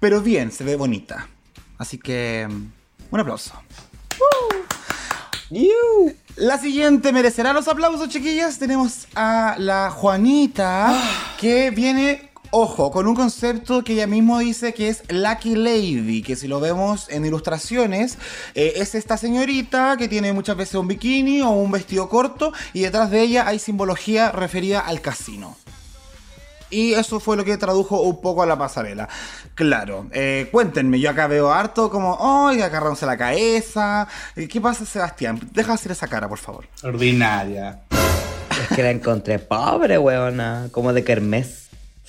Pero 0.00 0.20
bien, 0.22 0.50
se 0.50 0.64
ve 0.64 0.76
bonita. 0.76 1.28
Así 1.82 1.98
que, 1.98 2.46
un 3.10 3.20
aplauso. 3.20 3.54
La 6.36 6.56
siguiente 6.58 7.12
merecerá 7.12 7.52
los 7.52 7.66
aplausos, 7.66 8.08
chiquillas. 8.08 8.60
Tenemos 8.60 9.08
a 9.16 9.56
la 9.58 9.90
Juanita, 9.90 10.96
que 11.40 11.72
viene, 11.72 12.30
ojo, 12.52 12.92
con 12.92 13.08
un 13.08 13.16
concepto 13.16 13.82
que 13.82 13.94
ella 13.94 14.06
mismo 14.06 14.38
dice 14.38 14.72
que 14.72 14.90
es 14.90 15.02
Lucky 15.08 15.56
Lady, 15.56 16.22
que 16.22 16.36
si 16.36 16.46
lo 16.46 16.60
vemos 16.60 17.08
en 17.10 17.26
ilustraciones, 17.26 18.16
eh, 18.54 18.74
es 18.76 18.94
esta 18.94 19.16
señorita 19.16 19.96
que 19.96 20.06
tiene 20.06 20.32
muchas 20.32 20.56
veces 20.56 20.76
un 20.76 20.86
bikini 20.86 21.42
o 21.42 21.50
un 21.50 21.72
vestido 21.72 22.08
corto 22.08 22.52
y 22.72 22.82
detrás 22.82 23.10
de 23.10 23.22
ella 23.22 23.48
hay 23.48 23.58
simbología 23.58 24.30
referida 24.30 24.78
al 24.78 25.00
casino. 25.00 25.56
Y 26.72 26.94
eso 26.94 27.20
fue 27.20 27.36
lo 27.36 27.44
que 27.44 27.58
tradujo 27.58 28.00
un 28.00 28.20
poco 28.20 28.42
a 28.42 28.46
la 28.46 28.58
pasarela. 28.58 29.08
Claro, 29.54 30.06
eh, 30.12 30.48
cuéntenme, 30.50 30.98
yo 30.98 31.10
acá 31.10 31.26
veo 31.26 31.52
harto 31.52 31.90
como, 31.90 32.48
¡ay, 32.48 32.62
agarrándose 32.62 33.04
la 33.04 33.18
cabeza! 33.18 34.08
Eh, 34.34 34.48
¿Qué 34.48 34.58
pasa, 34.60 34.86
Sebastián? 34.86 35.38
Deja 35.52 35.68
de 35.68 35.74
hacer 35.74 35.92
esa 35.92 36.08
cara, 36.08 36.28
por 36.28 36.38
favor. 36.38 36.66
Ordinaria. 36.82 37.82
Es 37.90 38.74
que 38.74 38.82
la 38.82 38.90
encontré 38.90 39.38
pobre, 39.38 39.98
weona. 39.98 40.68
Como 40.72 40.94
de 40.94 41.04
kermés. 41.04 41.61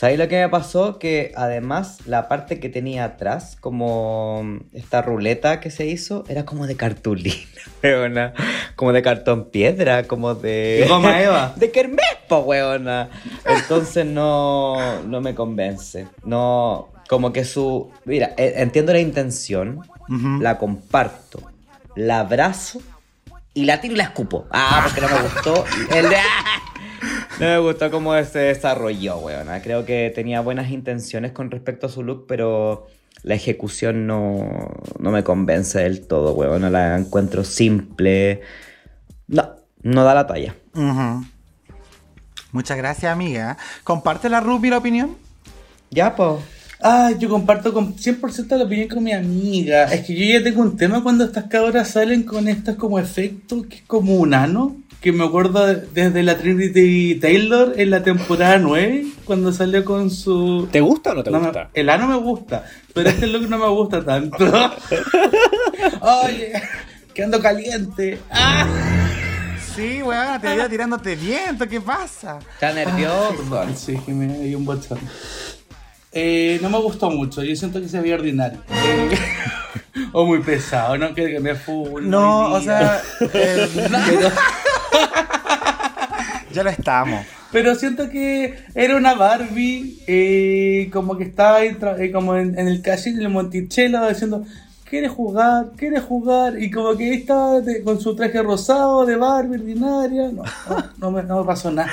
¿Sabéis 0.04 0.20
lo 0.20 0.28
que 0.28 0.36
me 0.36 0.50
pasó? 0.50 1.00
Que 1.00 1.32
además 1.34 2.00
la 2.06 2.28
parte 2.28 2.60
que 2.60 2.68
tenía 2.68 3.06
atrás, 3.06 3.56
como 3.58 4.60
esta 4.74 5.02
ruleta 5.02 5.62
que 5.62 5.72
se 5.72 5.86
hizo, 5.86 6.26
era 6.28 6.44
como 6.44 6.68
de 6.68 6.76
cartulina, 6.76 7.38
weona. 7.82 8.34
Como 8.76 8.92
de 8.92 9.02
cartón 9.02 9.50
piedra, 9.50 10.04
como 10.04 10.36
de. 10.36 10.80
¿De 10.82 10.88
goma 10.90 11.22
eva? 11.24 11.54
De 11.56 11.72
kermés, 11.72 12.18
po, 12.28 12.40
weona. 12.40 13.12
Entonces 13.46 14.06
no, 14.06 15.02
no 15.04 15.22
me 15.22 15.36
convence. 15.36 16.10
No. 16.26 16.90
Como 17.08 17.32
que 17.32 17.46
su. 17.46 17.90
Mira, 18.04 18.34
eh, 18.36 18.56
entiendo 18.58 18.92
la 18.92 19.00
intención, 19.00 19.88
la 20.42 20.58
comparto, 20.58 21.40
la 21.96 22.20
abrazo 22.20 22.82
y 23.54 23.64
la 23.64 23.80
tiro 23.80 23.94
y 23.94 23.98
la 24.00 24.04
escupo. 24.04 24.48
Ah, 24.52 24.82
porque 24.84 25.00
no 25.00 25.08
me 25.08 25.22
gustó. 25.22 25.64
El 25.96 26.10
de. 26.10 26.18
No 27.40 27.48
me 27.48 27.58
gustó 27.58 27.90
cómo 27.90 28.14
se 28.24 28.40
desarrolló, 28.40 29.18
weón. 29.18 29.48
Creo 29.64 29.86
que 29.86 30.12
tenía 30.14 30.42
buenas 30.42 30.70
intenciones 30.70 31.32
con 31.32 31.50
respecto 31.50 31.88
a 31.88 31.90
su 31.90 32.04
look, 32.04 32.26
pero 32.28 32.88
la 33.24 33.36
ejecución 33.36 34.06
no, 34.06 34.70
no 35.00 35.12
me 35.12 35.24
convence 35.24 35.80
del 35.80 36.06
todo, 36.06 36.34
weón. 36.34 36.72
La 36.72 36.98
encuentro 36.98 37.44
simple. 37.44 38.42
No, 39.28 39.50
no 39.82 40.04
da 40.04 40.14
la 40.14 40.28
talla. 40.28 40.56
Ujú. 40.76 41.26
Muchas 42.52 42.78
gracias, 42.78 43.12
amiga. 43.12 43.58
¿Comparte 43.84 44.30
la 44.30 44.40
Ruby 44.40 44.70
la 44.70 44.78
opinión? 44.78 45.18
Ya, 45.90 46.16
po. 46.16 46.40
Ah, 46.86 47.12
yo 47.18 47.30
comparto 47.30 47.74
con 47.74 47.96
100% 47.96 48.58
la 48.58 48.66
opinión 48.66 48.90
con 48.90 49.04
mi 49.04 49.14
amiga. 49.14 49.86
Es 49.86 50.06
que 50.06 50.14
yo 50.14 50.38
ya 50.38 50.44
tengo 50.44 50.62
un 50.62 50.76
tema 50.76 51.02
cuando 51.02 51.24
estas 51.24 51.46
cabras 51.46 51.90
salen 51.90 52.24
con 52.24 52.48
estos 52.48 52.76
como 52.76 53.00
efectos, 53.00 53.66
que 53.68 53.78
es 53.78 53.82
como 53.84 54.16
un 54.16 54.34
ano, 54.34 54.76
que 55.04 55.12
me 55.12 55.26
acuerdo 55.26 55.66
de- 55.68 55.86
desde 55.94 56.24
la 56.24 56.38
Trinity 56.38 57.16
Taylor 57.16 57.74
en 57.76 57.90
la 57.90 58.02
temporada 58.04 58.58
9, 58.58 59.06
cuando 59.26 59.52
salió 59.52 59.84
con 59.84 60.10
su... 60.10 60.68
¿Te 60.72 60.80
gusta 60.80 61.12
o 61.12 61.16
no 61.16 61.24
te 61.24 61.30
No 61.30 61.40
me- 61.42 61.48
gusta? 61.48 61.70
el 61.74 61.90
ano 61.90 62.08
me 62.08 62.16
gusta, 62.16 62.64
pero 62.94 63.10
este 63.10 63.28
look 63.28 63.50
no 63.50 63.58
me 63.58 63.68
gusta 63.68 64.04
tanto. 64.04 64.38
Oye, 66.02 66.54
que 67.14 67.24
ando 67.24 67.40
caliente. 67.42 68.20
Ah. 68.32 68.66
Sí, 69.76 70.02
weón, 70.04 70.40
te 70.40 70.48
veía 70.48 70.70
tirándote 70.70 71.16
viento, 71.16 71.68
¿qué 71.68 71.82
pasa? 71.82 72.40
Está 72.54 72.72
nervioso. 72.74 73.66
Sí, 73.76 73.98
que 74.06 74.14
me 74.14 74.28
dio 74.40 74.58
un 74.60 74.66
botón. 74.66 75.00
Eh, 76.14 76.60
no 76.62 76.70
me 76.70 76.78
gustó 76.78 77.10
mucho, 77.10 77.44
yo 77.44 77.56
siento 77.56 77.82
que 77.82 77.90
se 77.90 78.00
veía 78.00 78.16
ordinario. 78.16 78.60
Eh, 78.70 79.18
o 80.12 80.26
muy 80.26 80.40
pesado, 80.40 80.98
no 80.98 81.14
quiero 81.14 81.32
que 81.32 81.40
me 81.40 81.56
full. 81.56 82.08
No, 82.08 82.54
o 82.54 82.62
sea, 82.62 83.02
eh, 83.34 83.68
ya 86.54 86.64
lo 86.64 86.70
estamos. 86.70 87.26
Pero 87.52 87.76
siento 87.76 88.10
que 88.10 88.56
era 88.74 88.96
una 88.96 89.14
Barbie, 89.14 90.02
eh, 90.08 90.90
como 90.92 91.18
que 91.18 91.26
estaba 91.26 91.58
ahí 91.58 91.78
eh, 92.00 92.12
como 92.12 92.36
en, 92.36 92.58
en 92.58 92.68
el 92.68 92.82
casino 92.82 93.20
del 93.20 93.30
Monticello 93.30 94.08
diciendo, 94.08 94.44
¿quiere 94.94 95.08
jugar? 95.08 95.72
¿Quiere 95.76 96.00
jugar? 96.00 96.62
Y 96.62 96.70
como 96.70 96.96
que 96.96 97.06
ahí 97.06 97.14
estaba 97.16 97.62
de- 97.62 97.84
con 97.84 98.00
su 98.00 98.16
traje 98.16 98.44
rosado 98.44 99.08
de 99.08 99.16
Barbie 99.16 99.56
ordinaria. 99.58 100.30
No, 100.32 100.44
no, 100.44 100.84
no 101.00 101.12
me, 101.12 101.24
no 101.24 101.40
me 101.40 101.46
pasó 101.48 101.72
nada. 101.72 101.90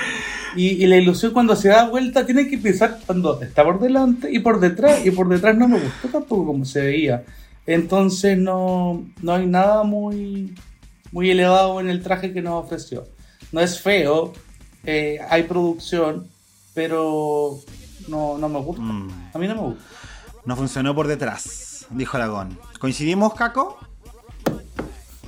Y, 0.55 0.85
y 0.85 0.87
la 0.87 0.99
ilusión 0.99 1.33
cuando 1.33 1.57
se 1.57 1.69
da 1.69 1.89
vuelta 1.89 2.27
tiene 2.27 2.47
que 2.47 2.59
pensar 2.59 2.99
cuando 3.07 3.41
está 3.41 3.65
por 3.65 3.81
delante 3.81 4.29
y 4.31 4.41
por 4.41 4.61
detrás. 4.61 5.07
Y 5.07 5.13
por 5.13 5.31
detrás 5.31 5.57
no 5.57 5.67
me 5.67 5.81
gustó 5.81 6.09
tampoco 6.09 6.45
como 6.49 6.67
se 6.67 6.83
veía. 6.83 7.25
Entonces 7.67 8.37
no, 8.37 9.03
no 9.23 9.33
hay 9.33 9.47
nada 9.47 9.83
muy, 9.83 10.55
muy 11.11 11.31
elevado 11.31 11.81
en 11.81 11.89
el 11.89 12.03
traje 12.03 12.35
que 12.35 12.43
nos 12.43 12.65
ofreció. 12.65 13.07
No 13.51 13.63
es 13.63 13.81
feo, 13.81 14.35
eh, 14.85 15.21
hay 15.31 15.45
producción, 15.45 16.27
pero 16.75 17.59
no, 18.09 18.37
no 18.37 18.49
me 18.51 18.61
gusta. 18.61 18.83
Mm. 18.83 19.31
A 19.33 19.39
mí 19.39 19.49
no 19.49 19.55
me 19.55 19.61
gusta. 19.63 19.85
No 20.45 20.57
funcionó 20.57 20.95
por 20.95 21.07
detrás, 21.07 21.87
dijo 21.91 22.17
Aragón. 22.17 22.59
¿Coincidimos, 22.79 23.35
Caco? 23.35 23.79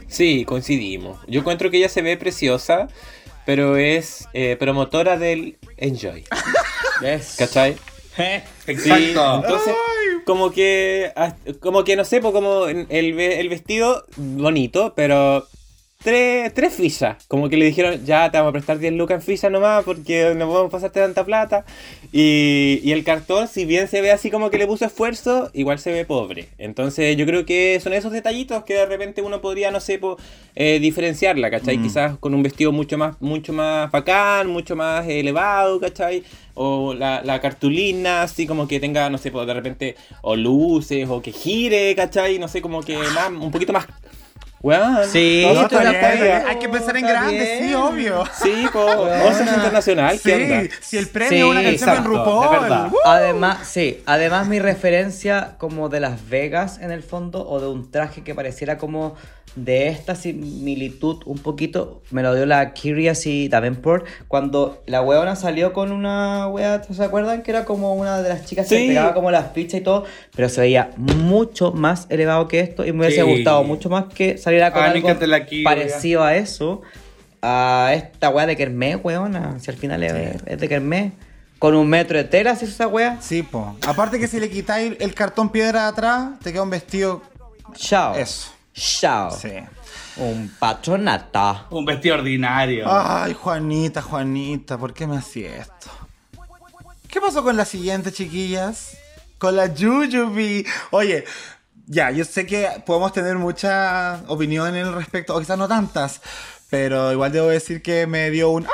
Sí, 0.08 0.44
coincidimos. 0.44 1.18
Yo 1.26 1.40
encuentro 1.40 1.70
que 1.70 1.78
ella 1.78 1.88
se 1.88 2.02
ve 2.02 2.16
preciosa, 2.16 2.88
pero 3.46 3.76
es 3.76 4.28
eh, 4.32 4.56
promotora 4.58 5.16
del 5.16 5.58
enjoy. 5.76 6.24
Yes. 7.00 7.34
¿Cachai? 7.36 7.76
Exacto. 8.66 9.34
Entonces, 9.42 9.74
como 10.24 10.52
que, 10.52 11.12
ah, 11.16 11.34
como 11.58 11.82
que 11.82 11.96
no 11.96 12.04
sé, 12.04 12.20
como 12.20 12.66
el, 12.66 12.86
el 12.88 13.48
vestido 13.48 14.04
bonito, 14.16 14.92
pero 14.94 15.48
tres, 16.02 16.52
tres 16.54 16.74
fichas. 16.74 17.24
Como 17.26 17.48
que 17.48 17.56
le 17.56 17.64
dijeron, 17.66 18.04
ya 18.04 18.30
te 18.30 18.38
vamos 18.38 18.50
a 18.50 18.52
prestar 18.52 18.78
10 18.78 18.92
lucas 18.94 19.16
en 19.16 19.22
fichas 19.22 19.50
nomás 19.50 19.84
porque 19.84 20.34
no 20.36 20.48
podemos 20.48 20.70
pasarte 20.70 21.00
tanta 21.00 21.24
plata. 21.24 21.64
Y, 22.12 22.80
y 22.82 22.92
el 22.92 23.04
cartón, 23.04 23.48
si 23.48 23.64
bien 23.64 23.88
se 23.88 24.00
ve 24.00 24.10
así 24.10 24.30
como 24.30 24.50
que 24.50 24.58
le 24.58 24.66
puso 24.66 24.84
esfuerzo, 24.84 25.50
igual 25.54 25.78
se 25.78 25.92
ve 25.92 26.04
pobre. 26.04 26.48
Entonces 26.58 27.16
yo 27.16 27.26
creo 27.26 27.46
que 27.46 27.80
son 27.80 27.92
esos 27.92 28.12
detallitos 28.12 28.64
que 28.64 28.74
de 28.74 28.86
repente 28.86 29.22
uno 29.22 29.40
podría, 29.40 29.70
no 29.70 29.80
sé, 29.80 29.98
po, 29.98 30.18
eh, 30.54 30.78
diferenciarla, 30.80 31.50
¿cachai? 31.50 31.80
Quizás 31.80 32.18
con 32.18 32.34
un 32.34 32.42
vestido 32.42 32.72
mucho 32.72 32.98
más, 32.98 33.20
mucho 33.20 33.52
más 33.52 33.90
bacán, 33.90 34.48
mucho 34.48 34.76
más 34.76 35.06
elevado, 35.06 35.80
¿cachai? 35.80 36.22
O 36.54 36.92
la, 36.92 37.22
la 37.24 37.40
cartulina, 37.40 38.22
así 38.22 38.46
como 38.46 38.68
que 38.68 38.78
tenga, 38.78 39.08
no 39.08 39.16
sé, 39.18 39.30
pues 39.30 39.46
de 39.46 39.54
repente, 39.54 39.96
o 40.20 40.36
luces, 40.36 41.08
o 41.08 41.22
que 41.22 41.32
gire, 41.32 41.94
¿cachai? 41.94 42.38
No 42.38 42.48
sé, 42.48 42.60
como 42.60 42.82
que 42.82 42.96
más, 42.96 43.30
un 43.30 43.50
poquito 43.50 43.72
más... 43.72 43.86
Weón, 44.62 45.08
Sí, 45.08 45.42
No, 45.52 45.62
está 45.62 46.12
bien. 46.14 46.42
Hay 46.46 46.58
que 46.58 46.68
pensar 46.68 46.96
en 46.96 47.06
grande, 47.06 47.60
sí, 47.62 47.74
obvio. 47.74 48.24
Sí, 48.40 48.66
po, 48.72 48.84
Once 48.84 49.42
Internacional, 49.42 50.18
Sí, 50.18 50.70
si 50.80 50.98
el 50.98 51.08
premio 51.08 51.30
Sí, 51.30 51.36
es 51.36 51.44
una 51.44 51.62
canción 51.62 51.96
en 51.96 52.04
RuPaul. 52.04 52.92
¡uh! 52.92 52.96
Además, 53.04 53.66
sí, 53.66 54.00
además 54.06 54.46
mi 54.46 54.60
referencia 54.60 55.56
como 55.58 55.88
de 55.88 56.00
Las 56.00 56.28
Vegas 56.28 56.78
en 56.80 56.92
el 56.92 57.02
fondo 57.02 57.46
o 57.48 57.60
de 57.60 57.66
un 57.66 57.90
traje 57.90 58.22
que 58.22 58.34
pareciera 58.34 58.78
como 58.78 59.16
de 59.54 59.88
esta 59.88 60.14
similitud 60.14 61.18
un 61.26 61.38
poquito 61.38 62.00
me 62.10 62.22
lo 62.22 62.34
dio 62.34 62.46
la 62.46 62.72
Curious 62.72 63.26
y 63.26 63.48
Davenport 63.48 64.06
cuando 64.26 64.82
la 64.86 65.02
weona 65.02 65.36
salió 65.36 65.72
con 65.74 65.92
una 65.92 66.48
wea, 66.48 66.82
¿se 66.84 67.04
acuerdan? 67.04 67.42
Que 67.42 67.50
era 67.50 67.64
como 67.66 67.94
una 67.94 68.22
de 68.22 68.28
las 68.30 68.46
chicas 68.46 68.66
que 68.68 68.78
Sí. 68.78 68.86
pegaba 68.88 69.12
como 69.12 69.30
las 69.30 69.52
fichas 69.52 69.80
y 69.80 69.82
todo, 69.82 70.04
pero 70.34 70.48
se 70.48 70.60
veía 70.62 70.90
mucho 70.96 71.72
más 71.72 72.06
elevado 72.08 72.48
que 72.48 72.60
esto 72.60 72.86
y 72.86 72.92
me 72.92 73.00
hubiese 73.06 73.22
Sí. 73.24 73.28
gustado 73.30 73.62
mucho 73.62 73.90
más 73.90 74.06
que 74.14 74.38
saliera 74.38 74.72
con 74.72 74.82
A 74.82 74.92
mí 74.92 75.02
me 75.02 75.10
algo 75.10 75.20
parecido 75.64 76.22
a 76.24 76.34
eso, 76.36 76.80
a 77.42 77.90
esta 77.94 78.30
wea 78.30 78.46
de 78.46 78.56
Kermés, 78.56 78.98
weona, 79.02 79.58
si 79.58 79.70
al 79.70 79.76
final 79.76 80.02
es, 80.02 80.36
es 80.46 80.58
de 80.58 80.68
Kermés, 80.68 81.12
con 81.58 81.74
un 81.74 81.88
metro 81.88 82.16
de 82.16 82.24
tela, 82.24 82.56
si 82.56 82.64
es 82.64 82.70
esa 82.72 82.88
wea, 82.88 83.18
Sí, 83.20 83.42
po. 83.42 83.76
Aparte 83.86 84.18
que 84.18 84.26
si 84.28 84.40
le 84.40 84.48
quitáis 84.48 84.94
el 84.98 85.14
cartón 85.14 85.50
piedra 85.50 85.82
de 85.82 85.88
atrás, 85.88 86.30
te 86.42 86.52
queda 86.52 86.62
un 86.62 86.70
vestido. 86.70 87.22
chao. 87.74 88.14
Eso. 88.16 88.50
Chao. 88.74 89.30
Sí. 89.30 89.52
Un 90.16 90.54
patronata. 90.58 91.66
Un 91.70 91.84
vestido 91.84 92.16
ordinario. 92.16 92.86
Ay, 92.88 93.34
Juanita, 93.34 94.02
Juanita, 94.02 94.78
¿por 94.78 94.92
qué 94.92 95.06
me 95.06 95.16
hacía 95.16 95.56
esto? 95.56 95.90
¿Qué 97.08 97.20
pasó 97.20 97.42
con 97.42 97.56
la 97.56 97.64
siguiente, 97.64 98.12
chiquillas? 98.12 98.96
Con 99.38 99.56
la 99.56 99.68
Jujubee. 99.68 100.64
Oye, 100.90 101.24
ya, 101.86 102.10
yo 102.10 102.24
sé 102.24 102.46
que 102.46 102.68
podemos 102.86 103.12
tener 103.12 103.36
muchas 103.36 104.22
opiniones 104.28 104.86
al 104.86 104.94
respecto, 104.94 105.34
o 105.34 105.40
quizás 105.40 105.58
no 105.58 105.68
tantas, 105.68 106.20
pero 106.72 107.12
igual 107.12 107.30
debo 107.32 107.48
decir 107.48 107.82
que 107.82 108.06
me 108.06 108.30
dio 108.30 108.48
un 108.48 108.64
¡ah! 108.64 108.70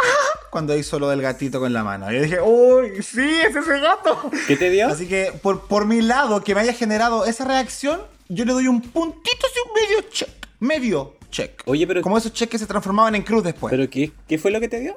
cuando 0.53 0.77
hizo 0.79 1.01
lo 1.01 1.09
del 1.09 1.21
gatito 1.21 1.59
con 1.59 1.73
la 1.73 1.83
mano. 1.83 2.13
Yo 2.13 2.23
dije, 2.23 2.41
uy, 2.41 3.03
sí, 3.03 3.29
es 3.45 3.57
ese 3.57 3.81
gato. 3.81 4.31
¿Qué 4.47 4.57
te 4.57 4.71
dio? 4.71 4.87
Así 4.87 5.09
que 5.09 5.33
por, 5.43 5.67
por 5.67 5.85
mi 5.85 6.01
lado, 6.01 6.45
que 6.45 6.55
me 6.55 6.61
haya 6.61 6.73
generado 6.75 7.25
esa 7.25 7.45
reacción, 7.45 8.01
yo 8.29 8.45
le 8.45 8.53
doy 8.53 8.69
un 8.69 8.81
puntito, 8.81 9.47
así 9.49 9.59
un 9.67 9.73
medio 9.83 10.11
check. 10.13 10.29
Medio 10.61 11.17
check. 11.33 11.61
Oye, 11.67 11.89
pero- 11.89 12.01
Como 12.03 12.17
esos 12.17 12.33
cheques 12.33 12.53
que 12.53 12.59
se 12.59 12.67
transformaban 12.67 13.17
en 13.17 13.23
cruz 13.23 13.43
después. 13.43 13.73
¿Pero 13.73 13.91
qué, 13.91 14.13
qué 14.29 14.39
fue 14.39 14.53
lo 14.53 14.61
que 14.61 14.69
te 14.69 14.79
dio? 14.79 14.97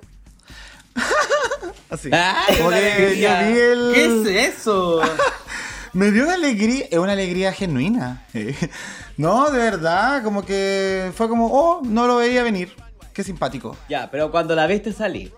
Así. 1.89 2.10
Ay, 2.14 2.56
Como 2.58 2.68
una 2.68 2.80
que 2.80 2.91
alegría. 2.93 3.41
yo 3.49 3.54
vi 3.54 3.60
el... 3.60 3.91
¿Qué 3.95 4.06
es 4.45 4.58
eso? 4.60 5.02
Me 5.93 6.12
dio 6.12 6.24
una 6.24 6.36
alegría, 6.36 6.86
es 6.89 6.97
una 6.99 7.14
alegría 7.14 7.52
genuina. 7.52 8.26
eh. 8.36 8.56
No, 9.18 9.52
de 9.52 9.60
verdad, 9.60 10.24
como 10.24 10.43
que 10.45 11.12
fue 11.16 11.28
como, 11.30 11.47
oh, 11.47 11.82
no 11.84 12.08
lo 12.08 12.16
veía 12.18 12.41
venir. 12.43 12.74
Qué 13.14 13.24
simpático. 13.24 13.78
Ya, 13.89 14.09
pero 14.09 14.32
cuando 14.32 14.55
la 14.55 14.68
viste 14.68 14.93
salir, 14.93 15.34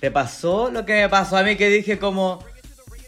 ¿te 0.00 0.10
pasó 0.10 0.70
lo 0.70 0.84
que 0.84 0.94
me 0.94 1.08
pasó 1.08 1.36
a 1.36 1.42
mí 1.42 1.56
que 1.56 1.68
dije 1.68 1.98
como... 1.98 2.40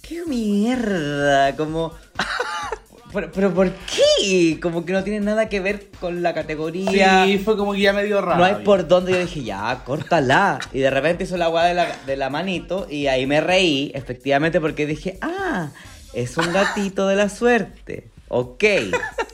¡Qué 0.02 0.24
mierda! 0.26 1.54
Como... 1.56 1.92
¿Pero, 3.12 3.32
pero 3.32 3.54
por 3.54 3.72
qué? 3.72 4.60
Como 4.60 4.84
que 4.84 4.92
no 4.92 5.02
tiene 5.02 5.20
nada 5.20 5.48
que 5.48 5.60
ver 5.60 5.86
con 5.98 6.22
la 6.22 6.34
categoría. 6.34 7.24
Sí, 7.24 7.38
fue 7.38 7.56
como 7.56 7.72
que 7.72 7.80
ya 7.80 7.92
me 7.92 8.04
dio 8.04 8.20
raro. 8.20 8.38
No 8.38 8.44
hay 8.44 8.62
por 8.64 8.86
dónde. 8.86 9.12
Yo 9.12 9.18
dije, 9.18 9.42
ya, 9.44 9.82
córtala. 9.84 10.58
Y 10.72 10.80
de 10.80 10.90
repente 10.90 11.24
hizo 11.24 11.38
la 11.38 11.48
weá 11.48 11.64
de 11.64 11.74
la, 11.74 11.96
de 12.06 12.16
la 12.16 12.28
manito. 12.28 12.86
Y 12.90 13.06
ahí 13.06 13.26
me 13.26 13.40
reí, 13.40 13.90
efectivamente, 13.94 14.60
porque 14.60 14.86
dije, 14.86 15.18
ah, 15.22 15.70
es 16.12 16.36
un 16.36 16.52
gatito 16.52 17.08
de 17.08 17.16
la 17.16 17.28
suerte. 17.30 18.10
Ok, 18.28 18.64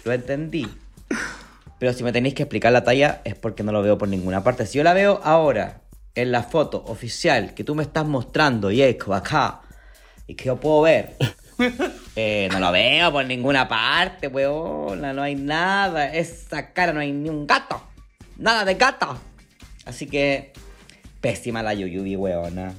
lo 0.04 0.12
entendí. 0.12 0.68
Pero 1.84 1.92
si 1.92 2.02
me 2.02 2.12
tenéis 2.12 2.34
que 2.34 2.44
explicar 2.44 2.72
la 2.72 2.82
talla, 2.82 3.20
es 3.24 3.34
porque 3.34 3.62
no 3.62 3.70
lo 3.70 3.82
veo 3.82 3.98
por 3.98 4.08
ninguna 4.08 4.42
parte. 4.42 4.64
Si 4.64 4.78
yo 4.78 4.84
la 4.84 4.94
veo 4.94 5.20
ahora, 5.22 5.82
en 6.14 6.32
la 6.32 6.42
foto 6.42 6.82
oficial 6.86 7.52
que 7.52 7.62
tú 7.62 7.74
me 7.74 7.82
estás 7.82 8.06
mostrando, 8.06 8.70
Jacob, 8.74 9.12
acá, 9.12 9.60
y 10.26 10.34
que 10.34 10.46
yo 10.46 10.56
puedo 10.56 10.80
ver. 10.80 11.14
Eh, 12.16 12.48
no 12.52 12.58
lo 12.58 12.72
veo 12.72 13.12
por 13.12 13.24
ninguna 13.26 13.68
parte, 13.68 14.28
weona. 14.28 15.12
No 15.12 15.22
hay 15.22 15.34
nada. 15.34 16.12
Esa 16.12 16.72
cara 16.72 16.92
no 16.92 17.00
hay 17.00 17.12
ni 17.12 17.28
un 17.28 17.46
gato. 17.46 17.80
Nada 18.38 18.64
de 18.64 18.74
gato. 18.74 19.18
Así 19.84 20.06
que. 20.06 20.52
Pésima 21.20 21.62
la 21.62 21.74
Yuyubi, 21.74 22.16
weona. 22.16 22.72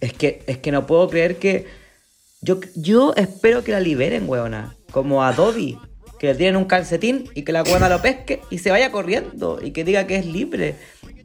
Es 0.00 0.12
que, 0.12 0.44
es 0.46 0.58
que 0.58 0.70
no 0.70 0.86
puedo 0.86 1.08
creer 1.08 1.38
que. 1.38 1.66
Yo, 2.42 2.60
yo 2.76 3.14
espero 3.16 3.64
que 3.64 3.72
la 3.72 3.80
liberen, 3.80 4.28
weona. 4.28 4.76
Como 4.92 5.24
a 5.24 5.32
Dobby. 5.32 5.78
Que 6.20 6.28
le 6.28 6.34
tienen 6.36 6.56
un 6.56 6.66
calcetín 6.66 7.28
y 7.34 7.42
que 7.42 7.50
la 7.52 7.62
weona 7.64 7.88
lo 7.88 8.00
pesque 8.02 8.42
y 8.50 8.58
se 8.58 8.70
vaya 8.70 8.92
corriendo. 8.92 9.58
Y 9.60 9.72
que 9.72 9.82
diga 9.84 10.06
que 10.06 10.16
es 10.16 10.26
libre. 10.26 10.76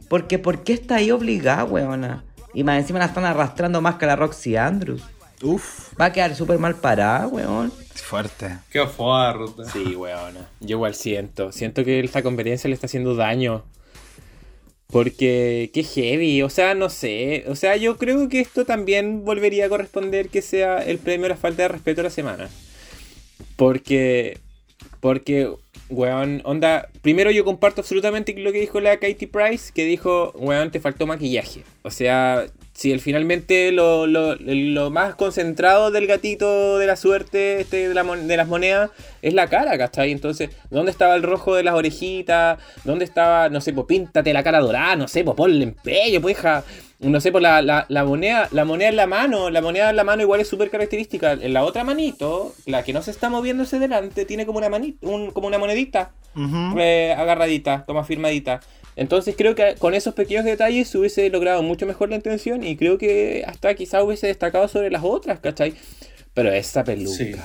Porque, 0.09 0.39
¿por 0.39 0.63
qué 0.63 0.71
está 0.73 0.95
ahí 0.95 1.11
obligada, 1.11 1.65
weona? 1.65 2.23
Y 2.53 2.63
más 2.63 2.79
encima 2.79 2.99
la 2.99 3.05
están 3.05 3.25
arrastrando 3.25 3.81
más 3.81 3.95
que 3.95 4.05
la 4.05 4.15
Roxy 4.15 4.55
Andrews. 4.55 5.03
Uf, 5.43 5.91
Va 5.99 6.05
a 6.05 6.13
quedar 6.13 6.33
súper 6.33 6.57
mal 6.59 6.75
parada, 6.75 7.27
weón. 7.27 7.73
fuerte. 7.93 8.57
Qué 8.71 8.87
fuerte. 8.87 9.63
Sí, 9.73 9.95
weona. 9.97 10.47
Yo 10.61 10.77
igual 10.77 10.95
siento. 10.95 11.51
Siento 11.51 11.83
que 11.83 11.99
esta 11.99 12.23
conveniencia 12.23 12.69
le 12.69 12.73
está 12.73 12.85
haciendo 12.87 13.15
daño. 13.15 13.65
Porque, 14.87 15.71
qué 15.73 15.83
heavy. 15.83 16.41
O 16.41 16.49
sea, 16.49 16.73
no 16.73 16.89
sé. 16.89 17.43
O 17.49 17.55
sea, 17.55 17.75
yo 17.75 17.97
creo 17.97 18.29
que 18.29 18.39
esto 18.39 18.63
también 18.63 19.25
volvería 19.25 19.65
a 19.65 19.69
corresponder 19.69 20.29
que 20.29 20.41
sea 20.41 20.77
el 20.77 20.99
premio 20.99 21.25
a 21.25 21.29
la 21.29 21.35
falta 21.35 21.63
de 21.63 21.67
respeto 21.67 21.97
de 21.97 22.03
la 22.03 22.09
semana. 22.11 22.49
Porque, 23.57 24.39
porque, 25.05 25.51
weón, 25.89 26.41
onda. 26.45 26.89
Primero, 27.03 27.29
yo 27.29 27.45
comparto 27.45 27.81
absolutamente 27.81 28.33
lo 28.39 28.51
que 28.51 28.59
dijo 28.59 28.79
la 28.79 28.97
Katie 28.97 29.27
Price, 29.27 29.71
que 29.71 29.85
dijo, 29.85 30.31
weón, 30.31 30.71
te 30.71 30.79
faltó 30.79 31.05
maquillaje. 31.05 31.61
O 31.83 31.91
sea, 31.91 32.47
si 32.75 32.91
el, 32.91 32.99
finalmente 32.99 33.71
lo, 33.71 34.05
lo- 34.05 34.35
lo 34.35 34.91
más 34.91 35.15
concentrado 35.15 35.91
del 35.91 36.07
gatito 36.07 36.77
de 36.77 36.85
la 36.87 36.97
suerte, 36.97 37.61
este, 37.61 37.87
de, 37.87 37.93
la 37.95 38.03
de 38.03 38.35
las 38.37 38.47
monedas, 38.49 38.89
es 39.21 39.33
la 39.33 39.47
cara, 39.47 39.77
¿cachai? 39.77 40.11
Entonces, 40.11 40.49
¿dónde 40.69 40.91
estaba 40.91 41.15
el 41.15 41.23
rojo 41.23 41.55
de 41.55 41.63
las 41.63 41.73
orejitas? 41.73 42.59
¿Dónde 42.83 43.05
estaba, 43.05 43.47
no 43.47 43.61
sé, 43.61 43.71
pues 43.71 43.87
píntate 43.87 44.33
la 44.33 44.43
cara 44.43 44.59
dorada? 44.59 44.97
No 44.97 45.07
sé, 45.07 45.23
pues 45.23 45.37
ponle 45.37 45.63
empeño, 45.63 46.19
pues 46.21 46.37
hija. 46.37 46.63
No 46.99 47.19
sé, 47.21 47.31
pues 47.31 47.41
la, 47.41 47.61
la, 47.61 47.85
la 47.89 48.03
moneda, 48.03 48.47
la 48.51 48.65
moneda 48.65 48.89
en 48.89 48.95
la 48.97 49.07
mano, 49.07 49.49
la 49.49 49.61
moneda 49.61 49.89
en 49.89 49.95
la 49.95 50.03
mano 50.03 50.21
igual 50.21 50.41
es 50.41 50.47
súper 50.47 50.69
característica. 50.69 51.33
En 51.33 51.53
la 51.53 51.63
otra 51.63 51.83
manito, 51.85 52.53
la 52.65 52.83
que 52.83 52.93
no 52.93 53.01
se 53.01 53.11
está 53.11 53.29
moviendo 53.29 53.63
hacia 53.63 53.79
delante, 53.79 54.25
tiene 54.25 54.45
como 54.45 54.57
una 54.59 54.69
manita, 54.69 55.07
un, 55.07 55.31
como 55.31 55.47
una 55.47 55.57
monedita 55.57 56.11
eh, 56.77 57.15
agarradita, 57.17 57.83
como 57.85 58.03
firmadita. 58.03 58.59
Entonces 58.95 59.35
creo 59.37 59.55
que 59.55 59.75
con 59.77 59.93
esos 59.93 60.13
pequeños 60.13 60.45
detalles 60.45 60.87
se 60.87 60.97
hubiese 60.97 61.29
logrado 61.29 61.61
mucho 61.63 61.85
mejor 61.85 62.09
la 62.09 62.15
intención 62.15 62.63
y 62.63 62.77
creo 62.77 62.97
que 62.97 63.43
hasta 63.45 63.73
quizá 63.75 64.03
hubiese 64.03 64.27
destacado 64.27 64.67
sobre 64.67 64.89
las 64.89 65.03
otras, 65.03 65.39
¿cachai? 65.39 65.73
Pero 66.33 66.51
esa 66.51 66.83
peluca. 66.83 67.17
Sí. 67.17 67.35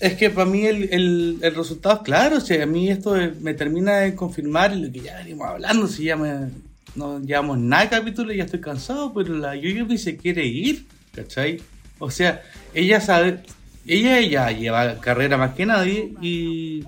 Es 0.00 0.14
que 0.14 0.30
para 0.30 0.46
mí 0.50 0.66
el, 0.66 0.92
el, 0.92 1.38
el 1.40 1.54
resultado 1.54 1.96
es 1.96 2.02
claro, 2.02 2.36
o 2.36 2.40
sea, 2.40 2.62
a 2.62 2.66
mí 2.66 2.90
esto 2.90 3.16
me 3.40 3.54
termina 3.54 3.98
de 3.98 4.14
confirmar 4.14 4.76
lo 4.76 4.92
que 4.92 5.00
ya 5.00 5.16
venimos 5.16 5.48
hablando, 5.48 5.86
si 5.86 6.04
ya 6.04 6.16
me, 6.16 6.50
no 6.94 7.20
llevamos 7.20 7.58
nada 7.58 7.84
de 7.84 7.88
capítulo 7.90 8.32
y 8.32 8.38
ya 8.38 8.44
estoy 8.44 8.60
cansado, 8.60 9.12
pero 9.14 9.34
la 9.34 9.56
Yuyubi 9.56 9.98
se 9.98 10.16
quiere 10.16 10.44
ir, 10.44 10.86
¿cachai? 11.14 11.60
O 11.98 12.10
sea, 12.10 12.42
ella 12.74 13.00
sabe, 13.00 13.40
ella 13.86 14.20
ya 14.20 14.50
lleva 14.50 15.00
carrera 15.00 15.36
más 15.36 15.54
que 15.54 15.66
nadie 15.66 16.12
y, 16.20 16.84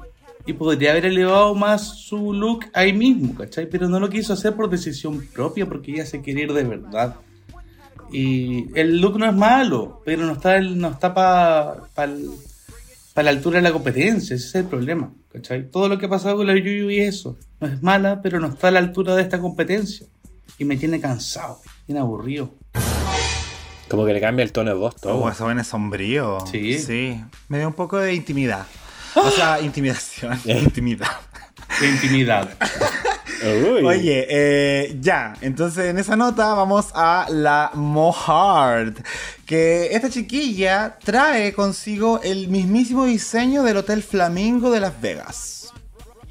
y 0.46 0.52
podría 0.52 0.92
haber 0.92 1.06
elevado 1.06 1.54
más 1.54 1.98
su 2.00 2.32
look 2.32 2.66
ahí 2.72 2.92
mismo, 2.92 3.34
¿cachai? 3.34 3.68
Pero 3.68 3.88
no 3.88 3.98
lo 3.98 4.08
quiso 4.08 4.32
hacer 4.32 4.54
por 4.54 4.70
decisión 4.70 5.26
propia 5.32 5.66
porque 5.66 5.92
ella 5.92 6.06
se 6.06 6.20
quiere 6.20 6.42
ir 6.42 6.52
de 6.52 6.64
verdad. 6.64 7.16
Y 8.12 8.66
el 8.78 9.00
look 9.00 9.18
no 9.18 9.26
es 9.26 9.34
malo, 9.34 10.00
pero 10.04 10.24
no 10.24 10.34
está, 10.34 10.60
no 10.60 10.88
está 10.88 11.12
para 11.12 11.76
la 13.16 13.30
altura 13.30 13.56
de 13.56 13.62
la 13.62 13.72
competencia, 13.72 14.36
ese 14.36 14.46
es 14.46 14.54
el 14.54 14.64
problema. 14.66 15.12
¿cachai? 15.36 15.70
Todo 15.70 15.88
lo 15.88 15.98
que 15.98 16.06
ha 16.06 16.08
pasado 16.08 16.36
con 16.36 16.46
la 16.46 16.54
Yuyu 16.56 16.90
y 16.90 17.00
eso. 17.00 17.36
No 17.60 17.66
es 17.66 17.82
mala, 17.82 18.22
pero 18.22 18.40
no 18.40 18.48
está 18.48 18.68
a 18.68 18.70
la 18.70 18.78
altura 18.78 19.14
de 19.14 19.22
esta 19.22 19.38
competencia. 19.38 20.06
Y 20.58 20.64
me 20.64 20.76
tiene 20.76 21.00
cansado, 21.00 21.60
me 21.64 21.86
tiene 21.86 22.00
aburrido. 22.00 22.54
Como 23.88 24.06
que 24.06 24.12
le 24.12 24.20
cambia 24.20 24.42
el 24.42 24.52
tono 24.52 24.70
de 24.70 24.76
voz 24.76 24.96
todo. 24.96 25.16
Oh, 25.16 25.28
ese 25.28 25.42
buen 25.44 25.58
es 25.58 25.66
sombrío. 25.66 26.38
Sí. 26.50 26.78
Sí. 26.78 27.20
Me 27.48 27.58
dio 27.58 27.68
un 27.68 27.74
poco 27.74 27.98
de 27.98 28.14
intimidad. 28.14 28.66
O 29.16 29.30
sea, 29.30 29.60
intimidación. 29.60 30.38
intimidad. 30.44 31.20
De 31.80 31.88
intimidad. 31.88 32.48
Uy. 33.42 33.84
Oye, 33.84 34.26
eh, 34.30 34.96
ya, 35.00 35.34
entonces 35.40 35.86
en 35.86 35.98
esa 35.98 36.16
nota 36.16 36.54
vamos 36.54 36.86
a 36.94 37.26
la 37.28 37.70
Mohard, 37.74 38.94
que 39.44 39.94
esta 39.94 40.08
chiquilla 40.08 40.98
trae 41.04 41.52
consigo 41.52 42.20
el 42.22 42.48
mismísimo 42.48 43.04
diseño 43.04 43.62
del 43.62 43.78
Hotel 43.78 44.02
Flamingo 44.02 44.70
de 44.70 44.80
Las 44.80 45.00
Vegas, 45.00 45.55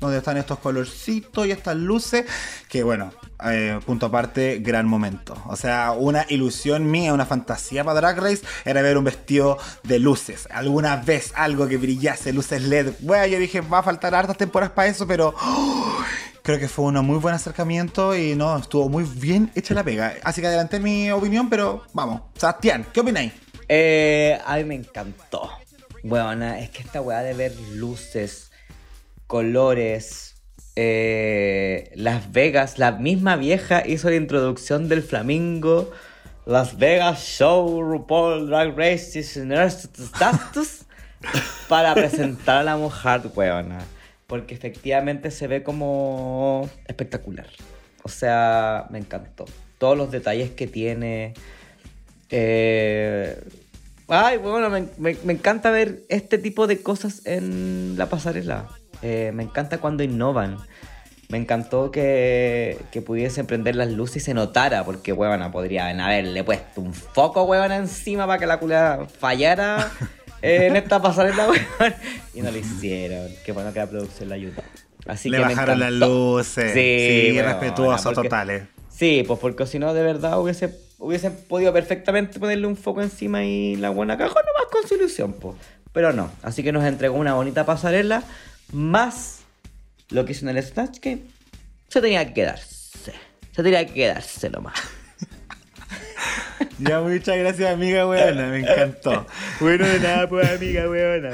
donde 0.06 0.20
están 0.20 0.38
estos 0.38 0.60
colorcitos 0.60 1.46
y 1.48 1.52
estas 1.52 1.76
luces, 1.76 2.26
que 2.70 2.84
bueno, 2.84 3.12
eh, 3.46 3.80
punto 3.86 4.08
aparte, 4.08 4.60
gran 4.60 4.88
momento. 4.88 5.36
O 5.48 5.56
sea, 5.56 5.92
una 5.92 6.26
ilusión 6.30 6.90
mía, 6.90 7.14
una 7.14 7.26
fantasía 7.26 7.84
para 7.84 8.00
Drag 8.00 8.18
Race 8.18 8.46
era 8.64 8.82
ver 8.82 8.98
un 8.98 9.04
vestido 9.04 9.58
de 9.84 10.00
luces, 10.00 10.48
alguna 10.52 10.98
vez 10.98 11.34
algo 11.36 11.68
que 11.68 11.78
brillase, 11.78 12.34
luces 12.34 12.62
LED. 12.64 12.94
Bueno, 13.00 13.26
yo 13.28 13.40
dije, 13.40 13.62
va 13.62 13.80
a 13.80 13.84
faltar 13.84 14.16
hartas 14.16 14.38
temporadas 14.38 14.74
para 14.74 14.90
eso, 14.90 15.08
pero... 15.08 15.36
Creo 16.46 16.60
que 16.60 16.68
fue 16.68 16.86
un 16.86 17.04
muy 17.04 17.18
buen 17.18 17.34
acercamiento 17.34 18.16
y 18.16 18.36
no, 18.36 18.56
estuvo 18.56 18.88
muy 18.88 19.04
bien 19.04 19.52
hecha 19.56 19.74
la 19.74 19.84
pega. 19.84 20.14
Así 20.22 20.42
que 20.42 20.48
adelanté 20.48 20.80
mi 20.80 21.10
opinión, 21.10 21.50
pero 21.50 21.82
vamos. 21.92 22.22
Sebastián, 22.38 22.86
¿qué 22.94 23.00
opináis? 23.00 23.34
Eh, 23.68 24.40
a 24.46 24.58
mí 24.58 24.64
me 24.64 24.76
encantó. 24.76 25.50
Bueno, 26.04 26.46
es 26.54 26.70
que 26.70 26.84
esta 26.84 27.02
weá 27.02 27.24
de 27.24 27.34
ver 27.34 27.56
luces, 27.74 28.52
colores, 29.28 30.36
eh, 30.76 31.92
Las 31.96 32.32
Vegas, 32.32 32.78
la 32.80 32.92
misma 32.94 33.36
vieja 33.36 33.86
hizo 33.88 34.10
la 34.10 34.16
introducción 34.18 34.88
del 34.90 35.04
flamingo. 35.04 35.92
Las 36.46 36.78
Vegas 36.78 37.24
Show, 37.24 37.82
RuPaul, 37.82 38.48
Drag 38.48 38.78
Race, 38.78 39.24
para 41.68 41.96
presentar 41.96 42.58
a 42.58 42.64
la 42.64 42.78
mujer, 42.78 43.22
weona. 43.36 43.80
Porque 44.28 44.54
efectivamente 44.54 45.32
se 45.32 45.48
ve 45.48 45.64
como 45.64 46.70
espectacular. 46.88 47.48
O 48.04 48.10
sea, 48.10 48.86
me 48.92 49.00
encantó. 49.00 49.46
Todos 49.78 49.98
los 49.98 50.12
detalles 50.12 50.52
que 50.52 50.68
tiene. 50.68 51.34
Eh, 52.30 53.40
Ay, 54.08 54.38
bueno, 54.38 54.70
me- 54.70 55.18
me 55.24 55.34
encanta 55.34 55.72
ver 55.72 56.04
este 56.10 56.38
tipo 56.38 56.68
de 56.68 56.84
cosas 56.84 57.26
en 57.26 57.96
la 57.98 58.08
pasarela. 58.08 58.68
Eh, 59.02 59.32
me 59.34 59.44
encanta 59.44 59.80
cuando 59.80 60.04
innovan. 60.04 60.58
Me 61.30 61.40
encantó 61.40 61.90
que, 61.92 62.80
que 62.92 63.02
pudiesen 63.02 63.48
prender 63.48 63.76
las 63.76 63.90
luces 63.92 64.18
y 64.18 64.20
se 64.26 64.34
notara, 64.34 64.84
porque, 64.84 65.12
huevona, 65.12 65.52
podrían 65.52 66.00
haberle 66.00 66.44
puesto 66.44 66.82
un 66.82 66.94
foco, 66.94 67.44
huevona, 67.44 67.78
encima 67.78 68.28
para 68.28 68.38
que 68.38 68.46
la 68.46 68.60
culera 68.60 69.08
fallara 69.20 69.92
eh, 70.42 70.68
en 70.68 70.76
esta 70.76 71.02
pasarela. 71.02 71.48
Y 72.34 72.42
no 72.42 72.52
lo 72.52 72.58
hicieron. 72.58 73.30
Qué 73.44 73.52
bueno 73.52 73.74
que 73.74 73.80
la 73.80 73.88
producción 73.88 74.30
la 74.30 74.36
ayudó. 74.36 74.62
Así 75.08 75.30
Le 75.30 75.38
que 75.38 75.44
bajaron 75.44 75.80
las 75.80 75.92
luces. 75.92 76.74
Sí, 76.74 77.32
Sí, 77.32 77.42
respetuosos 77.42 78.14
totales. 78.14 78.64
Sí, 78.90 79.24
pues 79.28 79.40
porque 79.40 79.66
si 79.66 79.78
no, 79.78 79.94
de 79.94 80.04
verdad 80.04 80.40
hubiese, 80.40 80.74
hubiesen 81.00 81.36
podido 81.50 81.74
perfectamente 81.74 82.40
ponerle 82.40 82.66
un 82.66 82.78
foco 82.78 83.02
encima 83.02 83.44
y 83.44 83.76
la 83.76 83.90
buena 83.90 84.18
cajón 84.18 84.44
nomás 84.46 84.72
con 84.72 84.88
su 84.88 84.96
ilusión, 84.96 85.34
pues. 85.34 85.56
Pero 85.92 86.14
no, 86.14 86.32
así 86.44 86.64
que 86.64 86.72
nos 86.72 86.84
entregó 86.86 87.18
una 87.18 87.34
bonita 87.34 87.66
pasarela, 87.66 88.24
más 88.72 89.40
lo 90.10 90.26
que 90.26 90.34
hizo 90.34 90.48
en 90.48 90.58
el 90.58 90.64
Snatch 90.64 91.00
Game, 91.02 91.22
se 91.88 92.02
tenía 92.02 92.26
que 92.28 92.34
quedarse. 92.34 93.14
Se 93.56 93.64
tenía 93.64 93.86
que 93.86 93.94
quedarse 93.94 94.50
nomás. 94.50 94.80
Ya, 96.80 97.00
muchas 97.00 97.38
gracias, 97.38 97.72
amiga 97.72 98.08
weona, 98.08 98.48
me 98.48 98.60
encantó. 98.60 99.26
Bueno, 99.60 99.88
de 99.88 100.00
nada, 100.00 100.28
pues, 100.28 100.50
amiga 100.50 100.90
weona. 100.90 101.32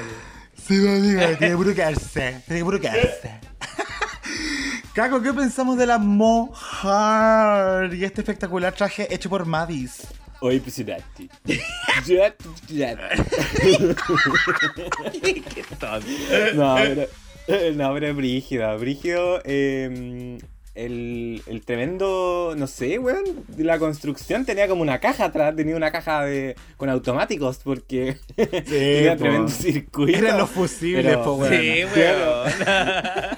Sí, 0.56 0.80
pues, 0.80 1.00
amiga, 1.00 1.38
tiene 1.38 1.52
que 1.52 1.58
puro 1.58 1.74
quedarse, 1.74 2.44
tiene 2.46 2.60
que 2.60 2.64
puro 2.64 2.80
quedarse. 2.80 3.40
Caco, 4.94 5.22
¿qué 5.22 5.34
pensamos 5.34 5.78
de 5.78 5.86
la 5.86 5.98
Mohar 5.98 7.94
y 7.94 8.04
este 8.04 8.22
espectacular 8.22 8.74
traje 8.74 9.08
hecho 9.14 9.30
por 9.30 9.46
Mavis? 9.46 10.08
Oye, 10.42 10.58
impresionante. 10.58 11.30
Ya, 12.06 12.34
ya. 12.68 12.96
no, 16.54 16.76
pero. 16.76 17.08
No, 17.76 17.94
pero 17.94 18.08
es 18.08 18.16
brígido. 18.16 18.78
Brígido. 18.80 19.42
eh, 19.46 20.38
el, 20.74 21.42
el 21.48 21.62
tremendo. 21.66 22.54
No 22.58 22.66
sé, 22.68 22.98
weón. 22.98 23.24
de 23.50 23.64
La 23.64 23.78
construcción 23.78 24.46
tenía 24.46 24.68
como 24.68 24.82
una 24.82 25.00
caja 25.00 25.26
atrás. 25.26 25.56
Tenía 25.56 25.76
una 25.76 25.92
caja 25.92 26.24
de 26.26 26.56
con 26.78 26.90
automáticos. 26.90 27.60
Porque. 27.64 28.18
tenía 28.36 29.14
po. 29.14 29.20
tremendo 29.24 29.50
circuito. 29.50 30.18
Eran 30.20 30.38
los 30.38 30.50
fusibles, 30.50 31.06
Pero- 31.06 31.24
po, 31.24 31.34
weón. 31.34 31.54
Sí, 31.54 31.84
weón. 31.96 32.52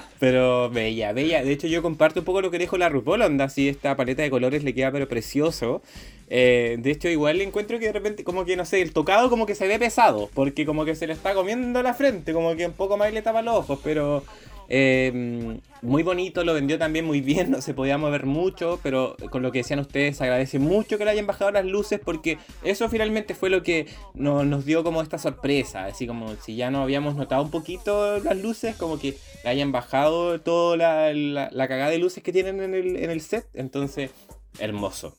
Pero 0.18 0.70
bella, 0.70 1.12
bella. 1.12 1.42
De 1.42 1.52
hecho, 1.52 1.66
yo 1.66 1.82
comparto 1.82 2.20
un 2.20 2.26
poco 2.26 2.40
lo 2.40 2.50
que 2.50 2.58
dijo 2.58 2.78
la 2.78 2.88
RuPaul. 2.88 3.22
Onda, 3.22 3.46
así 3.46 3.68
esta 3.68 3.96
paleta 3.96 4.22
de 4.22 4.30
colores 4.30 4.64
le 4.64 4.74
queda 4.74 4.92
pero 4.92 5.08
precioso. 5.08 5.82
Eh, 6.30 6.76
de 6.78 6.90
hecho, 6.90 7.08
igual 7.08 7.40
encuentro 7.40 7.78
que 7.78 7.86
de 7.86 7.92
repente, 7.92 8.24
como 8.24 8.44
que 8.44 8.56
no 8.56 8.64
sé, 8.64 8.80
el 8.80 8.92
tocado 8.92 9.28
como 9.28 9.46
que 9.46 9.54
se 9.54 9.66
ve 9.66 9.78
pesado. 9.78 10.30
Porque 10.34 10.64
como 10.64 10.84
que 10.84 10.94
se 10.94 11.06
le 11.06 11.12
está 11.12 11.34
comiendo 11.34 11.82
la 11.82 11.94
frente. 11.94 12.32
Como 12.32 12.54
que 12.56 12.66
un 12.66 12.72
poco 12.72 12.96
más 12.96 13.12
le 13.12 13.22
tapa 13.22 13.42
los 13.42 13.56
ojos. 13.56 13.80
Pero 13.82 14.24
eh, 14.68 15.60
muy 15.82 16.02
bonito, 16.02 16.44
lo 16.44 16.54
vendió 16.54 16.78
también 16.78 17.04
muy 17.04 17.20
bien. 17.20 17.50
No 17.50 17.60
se 17.60 17.74
podía 17.74 17.98
mover 17.98 18.26
mucho. 18.26 18.80
Pero 18.82 19.16
con 19.30 19.42
lo 19.42 19.52
que 19.52 19.58
decían 19.58 19.78
ustedes, 19.80 20.20
agradece 20.20 20.58
mucho 20.58 20.98
que 20.98 21.04
le 21.04 21.10
hayan 21.10 21.26
bajado 21.26 21.50
las 21.50 21.64
luces. 21.64 22.00
Porque 22.04 22.38
eso 22.62 22.88
finalmente 22.88 23.34
fue 23.34 23.50
lo 23.50 23.62
que 23.62 23.86
no- 24.14 24.44
nos 24.44 24.64
dio 24.64 24.82
como 24.84 25.02
esta 25.02 25.18
sorpresa. 25.18 25.86
Así 25.86 26.06
como 26.06 26.34
si 26.36 26.56
ya 26.56 26.70
no 26.70 26.82
habíamos 26.82 27.14
notado 27.16 27.42
un 27.42 27.50
poquito 27.50 28.18
las 28.20 28.36
luces, 28.40 28.76
como 28.76 28.98
que 28.98 29.16
le 29.44 29.50
hayan 29.50 29.72
bajado 29.72 30.40
toda 30.40 30.76
la, 30.76 31.12
la- 31.14 31.50
la 31.52 31.68
cagada 31.68 31.90
de 31.90 31.98
luces 31.98 32.22
que 32.22 32.32
tienen 32.32 32.60
en 32.62 32.74
el, 32.74 32.96
en 32.96 33.10
el 33.10 33.20
set. 33.20 33.46
Entonces, 33.54 34.10
hermoso. 34.58 35.16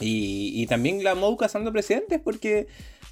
Y, 0.00 0.50
y 0.60 0.66
también 0.66 1.04
la 1.04 1.14
Mou 1.14 1.36
cazando 1.36 1.72
presidentes, 1.72 2.20
porque 2.20 2.66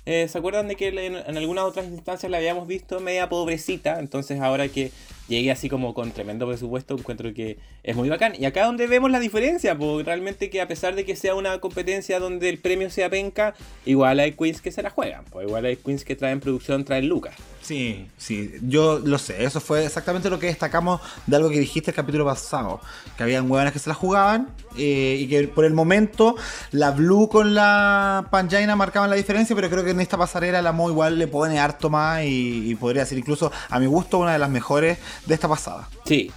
eh, 0.04 0.26
se 0.28 0.36
acuerdan 0.36 0.66
de 0.66 0.74
que 0.74 0.88
en 0.88 1.36
algunas 1.36 1.64
otras 1.64 1.86
instancias 1.86 2.28
la 2.30 2.38
habíamos 2.38 2.66
visto 2.66 2.98
media 2.98 3.28
pobrecita. 3.28 4.00
Entonces, 4.00 4.40
ahora 4.40 4.66
que 4.68 4.90
llegué 5.28 5.50
así 5.50 5.68
como 5.68 5.94
con 5.94 6.12
tremendo 6.12 6.46
presupuesto, 6.46 6.94
encuentro 6.94 7.32
que 7.34 7.58
es 7.82 7.96
muy 7.96 8.08
bacán. 8.08 8.34
Y 8.38 8.44
acá 8.44 8.66
donde 8.66 8.86
vemos 8.86 9.10
la 9.10 9.20
diferencia, 9.20 9.76
porque 9.76 10.04
realmente 10.04 10.50
que 10.50 10.60
a 10.60 10.68
pesar 10.68 10.94
de 10.94 11.04
que 11.04 11.16
sea 11.16 11.34
una 11.34 11.58
competencia 11.58 12.18
donde 12.18 12.48
el 12.48 12.58
premio 12.58 12.90
sea 12.90 13.10
penca, 13.10 13.54
igual 13.84 14.20
hay 14.20 14.32
queens 14.32 14.60
que 14.60 14.72
se 14.72 14.82
la 14.82 14.90
juegan. 14.90 15.24
Pues 15.30 15.46
igual 15.46 15.64
hay 15.64 15.76
queens 15.76 16.04
que 16.04 16.16
traen 16.16 16.40
producción, 16.40 16.84
traen 16.84 17.08
lucas. 17.08 17.34
Sí, 17.62 18.08
sí, 18.18 18.54
yo 18.62 18.98
lo 18.98 19.18
sé. 19.18 19.44
Eso 19.44 19.60
fue 19.60 19.86
exactamente 19.86 20.28
lo 20.28 20.38
que 20.38 20.46
destacamos 20.46 21.00
de 21.26 21.36
algo 21.36 21.48
que 21.48 21.60
dijiste 21.60 21.92
el 21.92 21.94
capítulo 21.94 22.24
pasado. 22.24 22.80
Que 23.16 23.22
habían 23.22 23.48
hueonas 23.48 23.72
que 23.72 23.78
se 23.78 23.88
la 23.88 23.94
jugaban 23.94 24.48
eh, 24.76 25.16
y 25.20 25.28
que 25.28 25.46
por 25.46 25.64
el 25.64 25.72
momento 25.72 26.34
la 26.72 26.90
Blue 26.90 27.28
con 27.28 27.54
la 27.54 28.26
Panjaina 28.30 28.74
marcaban 28.74 29.10
la 29.10 29.16
diferencia, 29.16 29.54
pero 29.54 29.70
creo 29.70 29.84
que 29.84 29.90
en 29.90 30.00
esta 30.00 30.18
pasarela 30.18 30.60
la 30.60 30.72
Mo 30.72 30.90
igual 30.90 31.18
le 31.18 31.28
pone 31.28 31.60
harto 31.60 31.88
más 31.88 32.24
y, 32.24 32.70
y 32.70 32.74
podría 32.74 33.06
ser 33.06 33.18
incluso, 33.18 33.52
a 33.70 33.78
mi 33.78 33.86
gusto, 33.86 34.18
una 34.18 34.32
de 34.32 34.38
las 34.40 34.50
mejores 34.50 34.98
de 35.26 35.34
esta 35.34 35.48
pasada. 35.48 35.88
Sí, 36.04 36.30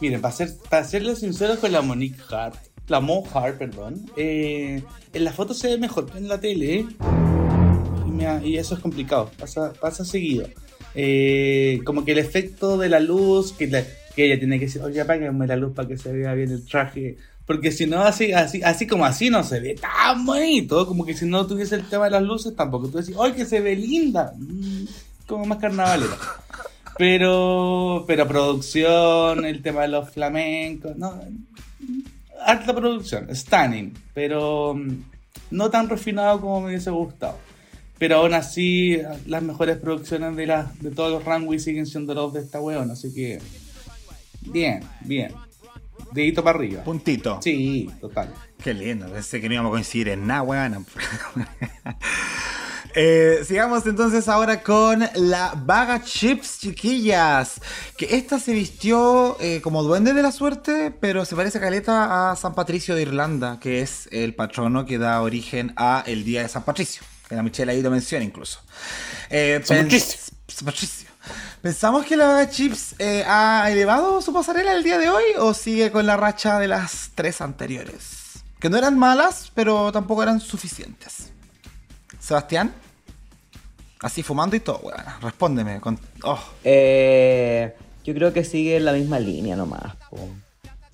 Miren, 0.00 0.20
para, 0.22 0.32
ser, 0.34 0.50
para 0.70 0.84
serles 0.84 1.18
sinceros 1.18 1.58
con 1.58 1.72
la 1.72 1.82
Monique 1.82 2.20
Hart, 2.30 2.56
la 2.88 3.00
Mo 3.00 3.22
Hart, 3.34 3.58
perdón, 3.58 4.10
eh, 4.16 4.82
en 5.12 5.24
la 5.24 5.32
foto 5.32 5.52
se 5.52 5.68
ve 5.68 5.78
mejor 5.78 6.10
que 6.10 6.18
en 6.18 6.26
la 6.28 6.40
tele, 6.40 6.74
¿eh? 6.80 6.86
y, 8.06 8.10
me 8.10 8.46
y 8.46 8.56
eso 8.56 8.74
es 8.74 8.80
complicado, 8.80 9.30
pasa, 9.38 9.72
pasa 9.80 10.04
seguido. 10.04 10.46
Eh, 10.94 11.80
como 11.84 12.04
que 12.04 12.12
el 12.12 12.18
efecto 12.18 12.78
de 12.78 12.88
la 12.88 12.98
luz, 13.00 13.52
que, 13.52 13.66
la- 13.66 13.84
que 14.16 14.26
ella 14.26 14.38
tiene 14.38 14.58
que 14.58 14.64
decir, 14.66 14.82
oye, 14.82 15.00
apágame 15.00 15.46
la 15.46 15.56
luz 15.56 15.72
para 15.74 15.86
que 15.86 15.98
se 15.98 16.12
vea 16.12 16.34
bien 16.34 16.50
el 16.50 16.64
traje, 16.66 17.16
porque 17.46 17.70
si 17.70 17.86
no, 17.86 18.00
así, 18.02 18.32
así, 18.32 18.62
así 18.62 18.86
como 18.86 19.04
así 19.04 19.28
no 19.30 19.42
se 19.44 19.60
ve 19.60 19.74
tan 19.74 20.24
bonito, 20.24 20.86
como 20.86 21.04
que 21.04 21.14
si 21.14 21.26
no 21.26 21.46
tuviese 21.46 21.74
el 21.76 21.88
tema 21.88 22.06
de 22.06 22.12
las 22.12 22.22
luces, 22.22 22.56
tampoco 22.56 22.88
tú 22.88 22.98
decís, 22.98 23.14
oye, 23.18 23.34
que 23.34 23.44
se 23.46 23.60
ve 23.60 23.76
linda, 23.76 24.32
Mm, 24.38 24.84
como 25.26 25.44
más 25.44 25.58
carnavalera. 25.58 26.16
Pero, 27.00 28.04
pero 28.06 28.28
producción, 28.28 29.46
el 29.46 29.62
tema 29.62 29.80
de 29.80 29.88
los 29.88 30.10
flamencos, 30.10 30.98
no, 30.98 31.18
alta 32.44 32.74
producción, 32.74 33.34
stunning, 33.34 33.94
pero 34.12 34.74
mm, 34.74 35.04
no 35.52 35.70
tan 35.70 35.88
refinado 35.88 36.42
como 36.42 36.60
me 36.60 36.66
hubiese 36.66 36.90
gustado. 36.90 37.38
Pero 37.98 38.16
aún 38.16 38.34
así, 38.34 38.98
las 39.24 39.42
mejores 39.42 39.78
producciones 39.78 40.36
de, 40.36 40.46
las 40.46 40.78
de 40.78 40.90
todos 40.90 41.10
los 41.10 41.24
runways 41.24 41.64
siguen 41.64 41.86
siendo 41.86 42.12
los 42.12 42.34
de 42.34 42.40
esta 42.40 42.60
weón, 42.60 42.90
así 42.90 43.14
que 43.14 43.38
bien, 44.42 44.82
bien. 45.00 45.32
Dedito 46.12 46.44
para 46.44 46.58
arriba. 46.58 46.84
Puntito. 46.84 47.40
Sí, 47.40 47.88
total. 47.98 48.34
Qué 48.62 48.74
lindo, 48.74 49.08
pensé 49.08 49.40
que 49.40 49.48
no 49.48 49.54
íbamos 49.54 49.70
a 49.70 49.72
coincidir 49.72 50.10
en 50.10 50.26
nada, 50.26 50.42
weón. 50.42 50.84
Eh, 52.94 53.42
sigamos 53.46 53.86
entonces 53.86 54.28
ahora 54.28 54.62
con 54.62 55.08
la 55.14 55.54
Vaga 55.56 56.02
Chips, 56.02 56.60
chiquillas. 56.60 57.60
Que 57.96 58.16
esta 58.16 58.38
se 58.38 58.52
vistió 58.52 59.36
eh, 59.40 59.60
como 59.62 59.82
duende 59.82 60.12
de 60.12 60.22
la 60.22 60.32
suerte, 60.32 60.90
pero 60.90 61.24
se 61.24 61.36
parece 61.36 61.60
caleta 61.60 62.30
a 62.30 62.36
San 62.36 62.54
Patricio 62.54 62.94
de 62.94 63.02
Irlanda, 63.02 63.58
que 63.60 63.80
es 63.80 64.08
el 64.10 64.34
patrono 64.34 64.86
que 64.86 64.98
da 64.98 65.22
origen 65.22 65.72
a 65.76 66.02
el 66.06 66.24
Día 66.24 66.42
de 66.42 66.48
San 66.48 66.64
Patricio. 66.64 67.02
Que 67.28 67.36
la 67.36 67.42
Michelle 67.42 67.70
ahí 67.70 67.82
lo 67.82 67.90
menciona 67.90 68.24
incluso. 68.24 68.60
Eh, 69.28 69.60
San 69.64 69.84
Patricio. 69.84 70.18
San 70.48 70.66
Patricio. 70.66 71.10
¿Pensamos 71.62 72.06
que 72.06 72.16
la 72.16 72.26
Vaga 72.26 72.48
Chips 72.48 72.94
eh, 72.98 73.22
ha 73.26 73.70
elevado 73.70 74.22
su 74.22 74.32
pasarela 74.32 74.72
el 74.72 74.82
día 74.82 74.98
de 74.98 75.10
hoy 75.10 75.24
o 75.38 75.52
sigue 75.52 75.92
con 75.92 76.06
la 76.06 76.16
racha 76.16 76.58
de 76.58 76.68
las 76.68 77.10
tres 77.14 77.40
anteriores? 77.40 78.42
Que 78.58 78.70
no 78.70 78.78
eran 78.78 78.98
malas, 78.98 79.52
pero 79.54 79.92
tampoco 79.92 80.22
eran 80.22 80.40
suficientes. 80.40 81.29
Sebastián, 82.30 82.72
así 84.02 84.22
fumando 84.22 84.54
y 84.54 84.60
todo, 84.60 84.78
weón. 84.84 85.00
Respóndeme. 85.20 85.80
Con... 85.80 85.98
Oh, 86.22 86.38
Eh, 86.62 87.74
yo 88.04 88.14
creo 88.14 88.32
que 88.32 88.44
sigue 88.44 88.76
en 88.76 88.84
la 88.84 88.92
misma 88.92 89.18
línea 89.18 89.56
nomás. 89.56 89.96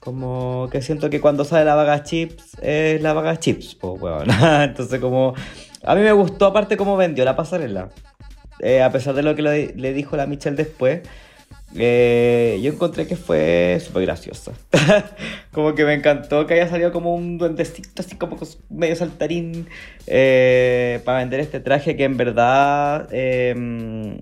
Como 0.00 0.70
que 0.72 0.80
siento 0.80 1.10
que 1.10 1.20
cuando 1.20 1.44
sale 1.44 1.66
la 1.66 1.74
vaga 1.74 2.02
chips, 2.04 2.56
es 2.62 3.02
la 3.02 3.12
vaga 3.12 3.38
chips, 3.38 3.74
po, 3.74 3.92
weón. 4.00 4.28
Entonces 4.62 4.98
como... 4.98 5.34
A 5.84 5.94
mí 5.94 6.00
me 6.00 6.12
gustó 6.12 6.46
aparte 6.46 6.78
cómo 6.78 6.96
vendió 6.96 7.22
la 7.26 7.36
pasarela. 7.36 7.90
Eh, 8.60 8.82
a 8.82 8.90
pesar 8.90 9.12
de 9.12 9.22
lo 9.22 9.34
que 9.34 9.42
le, 9.42 9.74
le 9.74 9.92
dijo 9.92 10.16
la 10.16 10.26
Michelle 10.26 10.56
después, 10.56 11.02
eh, 11.74 12.58
yo 12.62 12.72
encontré 12.72 13.06
que 13.06 13.16
fue 13.16 13.80
súper 13.84 14.02
graciosa. 14.02 14.52
como 15.52 15.74
que 15.74 15.84
me 15.84 15.94
encantó 15.94 16.46
que 16.46 16.54
haya 16.54 16.68
salido 16.68 16.92
como 16.92 17.14
un 17.14 17.38
duendecito, 17.38 18.02
así 18.02 18.16
como 18.16 18.38
medio 18.70 18.96
saltarín, 18.96 19.68
eh, 20.06 21.00
para 21.04 21.18
vender 21.18 21.40
este 21.40 21.60
traje 21.60 21.96
que 21.96 22.04
en 22.04 22.16
verdad 22.16 23.08
eh, 23.10 24.20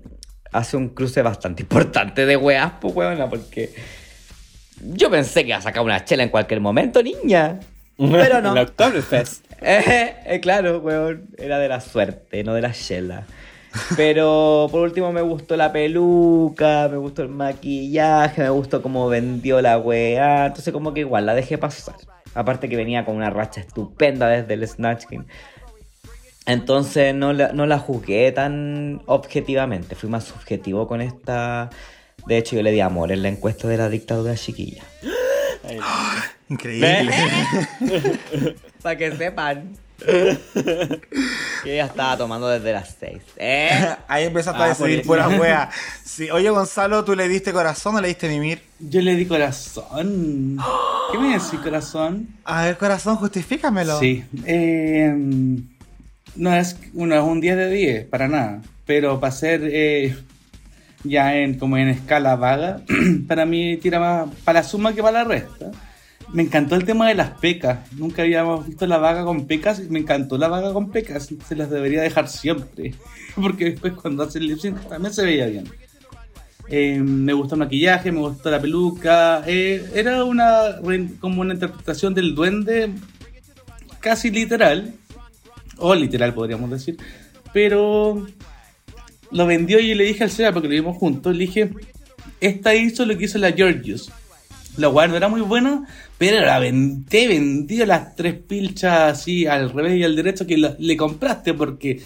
hace 0.51 0.77
un 0.77 0.89
cruce 0.89 1.21
bastante 1.21 1.63
importante 1.63 2.25
de 2.25 2.37
weas, 2.37 2.73
pues 2.81 2.95
weona, 2.95 3.29
porque 3.29 3.71
Yo 4.81 5.09
pensé 5.09 5.43
que 5.43 5.49
iba 5.49 5.57
a 5.57 5.61
sacar 5.61 5.83
una 5.83 6.03
chela 6.03 6.23
en 6.23 6.29
cualquier 6.29 6.59
momento, 6.59 7.01
niña. 7.03 7.59
Pero 7.97 8.41
no. 8.41 8.51
El 8.55 8.59
Oktoberfest. 8.59 9.45
Eh, 9.67 10.39
claro, 10.43 10.79
weón, 10.79 11.29
era 11.37 11.57
de 11.57 11.69
la 11.69 11.79
suerte, 11.79 12.43
no 12.43 12.53
de 12.53 12.61
la 12.61 12.71
chela. 12.71 13.25
Pero 13.95 14.67
por 14.71 14.81
último 14.81 15.11
me 15.11 15.21
gustó 15.21 15.55
la 15.55 15.71
peluca, 15.71 16.87
me 16.89 16.97
gustó 16.97 17.21
el 17.23 17.29
maquillaje, 17.29 18.43
me 18.43 18.49
gustó 18.49 18.81
cómo 18.81 19.07
vendió 19.07 19.61
la 19.61 19.77
weá. 19.77 20.47
Entonces 20.47 20.73
como 20.73 20.93
que 20.93 21.01
igual 21.01 21.25
la 21.25 21.35
dejé 21.35 21.57
pasar. 21.57 21.95
Aparte 22.33 22.67
que 22.67 22.75
venía 22.75 23.05
con 23.05 23.15
una 23.15 23.29
racha 23.29 23.61
estupenda 23.61 24.27
desde 24.27 24.53
el 24.53 24.67
Snatch 24.67 25.05
Game. 25.09 25.25
Entonces 26.45 27.15
no 27.15 27.33
la, 27.33 27.53
no 27.53 27.65
la 27.65 27.79
juzgué 27.79 28.31
tan 28.31 29.01
objetivamente, 29.07 29.95
fui 29.95 30.09
más 30.09 30.25
subjetivo 30.25 30.87
con 30.87 31.01
esta... 31.01 31.69
De 32.27 32.37
hecho 32.37 32.55
yo 32.55 32.63
le 32.63 32.71
di 32.71 32.79
amor 32.79 33.11
en 33.11 33.23
la 33.23 33.29
encuesta 33.29 33.67
de 33.67 33.77
la 33.77 33.89
dictadura 33.89 34.35
chiquilla. 34.35 34.83
Increíble. 36.49 37.11
Para 38.81 38.97
que 38.97 39.11
sepan. 39.11 39.84
Que 39.97 41.73
ella 41.73 41.85
estaba 41.85 42.17
tomando 42.17 42.47
desde 42.47 42.73
las 42.73 42.95
6. 42.99 43.17
¿Eh? 43.37 43.69
Ahí 44.07 44.25
empezaste 44.25 44.61
Ah, 44.61 44.65
a 44.65 44.69
decidir 44.69 45.03
por 45.05 45.17
pura 45.23 45.27
wea. 45.39 45.69
Sí. 46.03 46.29
Oye, 46.29 46.49
Gonzalo, 46.49 47.03
¿tú 47.03 47.13
le 47.15 47.27
diste 47.27 47.51
corazón 47.51 47.95
o 47.95 48.01
le 48.01 48.07
diste 48.07 48.29
mimir? 48.29 48.61
Yo 48.79 49.01
le 49.01 49.15
di 49.15 49.25
corazón. 49.25 50.57
¿Qué 51.11 51.17
me 51.17 51.29
decís, 51.29 51.59
corazón? 51.61 52.27
A 52.45 52.63
ver, 52.65 52.77
corazón, 52.77 53.17
justifícamelo. 53.17 53.99
Sí. 53.99 54.23
eh, 54.45 55.13
no, 56.35 56.53
es, 56.55 56.77
no 56.93 57.15
es 57.15 57.21
un 57.21 57.41
10 57.41 57.57
de 57.57 57.69
10, 57.69 58.05
para 58.07 58.27
nada. 58.27 58.61
Pero 58.85 59.19
para 59.19 59.31
ser 59.31 59.61
eh, 59.65 60.15
ya 61.03 61.35
en 61.35 61.57
como 61.59 61.77
en 61.77 61.89
escala 61.89 62.35
vaga, 62.35 62.81
para 63.27 63.45
mí 63.45 63.77
tira 63.77 63.99
más 63.99 64.29
para 64.43 64.59
la 64.61 64.63
suma 64.67 64.93
que 64.93 65.01
para 65.01 65.23
la 65.23 65.29
resta. 65.29 65.71
Me 66.33 66.43
encantó 66.43 66.75
el 66.75 66.85
tema 66.85 67.07
de 67.07 67.15
las 67.15 67.31
pecas. 67.31 67.91
Nunca 67.93 68.23
habíamos 68.23 68.67
visto 68.67 68.85
la 68.87 68.97
vaga 68.97 69.23
con 69.23 69.45
pecas. 69.45 69.79
y 69.79 69.89
Me 69.89 69.99
encantó 69.99 70.37
la 70.37 70.47
vaga 70.47 70.73
con 70.73 70.89
pecas. 70.91 71.29
Se 71.47 71.55
las 71.55 71.69
debería 71.69 72.01
dejar 72.01 72.27
siempre. 72.27 72.93
Porque 73.35 73.71
después 73.71 73.93
cuando 73.93 74.23
hace 74.23 74.39
el 74.39 74.47
lip 74.47 74.59
también 74.89 75.13
se 75.13 75.23
veía 75.23 75.47
bien. 75.47 75.69
Eh, 76.67 76.99
me 76.99 77.33
gustó 77.33 77.55
el 77.55 77.59
maquillaje, 77.59 78.11
me 78.11 78.19
gustó 78.19 78.49
la 78.49 78.59
peluca. 78.59 79.43
eh, 79.45 79.87
era 79.93 80.23
una 80.23 80.79
como 81.19 81.41
una 81.41 81.53
interpretación 81.53 82.13
del 82.13 82.33
duende 82.33 82.91
casi 83.99 84.29
literal. 84.29 84.93
O 85.77 85.93
literal 85.93 86.33
podríamos 86.33 86.69
decir. 86.69 86.97
Pero 87.53 88.25
lo 89.31 89.45
vendió 89.45 89.79
y 89.79 89.93
le 89.93 90.05
dije 90.05 90.23
al 90.23 90.31
Seba, 90.31 90.53
porque 90.53 90.67
lo 90.67 90.73
vimos 90.73 90.97
juntos, 90.97 91.35
le 91.35 91.45
dije, 91.45 91.71
esta 92.39 92.75
hizo 92.75 93.05
lo 93.05 93.17
que 93.17 93.25
hizo 93.25 93.37
la 93.37 93.51
Georgius. 93.51 94.11
La 94.77 94.89
weá 94.89 95.07
no 95.07 95.15
era 95.15 95.27
muy 95.29 95.41
buena, 95.41 95.85
pero 96.17 96.45
la 96.45 96.59
vendé, 96.59 97.27
vendió 97.27 97.85
las 97.85 98.15
tres 98.15 98.35
pilchas 98.35 99.19
así 99.19 99.45
al 99.47 99.71
revés 99.71 99.97
y 99.97 100.03
al 100.03 100.15
derecho 100.15 100.45
que 100.45 100.57
le 100.77 100.97
compraste 100.97 101.53
porque 101.53 102.01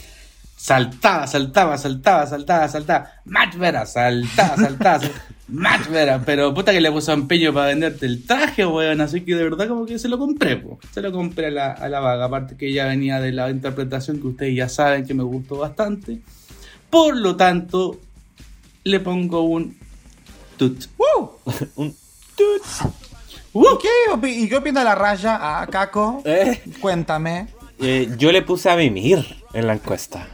saltaba, 0.56 1.26
saltaba, 1.26 1.78
saltaba, 1.78 2.28
saltaba, 2.28 2.68
saltaba. 2.68 3.12
Match 3.26 3.56
vera, 3.56 3.86
saltaba, 3.86 4.56
saltaba, 4.58 5.00
sal- 5.00 5.12
match. 5.48 5.88
Pero 6.26 6.54
puta 6.54 6.72
que 6.74 6.82
le 6.82 6.92
puso 6.92 7.14
empeño 7.14 7.54
para 7.54 7.68
venderte 7.68 8.06
el 8.06 8.26
traje, 8.26 8.66
weón. 8.66 9.02
Así 9.02 9.22
que 9.22 9.36
de 9.36 9.44
verdad 9.44 9.68
como 9.68 9.86
que 9.86 9.98
se 9.98 10.10
lo 10.10 10.18
compré, 10.20 10.58
po. 10.58 10.78
Se 10.94 11.02
lo 11.02 11.12
compré 11.12 11.48
a 11.48 11.52
la, 11.52 11.72
a 11.72 11.90
la 11.90 12.00
vaga. 12.02 12.26
Aparte 12.26 12.56
que 12.58 12.72
ya 12.74 12.86
venía 12.88 13.20
de 13.20 13.32
la 13.32 13.50
interpretación 13.50 14.20
que 14.20 14.28
ustedes 14.28 14.56
ya 14.56 14.70
saben 14.70 15.08
que 15.08 15.14
me 15.14 15.24
gustó 15.24 15.58
bastante. 15.58 16.20
Por 16.90 17.16
lo 17.18 17.36
tanto, 17.36 18.00
le 18.84 19.00
pongo 19.00 19.42
un 19.42 19.76
tut. 20.58 20.86
Un 21.78 21.88
¿Y 21.88 21.99
qué, 23.80 24.30
¿Y 24.30 24.48
qué 24.50 24.58
opina 24.58 24.84
la 24.84 24.96
raya 24.96 25.62
a 25.62 25.68
Caco? 25.68 26.22
Eh, 26.26 26.60
Cuéntame. 26.82 27.48
eh, 27.82 28.10
yo 28.18 28.32
le 28.32 28.42
puse 28.42 28.70
a 28.70 28.76
mimir 28.76 29.26
en 29.54 29.68
la 29.68 29.74
encuesta. 29.74 30.28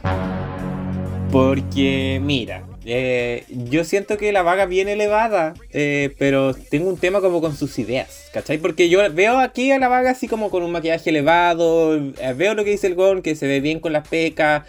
Porque, 1.32 2.20
mira, 2.22 2.62
eh, 2.84 3.44
yo 3.48 3.84
siento 3.84 4.16
que 4.16 4.32
la 4.32 4.42
vaga 4.42 4.64
bien 4.66 4.88
elevada, 4.88 5.54
eh, 5.72 6.14
pero 6.18 6.54
tengo 6.54 6.88
un 6.88 6.96
tema 6.96 7.20
como 7.20 7.40
con 7.40 7.54
sus 7.56 7.78
ideas, 7.78 8.28
¿cachai? 8.32 8.58
Porque 8.58 8.88
yo 8.88 9.00
veo 9.12 9.38
aquí 9.38 9.72
a 9.72 9.78
la 9.78 9.88
vaga 9.88 10.10
así 10.12 10.28
como 10.28 10.50
con 10.50 10.62
un 10.62 10.70
maquillaje 10.72 11.10
elevado, 11.10 11.96
eh, 11.96 12.34
veo 12.36 12.54
lo 12.54 12.64
que 12.64 12.70
dice 12.70 12.86
el 12.86 12.94
Gon, 12.94 13.22
que 13.22 13.34
se 13.34 13.46
ve 13.46 13.60
bien 13.60 13.80
con 13.80 13.92
las 13.92 14.06
pecas, 14.08 14.62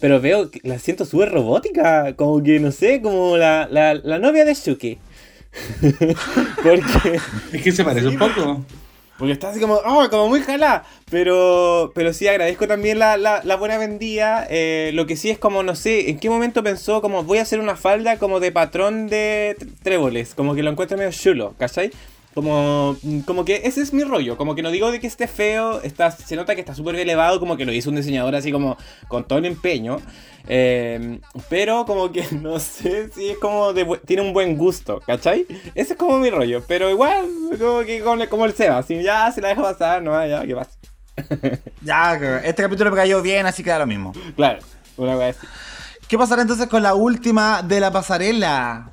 pero 0.00 0.20
veo 0.20 0.50
que 0.50 0.60
la 0.64 0.78
siento 0.78 1.04
súper 1.04 1.30
robótica, 1.30 2.14
como 2.16 2.42
que, 2.42 2.58
no 2.58 2.72
sé, 2.72 3.02
como 3.02 3.36
la, 3.36 3.68
la, 3.70 3.94
la 3.94 4.18
novia 4.18 4.44
de 4.46 4.54
Shuki. 4.54 4.98
Porque... 6.62 7.20
Es 7.52 7.62
que 7.62 7.72
se 7.72 7.84
parece 7.84 8.08
un 8.08 8.18
poco. 8.18 8.64
Porque 9.18 9.32
está 9.34 9.50
así 9.50 9.60
como, 9.60 9.74
oh, 9.74 10.08
como 10.08 10.28
muy 10.28 10.40
jalá. 10.40 10.84
Pero, 11.10 11.92
pero 11.94 12.12
sí, 12.14 12.26
agradezco 12.26 12.66
también 12.66 12.98
la, 12.98 13.16
la, 13.18 13.42
la 13.44 13.56
buena 13.56 13.76
vendida. 13.76 14.46
Eh, 14.48 14.92
lo 14.94 15.06
que 15.06 15.16
sí 15.16 15.28
es 15.28 15.38
como, 15.38 15.62
no 15.62 15.74
sé, 15.74 16.08
¿en 16.08 16.18
qué 16.18 16.30
momento 16.30 16.62
pensó 16.62 17.02
como 17.02 17.22
voy 17.24 17.38
a 17.38 17.42
hacer 17.42 17.60
una 17.60 17.76
falda 17.76 18.18
como 18.18 18.40
de 18.40 18.50
patrón 18.52 19.08
de 19.08 19.56
tr- 19.58 19.68
tréboles? 19.82 20.34
Como 20.34 20.54
que 20.54 20.62
lo 20.62 20.70
encuentro 20.70 20.96
medio 20.96 21.12
chulo, 21.12 21.54
¿cachai? 21.58 21.90
Como, 22.34 22.96
como 23.26 23.44
que 23.44 23.62
ese 23.64 23.82
es 23.82 23.92
mi 23.92 24.04
rollo, 24.04 24.36
como 24.36 24.54
que 24.54 24.62
no 24.62 24.70
digo 24.70 24.92
de 24.92 25.00
que 25.00 25.08
esté 25.08 25.26
feo, 25.26 25.82
está, 25.82 26.12
se 26.12 26.36
nota 26.36 26.54
que 26.54 26.60
está 26.60 26.74
súper 26.74 26.94
elevado, 26.94 27.40
como 27.40 27.56
que 27.56 27.64
lo 27.64 27.72
hizo 27.72 27.90
un 27.90 27.96
diseñador 27.96 28.36
así 28.36 28.52
como 28.52 28.76
con 29.08 29.24
todo 29.24 29.40
el 29.40 29.46
empeño, 29.46 29.98
eh, 30.46 31.18
pero 31.48 31.84
como 31.86 32.12
que 32.12 32.24
no 32.40 32.60
sé 32.60 33.10
si 33.12 33.30
es 33.30 33.38
como 33.38 33.72
de, 33.72 33.84
tiene 34.06 34.22
un 34.22 34.32
buen 34.32 34.56
gusto, 34.56 35.00
¿cachai? 35.04 35.44
Ese 35.74 35.94
es 35.94 35.98
como 35.98 36.18
mi 36.18 36.30
rollo, 36.30 36.62
pero 36.68 36.88
igual, 36.88 37.26
como 37.58 37.80
que 37.80 38.00
como, 38.00 38.28
como 38.28 38.44
el 38.44 38.54
Seba, 38.54 38.82
si 38.84 39.02
ya 39.02 39.32
se 39.32 39.40
la 39.40 39.48
deja 39.48 39.62
pasar, 39.62 40.00
no, 40.00 40.12
ya, 40.26 40.46
¿qué 40.46 40.54
pasa? 40.54 40.70
Ya, 41.82 42.14
este 42.44 42.62
capítulo 42.62 42.90
me 42.90 42.96
cayó 42.96 43.20
bien, 43.22 43.44
así 43.44 43.64
que 43.64 43.70
da 43.70 43.80
lo 43.80 43.86
mismo. 43.86 44.12
Claro, 44.36 44.60
una 44.96 45.16
vez. 45.16 45.36
¿Qué 46.08 46.16
pasará 46.16 46.42
entonces 46.42 46.66
con 46.68 46.82
la 46.82 46.94
última 46.94 47.62
de 47.62 47.80
la 47.80 47.90
pasarela? 47.90 48.90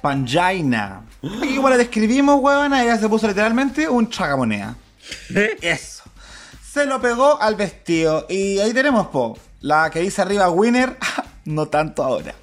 Panjaina. 0.00 1.02
Aquí 1.42 1.56
como 1.56 1.68
la 1.70 1.76
describimos, 1.76 2.40
huevona, 2.40 2.82
ella 2.82 2.96
se 2.98 3.08
puso 3.08 3.26
literalmente 3.28 3.88
un 3.88 4.08
chagamonea. 4.08 4.74
Eso. 5.60 6.04
Se 6.72 6.84
lo 6.86 7.00
pegó 7.00 7.40
al 7.40 7.54
vestido. 7.56 8.26
Y 8.28 8.58
ahí 8.58 8.72
tenemos, 8.72 9.08
po. 9.08 9.38
La 9.60 9.90
que 9.90 10.00
dice 10.00 10.22
arriba 10.22 10.48
winner, 10.50 10.96
no 11.44 11.66
tanto 11.66 12.04
ahora. 12.04 12.34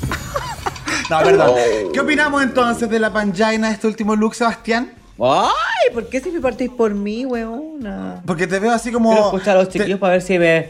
no, 1.10 1.20
perdón. 1.20 1.52
¿Qué 1.94 2.00
opinamos 2.00 2.44
entonces 2.44 2.90
de 2.90 3.00
la 3.00 3.14
Panjaina, 3.14 3.72
este 3.72 3.88
último 3.88 4.16
look, 4.16 4.36
Sebastián? 4.36 4.92
Ay, 5.18 5.94
¿por 5.94 6.10
qué 6.10 6.20
siempre 6.20 6.42
partís 6.42 6.70
por 6.70 6.94
mí, 6.94 7.26
weona? 7.26 8.22
Porque 8.26 8.48
te 8.48 8.60
veo 8.60 8.72
así 8.74 8.92
como. 8.92 9.12
Quiero 9.12 9.26
escuchar 9.28 9.56
a 9.56 9.60
los 9.62 9.70
te- 9.70 9.80
chiquillos 9.80 10.00
para 10.00 10.14
ver 10.14 10.22
si 10.22 10.38
me. 10.38 10.70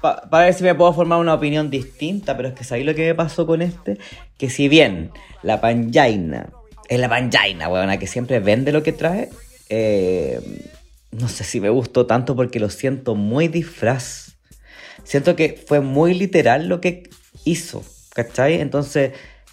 Para 0.00 0.44
ver 0.44 0.54
si 0.54 0.64
me 0.64 0.74
puedo 0.74 0.92
formar 0.92 1.18
una 1.18 1.34
opinión 1.34 1.70
distinta, 1.70 2.36
pero 2.36 2.48
es 2.48 2.54
que 2.54 2.64
¿sabéis 2.64 2.86
lo 2.86 2.94
que 2.94 3.06
me 3.06 3.14
pasó 3.14 3.46
con 3.46 3.60
este? 3.60 3.98
Que 4.38 4.48
si 4.48 4.68
bien 4.68 5.10
la 5.42 5.60
panjaina 5.60 6.50
es 6.88 6.98
la 6.98 7.08
panjaina, 7.08 7.68
weona, 7.68 7.98
que 7.98 8.06
siempre 8.06 8.40
vende 8.40 8.72
lo 8.72 8.82
que 8.82 8.92
trae, 8.92 9.30
eh, 9.68 10.40
no 11.12 11.28
sé 11.28 11.44
si 11.44 11.60
me 11.60 11.70
gustó 11.70 12.06
tanto 12.06 12.34
porque 12.34 12.58
lo 12.58 12.68
siento 12.68 13.14
muy 13.14 13.46
disfraz. 13.46 14.36
Siento 15.04 15.36
que 15.36 15.62
fue 15.66 15.80
muy 15.80 16.14
literal 16.14 16.66
lo 16.66 16.80
que 16.80 17.08
hizo, 17.44 17.84
¿cachai? 18.12 18.60
Entonces, 18.60 19.12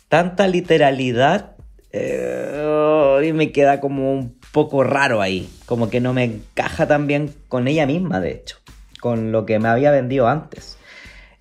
tanta 0.09 0.47
literalidad 0.47 1.55
eh, 1.91 3.21
y 3.23 3.33
me 3.33 3.51
queda 3.51 3.79
como 3.79 4.13
un 4.13 4.37
poco 4.51 4.83
raro 4.83 5.21
ahí, 5.21 5.49
como 5.65 5.89
que 5.89 5.99
no 5.99 6.13
me 6.13 6.23
encaja 6.23 6.87
tan 6.87 7.07
bien 7.07 7.33
con 7.47 7.67
ella 7.67 7.85
misma, 7.85 8.19
de 8.19 8.31
hecho, 8.31 8.57
con 8.99 9.31
lo 9.31 9.45
que 9.45 9.59
me 9.59 9.69
había 9.69 9.91
vendido 9.91 10.27
antes. 10.27 10.77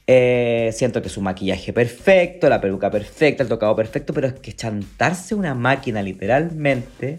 Eh, 0.09 0.70
siento 0.73 1.03
que 1.03 1.09
su 1.09 1.20
maquillaje 1.20 1.73
perfecto, 1.73 2.49
la 2.49 2.61
peluca 2.61 2.91
perfecta, 2.91 3.43
el 3.43 3.49
tocado 3.49 3.74
perfecto, 3.74 4.12
pero 4.12 4.28
es 4.28 4.35
que 4.35 4.55
chantarse 4.55 5.35
una 5.35 5.55
máquina 5.55 6.01
literalmente, 6.01 7.19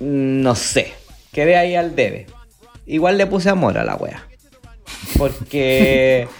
no 0.00 0.54
sé, 0.54 0.94
quedé 1.32 1.56
ahí 1.56 1.74
al 1.74 1.94
debe. 1.94 2.26
Igual 2.86 3.18
le 3.18 3.26
puse 3.26 3.50
amor 3.50 3.76
a 3.76 3.84
la 3.84 3.96
wea. 3.96 4.26
Porque. 5.18 6.28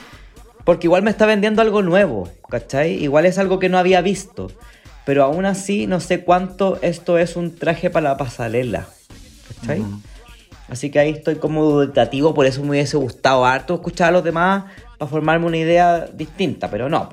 Porque 0.65 0.89
igual 0.89 1.05
me 1.05 1.11
está 1.11 1.27
vendiendo 1.27 1.63
algo 1.63 1.81
nuevo, 1.83 2.29
¿cachai? 2.51 2.95
Igual 2.95 3.25
es 3.25 3.39
algo 3.39 3.61
que 3.61 3.69
no 3.69 3.79
había 3.79 4.01
visto. 4.01 4.51
Pero 5.05 5.23
aún 5.23 5.47
así, 5.47 5.87
no 5.87 6.01
sé 6.01 6.25
cuánto 6.25 6.81
esto 6.83 7.19
es 7.19 7.37
un 7.37 7.55
traje 7.55 7.89
para 7.89 8.09
la 8.09 8.17
pasarela, 8.17 8.89
¿cachai? 9.61 9.85
Así 10.69 10.91
que 10.91 10.99
ahí 10.99 11.11
estoy 11.11 11.37
como 11.37 11.65
dudativo, 11.65 12.35
por 12.35 12.47
eso 12.47 12.63
me 12.63 12.71
hubiese 12.71 12.97
gustado 12.97 13.45
harto 13.45 13.75
escuchar 13.75 14.09
a 14.09 14.13
los 14.13 14.25
demás 14.25 14.65
para 14.99 15.11
formarme 15.11 15.47
una 15.47 15.59
idea 15.59 16.07
distinta, 16.07 16.69
pero 16.71 16.89
no, 16.89 17.09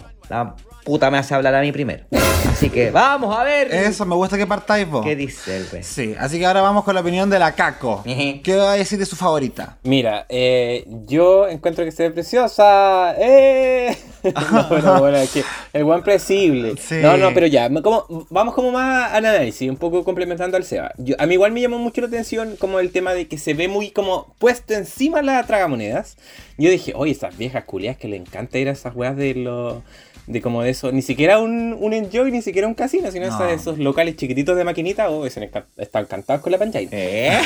puta 0.84 1.10
me 1.12 1.18
hace 1.18 1.34
hablar 1.36 1.56
a 1.56 1.62
mí 1.62 1.72
primero. 1.72 2.04
Así 2.52 2.70
que 2.70 2.92
vamos 2.92 3.36
a 3.36 3.44
ver 3.44 3.74
Eso, 3.74 4.06
me 4.06 4.16
gusta 4.16 4.38
que 4.38 4.46
partáis 4.46 4.88
vos. 4.88 5.04
qué 5.04 5.16
dice 5.16 5.58
el 5.58 5.68
güey. 5.70 5.82
Sí, 5.84 6.14
así 6.20 6.38
que 6.38 6.46
ahora 6.46 6.62
vamos 6.62 6.84
con 6.84 6.94
la 6.94 7.02
opinión 7.02 7.30
de 7.30 7.40
la 7.40 7.54
Caco. 7.54 8.04
¿Qué 8.04 8.56
va 8.56 8.74
a 8.74 8.76
decir 8.76 9.00
de 9.00 9.06
su 9.06 9.16
favorita? 9.16 9.78
Mira, 9.84 10.26
eh, 10.30 10.86
yo 11.08 11.48
encuentro 11.48 11.84
que 11.86 11.92
se 11.92 12.04
ve 12.04 12.12
preciosa. 12.12 13.16
¡Eh! 13.18 13.98
no, 14.52 14.70
pero 14.70 15.00
bueno, 15.00 15.18
es 15.18 15.32
que 15.32 15.44
el 15.74 15.84
buen 15.84 16.04
predecible. 16.04 16.76
Sí. 16.78 16.96
No, 17.02 17.18
no, 17.18 17.34
pero 17.34 17.48
ya, 17.48 17.70
como, 17.82 18.06
vamos 18.30 18.54
como 18.54 18.72
más 18.72 19.12
al 19.14 19.26
análisis, 19.26 19.70
un 19.70 19.78
poco 19.78 20.04
complementando 20.04 20.56
al 20.58 20.64
Seba. 20.64 20.92
Yo- 20.98 21.16
a 21.20 21.26
mí 21.26 21.34
igual 21.34 21.52
me 21.54 21.62
llamó 21.62 21.80
mucho 21.80 22.02
la 22.02 22.08
atención 22.08 22.56
como 22.58 22.80
el 22.80 22.92
tema 22.92 23.14
de 23.14 23.28
que 23.28 23.38
se 23.38 23.54
ve 23.54 23.68
muy 23.68 23.90
como 23.92 24.36
puesto 24.40 24.74
encima 24.74 25.22
la 25.22 25.44
tragamonedas. 25.44 26.18
Yo 26.58 26.70
dije, 26.70 26.94
oye, 26.96 27.12
esas 27.14 27.36
viejas 27.38 27.64
culias 27.64 27.98
que 27.98 28.08
le 28.08 28.16
encanta 28.18 28.60
ir 28.60 28.70
a 28.70 28.72
esas 28.74 28.96
weas 28.96 29.16
de 29.18 29.34
los... 29.34 29.78
De 30.26 30.42
como 30.42 30.62
de 30.64 30.70
eso, 30.70 30.92
ni 30.94 31.02
siquiera 31.02 31.40
un, 31.40 31.76
un 31.78 31.92
enjoy, 31.94 32.32
ni 32.32 32.42
siquiera 32.42 32.66
un 32.68 32.76
casino, 32.76 33.12
sino 33.12 33.28
No. 33.28 33.36
esos, 33.36 33.52
esos 33.62 33.78
locales 33.78 34.16
chiquititos 34.16 34.56
de 34.56 34.64
maquinita, 34.64 35.10
oh, 35.10 35.26
están 35.26 35.44
enca- 35.44 35.66
están 35.78 36.04
encantados 36.04 36.42
con 36.42 36.52
la 36.54 36.58
pantalla. 36.58 36.88
¿Eh? 36.92 37.42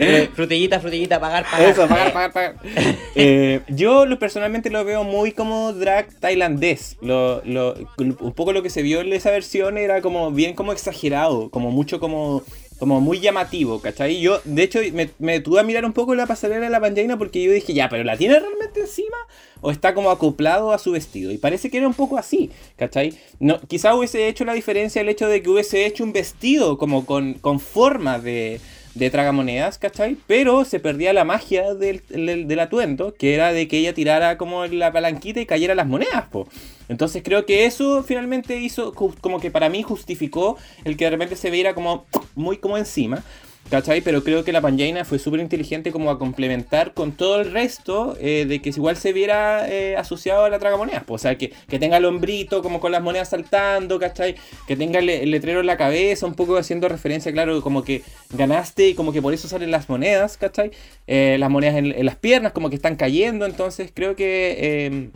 Eh, 0.00 0.28
frutillita, 0.32 0.78
frutillita, 0.80 1.18
pagar, 1.20 1.44
pagar. 1.50 1.68
Eso, 1.70 1.86
pagar, 1.88 2.12
pagar, 2.12 2.32
pagar. 2.32 2.54
Eh, 3.20 3.60
yo 3.68 4.06
lo, 4.06 4.18
personalmente 4.18 4.70
lo 4.70 4.84
veo 4.84 5.02
muy 5.02 5.32
como 5.32 5.72
drag 5.72 6.06
tailandés. 6.20 6.96
Lo, 7.02 7.42
lo- 7.44 7.74
un 7.98 8.32
poco 8.32 8.52
lo 8.52 8.62
que 8.62 8.70
se 8.70 8.82
vio 8.82 9.00
en 9.00 9.12
esa 9.12 9.30
versión 9.32 9.76
era 9.76 10.00
como 10.00 10.30
bien 10.30 10.54
como 10.54 10.72
exagerado, 10.72 11.50
como 11.50 11.70
mucho 11.72 11.98
como, 11.98 12.44
como 12.78 13.00
muy 13.00 13.20
llamativo, 13.20 13.80
¿cachai? 13.80 14.20
Yo, 14.20 14.40
de 14.44 14.62
hecho, 14.62 14.80
me, 14.92 15.32
detuve 15.32 15.60
a 15.60 15.64
mirar 15.64 15.84
un 15.84 15.92
poco 15.92 16.14
la 16.14 16.26
pasarela 16.26 16.66
de 16.66 16.70
la 16.70 16.80
panjaina 16.80 17.18
porque 17.18 17.42
yo 17.42 17.52
dije, 17.52 17.74
ya, 17.74 17.88
pero 17.88 18.04
¿la 18.04 18.16
tiene 18.16 18.38
realmente 18.38 18.80
encima? 18.80 19.16
¿O 19.60 19.70
está 19.70 19.94
como 19.94 20.10
acoplado 20.10 20.72
a 20.72 20.78
su 20.78 20.92
vestido? 20.92 21.32
Y 21.32 21.38
parece 21.38 21.70
que 21.70 21.78
era 21.78 21.88
un 21.88 21.94
poco 21.94 22.16
así, 22.16 22.50
¿cachai? 22.76 23.18
No, 23.40 23.60
quizá 23.60 23.94
hubiese 23.94 24.28
hecho 24.28 24.44
la 24.44 24.54
diferencia 24.54 25.00
el 25.00 25.08
hecho 25.08 25.28
de 25.28 25.42
que 25.42 25.50
hubiese 25.50 25.86
hecho 25.86 26.04
un 26.04 26.12
vestido 26.12 26.78
como 26.78 27.04
con, 27.04 27.34
con 27.34 27.58
forma 27.58 28.18
de 28.18 28.60
de 28.98 29.10
tragamonedas, 29.10 29.78
¿cachai? 29.78 30.16
Pero 30.26 30.64
se 30.64 30.80
perdía 30.80 31.12
la 31.12 31.24
magia 31.24 31.74
del, 31.74 32.02
del, 32.08 32.60
atuendo, 32.60 33.14
que 33.14 33.34
era 33.34 33.52
de 33.52 33.68
que 33.68 33.78
ella 33.78 33.94
tirara 33.94 34.36
como 34.36 34.66
la 34.66 34.92
palanquita 34.92 35.40
y 35.40 35.46
cayera 35.46 35.74
las 35.74 35.86
monedas, 35.86 36.26
po. 36.30 36.48
Entonces 36.88 37.22
creo 37.22 37.46
que 37.46 37.66
eso 37.66 38.02
finalmente 38.02 38.56
hizo, 38.56 38.92
como 38.94 39.40
que 39.40 39.50
para 39.50 39.68
mí 39.68 39.82
justificó 39.82 40.56
el 40.84 40.96
que 40.96 41.04
de 41.04 41.10
repente 41.10 41.36
se 41.36 41.50
viera 41.50 41.74
como 41.74 42.06
muy 42.34 42.56
como 42.56 42.76
encima. 42.78 43.22
¿Cachai? 43.70 44.00
Pero 44.00 44.24
creo 44.24 44.44
que 44.44 44.52
la 44.52 44.62
Panjaina 44.62 45.04
fue 45.04 45.18
súper 45.18 45.40
inteligente 45.40 45.92
como 45.92 46.10
a 46.10 46.18
complementar 46.18 46.94
con 46.94 47.12
todo 47.12 47.40
el 47.40 47.52
resto 47.52 48.16
eh, 48.18 48.46
de 48.48 48.62
que 48.62 48.70
igual 48.70 48.96
se 48.96 49.12
viera 49.12 49.68
eh, 49.68 49.94
asociado 49.96 50.44
a 50.44 50.50
la 50.50 50.58
tragamonedas. 50.58 51.04
po. 51.04 51.14
O 51.14 51.18
sea, 51.18 51.36
que, 51.36 51.52
que 51.68 51.78
tenga 51.78 51.98
el 51.98 52.06
hombrito 52.06 52.62
como 52.62 52.80
con 52.80 52.92
las 52.92 53.02
monedas 53.02 53.28
saltando, 53.28 53.98
¿cachai? 53.98 54.36
Que 54.66 54.74
tenga 54.74 55.00
el, 55.00 55.30
letrero 55.30 55.60
en 55.60 55.66
la 55.66 55.76
cabeza, 55.76 56.24
un 56.24 56.34
poco 56.34 56.56
haciendo 56.56 56.88
referencia, 56.88 57.30
claro, 57.30 57.60
como 57.60 57.84
que 57.84 58.02
ganaste 58.30 58.88
y 58.88 58.94
como 58.94 59.12
que 59.12 59.20
por 59.20 59.34
eso 59.34 59.48
salen 59.48 59.70
las 59.70 59.88
monedas, 59.90 60.38
¿cachai? 60.38 60.70
Eh, 61.06 61.36
las 61.38 61.50
monedas 61.50 61.76
en, 61.76 61.92
en 61.92 62.06
las 62.06 62.16
piernas 62.16 62.52
como 62.52 62.70
que 62.70 62.76
están 62.76 62.96
cayendo, 62.96 63.44
entonces 63.44 63.90
creo 63.94 64.16
que... 64.16 65.10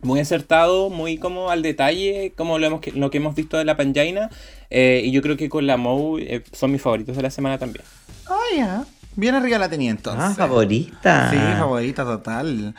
muy 0.00 0.20
acertado, 0.20 0.90
muy 0.90 1.18
como 1.18 1.50
al 1.50 1.62
detalle, 1.62 2.32
como 2.36 2.58
lo, 2.58 2.66
hemos, 2.66 2.86
lo 2.94 3.10
que 3.10 3.18
hemos 3.18 3.34
visto 3.34 3.56
de 3.56 3.64
la 3.64 3.76
Panjaina. 3.76 4.30
eh, 4.70 5.02
y 5.04 5.10
yo 5.10 5.22
creo 5.22 5.36
que 5.36 5.48
con 5.48 5.66
la 5.66 5.76
Mou 5.76 6.18
eh, 6.18 6.44
son 6.52 6.72
mis 6.72 6.82
favoritos 6.82 7.16
de 7.16 7.22
la 7.22 7.30
semana 7.30 7.58
también. 7.58 7.84
Ah, 8.26 8.56
ya. 8.56 8.84
Bien 9.16 9.34
arriba 9.34 9.58
la 9.58 9.68
tenía 9.68 9.90
entonces. 9.90 10.22
Ah, 10.22 10.34
favorita. 10.36 11.30
Sí, 11.30 11.36
favorita 11.36 12.04
total. 12.04 12.74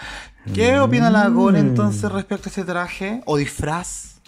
¿Qué 0.54 0.80
opina 0.80 1.10
la 1.10 1.28
Gore 1.28 1.60
entonces 1.60 2.10
respecto 2.12 2.48
a 2.48 2.50
este 2.50 2.64
traje 2.64 3.22
o 3.26 3.36
disfraz? 3.36 4.22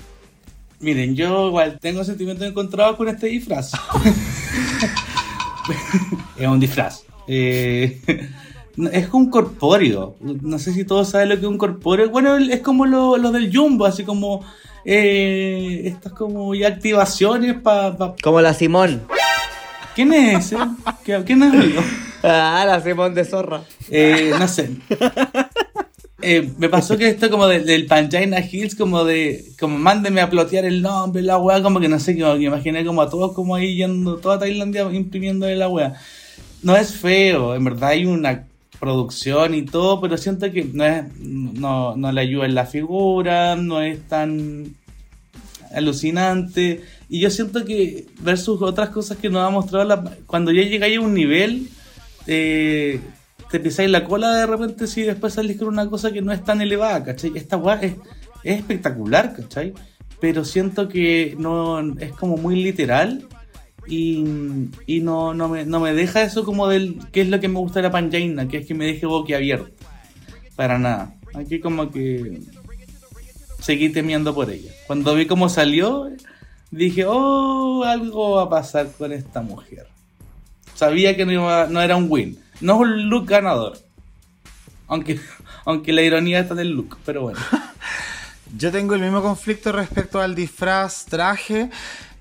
Miren, 0.79 1.15
yo 1.15 1.47
igual 1.47 1.77
tengo 1.79 2.03
sentimientos 2.03 2.45
encontrados 2.45 2.97
con 2.97 3.07
este 3.07 3.27
disfraz. 3.27 3.71
es 6.37 6.47
un 6.47 6.59
disfraz. 6.59 7.03
Eh, 7.27 8.01
es 8.91 9.09
un 9.13 9.29
corpóreo. 9.29 10.15
No 10.21 10.57
sé 10.59 10.73
si 10.73 10.85
todos 10.85 11.09
saben 11.09 11.29
lo 11.29 11.35
que 11.35 11.41
es 11.41 11.47
un 11.47 11.57
corpóreo. 11.57 12.09
Bueno, 12.09 12.37
es 12.37 12.59
como 12.61 12.85
lo, 12.85 13.17
lo 13.17 13.31
del 13.31 13.55
Jumbo, 13.55 13.85
así 13.85 14.03
como 14.03 14.43
eh, 14.85 15.81
estas 15.85 16.13
como 16.13 16.55
ya 16.55 16.67
activaciones 16.69 17.55
para... 17.61 17.95
Como 18.23 18.41
la 18.41 18.53
Simón. 18.53 19.01
¿Quién 19.95 20.13
es 20.13 20.45
ese? 20.53 20.57
¿Qué- 21.03 21.23
¿Quién 21.25 21.43
es 21.43 21.53
amigo? 21.53 21.81
Ah, 22.23 22.63
la 22.65 22.81
Simón 22.81 23.13
de 23.13 23.25
zorra. 23.25 23.61
Eh, 23.89 24.31
no 24.39 24.47
sé. 24.47 24.69
Eh, 26.23 26.51
me 26.59 26.69
pasó 26.69 26.97
que 26.97 27.07
esto 27.09 27.31
como 27.31 27.47
de- 27.47 27.61
del 27.61 27.87
Panjaina 27.87 28.39
Hills, 28.39 28.75
como 28.75 29.03
de, 29.03 29.43
como 29.59 29.77
mándenme 29.79 30.21
a 30.21 30.29
plotear 30.29 30.65
el 30.65 30.81
nombre, 30.83 31.23
la 31.23 31.39
weá, 31.39 31.63
como 31.63 31.79
que 31.79 31.87
no 31.89 31.99
sé, 31.99 32.15
como 32.19 32.35
que 32.35 32.43
imaginé 32.43 32.85
como 32.85 33.01
a 33.01 33.09
todos 33.09 33.33
como 33.33 33.55
ahí 33.55 33.75
yendo, 33.75 34.17
toda 34.17 34.37
Tailandia 34.37 34.83
imprimiendo 34.91 35.47
la 35.49 35.67
weá. 35.67 35.95
No 36.61 36.77
es 36.77 36.93
feo, 36.93 37.55
en 37.55 37.63
verdad 37.63 37.89
hay 37.89 38.05
una 38.05 38.45
producción 38.81 39.53
y 39.53 39.63
todo, 39.63 40.01
pero 40.01 40.17
siento 40.17 40.51
que 40.51 40.65
no 40.65 40.83
es, 40.83 41.03
no, 41.19 41.95
no 41.95 42.11
le 42.11 42.21
ayuda 42.21 42.45
en 42.47 42.55
la 42.55 42.65
figura, 42.65 43.55
no 43.55 43.79
es 43.81 44.01
tan 44.07 44.75
alucinante. 45.73 46.83
Y 47.07 47.19
yo 47.21 47.29
siento 47.29 47.63
que 47.63 48.07
versus 48.19 48.61
otras 48.61 48.89
cosas 48.89 49.17
que 49.17 49.29
nos 49.29 49.47
ha 49.47 49.51
mostrado, 49.51 50.03
cuando 50.25 50.51
ya 50.51 50.63
llegáis 50.63 50.97
a 50.97 51.01
un 51.01 51.13
nivel, 51.13 51.69
eh, 52.25 52.99
te 53.51 53.59
pisáis 53.59 53.89
la 53.89 54.03
cola 54.03 54.35
de 54.35 54.47
repente 54.47 54.87
si 54.87 55.03
después 55.03 55.33
salís 55.35 55.57
con 55.57 55.67
una 55.67 55.87
cosa 55.87 56.11
que 56.11 56.23
no 56.23 56.33
es 56.33 56.43
tan 56.43 56.59
elevada, 56.59 57.03
¿cachai? 57.03 57.33
Esta 57.35 57.57
weá 57.57 57.75
es, 57.75 57.93
es 58.43 58.59
espectacular, 58.59 59.35
¿cachai? 59.35 59.73
Pero 60.19 60.43
siento 60.43 60.87
que 60.87 61.35
no 61.37 61.79
es 61.99 62.13
como 62.13 62.35
muy 62.35 62.63
literal 62.63 63.27
y, 63.91 65.01
no, 65.01 65.33
no, 65.33 65.49
me, 65.49 65.65
no 65.65 65.81
me 65.81 65.93
deja 65.93 66.21
eso 66.21 66.45
como 66.45 66.69
del 66.69 66.97
qué 67.11 67.21
es 67.21 67.27
lo 67.27 67.41
que 67.41 67.49
me 67.49 67.59
gusta 67.59 67.79
de 67.79 67.83
la 67.83 67.91
Panjaina, 67.91 68.47
que 68.47 68.59
es 68.59 68.67
que 68.67 68.73
me 68.73 68.85
deje 68.85 69.05
boquiabierto. 69.05 69.85
Para 70.55 70.79
nada. 70.79 71.13
Aquí 71.33 71.59
como 71.59 71.91
que 71.91 72.39
seguí 73.59 73.89
temiendo 73.89 74.33
por 74.33 74.49
ella. 74.49 74.71
Cuando 74.87 75.13
vi 75.13 75.25
cómo 75.25 75.49
salió, 75.49 76.09
dije, 76.71 77.03
oh, 77.05 77.83
algo 77.83 78.37
va 78.37 78.43
a 78.43 78.49
pasar 78.49 78.89
con 78.97 79.11
esta 79.11 79.41
mujer. 79.41 79.87
Sabía 80.73 81.17
que 81.17 81.25
no, 81.25 81.67
no 81.67 81.81
era 81.81 81.97
un 81.97 82.07
win. 82.09 82.39
No 82.61 82.75
es 82.75 82.79
un 82.79 83.09
look 83.09 83.27
ganador. 83.27 83.77
Aunque, 84.87 85.19
aunque 85.65 85.91
la 85.91 86.01
ironía 86.01 86.39
está 86.39 86.55
del 86.55 86.71
look, 86.71 86.97
pero 87.05 87.23
bueno. 87.23 87.39
Yo 88.57 88.71
tengo 88.71 88.95
el 88.95 89.01
mismo 89.01 89.21
conflicto 89.21 89.71
respecto 89.71 90.21
al 90.21 90.35
disfraz, 90.35 91.05
traje. 91.05 91.69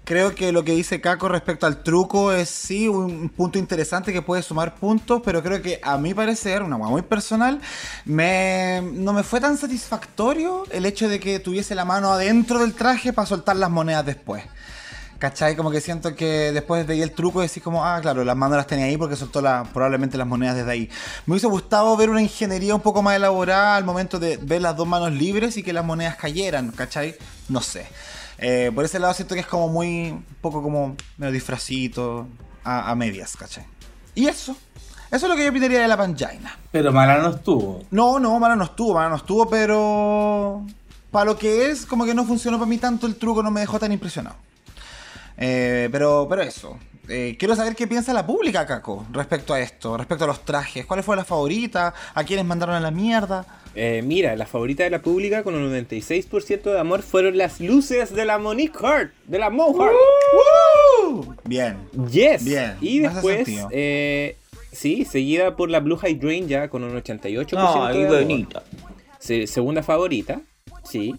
Creo 0.04 0.34
que 0.34 0.50
lo 0.50 0.64
que 0.64 0.72
dice 0.72 1.00
Caco 1.00 1.28
respecto 1.28 1.66
al 1.66 1.82
truco 1.82 2.32
es 2.32 2.48
sí 2.48 2.88
un 2.88 3.28
punto 3.28 3.58
interesante 3.58 4.12
que 4.12 4.22
puede 4.22 4.42
sumar 4.42 4.74
puntos, 4.74 5.22
pero 5.24 5.42
creo 5.42 5.62
que 5.62 5.78
a 5.82 5.98
mi 5.98 6.14
parecer, 6.14 6.62
una 6.62 6.76
muy 6.78 7.02
personal, 7.02 7.60
me, 8.04 8.82
no 8.82 9.12
me 9.12 9.22
fue 9.22 9.40
tan 9.40 9.56
satisfactorio 9.56 10.64
el 10.72 10.86
hecho 10.86 11.08
de 11.08 11.20
que 11.20 11.38
tuviese 11.38 11.74
la 11.76 11.84
mano 11.84 12.10
adentro 12.12 12.58
del 12.58 12.74
traje 12.74 13.12
para 13.12 13.26
soltar 13.26 13.56
las 13.56 13.70
monedas 13.70 14.04
después. 14.04 14.42
¿Cachai? 15.20 15.54
Como 15.54 15.70
que 15.70 15.82
siento 15.82 16.16
que 16.16 16.50
después 16.50 16.86
veía 16.86 17.04
el 17.04 17.12
truco 17.12 17.44
y 17.44 17.46
decís 17.46 17.62
como, 17.62 17.84
ah, 17.84 18.00
claro, 18.00 18.24
las 18.24 18.34
manos 18.34 18.56
las 18.56 18.66
tenía 18.66 18.86
ahí 18.86 18.96
porque 18.96 19.16
soltó 19.16 19.42
probablemente 19.72 20.16
las 20.16 20.26
monedas 20.26 20.56
desde 20.56 20.70
ahí. 20.70 20.90
Me 21.26 21.34
hubiese 21.34 21.46
gustado 21.46 21.94
ver 21.98 22.08
una 22.08 22.22
ingeniería 22.22 22.74
un 22.74 22.80
poco 22.80 23.02
más 23.02 23.16
elaborada 23.16 23.76
al 23.76 23.84
momento 23.84 24.18
de 24.18 24.38
ver 24.38 24.62
las 24.62 24.74
dos 24.74 24.88
manos 24.88 25.12
libres 25.12 25.58
y 25.58 25.62
que 25.62 25.74
las 25.74 25.84
monedas 25.84 26.16
cayeran, 26.16 26.70
¿cachai? 26.70 27.16
No 27.50 27.60
sé. 27.60 27.86
Eh, 28.42 28.72
por 28.74 28.84
ese 28.84 28.98
lado 28.98 29.12
siento 29.12 29.34
que 29.34 29.42
es 29.42 29.46
como 29.46 29.68
muy, 29.68 30.12
un 30.12 30.24
poco 30.40 30.62
como 30.62 30.96
medio 31.18 31.32
disfrazito 31.32 32.26
a, 32.64 32.90
a 32.90 32.94
medias, 32.94 33.36
¿cachai? 33.36 33.64
Y 34.14 34.26
eso. 34.26 34.56
Eso 35.10 35.26
es 35.26 35.30
lo 35.30 35.36
que 35.36 35.44
yo 35.44 35.50
opinaría 35.50 35.80
de 35.80 35.88
la 35.88 35.96
Panjaina. 35.96 36.56
Pero 36.70 36.92
mala 36.92 37.18
no 37.18 37.30
estuvo. 37.30 37.82
No, 37.90 38.18
no, 38.18 38.38
mala 38.38 38.56
no 38.56 38.64
estuvo, 38.64 38.94
mala 38.94 39.08
no 39.10 39.16
estuvo, 39.16 39.48
pero 39.48 40.64
para 41.10 41.26
lo 41.26 41.36
que 41.36 41.70
es, 41.70 41.84
como 41.84 42.04
que 42.04 42.14
no 42.14 42.24
funcionó 42.24 42.58
para 42.58 42.68
mí 42.68 42.78
tanto 42.78 43.06
el 43.06 43.16
truco, 43.16 43.42
no 43.42 43.50
me 43.50 43.60
dejó 43.60 43.78
tan 43.78 43.92
impresionado. 43.92 44.36
Eh, 45.36 45.88
pero, 45.90 46.26
pero 46.28 46.42
eso. 46.42 46.78
Eh, 47.08 47.36
quiero 47.38 47.56
saber 47.56 47.74
qué 47.74 47.86
piensa 47.86 48.12
la 48.12 48.24
pública, 48.26 48.66
Caco, 48.66 49.04
respecto 49.12 49.52
a 49.54 49.60
esto, 49.60 49.96
respecto 49.96 50.24
a 50.24 50.26
los 50.28 50.44
trajes. 50.44 50.86
¿Cuál 50.86 51.02
fue 51.02 51.16
la 51.16 51.24
favorita? 51.24 51.92
¿A 52.14 52.24
quiénes 52.24 52.44
mandaron 52.44 52.74
a 52.76 52.80
la 52.80 52.90
mierda? 52.90 53.44
Eh, 53.74 54.02
mira, 54.04 54.36
la 54.36 54.46
favorita 54.46 54.84
de 54.84 54.90
la 54.90 55.00
pública 55.00 55.42
con 55.42 55.54
un 55.54 55.70
96% 55.72 56.62
de 56.72 56.78
amor 56.78 57.02
fueron 57.02 57.36
las 57.38 57.60
luces 57.60 58.14
de 58.14 58.24
la 58.24 58.38
Monique 58.38 58.78
Hart, 58.84 59.12
de 59.26 59.38
la 59.38 59.50
Mo 59.50 59.74
Hart. 59.80 59.94
Bien. 61.44 61.76
Yes. 62.10 62.44
Bien, 62.44 62.76
Y 62.80 63.00
después, 63.00 63.48
eh, 63.70 64.36
sí, 64.72 65.04
seguida 65.04 65.56
por 65.56 65.70
la 65.70 65.80
Blue 65.80 65.98
Hydrangea 66.00 66.68
con 66.68 66.84
un 66.84 66.92
88% 66.96 67.56
Ay, 67.86 67.98
de 67.98 68.06
amor. 68.06 68.20
bonita. 68.22 68.62
Segunda 69.18 69.82
favorita, 69.82 70.40
sí. 70.84 71.14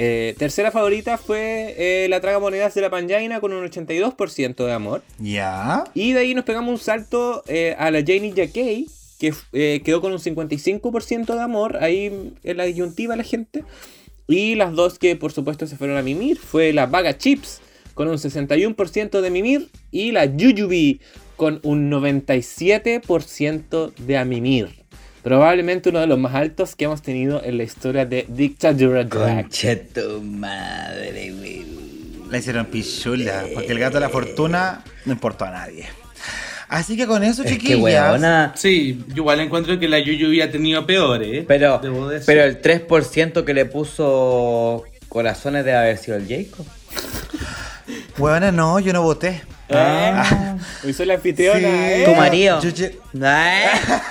Eh, 0.00 0.36
tercera 0.38 0.70
favorita 0.70 1.18
fue 1.18 1.74
eh, 1.76 2.06
la 2.08 2.20
traga 2.20 2.38
monedas 2.38 2.72
de 2.72 2.82
la 2.82 2.88
Panjaina 2.88 3.40
con 3.40 3.52
un 3.52 3.68
82% 3.68 4.64
de 4.64 4.72
amor. 4.72 5.02
Ya. 5.18 5.82
Y 5.92 6.12
de 6.12 6.20
ahí 6.20 6.34
nos 6.34 6.44
pegamos 6.44 6.70
un 6.70 6.78
salto 6.78 7.42
eh, 7.48 7.74
a 7.76 7.90
la 7.90 7.98
Janie 7.98 8.32
Jacquet, 8.32 8.86
que 9.18 9.82
quedó 9.84 10.00
con 10.00 10.12
un 10.12 10.20
55% 10.20 11.34
de 11.34 11.40
amor. 11.40 11.78
Ahí 11.82 12.32
en 12.44 12.56
la 12.56 12.64
disyuntiva 12.64 13.16
la 13.16 13.24
gente. 13.24 13.64
Y 14.28 14.54
las 14.54 14.72
dos 14.72 15.00
que 15.00 15.16
por 15.16 15.32
supuesto 15.32 15.66
se 15.66 15.76
fueron 15.76 15.96
a 15.96 16.02
mimir 16.02 16.38
fue 16.38 16.72
la 16.72 16.86
Vaga 16.86 17.18
Chips 17.18 17.60
con 17.94 18.06
un 18.06 18.18
61% 18.18 19.20
de 19.20 19.30
mimir 19.30 19.68
y 19.90 20.12
la 20.12 20.26
Yuyubi 20.26 21.00
con 21.34 21.58
un 21.64 21.90
97% 21.90 23.94
de 23.94 24.16
a 24.16 24.24
mimir. 24.24 24.77
Probablemente 25.22 25.88
uno 25.90 26.00
de 26.00 26.06
los 26.06 26.18
más 26.18 26.34
altos 26.34 26.74
que 26.76 26.84
hemos 26.84 27.02
tenido 27.02 27.42
en 27.44 27.58
la 27.58 27.64
historia 27.64 28.06
de 28.06 28.24
Dictadura 28.28 29.04
Drag. 29.04 29.48
Tu 29.48 30.22
madre, 30.22 31.32
güey. 31.36 31.66
La 32.30 32.38
hicieron 32.38 32.66
pichula, 32.66 33.44
porque 33.54 33.72
el 33.72 33.78
gato 33.78 33.94
de 33.94 34.00
la 34.00 34.08
fortuna 34.10 34.82
no 35.06 35.12
importó 35.12 35.44
a 35.46 35.50
nadie. 35.50 35.86
Así 36.68 36.96
que 36.98 37.06
con 37.06 37.24
eso, 37.24 37.42
Es 37.42 37.50
chiquillas. 37.50 37.80
weona. 37.80 38.52
Sí, 38.54 39.02
yo 39.08 39.16
igual 39.22 39.40
encuentro 39.40 39.78
que 39.78 39.88
la 39.88 39.98
Yuyu 39.98 40.26
había 40.26 40.50
tenido 40.50 40.84
peores. 40.84 41.44
Pero, 41.48 41.78
Debo 41.78 42.08
decir. 42.08 42.26
pero 42.26 42.44
el 42.44 42.60
3% 42.60 43.44
que 43.44 43.54
le 43.54 43.64
puso 43.64 44.84
corazones 45.08 45.64
debe 45.64 45.78
haber 45.78 45.96
sido 45.96 46.18
el 46.18 46.28
Jacob. 46.28 46.66
Weona, 48.18 48.52
no, 48.52 48.78
yo 48.80 48.92
no 48.92 49.00
voté. 49.02 49.40
Ah, 49.70 50.56
Hoy 50.84 50.92
soy 50.92 51.06
la 51.06 51.14
anfitriona, 51.14 51.60
Sí. 51.60 51.66
¿eh? 51.66 52.02
tu 52.06 52.14
marido. 52.14 52.60
Yo 52.62 52.86
Ah. 53.22 54.02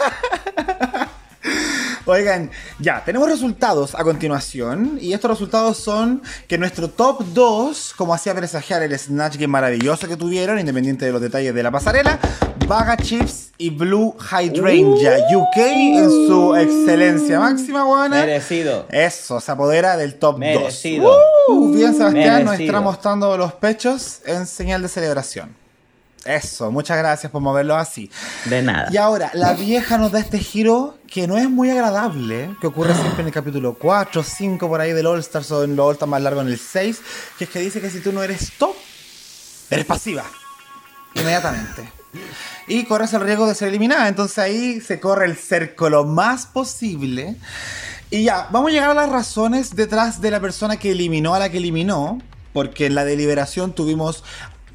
Oigan, 2.07 2.49
ya, 2.79 3.03
tenemos 3.03 3.27
resultados 3.27 3.93
a 3.93 4.01
continuación. 4.03 4.97
Y 5.01 5.11
estos 5.11 5.29
resultados 5.29 5.77
son 5.77 6.21
que 6.47 6.57
nuestro 6.57 6.89
top 6.89 7.21
2, 7.33 7.93
como 7.97 8.13
hacía 8.13 8.33
presagiar 8.33 8.81
el 8.81 8.97
Snatch 8.97 9.35
Game 9.35 9.47
maravilloso 9.47 10.07
que 10.07 10.15
tuvieron, 10.15 10.57
independiente 10.57 11.05
de 11.05 11.11
los 11.11 11.19
detalles 11.21 11.53
de 11.53 11.63
la 11.63 11.69
pasarela, 11.69 12.17
Vaga 12.65 12.95
Chips 12.95 13.51
y 13.57 13.71
Blue 13.71 14.15
Hydrangea 14.17 15.17
UK 15.35 15.57
en 15.57 16.09
su 16.09 16.55
excelencia 16.55 17.39
máxima, 17.39 17.83
buena. 17.83 18.21
Merecido. 18.21 18.85
Eso, 18.89 19.41
se 19.41 19.51
apodera 19.51 19.97
del 19.97 20.15
top 20.15 20.35
2. 20.35 20.39
Merecido. 20.39 21.13
Uh, 21.49 21.73
bien, 21.73 21.93
Sebastián 21.93 22.45
nos 22.45 22.57
está 22.57 22.79
mostrando 22.79 23.35
los 23.37 23.51
pechos 23.53 24.21
en 24.25 24.45
señal 24.47 24.81
de 24.81 24.87
celebración. 24.87 25.66
Eso, 26.27 26.71
muchas 26.71 26.97
gracias 26.97 27.31
por 27.31 27.41
moverlo 27.41 27.77
así. 27.77 28.11
De 28.45 28.61
nada. 28.61 28.89
Y 28.91 28.97
ahora, 28.97 29.31
la 29.33 29.53
vieja 29.53 29.97
nos 29.97 30.11
da 30.11 30.19
este 30.19 30.39
giro 30.39 30.97
que 31.07 31.25
no 31.25 31.37
es 31.37 31.49
muy 31.49 31.69
agradable, 31.69 32.53
que 32.59 32.67
ocurre 32.67 32.93
siempre 32.93 33.21
en 33.21 33.27
el 33.27 33.33
capítulo 33.33 33.75
4, 33.75 34.21
5 34.23 34.67
por 34.67 34.81
ahí 34.81 34.91
del 34.91 35.05
All 35.05 35.21
Stars 35.21 35.49
o 35.51 35.63
en 35.63 35.77
los 35.77 35.85
All 35.85 35.93
Stars 35.93 36.09
más 36.09 36.21
largo 36.21 36.41
en 36.41 36.47
el 36.47 36.59
6, 36.59 37.01
que 37.37 37.45
es 37.45 37.49
que 37.49 37.59
dice 37.59 37.79
que 37.79 37.89
si 37.89 38.01
tú 38.01 38.11
no 38.11 38.21
eres 38.21 38.51
top, 38.57 38.75
eres 39.69 39.85
pasiva. 39.85 40.25
Inmediatamente. 41.13 41.89
Y 42.67 42.83
corres 42.83 43.13
el 43.13 43.21
riesgo 43.21 43.47
de 43.47 43.55
ser 43.55 43.69
eliminada. 43.69 44.09
Entonces 44.09 44.37
ahí 44.39 44.81
se 44.81 44.99
corre 44.99 45.25
el 45.25 45.37
cerco 45.37 45.89
lo 45.89 46.03
más 46.03 46.45
posible. 46.45 47.37
Y 48.09 48.25
ya, 48.25 48.49
vamos 48.51 48.71
a 48.71 48.73
llegar 48.73 48.89
a 48.89 48.93
las 48.93 49.09
razones 49.09 49.77
detrás 49.77 50.19
de 50.19 50.31
la 50.31 50.41
persona 50.41 50.75
que 50.75 50.91
eliminó 50.91 51.35
a 51.35 51.39
la 51.39 51.49
que 51.49 51.57
eliminó. 51.57 52.19
Porque 52.51 52.87
en 52.87 52.95
la 52.95 53.05
deliberación 53.05 53.73
tuvimos 53.73 54.23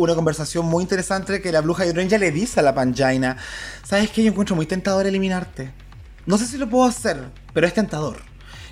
una 0.05 0.15
conversación 0.15 0.67
muy 0.67 0.83
interesante 0.83 1.41
que 1.41 1.53
la 1.53 1.61
Blue 1.61 1.75
Hydrangea 1.75 2.19
le 2.19 2.31
dice 2.33 2.61
a 2.61 2.63
la 2.63 2.75
Panjaina, 2.75 3.37
¿sabes 3.85 4.11
qué? 4.11 4.23
Yo 4.25 4.31
encuentro 4.31 4.57
muy 4.57 4.67
tentador 4.67 5.07
eliminarte. 5.07 5.71
No 6.27 6.39
sé 6.39 6.47
si 6.47 6.57
lo 6.59 6.69
puedo 6.69 6.85
hacer, 6.85 7.19
pero 7.53 7.67
es 7.67 7.75
tentador. 7.75 8.19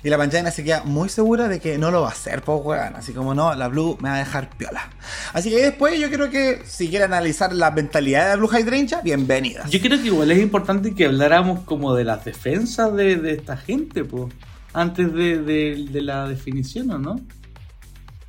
Y 0.03 0.09
la 0.09 0.17
Panjaina 0.17 0.49
se 0.49 0.63
queda 0.63 0.83
muy 0.83 1.09
segura 1.09 1.47
de 1.47 1.59
que 1.59 1.77
no 1.77 1.91
lo 1.91 2.01
va 2.01 2.07
a 2.07 2.11
hacer, 2.11 2.41
po 2.41 2.55
weón. 2.55 2.95
Así 2.95 3.13
como 3.13 3.35
no, 3.35 3.53
la 3.53 3.67
Blue 3.67 3.97
me 4.01 4.09
va 4.09 4.15
a 4.15 4.19
dejar 4.19 4.49
piola. 4.57 4.89
Así 5.31 5.51
que 5.51 5.57
después 5.57 5.99
yo 5.99 6.09
creo 6.09 6.31
que 6.31 6.63
si 6.65 6.89
quieren 6.89 7.13
analizar 7.13 7.53
la 7.53 7.69
mentalidad 7.69 8.23
de 8.23 8.29
la 8.31 8.35
Blue 8.37 8.49
Hydrangea, 8.51 9.01
bienvenidas. 9.01 9.69
Yo 9.69 9.79
creo 9.79 9.99
que 10.01 10.07
igual 10.07 10.31
es 10.31 10.39
importante 10.39 10.95
que 10.95 11.05
habláramos 11.05 11.59
como 11.65 11.93
de 11.93 12.03
las 12.03 12.25
defensas 12.25 12.95
de, 12.95 13.17
de 13.17 13.33
esta 13.33 13.57
gente, 13.57 14.03
pues, 14.03 14.33
antes 14.73 15.13
de, 15.13 15.37
de- 15.43 15.85
de 15.91 16.01
la 16.01 16.27
definición, 16.27 16.89
¿o 16.91 16.97
no? 16.97 17.19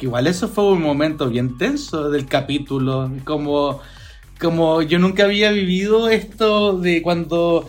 Igual 0.03 0.27
eso 0.27 0.49
fue 0.49 0.73
un 0.73 0.83
momento 0.83 1.31
bien 1.31 1.57
tenso 1.57 2.11
del 2.11 2.27
capítulo, 2.27 3.09
como, 3.23 3.81
como 4.41 4.83
yo 4.83 4.99
nunca 4.99 5.23
había 5.23 5.53
vivido 5.53 6.09
esto 6.09 6.77
de 6.77 7.03
cuando 7.03 7.69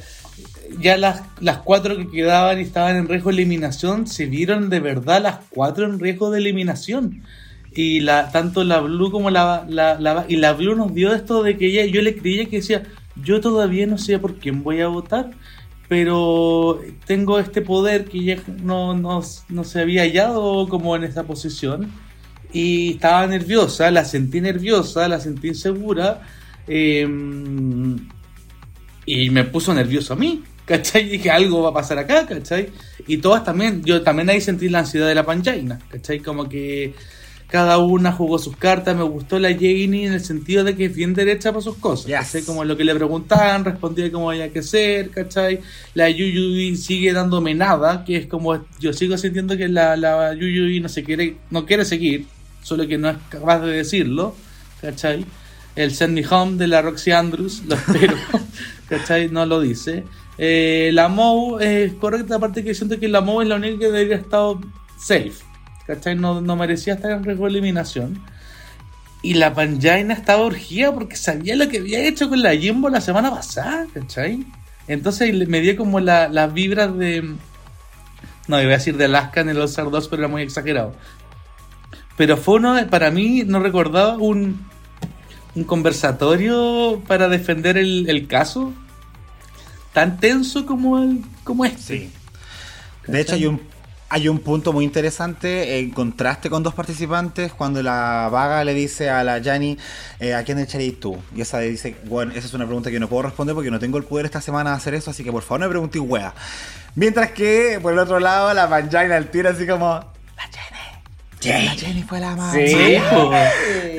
ya 0.80 0.97
las, 0.97 1.22
las 1.39 1.57
cuatro 1.60 1.95
que 1.95 2.10
quedaban 2.10 2.60
y 2.60 2.64
estaban 2.64 2.95
en 2.95 3.07
riesgo 3.07 3.30
de 3.30 3.35
eliminación, 3.35 4.07
se 4.07 4.26
vieron 4.26 4.72
de 4.72 4.80
verdad 4.80 5.22
las 5.22 5.41
cuatro 5.51 5.85
en 5.85 5.99
riesgo 5.99 6.31
de 6.31 6.39
eliminación. 6.39 7.22
Y 7.76 7.99
la, 7.99 8.31
tanto 8.31 8.64
la 8.64 8.80
Blue 8.80 9.11
como 9.11 9.30
la, 9.30 9.68
la, 9.69 10.26
Y 10.27 10.38
la 10.38 10.53
Blue 10.53 10.76
nos 10.76 10.91
dio 10.91 11.14
esto 11.14 11.43
de 11.43 11.55
que 11.55 11.68
ella, 11.68 11.85
yo 11.85 12.01
le 12.01 12.18
creía 12.18 12.45
que 12.45 12.57
decía, 12.57 12.81
yo 13.23 13.41
todavía 13.41 13.85
no 13.85 13.99
sé 13.99 14.18
por 14.18 14.38
quién 14.38 14.64
voy 14.64 14.81
a 14.81 14.88
votar, 14.88 15.30
pero 15.88 16.81
tengo 17.05 17.38
este 17.38 17.61
poder 17.61 18.05
que 18.05 18.23
ya 18.23 18.38
no, 18.64 18.95
no, 18.95 19.22
no 19.49 19.64
se 19.64 19.81
había 19.81 20.01
hallado 20.01 20.68
como 20.68 20.95
en 20.95 21.03
esa 21.03 21.26
posición. 21.26 21.91
Y 22.54 22.92
estaba 22.94 23.26
nerviosa, 23.28 23.90
la 23.92 24.06
sentí 24.06 24.40
nerviosa, 24.42 25.08
la 25.08 25.20
sentí 25.20 25.50
insegura. 25.50 26.22
eh, 26.68 27.08
y 29.06 29.30
me 29.30 29.44
puso 29.46 29.74
nervioso 29.74 30.14
a 30.14 30.16
mí, 30.16 30.44
¿cachai? 30.66 31.04
Y 31.08 31.10
dije, 31.10 31.30
algo 31.30 31.62
va 31.64 31.70
a 31.70 31.74
pasar 31.74 31.98
acá, 32.00 32.26
¿cachai? 32.26 32.70
Y 33.08 33.18
todas 33.18 33.44
también, 33.44 33.84
yo 33.84 34.02
también 34.02 34.30
ahí 34.30 34.40
sentí 34.42 34.70
la 34.70 34.80
ansiedad 34.80 35.08
de 35.08 35.16
la 35.16 35.26
panchaina, 35.26 35.80
¿cachai? 35.90 36.20
Como 36.20 36.48
que 36.48 36.94
cada 37.48 37.78
una 37.78 38.12
jugó 38.14 38.40
sus 38.40 38.56
cartas, 38.58 38.96
me 38.96 39.04
gustó 39.04 39.38
la 39.40 39.50
Janie 39.52 40.08
en 40.08 40.14
el 40.14 40.22
sentido 40.24 40.64
de 40.64 40.76
que 40.76 40.86
es 40.86 40.96
bien 40.96 41.14
derecha 41.14 41.52
para 41.52 41.62
sus 41.62 41.78
cosas, 41.78 42.08
Yes. 42.08 42.16
¿cachai? 42.18 42.44
Como 42.44 42.64
lo 42.64 42.78
que 42.78 42.84
le 42.86 42.96
preguntaban, 42.96 43.66
respondía 43.66 44.12
como 44.12 44.32
había 44.32 44.52
que 44.52 44.64
ser, 44.64 45.10
¿cachai? 45.12 45.60
La 45.94 46.10
Yuyuy 46.10 46.76
sigue 46.78 47.12
dándome 47.14 47.54
nada, 47.54 48.04
que 48.06 48.16
es 48.18 48.28
como, 48.28 48.66
yo 48.80 48.94
sigo 48.94 49.18
sintiendo 49.18 49.58
que 49.58 49.68
la, 49.68 49.98
la 49.98 50.34
Yuyuy 50.34 50.80
no 50.80 50.88
se 50.90 51.04
quiere, 51.04 51.42
no 51.52 51.66
quiere 51.66 51.84
seguir, 51.86 52.26
solo 52.64 52.88
que 52.88 52.98
no 52.98 53.10
es 53.11 53.18
capaz 53.30 53.60
de 53.60 53.72
decirlo, 53.73 54.35
¿cachai? 54.81 55.26
El 55.76 55.94
Send 55.94 56.14
Me 56.15 56.26
Home 56.27 56.57
de 56.57 56.68
la 56.68 56.81
Roxy 56.81 57.11
Andrews, 57.11 57.64
lo 57.68 57.76
espero, 57.76 58.15
¿cachai? 58.90 59.30
No 59.30 59.45
lo 59.45 59.61
dice. 59.61 60.03
Eh, 60.40 60.90
la 60.94 61.10
Mou 61.10 61.60
es 61.60 61.94
correcta, 61.94 62.35
aparte 62.38 62.64
que 62.64 62.73
siento 62.73 62.99
que 62.99 63.07
la 63.07 63.22
Mou 63.22 63.41
es 63.41 63.48
la 63.48 63.56
única 63.56 63.77
que 63.80 63.85
debería 63.91 64.15
estado 64.15 64.60
safe, 64.98 65.34
¿cachai? 65.85 66.15
No, 66.15 66.41
no 66.41 66.56
merecía 66.56 66.95
estar 66.95 67.11
en 67.11 67.23
riesgo 67.23 67.45
de 67.45 67.52
eliminación. 67.52 68.19
Y 69.22 69.35
la 69.35 69.53
Panjaina 69.53 70.14
estaba 70.14 70.44
urgida 70.45 70.94
porque 70.94 71.15
sabía 71.15 71.56
lo 71.56 71.69
que 71.69 71.77
había 71.77 72.06
hecho 72.06 72.27
con 72.30 72.41
la 72.41 72.56
Jimbo 72.56 72.90
la 72.90 72.99
semana 72.99 73.31
pasada, 73.31 73.85
¿cachai? 73.94 74.45
Entonces 74.88 75.48
me 75.48 75.61
dio 75.61 75.77
como 75.77 75.99
la- 76.02 76.27
las 76.27 76.53
vibras 76.53 76.98
de. 76.98 77.34
No, 78.49 78.61
iba 78.61 78.72
a 78.73 78.77
decir 78.77 78.98
de 78.98 79.06
Alaska 79.06 79.40
en 79.40 79.48
el 79.49 79.57
All 79.60 79.65
Star 79.69 79.90
2, 79.90 80.07
pero 80.10 80.23
era 80.23 80.27
muy 80.27 80.41
exagerado. 80.41 80.94
Pero 82.18 82.38
fue 82.38 82.56
uno, 82.56 82.73
de- 82.76 82.85
para 82.85 83.11
mí, 83.11 83.44
no 83.45 83.60
recordaba 83.60 84.18
un, 84.18 84.65
un 85.56 85.64
conversatorio 85.64 87.02
para 87.07 87.27
defender 87.30 87.77
el, 87.77 88.10
el 88.10 88.27
caso 88.27 88.73
tan 89.94 90.19
tenso 90.19 90.65
como, 90.65 90.99
el, 90.99 91.22
como 91.44 91.65
este. 91.65 91.98
Sí. 91.98 92.11
De 93.07 93.22
hecho, 93.22 93.35
hay 93.35 93.45
un, 93.45 93.61
hay 94.10 94.27
un 94.30 94.40
punto 94.40 94.73
muy 94.73 94.85
interesante 94.85 95.80
en 95.80 95.90
contraste 95.91 96.49
con 96.49 96.64
dos 96.64 96.73
participantes 96.73 97.52
cuando 97.52 97.81
la 97.84 98.30
vaga 98.31 98.64
le 98.64 98.73
dice 98.73 99.10
a 99.10 99.23
la 99.23 99.40
Yanni, 99.40 99.77
eh, 100.19 100.34
¿a 100.35 100.44
quién 100.44 100.60
echarías 100.60 100.95
tú? 100.99 101.18
Y 101.35 101.41
esa 101.41 101.60
le 101.60 101.69
dice, 101.69 101.95
bueno, 102.06 102.31
esa 102.35 102.48
es 102.48 102.53
una 102.53 102.65
pregunta 102.65 102.90
que 102.91 102.99
no 102.99 103.10
puedo 103.10 103.23
responder 103.23 103.53
porque 103.56 103.72
no 103.72 103.80
tengo 103.80 103.98
el 103.98 104.03
poder 104.03 104.26
esta 104.26 104.40
semana 104.41 104.69
de 104.72 104.76
hacer 104.77 104.94
eso, 104.94 105.11
así 105.11 105.23
que 105.23 105.31
por 105.31 105.41
favor 105.44 105.61
no 105.61 105.65
me 105.65 105.72
preguntes 105.72 106.02
wea. 106.03 106.34
Mientras 106.95 107.31
que, 107.31 107.80
por 107.81 107.91
el 107.94 107.99
otro 107.99 108.19
lado, 108.19 108.53
la 108.53 108.69
Panjaina 108.69 109.15
al 109.15 109.30
tiro 109.31 109.49
así 109.49 109.65
como, 109.68 109.88
la 109.88 110.49
Jenny. 111.44 111.65
La 111.65 111.72
Jenny 111.74 112.03
fue 112.03 112.20
la 112.20 112.36
más. 112.36 112.53
Sí. 112.53 112.95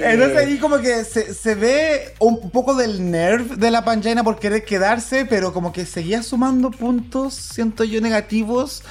Entonces 0.03 0.37
ahí 0.37 0.59
como 0.59 0.79
que 0.79 1.05
se, 1.05 1.33
se 1.35 1.55
ve 1.55 2.15
un 2.19 2.51
poco 2.51 2.75
del 2.75 3.11
nerv 3.11 3.57
de 3.57 3.71
la 3.71 3.85
Panjaina 3.85 4.23
por 4.25 4.39
querer 4.39 4.65
quedarse, 4.65 5.25
pero 5.27 5.53
como 5.53 5.73
que 5.73 5.87
seguía 5.87 6.23
sumando 6.23 6.71
puntos, 6.71 7.35
siento 7.35 7.85
yo, 7.85 8.01
negativos. 8.01 8.83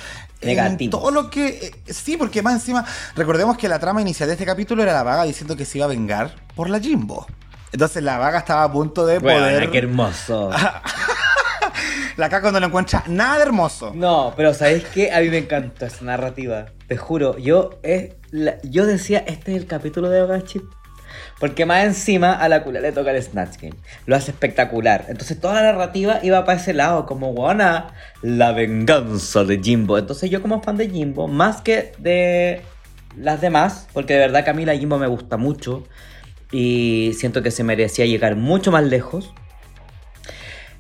en 0.41 0.49
Negativos. 0.49 0.99
todo 0.99 1.11
lo 1.11 1.29
que... 1.29 1.47
eh, 1.87 1.93
sí, 1.93 2.17
porque 2.17 2.41
más 2.41 2.53
encima, 2.55 2.85
recordemos 3.15 3.57
que 3.57 3.67
la 3.67 3.79
trama 3.79 4.01
inicial 4.01 4.27
de 4.27 4.33
este 4.33 4.45
capítulo 4.45 4.83
era 4.83 4.93
la 4.93 5.03
vaga 5.03 5.23
diciendo 5.23 5.55
que 5.55 5.65
se 5.65 5.77
iba 5.79 5.85
a 5.85 5.89
vengar 5.89 6.35
por 6.55 6.69
la 6.69 6.79
Jimbo. 6.79 7.25
Entonces 7.71 8.03
la 8.03 8.17
vaga 8.17 8.39
estaba 8.39 8.63
a 8.63 8.71
punto 8.71 9.05
de 9.05 9.19
Bueno, 9.19 9.39
poder... 9.39 9.71
qué 9.71 9.77
hermoso. 9.79 10.51
La 12.17 12.29
caca 12.29 12.41
cuando 12.41 12.59
no 12.59 12.67
encuentra 12.67 13.03
nada 13.07 13.37
de 13.37 13.43
hermoso. 13.43 13.91
No, 13.95 14.33
pero 14.37 14.53
¿sabéis 14.53 14.83
qué? 14.93 15.11
A 15.11 15.19
mí 15.21 15.29
me 15.29 15.39
encantó 15.39 15.85
esa 15.87 16.05
narrativa. 16.05 16.65
Te 16.87 16.95
juro, 16.97 17.37
yo, 17.39 17.79
es 17.81 18.11
yo 18.63 18.85
decía, 18.85 19.23
este 19.27 19.51
es 19.51 19.57
el 19.57 19.67
capítulo 19.67 20.09
de 20.09 20.21
Hogar 20.21 20.43
Chip. 20.43 20.63
Porque 21.39 21.65
más 21.65 21.83
encima 21.83 22.33
a 22.33 22.49
la 22.49 22.63
cula 22.63 22.79
le 22.79 22.91
toca 22.91 23.11
el 23.11 23.21
Snatch 23.21 23.57
Game. 23.61 23.75
Lo 24.05 24.15
hace 24.15 24.31
espectacular. 24.31 25.05
Entonces 25.09 25.39
toda 25.39 25.55
la 25.55 25.61
narrativa 25.71 26.19
iba 26.23 26.43
para 26.45 26.59
ese 26.59 26.73
lado, 26.73 27.05
como 27.05 27.33
guana, 27.33 27.93
la 28.21 28.51
venganza 28.51 29.43
de 29.43 29.59
Jimbo. 29.61 29.97
Entonces 29.97 30.29
yo 30.31 30.41
como 30.41 30.61
fan 30.63 30.77
de 30.77 30.89
Jimbo, 30.89 31.27
más 31.27 31.61
que 31.61 31.91
de 31.99 32.61
las 33.15 33.41
demás, 33.41 33.87
porque 33.93 34.13
de 34.13 34.19
verdad 34.19 34.43
que 34.43 34.49
a 34.49 34.53
mí 34.53 34.65
la 34.65 34.75
Jimbo 34.75 34.97
me 34.97 35.07
gusta 35.07 35.37
mucho 35.37 35.85
y 36.51 37.13
siento 37.17 37.43
que 37.43 37.51
se 37.51 37.63
merecía 37.63 38.05
llegar 38.05 38.35
mucho 38.35 38.71
más 38.71 38.83
lejos. 38.83 39.33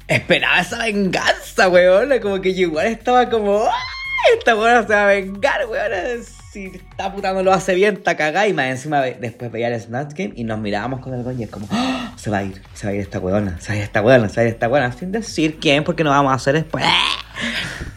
Esperaba 0.07 0.61
esa 0.61 0.79
venganza, 0.79 1.69
weón. 1.69 2.09
Como 2.21 2.41
que 2.41 2.53
yo 2.53 2.67
igual 2.67 2.87
estaba 2.87 3.29
como. 3.29 3.63
"Ay, 3.65 4.37
Esta 4.37 4.55
weona 4.55 4.81
se 4.87 4.93
va 4.93 5.03
a 5.03 5.07
vengar, 5.07 5.65
weón. 5.67 6.23
Si 6.53 6.65
esta 6.65 7.11
puta 7.11 7.33
no 7.33 7.41
lo 7.41 7.51
hace 7.51 7.73
bien, 7.73 7.95
está 7.95 8.15
cagada. 8.15 8.47
Y 8.47 8.53
más 8.53 8.67
encima 8.67 9.01
después 9.01 9.51
veía 9.51 9.69
el 9.69 9.81
Snatch 9.81 10.13
Game 10.15 10.33
y 10.35 10.43
nos 10.43 10.59
mirábamos 10.59 10.99
con 10.99 11.11
el 11.15 11.39
y 11.39 11.43
es 11.43 11.49
como. 11.49 11.67
"Ah, 11.71 12.13
Se 12.15 12.29
va 12.29 12.37
a 12.37 12.43
ir, 12.43 12.61
se 12.75 12.85
va 12.85 12.91
a 12.91 12.93
ir 12.95 13.01
esta 13.01 13.17
weona, 13.17 13.59
se 13.59 13.69
va 13.69 13.73
a 13.73 13.77
ir 13.77 13.83
esta 13.83 14.01
weona, 14.03 14.29
se 14.29 14.35
va 14.35 14.41
a 14.43 14.45
ir 14.45 14.53
esta 14.53 14.69
weona. 14.69 14.91
Sin 14.91 15.11
decir 15.11 15.57
quién, 15.59 15.83
porque 15.83 16.03
no 16.03 16.11
vamos 16.11 16.31
a 16.31 16.35
hacer 16.35 16.53
después. 16.53 16.85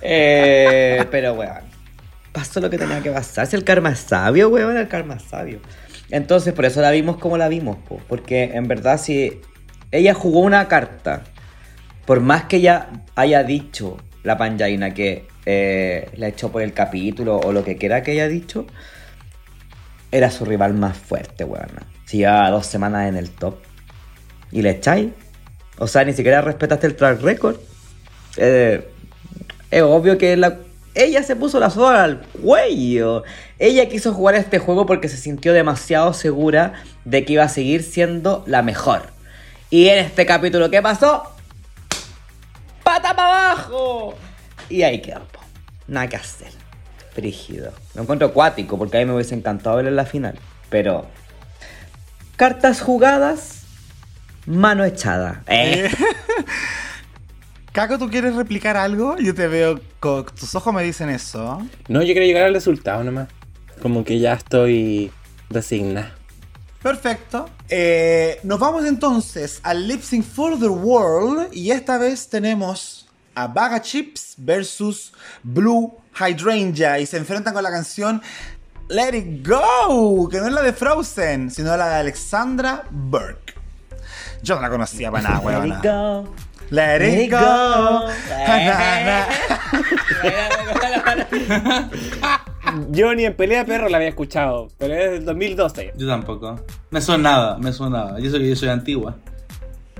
Eh, 0.08 1.04
pero, 1.10 1.34
weón, 1.34 1.58
pasó 2.32 2.60
lo 2.60 2.70
que 2.70 2.78
tenía 2.78 3.02
que 3.02 3.10
pasar. 3.10 3.46
Si 3.46 3.56
el 3.56 3.64
karma 3.64 3.90
es 3.90 3.98
sabio, 3.98 4.48
weón, 4.48 4.76
el 4.76 4.88
karma 4.88 5.14
es 5.14 5.22
sabio. 5.22 5.60
Entonces, 6.10 6.54
por 6.54 6.64
eso 6.64 6.80
la 6.80 6.90
vimos 6.92 7.16
como 7.18 7.36
la 7.36 7.48
vimos, 7.48 7.76
po, 7.88 8.00
porque 8.08 8.52
en 8.54 8.68
verdad, 8.68 8.98
si 8.98 9.40
ella 9.90 10.14
jugó 10.14 10.40
una 10.40 10.68
carta, 10.68 11.22
por 12.06 12.20
más 12.20 12.44
que 12.44 12.56
ella 12.56 12.88
haya 13.16 13.42
dicho, 13.42 13.96
la 14.22 14.36
Panjaina, 14.38 14.94
que 14.94 15.26
eh, 15.46 16.10
la 16.16 16.28
echó 16.28 16.50
por 16.52 16.62
el 16.62 16.72
capítulo 16.72 17.38
o 17.38 17.52
lo 17.52 17.64
que 17.64 17.76
quiera 17.76 18.02
que 18.02 18.10
haya 18.12 18.28
dicho, 18.28 18.66
era 20.12 20.30
su 20.30 20.44
rival 20.44 20.74
más 20.74 20.96
fuerte, 20.96 21.44
weón. 21.44 21.68
Si 22.04 22.18
llevaba 22.18 22.50
dos 22.50 22.66
semanas 22.66 23.08
en 23.08 23.16
el 23.16 23.30
top 23.30 23.56
y 24.52 24.62
le 24.62 24.70
echáis, 24.70 25.08
o 25.78 25.86
sea, 25.86 26.04
ni 26.04 26.12
siquiera 26.12 26.40
respetaste 26.40 26.86
el 26.86 26.96
track 26.96 27.20
record. 27.22 27.56
Eh, 28.36 28.88
es 29.70 29.82
obvio 29.82 30.16
que 30.18 30.36
la- 30.36 30.58
ella 30.94 31.22
se 31.22 31.36
puso 31.36 31.60
la 31.60 31.68
soga 31.70 32.04
al 32.04 32.22
cuello. 32.42 33.22
Ella 33.58 33.88
quiso 33.88 34.14
jugar 34.14 34.34
este 34.36 34.58
juego 34.58 34.86
porque 34.86 35.08
se 35.08 35.16
sintió 35.16 35.52
demasiado 35.52 36.14
segura 36.14 36.72
de 37.04 37.24
que 37.24 37.34
iba 37.34 37.44
a 37.44 37.48
seguir 37.48 37.82
siendo 37.82 38.44
la 38.46 38.62
mejor. 38.62 39.02
Y 39.68 39.88
en 39.88 39.98
este 39.98 40.24
capítulo, 40.24 40.70
¿qué 40.70 40.80
pasó? 40.80 41.24
¡Pata 42.82 43.14
para 43.14 43.50
abajo! 43.52 44.14
Y 44.68 44.82
ahí 44.82 45.00
quedó, 45.00 45.20
po. 45.26 45.40
Nada 45.88 46.08
que 46.08 46.16
hacer. 46.16 46.52
Frígido. 47.14 47.72
Lo 47.94 48.02
encuentro 48.02 48.28
acuático 48.28 48.76
porque 48.78 48.98
a 48.98 49.00
mí 49.00 49.06
me 49.06 49.14
hubiese 49.14 49.34
encantado 49.34 49.76
verlo 49.76 49.90
en 49.90 49.96
la 49.96 50.06
final. 50.06 50.38
Pero. 50.68 51.06
Cartas 52.36 52.80
jugadas, 52.80 53.62
mano 54.46 54.84
echada. 54.84 55.42
¿Eh? 55.46 55.90
Caco, 57.72 57.98
¿tú 57.98 58.08
quieres 58.08 58.34
replicar 58.34 58.76
algo? 58.76 59.16
Yo 59.18 59.34
te 59.34 59.48
veo, 59.48 59.80
con 60.00 60.24
tus 60.26 60.54
ojos 60.54 60.72
me 60.72 60.82
dicen 60.82 61.10
eso. 61.10 61.66
No, 61.88 62.00
yo 62.00 62.12
quiero 62.12 62.26
llegar 62.26 62.44
al 62.44 62.54
resultado 62.54 63.04
nomás. 63.04 63.28
Como 63.82 64.04
que 64.04 64.18
ya 64.18 64.32
estoy 64.32 65.12
resignada. 65.50 66.14
Perfecto. 66.82 67.50
Eh, 67.68 68.40
nos 68.44 68.60
vamos 68.60 68.86
entonces 68.86 69.60
al 69.62 69.88
Lip 69.88 70.02
Sync 70.02 70.24
for 70.24 70.58
the 70.58 70.68
World 70.68 71.48
y 71.52 71.70
esta 71.70 71.98
vez 71.98 72.28
tenemos 72.28 73.05
a 73.36 73.46
Baga 73.48 73.80
Chips 73.82 74.34
versus 74.38 75.12
Blue 75.42 75.92
Hydrangea 76.18 76.98
y 76.98 77.06
se 77.06 77.18
enfrentan 77.18 77.52
con 77.54 77.62
la 77.62 77.70
canción 77.70 78.20
Let 78.88 79.14
It 79.16 79.46
Go, 79.46 80.28
que 80.28 80.38
no 80.40 80.46
es 80.46 80.52
la 80.52 80.62
de 80.62 80.72
Frozen, 80.72 81.50
sino 81.50 81.76
la 81.76 81.88
de 81.88 81.94
Alexandra 81.96 82.84
Burke. 82.90 83.54
Yo 84.42 84.56
no 84.56 84.62
la 84.62 84.70
conocía 84.70 85.10
para 85.10 85.28
nada, 85.30 85.40
Let 85.40 85.56
it 85.56 85.62
weona. 85.62 85.80
go. 85.82 86.34
Let 86.70 86.98
Let 87.00 87.24
it 87.24 87.30
go. 87.30 88.08
Yo 92.90 93.14
ni 93.14 93.24
en 93.24 93.34
pelea 93.36 93.60
de 93.60 93.64
perro 93.64 93.88
la 93.88 93.98
había 93.98 94.08
escuchado, 94.08 94.68
pero 94.78 94.94
es 94.94 95.10
del 95.12 95.24
2012. 95.24 95.92
Yo 95.96 96.08
tampoco. 96.08 96.60
Me 96.90 97.00
sonaba, 97.00 97.58
me 97.58 97.72
sonaba. 97.72 98.20
Y 98.20 98.26
eso 98.26 98.38
que 98.38 98.48
yo 98.48 98.56
soy 98.56 98.68
antigua. 98.70 99.16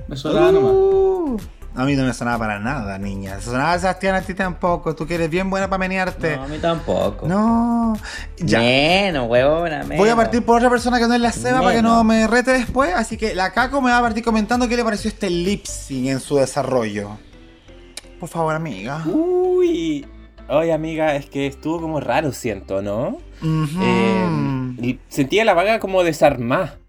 Me 0.07 0.15
sonaba 0.17 0.51
nomás. 0.51 1.43
A 1.77 1.85
mí 1.85 1.95
no 1.95 2.03
me 2.05 2.13
sonaba 2.13 2.39
para 2.39 2.59
nada, 2.59 2.97
niña. 2.97 3.39
Se 3.39 3.51
sonaba 3.51 3.77
Sebastián 3.77 4.15
a 4.15 4.21
ti 4.23 4.33
tampoco. 4.33 4.95
Tú 4.95 5.05
que 5.05 5.13
eres 5.13 5.29
bien 5.29 5.47
buena 5.51 5.69
para 5.69 5.77
menearte. 5.77 6.35
No, 6.35 6.43
a 6.43 6.47
mí 6.47 6.57
tampoco. 6.57 7.27
No. 7.27 7.95
Ya. 8.37 8.57
Menos, 8.57 9.29
huevona, 9.29 9.85
Voy 9.95 10.09
a 10.09 10.15
partir 10.15 10.43
por 10.43 10.57
otra 10.57 10.71
persona 10.71 10.97
que 10.97 11.07
no 11.07 11.13
es 11.13 11.21
la 11.21 11.31
Seba 11.31 11.61
para 11.61 11.75
que 11.75 11.83
no 11.83 12.03
me 12.03 12.25
rete 12.25 12.51
después. 12.51 12.95
Así 12.95 13.15
que 13.15 13.35
la 13.35 13.53
Caco 13.53 13.79
me 13.79 13.91
va 13.91 13.99
a 13.99 14.01
partir 14.01 14.23
comentando 14.23 14.67
qué 14.67 14.75
le 14.75 14.83
pareció 14.83 15.07
este 15.09 15.29
lip 15.29 15.65
sync 15.67 16.07
en 16.07 16.19
su 16.19 16.37
desarrollo. 16.37 17.11
Por 18.19 18.27
favor, 18.27 18.55
amiga. 18.55 19.03
Uy. 19.05 20.03
Oye, 20.49 20.73
amiga, 20.73 21.15
es 21.15 21.27
que 21.27 21.45
estuvo 21.45 21.79
como 21.79 21.99
raro, 21.99 22.31
siento, 22.31 22.81
¿no? 22.81 23.19
Eh, 23.43 24.97
sentía 25.09 25.45
la 25.45 25.53
vaga 25.53 25.77
como 25.79 26.01
desarmada. 26.01 26.79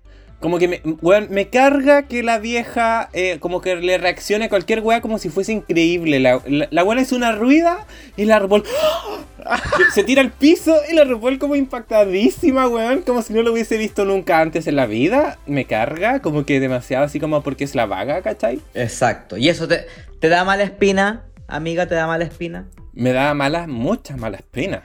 Como 0.40 0.58
que 0.58 0.68
me, 0.68 0.80
weón, 1.02 1.26
me 1.30 1.48
carga 1.48 2.04
que 2.04 2.22
la 2.22 2.38
vieja 2.38 3.08
eh, 3.12 3.38
como 3.40 3.60
que 3.60 3.74
le 3.74 3.98
reaccione 3.98 4.44
a 4.44 4.48
cualquier 4.48 4.80
weá 4.80 5.00
como 5.00 5.18
si 5.18 5.30
fuese 5.30 5.52
increíble. 5.52 6.20
La, 6.20 6.40
la, 6.46 6.68
la 6.70 6.84
weá 6.84 7.00
es 7.00 7.10
una 7.10 7.32
ruida 7.32 7.86
y 8.16 8.24
la 8.24 8.38
RuPaul 8.38 8.62
se 9.94 10.04
tira 10.04 10.22
al 10.22 10.30
piso 10.30 10.76
y 10.90 10.94
la 10.94 11.04
RuPaul 11.04 11.38
como 11.38 11.56
impactadísima, 11.56 12.68
weón. 12.68 13.02
Como 13.02 13.22
si 13.22 13.32
no 13.32 13.42
lo 13.42 13.52
hubiese 13.52 13.76
visto 13.76 14.04
nunca 14.04 14.40
antes 14.40 14.68
en 14.68 14.76
la 14.76 14.86
vida. 14.86 15.38
Me 15.46 15.64
carga, 15.64 16.20
como 16.20 16.44
que 16.44 16.60
demasiado 16.60 17.04
así 17.04 17.18
como 17.18 17.42
porque 17.42 17.64
es 17.64 17.74
la 17.74 17.86
vaga, 17.86 18.22
¿cachai? 18.22 18.60
Exacto. 18.74 19.36
¿Y 19.36 19.48
eso 19.48 19.66
te, 19.66 19.86
te 20.20 20.28
da 20.28 20.44
mala 20.44 20.62
espina? 20.62 21.24
Amiga, 21.48 21.86
¿te 21.86 21.94
da 21.94 22.06
mala 22.06 22.24
espina? 22.24 22.68
Me 22.92 23.12
da 23.12 23.34
malas, 23.34 23.66
muchas 23.68 24.18
malas 24.18 24.42
penas. 24.42 24.82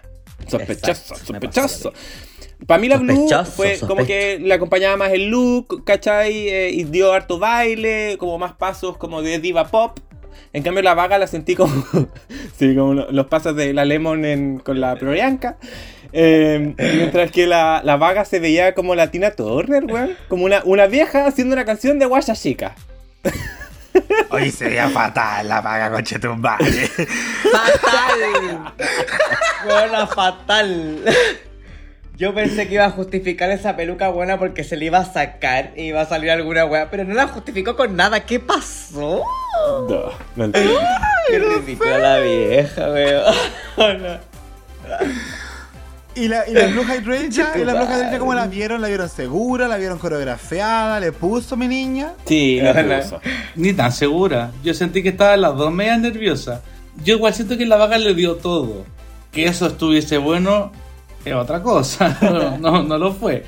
Sospechoso, 0.47 0.91
Exacto, 0.91 1.25
sospechoso. 1.25 1.93
Para 2.67 2.79
mí 2.79 2.87
la 2.87 2.97
Blue 2.97 3.27
fue 3.55 3.77
como 3.79 4.01
sospecho. 4.01 4.07
que 4.07 4.39
le 4.39 4.53
acompañaba 4.53 4.95
más 4.95 5.11
el 5.11 5.25
look, 5.29 5.83
¿cachai? 5.83 6.47
Eh, 6.49 6.69
y 6.71 6.83
dio 6.85 7.11
harto 7.11 7.37
baile, 7.39 8.15
como 8.17 8.37
más 8.37 8.53
pasos 8.53 8.95
como 8.97 9.21
de 9.21 9.39
diva 9.39 9.67
pop. 9.67 9.99
En 10.53 10.63
cambio 10.63 10.81
la 10.83 10.93
vaga 10.93 11.17
la 11.17 11.27
sentí 11.27 11.55
como, 11.55 11.73
sí, 12.57 12.75
como 12.75 12.93
lo- 12.93 13.11
los 13.11 13.25
pasos 13.27 13.55
de 13.55 13.73
la 13.73 13.85
Lemon 13.85 14.23
en- 14.23 14.59
con 14.59 14.79
la 14.79 14.95
Priyanka. 14.95 15.57
Eh, 16.15 16.75
mientras 16.77 17.31
que 17.31 17.47
la, 17.47 17.81
la 17.83 17.97
vaga 17.97 18.23
se 18.23 18.39
veía 18.39 18.73
como 18.75 18.93
la 18.95 19.09
Tina 19.11 19.31
Turner, 19.31 19.83
weón. 19.85 20.15
Como 20.29 20.45
una, 20.45 20.61
una 20.63 20.85
vieja 20.85 21.25
haciendo 21.25 21.53
una 21.53 21.65
canción 21.65 21.97
de 21.99 22.05
Guaya 22.05 22.35
Chica. 22.35 22.75
Hoy 24.29 24.51
sería 24.51 24.89
fatal 24.89 25.47
la 25.47 25.61
paga 25.61 25.91
coche 25.91 26.19
tu 26.19 26.35
madre. 26.35 26.87
¡Fatal! 27.51 28.73
Buena, 29.65 30.07
fatal. 30.07 31.03
Yo 32.15 32.33
pensé 32.33 32.67
que 32.67 32.75
iba 32.75 32.85
a 32.85 32.91
justificar 32.91 33.49
esa 33.49 33.75
peluca 33.75 34.09
buena 34.09 34.37
porque 34.37 34.63
se 34.63 34.77
le 34.77 34.85
iba 34.85 34.99
a 34.99 35.05
sacar 35.05 35.71
y 35.75 35.85
iba 35.85 36.01
a 36.01 36.05
salir 36.05 36.29
alguna 36.31 36.65
wea, 36.65 36.89
pero 36.89 37.03
no 37.03 37.13
la 37.15 37.27
justificó 37.27 37.75
con 37.75 37.95
nada. 37.95 38.19
¿Qué 38.25 38.39
pasó? 38.39 39.23
No, 39.89 40.11
no 40.35 40.45
entiendo. 40.45 40.79
Qué 41.27 41.39
ridícula 41.39 41.97
la 41.97 42.19
vieja, 42.19 42.89
weón. 42.89 44.19
Y 46.15 46.27
la, 46.27 46.47
y 46.47 46.53
la 46.53 46.67
Blue 46.67 46.83
Hydrangea, 46.83 47.53
y 47.57 47.65
la 47.65 47.73
Blue 47.73 47.85
Hydrangea, 47.85 48.19
¿cómo 48.19 48.33
la 48.33 48.47
vieron? 48.47 48.81
¿La 48.81 48.87
vieron 48.87 49.09
segura? 49.09 49.67
¿La 49.67 49.77
vieron 49.77 49.97
coreografiada? 49.97 50.99
¿Le 50.99 51.11
puso 51.11 51.57
mi 51.57 51.67
niña? 51.67 52.13
Sí, 52.25 52.59
me 52.61 52.99
puso. 52.99 53.19
Ni 53.55 53.73
tan 53.73 53.91
segura. 53.91 54.51
Yo 54.63 54.73
sentí 54.73 55.01
que 55.01 55.09
estaban 55.09 55.41
las 55.41 55.55
dos 55.55 55.71
medias 55.71 55.99
nerviosas. 55.99 56.61
Yo 57.03 57.15
igual 57.15 57.33
siento 57.33 57.57
que 57.57 57.65
la 57.65 57.77
vaga 57.77 57.97
le 57.97 58.13
dio 58.13 58.35
todo. 58.35 58.85
Que 59.31 59.45
eso 59.45 59.65
estuviese 59.65 60.19
bueno 60.19 60.71
es 61.25 61.33
otra 61.33 61.61
cosa. 61.61 62.17
No, 62.21 62.57
no, 62.57 62.83
no 62.83 62.97
lo 62.97 63.13
fue. 63.13 63.43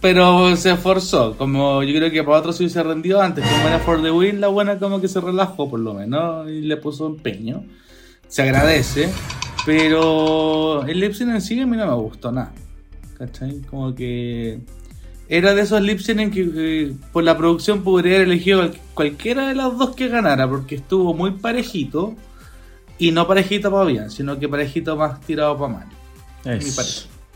Pero 0.00 0.56
se 0.56 0.72
esforzó. 0.72 1.36
Como 1.36 1.82
yo 1.82 1.94
creo 1.94 2.10
que 2.10 2.22
para 2.22 2.38
otros 2.38 2.56
se 2.56 2.64
hubiese 2.64 2.82
rendido 2.82 3.20
antes. 3.20 3.44
Como 3.48 3.68
era 3.68 3.78
for 3.80 4.02
the 4.02 4.10
win, 4.10 4.40
la 4.40 4.48
buena 4.48 4.78
como 4.78 5.00
que 5.00 5.08
se 5.08 5.20
relajó 5.20 5.68
por 5.68 5.80
lo 5.80 5.94
menos. 5.94 6.48
Y 6.48 6.62
le 6.62 6.76
puso 6.76 7.06
empeño. 7.06 7.64
Se 8.28 8.42
agradece. 8.42 9.10
Pero 9.64 10.84
el 10.86 11.00
lip 11.00 11.12
sync 11.14 11.30
en 11.30 11.40
sí 11.40 11.60
a 11.60 11.66
mí 11.66 11.76
no 11.76 11.86
me 11.86 11.94
gustó 11.94 12.32
nada. 12.32 12.52
¿Cachai? 13.18 13.60
Como 13.70 13.94
que 13.94 14.58
era 15.28 15.54
de 15.54 15.62
esos 15.62 15.80
lip 15.82 16.00
sync 16.00 16.18
en 16.18 16.30
que 16.30 16.50
eh, 16.54 16.92
por 17.12 17.22
la 17.24 17.36
producción 17.38 17.82
podría 17.84 18.16
haber 18.16 18.28
elegido 18.28 18.58
cual- 18.60 18.80
cualquiera 18.94 19.48
de 19.48 19.54
las 19.54 19.76
dos 19.78 19.94
que 19.94 20.08
ganara, 20.08 20.48
porque 20.48 20.76
estuvo 20.76 21.14
muy 21.14 21.32
parejito. 21.32 22.14
Y 22.98 23.10
no 23.10 23.26
parejito 23.26 23.70
para 23.70 23.84
bien, 23.84 24.10
sino 24.10 24.38
que 24.38 24.48
parejito 24.48 24.96
más 24.96 25.20
tirado 25.22 25.56
para 25.58 25.72
mal. 25.72 25.86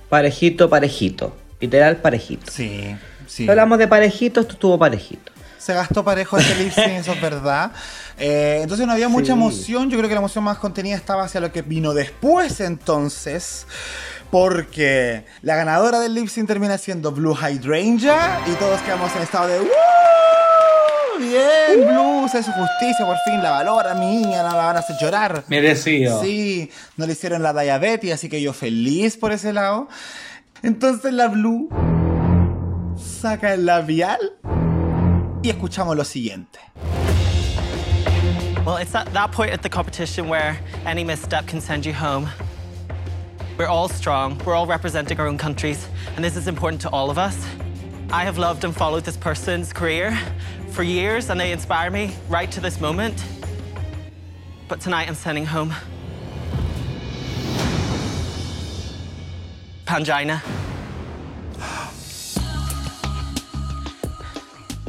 Parejito, 0.08 0.68
parejito. 0.68 1.34
Literal, 1.60 1.96
parejito. 1.96 2.50
Sí, 2.52 2.80
sí. 3.26 3.44
Si 3.44 3.48
hablamos 3.48 3.78
de 3.78 3.88
parejito, 3.88 4.40
esto 4.40 4.52
estuvo 4.52 4.78
parejito. 4.78 5.32
Se 5.66 5.74
gastó 5.74 6.04
parejo 6.04 6.38
este 6.38 6.54
lip 6.62 6.72
sync, 6.72 6.86
eso 7.00 7.12
es 7.12 7.20
verdad. 7.20 7.72
Eh, 8.16 8.60
entonces 8.62 8.86
no 8.86 8.92
había 8.92 9.08
mucha 9.08 9.32
emoción. 9.32 9.90
Yo 9.90 9.98
creo 9.98 10.08
que 10.08 10.14
la 10.14 10.20
emoción 10.20 10.44
más 10.44 10.58
contenida 10.58 10.94
estaba 10.94 11.24
hacia 11.24 11.40
lo 11.40 11.50
que 11.50 11.62
vino 11.62 11.92
después, 11.92 12.60
entonces. 12.60 13.66
Porque 14.30 15.24
la 15.42 15.56
ganadora 15.56 15.98
del 15.98 16.14
lip 16.14 16.28
sync 16.28 16.46
termina 16.46 16.78
siendo 16.78 17.10
Blue 17.10 17.34
Hydrangea. 17.34 18.42
Y 18.46 18.52
todos 18.60 18.80
quedamos 18.82 19.10
en 19.16 19.22
estado 19.22 19.48
de. 19.48 19.58
"¡Woo! 19.58 19.66
Bien, 21.18 21.88
Blue, 21.88 22.28
se 22.28 22.38
hace 22.38 22.52
justicia, 22.52 23.04
por 23.04 23.16
fin 23.24 23.42
la 23.42 23.50
valora, 23.50 23.94
mi 23.94 24.06
niña, 24.06 24.44
no 24.44 24.50
la 24.50 24.66
van 24.66 24.76
a 24.76 24.78
hacer 24.78 24.94
llorar. 25.00 25.42
Merecido. 25.48 26.22
Sí, 26.22 26.70
no 26.96 27.06
le 27.06 27.14
hicieron 27.14 27.42
la 27.42 27.52
diabetes, 27.52 28.14
así 28.14 28.28
que 28.28 28.40
yo 28.40 28.52
feliz 28.52 29.16
por 29.16 29.32
ese 29.32 29.52
lado. 29.52 29.88
Entonces 30.62 31.12
la 31.12 31.26
Blue 31.26 31.68
saca 33.20 33.54
el 33.54 33.66
labial 33.66 34.20
y 35.46 35.50
escuchamos 35.50 35.96
lo 35.96 36.02
siguiente. 36.02 36.58
Well, 38.64 38.78
it's 38.78 38.96
at 38.96 39.12
that 39.12 39.30
point 39.30 39.52
at 39.52 39.62
the 39.62 39.68
competition 39.68 40.28
where 40.28 40.58
any 40.84 41.04
misstep 41.04 41.46
can 41.46 41.60
send 41.60 41.86
you 41.86 41.92
home. 41.92 42.28
We're 43.56 43.68
all 43.68 43.88
strong, 43.88 44.38
we're 44.44 44.54
all 44.54 44.66
representing 44.66 45.20
our 45.20 45.28
own 45.28 45.38
countries, 45.38 45.86
and 46.16 46.24
this 46.24 46.36
is 46.36 46.48
important 46.48 46.82
to 46.82 46.90
all 46.90 47.10
of 47.10 47.16
us. 47.18 47.36
I 48.10 48.24
have 48.24 48.38
loved 48.38 48.64
and 48.64 48.74
followed 48.74 49.04
this 49.04 49.16
person's 49.16 49.72
career 49.72 50.18
for 50.72 50.82
years, 50.82 51.30
and 51.30 51.38
they 51.38 51.52
inspire 51.52 51.92
me 51.92 52.16
right 52.28 52.50
to 52.50 52.60
this 52.60 52.80
moment. 52.80 53.24
But 54.66 54.80
tonight 54.80 55.06
I'm 55.06 55.14
sending 55.14 55.46
home 55.46 55.72
Pangina. 59.86 60.42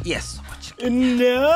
yes. 0.02 0.37
¡No! 0.80 1.50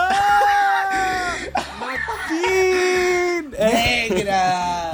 ¡Maxine! 1.79 3.49
¡Negra! 3.57 4.93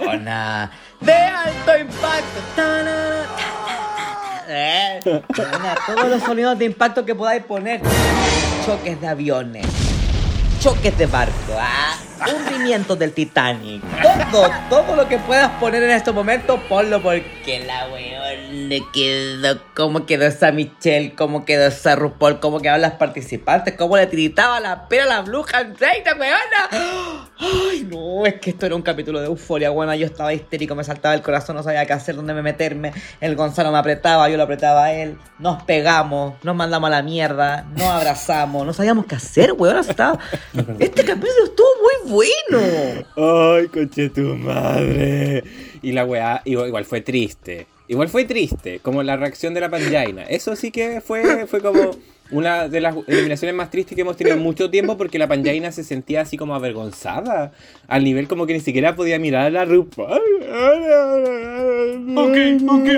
Weona. 0.00 0.70
De 1.00 1.12
alto 1.12 1.78
impacto. 1.78 2.40
Tarara, 2.54 3.26
ta, 3.36 3.42
ta, 3.66 3.66
ta, 3.66 4.06
ta. 4.06 4.44
Eh, 4.48 5.00
todos 5.86 6.08
los 6.08 6.22
sonidos 6.22 6.56
de 6.58 6.66
impacto 6.66 7.04
que 7.04 7.14
podáis 7.16 7.42
poner. 7.44 7.80
Choques 8.64 9.00
de 9.00 9.08
aviones. 9.08 9.66
Choques 10.60 10.96
de 10.96 11.06
barco. 11.06 11.56
Ah, 11.58 11.96
hundimientos 12.20 12.98
del 12.98 13.12
Titanic. 13.12 13.82
Todo, 14.30 14.50
todo 14.68 14.96
lo 14.96 15.08
que 15.08 15.18
puedas 15.18 15.50
poner 15.60 15.82
en 15.82 15.90
estos 15.90 16.14
momentos, 16.14 16.60
ponlo 16.68 17.02
porque 17.02 17.64
la 17.66 17.88
weón 17.88 18.16
le 18.68 18.82
quedó. 18.92 19.60
Cómo 19.74 20.06
quedó 20.06 20.24
esa 20.26 20.52
Michelle, 20.52 21.14
cómo 21.14 21.44
quedó 21.44 21.66
esa 21.66 21.94
RuPaul, 21.94 22.40
cómo 22.40 22.60
quedaron 22.60 22.80
las 22.80 22.94
participantes, 22.94 23.74
cómo 23.74 23.96
le 23.96 24.06
tiritaba 24.06 24.58
la 24.60 24.88
pera 24.88 25.04
a 25.04 25.06
la 25.06 25.20
Blue 25.22 25.44
Handreita, 25.52 26.14
weona. 26.14 27.26
Ay, 27.38 27.86
no, 27.90 28.24
es 28.24 28.34
que 28.34 28.50
esto 28.50 28.66
era 28.66 28.74
un 28.74 28.82
capítulo 28.82 29.20
de 29.20 29.26
euforia, 29.26 29.70
buena. 29.70 29.94
Yo 29.96 30.06
estaba 30.06 30.32
histérico, 30.32 30.74
me 30.74 30.84
saltaba 30.84 31.14
el 31.14 31.22
corazón, 31.22 31.56
no 31.56 31.62
sabía 31.62 31.84
qué 31.86 31.92
hacer, 31.92 32.16
dónde 32.16 32.34
me 32.34 32.42
meterme. 32.42 32.92
El 33.20 33.36
Gonzalo 33.36 33.70
me 33.70 33.78
apretaba, 33.78 34.28
yo 34.28 34.36
lo 34.36 34.44
apretaba 34.44 34.84
a 34.84 34.92
él. 34.92 35.18
Nos 35.38 35.62
pegamos, 35.64 36.34
nos 36.42 36.56
mandamos 36.56 36.88
a 36.88 36.90
la 36.90 37.02
mierda, 37.02 37.66
nos 37.72 37.82
abrazamos, 37.82 38.66
no 38.66 38.72
sabíamos 38.72 39.06
qué 39.06 39.16
hacer, 39.16 39.52
weón. 39.52 39.78
Estaba... 39.78 40.18
Este 40.78 41.04
capítulo 41.04 41.44
estuvo 41.44 41.66
muy 41.82 42.05
bueno. 42.06 43.04
¡Ay, 43.16 43.68
coche 43.68 44.10
tu 44.10 44.34
madre! 44.36 45.42
Y 45.82 45.92
la 45.92 46.04
weá 46.04 46.42
igual, 46.44 46.84
fue 46.84 47.00
triste. 47.00 47.66
Igual 47.88 48.08
fue 48.08 48.24
triste, 48.24 48.80
como 48.80 49.02
la 49.02 49.16
reacción 49.16 49.54
de 49.54 49.60
la 49.60 49.70
Panjaina. 49.70 50.24
Eso 50.24 50.56
sí 50.56 50.70
que 50.70 51.00
fue, 51.00 51.46
fue 51.46 51.60
como 51.60 51.92
una 52.30 52.68
de 52.68 52.80
las 52.80 52.94
eliminaciones 53.06 53.54
más 53.54 53.70
tristes 53.70 53.94
que 53.94 54.00
hemos 54.02 54.16
tenido 54.16 54.36
en 54.36 54.42
mucho 54.42 54.68
tiempo 54.70 54.96
porque 54.98 55.18
la 55.18 55.28
Panjaina 55.28 55.70
se 55.72 55.84
sentía 55.84 56.22
así 56.22 56.36
como 56.36 56.54
avergonzada. 56.54 57.52
Al 57.88 58.02
nivel 58.04 58.26
como 58.28 58.46
que 58.46 58.52
ni 58.54 58.60
siquiera 58.60 58.96
podía 58.96 59.18
mirar 59.18 59.46
a 59.46 59.50
la 59.50 59.64
RuPaul. 59.64 60.20
Ok, 62.16 62.36
ok, 62.68 62.88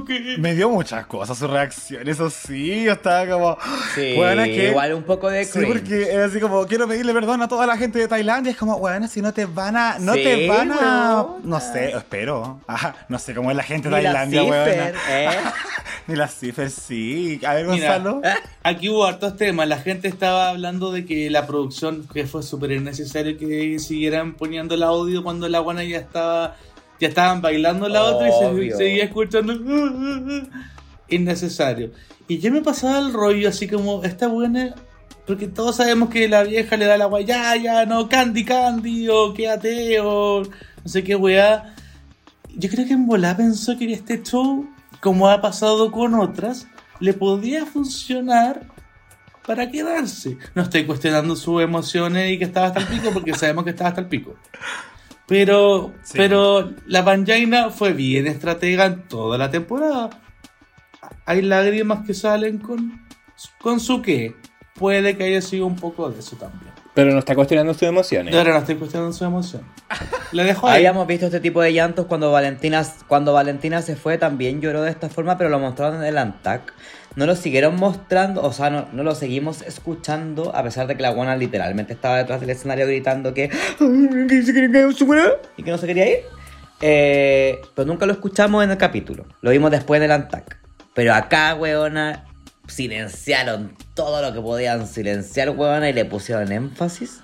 ok. 0.00 0.10
Me 0.38 0.54
dio 0.54 0.68
muchas 0.70 1.06
cosas 1.06 1.38
su 1.38 1.46
reacción, 1.48 2.06
eso 2.08 2.30
sí, 2.30 2.84
yo 2.84 2.92
estaba 2.92 3.26
como... 3.26 3.58
Sí, 3.94 4.14
Weona, 4.16 4.44
que- 4.44 4.68
igual 4.70 4.94
un 4.94 5.02
poco 5.02 5.28
de 5.30 5.44
Sí, 5.44 5.52
cringe. 5.58 5.72
porque 5.72 6.12
era 6.12 6.26
así 6.26 6.38
como, 6.40 6.66
quiero 6.66 6.86
pedirle 6.86 7.12
perdón 7.12 7.42
a 7.42 7.48
toda 7.48 7.66
la 7.66 7.76
gente 7.76 7.98
de 7.98 8.08
Tailandia. 8.08 8.50
Es 8.52 8.56
como, 8.58 8.78
bueno, 8.78 9.08
si 9.08 9.22
no 9.22 9.32
te 9.32 9.46
van 9.46 9.76
a. 9.76 9.98
No 9.98 10.14
Sí, 10.14 10.22
te 10.22 10.48
van 10.48 10.70
a. 10.72 11.26
No 11.42 11.60
sé, 11.60 11.90
espero. 11.90 12.60
Ajá, 12.66 12.94
no 13.08 13.18
sé 13.18 13.34
cómo 13.34 13.50
es 13.50 13.56
la 13.56 13.62
gente 13.62 13.88
de 13.88 13.96
Ni 13.96 14.02
la 14.02 14.12
Tailandia, 14.12 14.42
weona. 14.44 14.88
¿eh? 15.10 15.28
Ni 16.06 16.16
las 16.16 16.34
cifras, 16.34 16.72
sí. 16.72 17.40
A 17.46 17.54
ver, 17.54 17.66
Mira, 17.66 17.98
Gonzalo. 17.98 18.22
Aquí 18.68 18.90
hubo 18.90 19.06
hartos 19.06 19.34
temas. 19.38 19.66
La 19.66 19.78
gente 19.78 20.08
estaba 20.08 20.50
hablando 20.50 20.92
de 20.92 21.06
que 21.06 21.30
la 21.30 21.46
producción, 21.46 22.06
que 22.12 22.26
fue 22.26 22.42
súper 22.42 22.72
innecesario 22.72 23.38
que 23.38 23.78
siguieran 23.78 24.34
poniendo 24.34 24.74
el 24.74 24.82
audio 24.82 25.22
cuando 25.22 25.48
la 25.48 25.60
guana 25.60 25.84
ya 25.84 25.96
estaba. 25.96 26.54
Ya 27.00 27.08
estaban 27.08 27.40
bailando 27.40 27.88
la 27.88 28.02
otra 28.02 28.28
y 28.28 28.32
se 28.32 28.76
seguía 28.76 29.04
escuchando. 29.04 29.54
Innecesario. 31.08 31.92
Y 32.26 32.40
yo 32.40 32.52
me 32.52 32.60
pasaba 32.60 32.98
el 32.98 33.14
rollo 33.14 33.48
así 33.48 33.68
como, 33.68 34.04
esta 34.04 34.28
buena. 34.28 34.74
Porque 35.26 35.46
todos 35.46 35.76
sabemos 35.76 36.10
que 36.10 36.28
la 36.28 36.42
vieja 36.42 36.76
le 36.76 36.84
da 36.84 36.98
la 36.98 37.04
agua, 37.04 37.22
ya, 37.22 37.56
ya, 37.56 37.86
no, 37.86 38.08
Candy, 38.08 38.44
Candy, 38.44 39.08
o 39.08 39.32
quédate, 39.32 40.00
o 40.00 40.42
no 40.42 40.88
sé 40.88 41.02
qué 41.02 41.16
weá. 41.16 41.74
Yo 42.54 42.68
creo 42.68 42.86
que 42.86 42.92
en 42.92 43.06
volá 43.06 43.34
pensó 43.34 43.78
que 43.78 43.90
este 43.92 44.22
show, 44.22 44.66
como 45.00 45.28
ha 45.28 45.40
pasado 45.40 45.90
con 45.90 46.14
otras, 46.14 46.66
le 47.00 47.12
podía 47.14 47.64
funcionar 47.66 48.66
para 49.46 49.70
quedarse. 49.70 50.36
No 50.54 50.62
estoy 50.62 50.84
cuestionando 50.84 51.34
sus 51.36 51.62
emociones 51.62 52.30
y 52.32 52.38
que 52.38 52.44
estaba 52.44 52.66
hasta 52.68 52.80
el 52.80 52.86
pico, 52.86 53.10
porque 53.12 53.34
sabemos 53.34 53.64
que 53.64 53.70
estaba 53.70 53.88
hasta 53.90 54.00
el 54.02 54.08
pico. 54.08 54.36
Pero, 55.26 55.92
Sí. 56.02 56.14
pero 56.16 56.72
la 56.86 57.04
Panjaina 57.04 57.70
fue 57.70 57.92
bien 57.92 58.26
estratega 58.26 58.86
en 58.86 59.08
toda 59.08 59.36
la 59.38 59.50
temporada. 59.50 60.10
Hay 61.26 61.42
lágrimas 61.42 62.06
que 62.06 62.14
salen 62.14 62.58
con, 62.58 63.06
con 63.60 63.80
su 63.80 64.00
qué. 64.02 64.34
Puede 64.74 65.16
que 65.16 65.24
haya 65.24 65.42
sido 65.42 65.66
un 65.66 65.76
poco 65.76 66.10
de 66.10 66.20
eso 66.20 66.36
también. 66.36 66.72
Pero 66.98 67.12
no 67.12 67.20
está 67.20 67.36
cuestionando 67.36 67.74
sus 67.74 67.84
emociones. 67.84 68.34
Ahora 68.34 68.54
no 68.54 68.58
estoy 68.58 68.74
cuestionando 68.74 69.12
su 69.12 69.24
emoción. 69.24 69.62
Le 70.32 70.42
dejo 70.42 70.66
ahí. 70.66 70.78
Habíamos 70.78 71.06
visto 71.06 71.26
este 71.26 71.38
tipo 71.38 71.62
de 71.62 71.72
llantos 71.72 72.06
cuando 72.06 72.32
Valentina, 72.32 72.84
cuando 73.06 73.32
Valentina 73.32 73.82
se 73.82 73.94
fue, 73.94 74.18
también 74.18 74.60
lloró 74.60 74.82
de 74.82 74.90
esta 74.90 75.08
forma, 75.08 75.38
pero 75.38 75.48
lo 75.48 75.60
mostraron 75.60 76.00
en 76.00 76.08
el 76.08 76.18
Antac. 76.18 76.74
No 77.14 77.24
lo 77.24 77.36
siguieron 77.36 77.76
mostrando, 77.76 78.42
o 78.42 78.52
sea, 78.52 78.70
no, 78.70 78.88
no 78.92 79.04
lo 79.04 79.14
seguimos 79.14 79.62
escuchando, 79.62 80.52
a 80.56 80.64
pesar 80.64 80.88
de 80.88 80.96
que 80.96 81.02
la 81.02 81.10
guana 81.10 81.36
literalmente 81.36 81.92
estaba 81.92 82.16
detrás 82.18 82.40
del 82.40 82.50
escenario 82.50 82.84
gritando 82.88 83.32
que, 83.32 83.44
y 85.56 85.62
que 85.62 85.70
no 85.70 85.78
se 85.78 85.86
quería 85.86 86.10
ir. 86.10 86.18
Eh, 86.80 87.60
pero 87.76 87.86
nunca 87.86 88.06
lo 88.06 88.12
escuchamos 88.12 88.64
en 88.64 88.72
el 88.72 88.76
capítulo. 88.76 89.24
Lo 89.40 89.52
vimos 89.52 89.70
después 89.70 90.00
del 90.00 90.10
Antac. 90.10 90.58
Pero 90.94 91.14
acá, 91.14 91.54
weona, 91.54 92.24
silenciaron 92.68 93.76
todo 93.94 94.22
lo 94.22 94.32
que 94.32 94.40
podían 94.40 94.86
silenciar, 94.86 95.50
weona, 95.50 95.88
y 95.88 95.92
le 95.92 96.04
pusieron 96.04 96.50
énfasis 96.52 97.20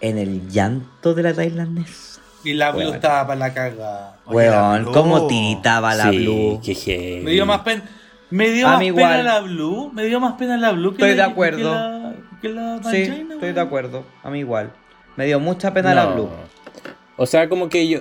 en 0.00 0.18
el 0.18 0.48
llanto 0.50 1.14
de 1.14 1.22
la 1.24 1.34
tailandesa. 1.34 2.20
Y 2.44 2.54
la 2.54 2.70
Blue 2.72 2.92
estaba 2.92 3.26
para 3.26 3.38
la 3.38 3.54
caga. 3.54 4.16
Weón, 4.26 4.84
cómo 4.92 5.26
tiritaba 5.28 5.94
la 5.94 6.10
Sí, 6.10 6.18
Blue. 6.18 6.60
qué. 6.64 7.20
Me 7.22 7.30
dio 7.32 7.46
más 7.46 7.60
pena. 7.60 7.82
Me 8.30 8.48
dio 8.50 8.66
A 8.66 8.70
más 8.70 8.78
pena 8.80 8.86
igual. 8.88 9.24
la 9.24 9.40
Blue. 9.40 9.90
Me 9.92 10.04
dio 10.06 10.18
más 10.20 10.32
pena 10.34 10.56
la 10.56 10.72
Blue 10.72 10.90
que 10.94 11.02
Estoy 11.02 11.10
la, 11.16 11.26
de 11.26 11.30
acuerdo. 11.30 11.58
Que 11.58 11.64
la, 11.64 12.14
que 12.40 12.48
la 12.48 12.90
Sí, 12.90 13.02
estoy 13.02 13.26
weón. 13.40 13.54
de 13.54 13.60
acuerdo. 13.60 14.04
A 14.24 14.30
mí 14.30 14.40
igual. 14.40 14.72
Me 15.16 15.26
dio 15.26 15.38
mucha 15.38 15.72
pena 15.72 15.94
la. 15.94 16.06
Blue. 16.06 16.28
O 17.16 17.26
sea, 17.26 17.48
como 17.48 17.68
que 17.68 17.86
yo 17.86 18.00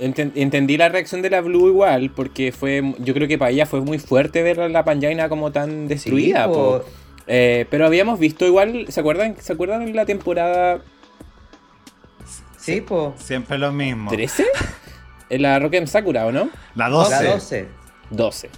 enten- 0.00 0.32
entendí 0.34 0.76
la 0.76 0.88
reacción 0.88 1.22
de 1.22 1.30
la 1.30 1.40
Blue 1.40 1.68
igual, 1.68 2.10
porque 2.14 2.52
fue, 2.52 2.94
yo 2.98 3.14
creo 3.14 3.28
que 3.28 3.38
para 3.38 3.50
ella 3.50 3.66
fue 3.66 3.80
muy 3.80 3.98
fuerte 3.98 4.42
ver 4.42 4.60
a 4.60 4.68
la 4.68 4.84
Panjaina 4.84 5.28
como 5.28 5.52
tan 5.52 5.88
destruida. 5.88 6.46
po. 6.46 6.52
po. 6.52 6.84
Eh, 7.26 7.66
pero 7.70 7.84
habíamos 7.86 8.18
visto 8.18 8.46
igual, 8.46 8.86
¿se 8.88 9.00
acuerdan? 9.00 9.36
¿Se 9.38 9.52
acuerdan 9.52 9.82
en 9.82 9.94
la 9.94 10.06
temporada 10.06 10.80
Sí, 12.56 12.80
po. 12.82 13.14
Siempre 13.18 13.56
lo 13.58 13.72
mismo. 13.72 14.10
13? 14.10 14.44
En 15.30 15.42
la 15.42 15.58
Rock 15.58 15.74
Sakura, 15.84 16.24
¿o 16.26 16.32
no? 16.32 16.48
La 16.74 16.88
12. 16.88 17.10
La 17.10 17.22
12. 17.32 17.68
12. 18.08 18.50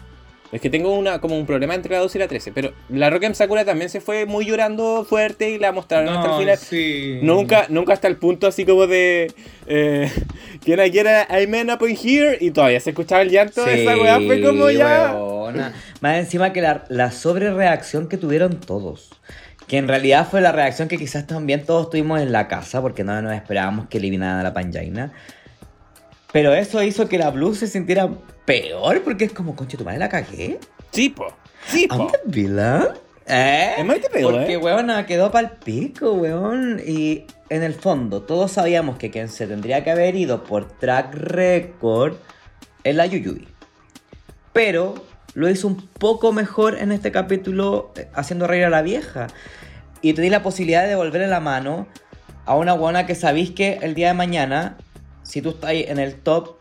Es 0.52 0.60
que 0.60 0.68
tengo 0.68 0.92
una, 0.98 1.20
como 1.20 1.38
un 1.38 1.46
problema 1.46 1.74
entre 1.76 1.92
la 1.94 2.00
12 2.00 2.18
y 2.18 2.20
la 2.20 2.26
13. 2.28 2.50
Pero 2.52 2.72
la 2.88 3.08
Rock 3.08 3.32
Sakura 3.34 3.64
también 3.64 3.88
se 3.88 4.00
fue 4.00 4.26
muy 4.26 4.44
llorando 4.46 5.04
fuerte 5.04 5.50
y 5.50 5.58
la 5.58 5.70
mostraron 5.70 6.08
hasta 6.08 6.24
el 6.24 6.30
No, 6.32 6.38
final. 6.40 6.58
sí. 6.58 7.20
Nunca, 7.22 7.66
nunca 7.68 7.92
hasta 7.92 8.08
el 8.08 8.16
punto 8.16 8.48
así 8.48 8.64
como 8.64 8.86
de. 8.88 9.32
Eh, 9.66 10.10
Can 10.66 10.84
I 10.84 10.90
get 10.90 11.06
a 11.06 11.26
man 11.48 11.70
up 11.70 11.86
in 11.86 11.96
here? 11.96 12.36
Y 12.40 12.50
todavía 12.50 12.80
se 12.80 12.90
escuchaba 12.90 13.22
el 13.22 13.30
llanto 13.30 13.64
de 13.64 13.82
esa 13.84 13.96
weá. 13.96 14.18
Fue 14.20 14.42
como 14.42 14.70
ya. 14.70 15.12
weona. 15.14 15.72
Más 16.00 16.18
encima 16.18 16.52
que 16.52 16.60
la, 16.60 16.84
la 16.88 17.12
sobrereacción 17.12 18.08
que 18.08 18.16
tuvieron 18.16 18.58
todos. 18.58 19.10
Que 19.68 19.76
en 19.78 19.86
realidad 19.86 20.26
fue 20.28 20.40
la 20.40 20.50
reacción 20.50 20.88
que 20.88 20.98
quizás 20.98 21.28
también 21.28 21.64
todos 21.64 21.90
tuvimos 21.90 22.20
en 22.20 22.32
la 22.32 22.48
casa, 22.48 22.82
porque 22.82 23.04
no 23.04 23.22
nos 23.22 23.34
esperábamos 23.34 23.86
que 23.86 23.98
eliminaran 23.98 24.40
a 24.40 24.42
la 24.42 24.52
Panjaina. 24.52 25.12
Pero 26.32 26.54
eso 26.54 26.82
hizo 26.82 27.08
que 27.08 27.18
la 27.18 27.30
Blue 27.30 27.54
se 27.54 27.66
sintiera 27.66 28.08
peor, 28.44 29.02
porque 29.02 29.24
es 29.24 29.32
como, 29.32 29.56
conche, 29.56 29.76
tu 29.76 29.84
madre 29.84 29.98
la 29.98 30.08
cagué. 30.08 30.58
Sí, 30.92 31.10
po. 31.10 31.26
Sí, 31.66 31.88
¿I'm 31.90 31.98
po. 31.98 32.12
the 32.12 32.18
villain? 32.26 32.88
¿Eh? 33.26 33.74
Porque, 34.22 34.54
¿eh? 34.54 34.56
weona, 34.56 35.06
quedó 35.06 35.30
pa'l 35.30 35.52
pico, 35.64 36.12
weón. 36.14 36.80
Y 36.84 37.26
en 37.48 37.62
el 37.62 37.74
fondo, 37.74 38.22
todos 38.22 38.52
sabíamos 38.52 38.96
que 38.96 39.10
quien 39.10 39.28
se 39.28 39.46
tendría 39.46 39.84
que 39.84 39.90
haber 39.90 40.16
ido 40.16 40.42
por 40.42 40.66
track 40.66 41.14
record 41.14 42.14
es 42.82 42.96
la 42.96 43.06
Yuyubi. 43.06 43.46
Pero 44.52 44.94
lo 45.34 45.48
hizo 45.48 45.68
un 45.68 45.76
poco 45.76 46.32
mejor 46.32 46.78
en 46.78 46.90
este 46.90 47.12
capítulo, 47.12 47.92
eh, 47.96 48.08
haciendo 48.14 48.48
reír 48.48 48.64
a 48.64 48.70
la 48.70 48.82
vieja. 48.82 49.28
Y 50.02 50.14
te 50.14 50.22
di 50.22 50.30
la 50.30 50.42
posibilidad 50.42 50.82
de 50.82 50.88
devolverle 50.88 51.28
la 51.28 51.40
mano 51.40 51.86
a 52.46 52.56
una 52.56 52.74
weona 52.74 53.06
que 53.06 53.14
sabéis 53.14 53.52
que 53.52 53.78
el 53.82 53.94
día 53.94 54.08
de 54.08 54.14
mañana, 54.14 54.76
si 55.30 55.40
tú 55.40 55.50
estás 55.50 55.70
en 55.72 56.00
el 56.00 56.16
top 56.16 56.56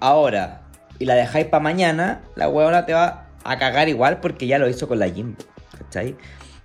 ahora 0.00 0.62
y 0.98 1.04
la 1.04 1.14
dejáis 1.14 1.44
para 1.46 1.62
mañana, 1.62 2.22
la 2.36 2.48
weona 2.48 2.86
te 2.86 2.94
va 2.94 3.26
a 3.44 3.58
cagar 3.58 3.90
igual 3.90 4.20
porque 4.20 4.46
ya 4.46 4.58
lo 4.58 4.66
hizo 4.66 4.88
con 4.88 4.98
la 4.98 5.10
Jimbo. 5.10 5.36
¿Cachai? 5.76 6.16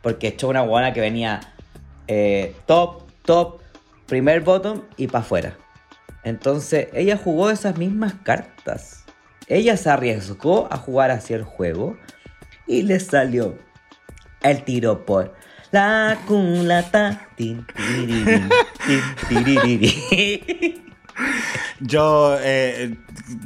Porque 0.02 0.30
echó 0.30 0.48
una 0.48 0.64
weona 0.64 0.94
que 0.94 1.02
venía 1.02 1.42
eh, 2.08 2.56
top, 2.66 3.04
top, 3.24 3.62
primer 4.08 4.40
bottom 4.40 4.84
y 4.96 5.08
para 5.08 5.20
afuera. 5.20 5.58
Entonces 6.24 6.88
ella 6.94 7.20
jugó 7.22 7.50
esas 7.50 7.78
mismas 7.78 8.14
cartas. 8.24 9.04
Ella 9.48 9.76
se 9.76 9.90
arriesgó 9.90 10.70
a 10.72 10.78
jugar 10.78 11.12
hacia 11.12 11.36
el 11.36 11.44
juego 11.44 11.98
y 12.68 12.84
le 12.84 13.02
salió 13.02 13.58
el 14.42 14.64
tiro 14.64 15.06
por 15.06 15.36
la 15.72 16.18
culata. 16.26 17.28
Yo 21.80 22.38
eh, 22.40 22.96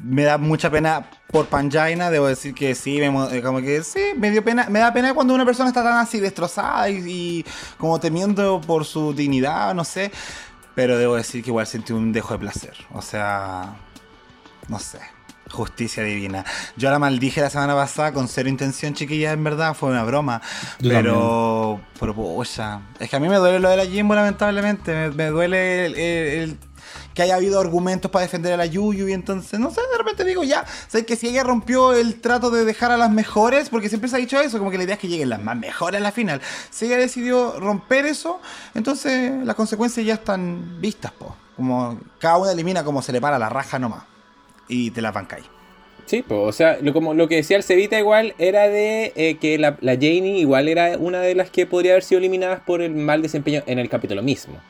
me 0.04 0.24
da 0.24 0.38
mucha 0.38 0.70
pena 0.70 1.10
por 1.32 1.48
Panjaina, 1.48 2.10
debo 2.10 2.28
decir 2.28 2.54
que 2.54 2.76
sí, 2.76 3.00
me, 3.00 3.38
eh, 3.38 3.42
como 3.42 3.60
que 3.62 3.84
sí, 3.84 4.00
me 4.16 4.32
dio 4.32 4.44
pena, 4.44 4.68
me 4.70 4.80
da 4.80 4.94
pena 4.94 5.14
cuando 5.14 5.34
una 5.34 5.46
persona 5.46 5.70
está 5.70 5.84
tan 5.84 5.98
así 5.98 6.20
destrozada 6.20 6.90
y, 6.90 7.04
y 7.08 7.46
como 7.78 8.00
temiendo 8.00 8.62
por 8.62 8.86
su 8.86 9.14
dignidad, 9.14 9.74
no 9.74 9.84
sé. 9.84 10.12
Pero 10.76 10.98
debo 10.98 11.16
decir 11.16 11.44
que 11.44 11.50
igual 11.50 11.66
sentí 11.66 11.92
un 11.92 12.12
dejo 12.14 12.34
de 12.34 12.40
placer. 12.40 12.76
O 12.94 13.02
sea, 13.02 13.76
no 14.68 14.78
sé. 14.78 15.00
Justicia 15.50 16.04
divina. 16.04 16.44
Yo 16.76 16.92
la 16.92 17.00
maldije 17.00 17.42
la 17.42 17.50
semana 17.50 17.74
pasada 17.74 18.12
con 18.14 18.28
cero 18.28 18.48
intención, 18.50 18.94
chiquilla, 18.94 19.32
en 19.32 19.44
verdad, 19.44 19.74
fue 19.74 19.90
una 19.90 20.04
broma. 20.04 20.42
Yo 20.80 20.90
pero, 20.90 21.82
pero, 22.00 22.14
pucha, 22.14 22.82
es 23.00 23.10
que 23.10 23.16
a 23.16 23.20
mí 23.20 23.28
me 23.30 23.38
duele 23.38 23.60
lo 23.60 23.70
de 23.70 23.78
la 23.78 23.86
Jimbo, 23.86 24.14
lamentablemente. 24.14 24.94
Me, 24.94 25.10
me 25.12 25.26
duele 25.28 25.86
el, 25.88 25.96
el- 25.96 26.02
el 26.52 26.58
que 27.18 27.24
haya 27.24 27.34
habido 27.34 27.60
argumentos 27.60 28.12
para 28.12 28.22
defender 28.22 28.54
a 28.54 28.58
la 28.58 28.68
Yuyu 28.68 29.08
y 29.08 29.14
entonces, 29.14 29.60
no 29.60 29.72
sé, 29.72 29.82
de 29.92 29.98
repente 29.98 30.24
digo, 30.24 30.44
ya, 30.44 30.64
sé 30.88 31.04
que 31.04 31.16
si 31.16 31.30
ella 31.30 31.42
rompió 31.42 31.94
el 31.94 32.22
trato 32.22 32.52
de 32.52 32.64
dejar 32.64 32.92
a 32.92 32.98
las 32.98 33.10
mejores, 33.10 33.70
porque 33.70 33.90
siempre 33.90 34.08
se 34.08 34.18
ha 34.18 34.20
dicho 34.20 34.40
eso, 34.40 34.60
como 34.60 34.70
que 34.70 34.78
la 34.78 34.84
idea 34.84 34.94
es 34.94 35.02
que 35.02 35.08
lleguen 35.08 35.30
las 35.30 35.42
más 35.42 35.58
mejores 35.58 36.00
a 36.00 36.04
la 36.04 36.12
final. 36.12 36.42
Si 36.70 36.86
ella 36.86 36.98
decidió 36.98 37.60
romper 37.60 38.06
eso, 38.06 38.40
entonces 38.76 39.32
las 39.44 39.56
consecuencias 39.56 40.06
ya 40.06 40.14
están 40.14 40.80
vistas, 40.80 41.12
po. 41.12 41.36
Como 41.56 42.00
cada 42.20 42.38
una 42.38 42.52
elimina 42.52 42.84
como 42.84 43.02
se 43.02 43.12
le 43.12 43.20
para 43.20 43.40
la 43.40 43.50
raja 43.50 43.80
nomás. 43.80 44.04
Y 44.68 44.92
te 44.92 45.02
la 45.02 45.12
bancáis. 45.12 45.46
Sí, 46.06 46.22
pues, 46.22 46.40
o 46.40 46.52
sea, 46.52 46.78
lo, 46.84 46.94
como 46.94 47.16
lo 47.16 47.28
que 47.28 47.38
decía 47.38 47.58
el 47.58 47.64
Cevita 47.64 47.98
igual 47.98 48.36
era 48.38 48.68
de 48.68 49.12
eh, 49.16 49.38
que 49.42 49.58
la, 49.58 49.76
la 49.82 49.94
Janie 49.94 50.38
igual 50.38 50.68
era 50.68 51.00
una 51.00 51.20
de 51.22 51.34
las 51.34 51.50
que 51.50 51.66
podría 51.66 51.94
haber 51.94 52.04
sido 52.04 52.20
eliminadas 52.20 52.60
por 52.60 52.84
el 52.84 52.94
mal 52.94 53.24
desempeño 53.24 53.64
en 53.66 53.80
el 53.80 53.90
capítulo 53.90 54.22
mismo. 54.22 54.62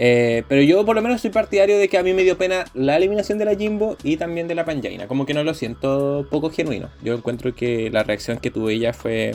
Eh, 0.00 0.44
pero 0.48 0.62
yo 0.62 0.84
por 0.86 0.94
lo 0.94 1.02
menos 1.02 1.20
soy 1.20 1.30
partidario 1.30 1.76
de 1.76 1.88
que 1.88 1.98
a 1.98 2.04
mí 2.04 2.12
me 2.12 2.22
dio 2.22 2.38
pena 2.38 2.64
la 2.72 2.96
eliminación 2.96 3.36
de 3.38 3.44
la 3.44 3.56
Jimbo 3.56 3.96
y 4.04 4.16
también 4.16 4.46
de 4.46 4.54
la 4.54 4.64
Panjaina. 4.64 5.08
Como 5.08 5.26
que 5.26 5.34
no 5.34 5.42
lo 5.42 5.54
siento 5.54 6.26
poco 6.30 6.50
genuino. 6.50 6.88
Yo 7.02 7.14
encuentro 7.14 7.54
que 7.54 7.90
la 7.90 8.04
reacción 8.04 8.38
que 8.38 8.52
tuvo 8.52 8.70
ella 8.70 8.92
fue, 8.92 9.32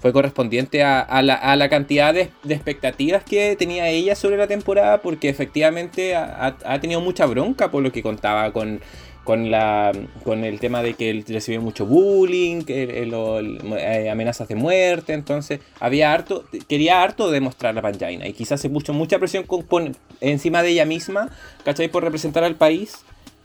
fue 0.00 0.12
correspondiente 0.14 0.82
a, 0.82 1.20
la, 1.22 1.34
a 1.34 1.56
la 1.56 1.68
cantidad 1.68 2.14
de, 2.14 2.30
de 2.42 2.54
expectativas 2.54 3.22
que 3.22 3.54
tenía 3.56 3.88
ella 3.90 4.14
sobre 4.14 4.38
la 4.38 4.46
temporada, 4.46 5.02
porque 5.02 5.28
efectivamente 5.28 6.14
ha- 6.16 6.56
ha 6.64 6.80
tenido 6.80 7.02
mucha 7.02 7.26
bronca 7.26 7.70
por 7.70 7.82
lo 7.82 7.92
que 7.92 8.02
contaba 8.02 8.50
con, 8.52 8.80
con, 9.24 9.50
la, 9.50 9.92
con 10.24 10.44
el 10.44 10.58
tema 10.60 10.82
de 10.82 10.94
que 10.94 11.10
él 11.10 11.24
recibió 11.28 11.60
mucho 11.60 11.86
bullying, 11.86 12.62
que, 12.62 13.04
eh, 13.04 14.10
amenazas 14.10 14.48
de 14.48 14.54
muerte, 14.56 15.12
entonces 15.12 15.60
había 15.80 16.12
harto, 16.12 16.44
quería 16.68 17.02
harto 17.02 17.30
demostrar 17.30 17.74
la 17.74 17.82
Panjaina 17.82 18.26
y 18.26 18.32
quizás 18.32 18.60
se 18.60 18.68
puso 18.68 18.92
mucha 18.92 19.18
presión 19.18 19.44
con- 19.44 19.62
pon- 19.62 19.96
encima 20.20 20.62
de 20.62 20.70
ella 20.70 20.84
misma, 20.84 21.28
¿cachai? 21.64 21.88
Por 21.88 22.02
representar 22.04 22.42
al 22.44 22.56
país. 22.56 22.98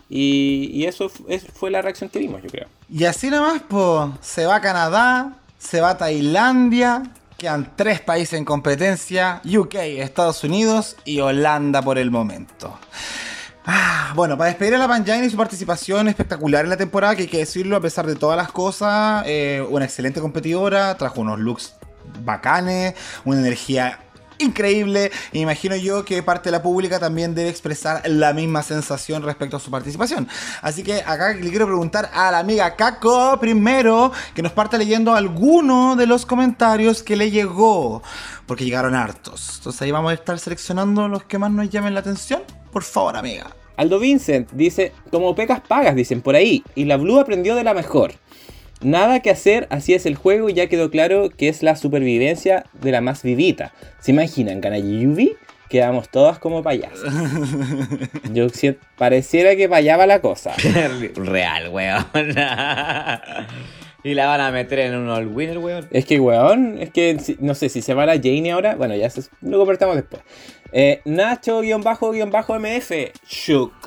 Y, 0.10 0.70
y 0.74 0.86
eso 0.86 1.10
fu- 1.10 1.26
es- 1.28 1.46
fue 1.54 1.70
la 1.70 1.82
reacción 1.82 2.10
que 2.10 2.20
vimos, 2.20 2.42
yo 2.42 2.50
creo. 2.50 2.68
Y 2.90 3.04
así 3.04 3.30
nomás, 3.30 3.62
pues, 3.68 4.10
se 4.22 4.46
va 4.46 4.56
a 4.56 4.62
Canadá, 4.62 5.34
se 5.58 5.82
va 5.82 5.90
a 5.92 5.98
Tailandia, 5.98 7.04
quedan 7.38 7.74
tres 7.76 8.00
países 8.00 8.40
en 8.40 8.46
competencia, 8.46 9.42
UK, 9.46 9.76
Estados 10.00 10.44
Unidos 10.46 10.96
y 11.04 11.20
Holanda 11.20 11.82
por 11.82 11.98
el 11.98 12.10
momento. 12.10 12.80
Ah, 13.70 14.14
bueno, 14.16 14.38
para 14.38 14.48
despedir 14.50 14.76
a 14.76 14.78
la 14.78 14.88
Panjaina 14.88 15.26
y 15.26 15.30
su 15.30 15.36
participación 15.36 16.08
espectacular 16.08 16.64
en 16.64 16.70
la 16.70 16.78
temporada, 16.78 17.18
que 17.18 17.24
hay 17.24 17.28
que 17.28 17.40
decirlo, 17.40 17.76
a 17.76 17.82
pesar 17.82 18.08
de 18.08 18.16
todas 18.16 18.38
las 18.38 18.50
cosas, 18.50 19.26
eh, 19.28 19.62
una 19.70 19.84
excelente 19.84 20.22
competidora, 20.22 20.96
trajo 20.96 21.20
unos 21.20 21.38
looks 21.38 21.76
bacanes, 22.24 22.96
una 23.26 23.40
energía 23.40 24.00
increíble. 24.40 25.12
Imagino 25.34 25.76
yo 25.76 26.06
que 26.06 26.24
parte 26.24 26.50
de 26.50 26.52
la 26.52 26.62
pública 26.62 27.00
también 27.00 27.36
debe 27.36 27.50
expresar 27.50 28.02
la 28.06 28.34
misma 28.34 28.64
sensación 28.64 29.24
respecto 29.24 29.58
a 29.58 29.60
su 29.60 29.72
participación. 29.72 30.28
Así 30.62 30.84
que 30.84 31.02
acá 31.06 31.34
le 31.34 31.50
quiero 31.50 31.66
preguntar 31.66 32.10
a 32.14 32.32
la 32.32 32.40
amiga 32.40 32.76
Kako 32.76 33.40
primero 33.40 34.12
que 34.34 34.42
nos 34.42 34.52
parte 34.52 34.78
leyendo 34.78 35.14
alguno 35.14 35.96
de 35.96 36.06
los 36.06 36.26
comentarios 36.26 37.04
que 37.04 37.16
le 37.16 37.32
llegó, 37.32 38.02
porque 38.46 38.66
llegaron 38.66 38.96
hartos. 38.96 39.58
Entonces 39.58 39.82
ahí 39.82 39.92
vamos 39.92 40.12
a 40.12 40.16
estar 40.16 40.38
seleccionando 40.40 41.08
los 41.08 41.24
que 41.24 41.38
más 41.38 41.52
nos 41.52 41.70
llamen 41.70 41.94
la 41.94 42.02
atención. 42.02 42.42
Por 42.72 42.84
favor, 42.84 43.16
amiga. 43.16 43.48
Aldo 43.78 44.00
Vincent 44.00 44.52
dice, 44.52 44.92
como 45.12 45.36
pecas 45.36 45.62
pagas, 45.62 45.96
dicen 45.96 46.22
por 46.22 46.36
ahí, 46.36 46.64
y 46.74 46.86
la 46.86 46.98
Blue 46.98 47.20
aprendió 47.20 47.56
de 47.56 47.64
la 47.64 47.76
mejor. 47.76 48.14
Nada 48.82 49.22
que 49.22 49.32
hacer, 49.32 49.68
así 49.72 49.94
es 49.94 50.06
el 50.06 50.16
juego 50.16 50.50
y 50.50 50.54
ya 50.54 50.68
quedó 50.68 50.92
claro 50.92 51.30
que 51.30 51.50
es 51.50 51.64
la 51.64 51.76
supervivencia 51.76 52.66
de 52.74 52.92
la 52.92 53.02
más 53.02 53.24
vivita. 53.24 53.74
¿Se 54.00 54.12
imaginan, 54.12 54.62
canalla 54.62 54.86
Yubi? 54.86 55.36
Quedamos 55.70 56.10
todas 56.10 56.40
como 56.40 56.64
payasas. 56.64 57.02
Yo 58.34 58.48
pareciera 58.98 59.56
que 59.56 59.68
payaba 59.68 60.06
la 60.06 60.22
cosa. 60.22 60.54
Real, 61.16 61.70
weón. 61.70 62.06
y 64.04 64.14
la 64.14 64.28
van 64.28 64.42
a 64.42 64.52
meter 64.52 64.80
en 64.80 64.96
un 64.96 65.10
all 65.10 65.28
winner, 65.28 65.58
weón. 65.58 65.88
Es 65.92 66.06
que, 66.06 66.20
weón, 66.20 66.78
es 66.80 66.92
que 66.92 67.18
no 67.40 67.54
sé 67.54 67.70
si 67.70 67.82
se 67.82 67.94
va 67.94 68.06
la 68.06 68.14
Janie 68.14 68.52
ahora. 68.52 68.76
Bueno, 68.76 68.96
ya 68.96 69.10
se, 69.10 69.24
lo 69.42 69.58
convertamos 69.58 69.96
después. 69.98 70.22
Eh, 70.72 71.02
Nacho-MF, 71.04 72.92
Shook. 73.28 73.87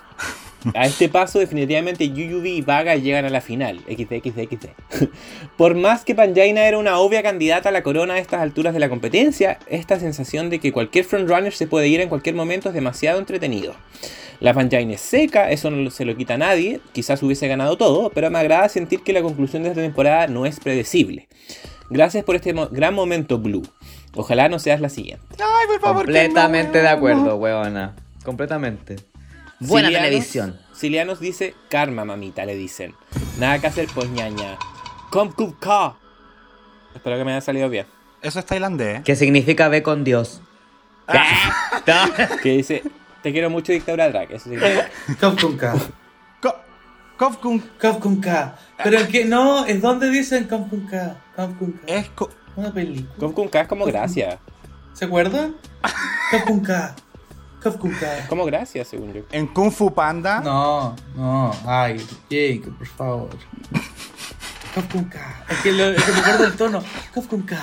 A 0.74 0.86
este 0.86 1.08
paso, 1.08 1.38
definitivamente 1.38 2.08
Yuyubi 2.10 2.50
y 2.56 2.60
Vaga 2.62 2.94
llegan 2.96 3.24
a 3.24 3.30
la 3.30 3.40
final. 3.40 3.80
XD, 3.88 5.08
Por 5.56 5.74
más 5.74 6.04
que 6.04 6.14
Panjaina 6.14 6.64
era 6.66 6.78
una 6.78 6.98
obvia 6.98 7.22
candidata 7.22 7.70
a 7.70 7.72
la 7.72 7.82
corona 7.82 8.14
a 8.14 8.18
estas 8.18 8.40
alturas 8.40 8.74
de 8.74 8.80
la 8.80 8.88
competencia, 8.88 9.58
esta 9.68 9.98
sensación 9.98 10.50
de 10.50 10.58
que 10.58 10.72
cualquier 10.72 11.04
frontrunner 11.04 11.52
se 11.52 11.66
puede 11.66 11.88
ir 11.88 12.00
en 12.00 12.08
cualquier 12.08 12.34
momento 12.34 12.68
es 12.68 12.74
demasiado 12.74 13.18
entretenido. 13.18 13.74
La 14.40 14.54
Panjaina 14.54 14.94
es 14.94 15.00
seca, 15.00 15.50
eso 15.50 15.70
no 15.70 15.90
se 15.90 16.04
lo 16.04 16.16
quita 16.16 16.34
a 16.34 16.38
nadie, 16.38 16.80
quizás 16.92 17.22
hubiese 17.22 17.46
ganado 17.48 17.76
todo, 17.76 18.10
pero 18.10 18.30
me 18.30 18.38
agrada 18.38 18.68
sentir 18.68 19.02
que 19.02 19.12
la 19.12 19.22
conclusión 19.22 19.62
de 19.62 19.70
esta 19.70 19.82
temporada 19.82 20.26
no 20.28 20.46
es 20.46 20.60
predecible. 20.60 21.28
Gracias 21.90 22.24
por 22.24 22.36
este 22.36 22.54
mo- 22.54 22.68
gran 22.68 22.94
momento, 22.94 23.38
Blue. 23.38 23.62
Ojalá 24.14 24.48
no 24.48 24.58
seas 24.58 24.80
la 24.80 24.88
siguiente. 24.88 25.24
Ay, 25.38 25.66
por 25.68 25.80
favor. 25.80 26.06
que 26.06 26.12
Completamente 26.12 26.78
no. 26.78 26.84
de 26.84 26.88
acuerdo, 26.88 27.36
weona. 27.36 27.96
Completamente. 28.24 28.96
Buena 29.60 29.88
Cilianos- 29.88 30.04
televisión. 30.08 30.60
Cilianos 30.74 31.20
dice, 31.20 31.54
karma, 31.68 32.04
mamita, 32.04 32.44
le 32.44 32.54
dicen. 32.56 32.94
Nada 33.38 33.58
que 33.58 33.66
hacer, 33.66 33.88
pues 33.94 34.08
ñaña. 34.10 34.56
Kom 35.10 35.30
ka. 35.60 35.96
Espero 36.94 37.16
que 37.18 37.24
me 37.24 37.32
haya 37.32 37.40
salido 37.40 37.68
bien. 37.68 37.86
Eso 38.22 38.38
es 38.38 38.46
tailandés. 38.46 39.02
¿Qué 39.04 39.16
significa 39.16 39.68
ve 39.68 39.82
con 39.82 40.02
Dios? 40.04 40.40
Que 42.42 42.50
dice, 42.56 42.82
te 43.22 43.32
quiero 43.32 43.50
mucho, 43.50 43.72
dictadura 43.72 44.08
drag. 44.10 44.30
Eso 44.32 44.44
significa. 44.50 44.88
K. 45.18 45.76
Kun 47.40 47.60
Kaf 47.78 47.98
con 47.98 48.16
K. 48.20 48.56
Pero 48.82 49.06
que 49.08 49.24
no, 49.26 49.66
es 49.66 49.82
donde 49.82 50.08
dicen 50.10 50.44
Kaf 50.44 50.68
con 50.70 50.86
K. 50.86 51.16
Kaf 51.36 51.50
con 51.58 51.72
K. 51.72 51.80
es 51.86 52.08
co- 52.10 52.30
Una 52.56 52.72
película. 52.72 53.14
Kom 53.18 53.32
kum 53.32 53.48
ka 53.48 53.60
es 53.62 53.68
como 53.68 53.84
gracia. 53.84 54.38
¿Se 54.94 55.04
acuerdan? 55.04 55.54
Kaf 56.30 56.44
con 56.46 56.60
K. 56.60 56.96
Kaf 57.60 57.76
con 57.76 57.90
K. 57.92 58.26
Como 58.28 58.44
gracia, 58.46 58.84
según 58.84 59.12
yo. 59.12 59.22
en 59.32 59.46
Kung 59.48 59.70
Fu 59.70 59.92
Panda. 59.92 60.40
No, 60.40 60.96
no, 61.14 61.52
ay, 61.66 61.98
Jake, 62.30 62.62
por 62.78 62.86
favor. 62.86 63.28
Kaf 64.74 64.90
con 64.92 65.04
K. 65.04 65.44
Es 65.48 65.58
que, 65.58 65.72
lo, 65.72 65.84
es 65.90 66.02
que 66.02 66.12
me 66.12 66.18
acuerdo 66.20 66.44
el 66.46 66.56
tono. 66.56 66.82
Kaf 67.14 67.26
con 67.26 67.42
K. 67.42 67.56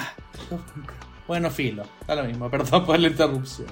Kaf 0.50 0.72
con 0.72 0.84
K. 0.84 0.94
Bueno, 1.28 1.50
filo, 1.52 1.84
da 2.08 2.16
lo 2.16 2.24
mismo, 2.24 2.50
perdón 2.50 2.86
por 2.86 2.98
la 3.00 3.08
interrupción. 3.08 3.68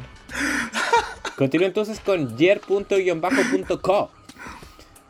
Continúo 1.37 1.67
entonces 1.67 1.99
con 1.99 2.37
yer.co. 2.37 4.09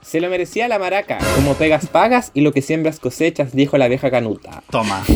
Se 0.02 0.22
lo 0.22 0.30
merecía 0.30 0.68
la 0.68 0.78
maraca. 0.78 1.18
Como 1.36 1.56
pegas 1.56 1.88
pagas 1.88 2.30
y 2.36 2.42
lo 2.42 2.52
que 2.54 2.62
siembras 2.62 3.00
cosechas, 3.00 3.54
dijo 3.54 3.78
la 3.78 3.88
vieja 3.88 4.12
canuta. 4.12 4.62
Toma. 4.70 5.04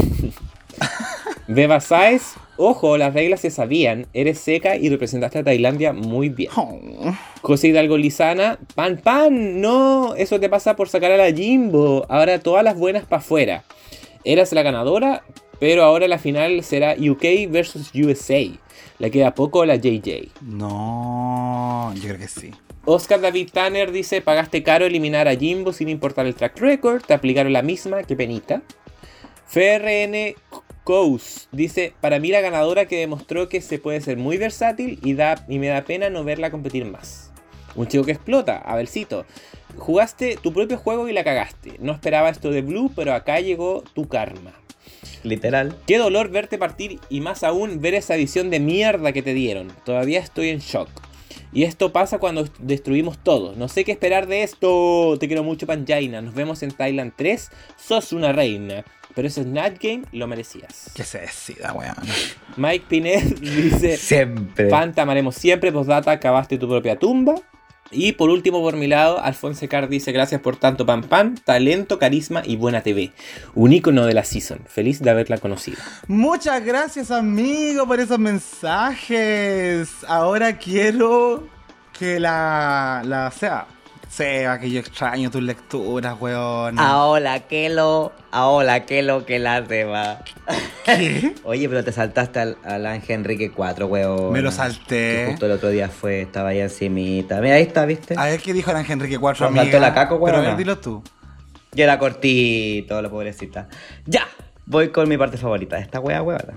Beba 1.51 1.79
Saez, 1.79 2.35
ojo, 2.57 2.95
las 2.99 3.11
reglas 3.15 3.41
se 3.41 3.49
sabían. 3.49 4.05
Eres 4.13 4.37
seca 4.37 4.75
y 4.75 4.87
representaste 4.87 5.39
a 5.39 5.43
Tailandia 5.43 5.93
muy 5.93 6.29
bien. 6.29 6.51
Oh. 6.55 6.79
José 7.41 7.69
Hidalgo 7.69 7.97
Lizana, 7.97 8.59
pan 8.75 8.97
pan, 9.03 9.59
no, 9.59 10.13
eso 10.13 10.39
te 10.39 10.47
pasa 10.47 10.75
por 10.75 10.89
sacar 10.89 11.11
a 11.11 11.17
la 11.17 11.31
Jimbo. 11.33 12.05
Ahora 12.07 12.37
todas 12.37 12.63
las 12.63 12.77
buenas 12.77 13.05
para 13.05 13.21
afuera. 13.21 13.63
Eras 14.23 14.53
la 14.53 14.61
ganadora, 14.61 15.23
pero 15.59 15.83
ahora 15.83 16.07
la 16.07 16.19
final 16.19 16.63
será 16.63 16.93
UK 16.99 17.49
versus 17.49 17.89
USA. 17.95 18.43
Le 18.99 19.09
queda 19.09 19.33
poco 19.33 19.63
a 19.63 19.65
la 19.65 19.77
JJ. 19.77 20.29
No, 20.41 21.91
yo 21.95 22.09
creo 22.09 22.19
que 22.19 22.27
sí. 22.27 22.51
Oscar 22.85 23.21
David 23.21 23.49
Tanner 23.51 23.91
dice, 23.91 24.21
pagaste 24.21 24.61
caro 24.61 24.85
eliminar 24.85 25.27
a 25.27 25.35
Jimbo 25.35 25.73
sin 25.73 25.89
importar 25.89 26.27
el 26.27 26.35
track 26.35 26.59
record, 26.59 27.01
te 27.01 27.15
aplicaron 27.15 27.53
la 27.53 27.63
misma, 27.63 28.03
qué 28.03 28.15
penita. 28.15 28.61
FRN 29.47 30.35
Coase 30.89 31.47
dice, 31.51 31.93
para 32.01 32.17
mí 32.17 32.29
la 32.29 32.41
ganadora 32.41 32.87
que 32.87 32.97
demostró 32.97 33.47
que 33.47 33.61
se 33.61 33.77
puede 33.77 34.01
ser 34.01 34.17
muy 34.17 34.37
versátil 34.37 34.97
y, 35.03 35.13
da, 35.13 35.45
y 35.47 35.59
me 35.59 35.67
da 35.67 35.83
pena 35.83 36.09
no 36.09 36.23
verla 36.23 36.49
competir 36.49 36.83
más. 36.85 37.31
Un 37.75 37.87
chico 37.87 38.05
que 38.05 38.13
explota, 38.13 38.57
Abelcito. 38.57 39.23
Jugaste 39.77 40.39
tu 40.41 40.51
propio 40.51 40.79
juego 40.79 41.07
y 41.07 41.13
la 41.13 41.23
cagaste. 41.23 41.73
No 41.77 41.91
esperaba 41.91 42.29
esto 42.29 42.49
de 42.49 42.63
Blue, 42.63 42.91
pero 42.95 43.13
acá 43.13 43.39
llegó 43.39 43.83
tu 43.93 44.07
karma. 44.07 44.53
Literal. 45.21 45.77
Qué 45.85 45.99
dolor 45.99 46.31
verte 46.31 46.57
partir 46.57 46.99
y 47.07 47.21
más 47.21 47.43
aún 47.43 47.81
ver 47.81 47.93
esa 47.93 48.15
visión 48.15 48.49
de 48.49 48.59
mierda 48.59 49.11
que 49.11 49.21
te 49.21 49.35
dieron. 49.35 49.67
Todavía 49.85 50.19
estoy 50.19 50.49
en 50.49 50.57
shock. 50.57 50.89
Y 51.53 51.65
esto 51.65 51.93
pasa 51.93 52.17
cuando 52.17 52.47
destruimos 52.57 53.19
todo. 53.19 53.53
No 53.55 53.67
sé 53.67 53.83
qué 53.83 53.91
esperar 53.91 54.25
de 54.25 54.41
esto. 54.41 55.17
Te 55.19 55.27
quiero 55.27 55.43
mucho, 55.43 55.67
Panjaina. 55.67 56.23
Nos 56.23 56.33
vemos 56.33 56.63
en 56.63 56.71
Thailand 56.71 57.13
3. 57.15 57.51
Sos 57.77 58.11
una 58.11 58.33
reina. 58.33 58.83
Pero 59.15 59.27
ese 59.27 59.43
Snatch 59.43 59.79
Game 59.81 60.03
lo 60.11 60.27
merecías. 60.27 60.91
Que 60.93 61.03
se 61.03 61.19
decida, 61.19 61.73
weón. 61.73 61.95
Mike 62.57 62.85
Pinet 62.87 63.39
dice: 63.39 63.97
Siempre. 63.97 64.69
Fan, 64.69 64.93
te 64.93 65.01
amaremos 65.01 65.35
siempre. 65.35 65.71
Postdata, 65.71 66.19
cavaste 66.19 66.57
tu 66.57 66.67
propia 66.67 66.97
tumba. 66.97 67.35
Y 67.91 68.11
por 68.11 68.29
último, 68.29 68.61
por 68.61 68.75
mi 68.75 68.85
lado, 68.85 69.19
Alfonso 69.19 69.67
Car 69.67 69.89
dice: 69.89 70.11
Gracias 70.11 70.41
por 70.41 70.57
tanto, 70.57 70.85
pan 70.85 71.03
pan, 71.03 71.35
talento, 71.43 71.97
carisma 71.97 72.43
y 72.45 72.55
buena 72.55 72.81
TV. 72.81 73.11
Un 73.55 73.73
icono 73.73 74.05
de 74.05 74.13
la 74.13 74.23
season. 74.23 74.59
Feliz 74.67 75.01
de 75.01 75.09
haberla 75.09 75.39
conocido. 75.39 75.77
Muchas 76.07 76.63
gracias, 76.63 77.09
amigo, 77.09 77.87
por 77.87 77.99
esos 77.99 78.19
mensajes. 78.19 79.89
Ahora 80.07 80.57
quiero 80.57 81.47
que 81.97 82.19
la. 82.19 83.01
la 83.05 83.31
sea. 83.31 83.65
Seba, 84.09 84.59
que 84.59 84.71
yo 84.71 84.79
extraño 84.79 85.29
tus 85.29 85.43
lecturas, 85.43 86.15
weón. 86.19 86.79
Ahora, 86.79 87.39
Kelo. 87.41 88.11
Ahora, 88.31 88.85
Kelo, 88.85 89.23
que 89.25 89.37
la 89.37 89.61
va. 89.61 90.23
¿Qué? 90.83 91.35
Oye, 91.43 91.69
pero 91.69 91.83
te 91.83 91.91
saltaste 91.91 92.39
al, 92.39 92.57
al 92.63 92.85
Ángel 92.87 93.17
Enrique 93.17 93.51
4, 93.51 93.85
weón. 93.85 94.33
Me 94.33 94.41
lo 94.41 94.49
Que 94.49 94.55
salté. 94.55 95.25
justo 95.29 95.45
el 95.45 95.51
otro 95.51 95.69
día 95.69 95.89
fue, 95.89 96.21
estaba 96.21 96.49
ahí 96.49 96.59
encimita. 96.59 97.39
Mira, 97.39 97.55
ahí 97.55 97.61
está, 97.61 97.85
¿viste? 97.85 98.15
A 98.17 98.25
ver 98.25 98.41
qué 98.41 98.51
dijo 98.53 98.71
el 98.71 98.77
Ángel 98.77 98.93
Enrique 98.93 99.19
4, 99.19 99.45
¿Nos 99.45 99.49
amiga. 99.51 99.63
faltó 99.63 99.79
la 99.79 99.93
caco, 99.93 100.15
weón, 100.15 100.35
Pero 100.35 100.37
a 100.43 100.49
ver, 100.49 100.57
dilo 100.57 100.79
tú. 100.79 101.03
Y 101.75 101.81
era 101.83 101.99
cortito, 101.99 102.99
la 103.01 103.09
pobrecita. 103.09 103.69
Ya, 104.07 104.27
voy 104.65 104.89
con 104.89 105.07
mi 105.07 105.17
parte 105.19 105.37
favorita 105.37 105.75
de 105.75 105.83
esta 105.83 105.99
wea 105.99 106.23
huevada. 106.23 106.55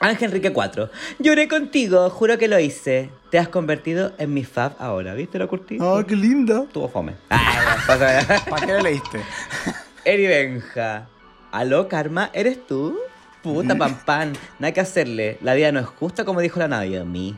Ángel 0.00 0.28
Enrique 0.28 0.52
4. 0.52 0.90
Lloré 1.18 1.48
contigo, 1.48 2.08
juro 2.10 2.38
que 2.38 2.48
lo 2.48 2.58
hice. 2.58 3.10
Te 3.36 3.40
has 3.40 3.48
convertido 3.48 4.12
en 4.16 4.32
mi 4.32 4.44
fab 4.44 4.76
ahora, 4.78 5.12
¿viste 5.12 5.38
lo 5.38 5.46
cortito? 5.46 5.84
Oh, 5.86 6.02
qué 6.06 6.16
lindo. 6.16 6.66
Tuvo 6.72 6.88
fome. 6.88 7.16
Pasa- 7.86 8.24
¿Para 8.48 8.64
qué 8.66 8.72
le 8.72 8.82
leíste? 8.82 9.20
Eri 10.06 10.26
Benja. 10.26 11.06
¿Aló, 11.52 11.86
Karma? 11.86 12.30
¿Eres 12.32 12.66
tú? 12.66 12.98
Puta 13.42 13.74
pan 13.76 14.00
pan. 14.06 14.32
Nada 14.58 14.72
que 14.72 14.80
hacerle. 14.80 15.36
La 15.42 15.52
vida 15.52 15.70
no 15.70 15.80
es 15.80 15.84
justa 15.86 16.24
como 16.24 16.40
dijo 16.40 16.58
la 16.60 16.68
Nadia 16.68 17.02
a 17.02 17.04
mí. 17.04 17.36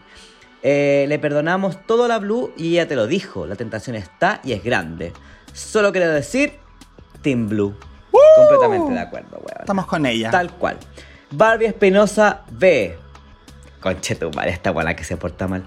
Eh, 0.62 1.06
le 1.08 1.18
perdonamos 1.18 1.84
todo 1.84 2.04
a 2.04 2.08
la 2.08 2.20
Blue 2.20 2.52
y 2.56 2.74
ella 2.74 2.86
te 2.86 2.94
lo 2.94 3.08
dijo. 3.08 3.48
La 3.48 3.56
tentación 3.56 3.96
está 3.96 4.40
y 4.44 4.52
es 4.52 4.62
grande. 4.62 5.12
Solo 5.52 5.90
quiero 5.90 6.12
decir, 6.12 6.52
Team 7.22 7.48
Blue. 7.48 7.74
Completamente 8.36 8.92
de 8.92 9.00
acuerdo, 9.00 9.30
weón. 9.38 9.62
Estamos 9.62 9.86
con 9.86 10.06
ella. 10.06 10.30
Tal 10.30 10.52
cual. 10.52 10.76
Barbie 11.32 11.66
Espinosa 11.66 12.42
B. 12.52 12.96
Conchetumare, 13.80 14.50
esta 14.50 14.72
buena 14.72 14.94
que 14.96 15.02
se 15.04 15.16
porta 15.16 15.46
mal. 15.46 15.64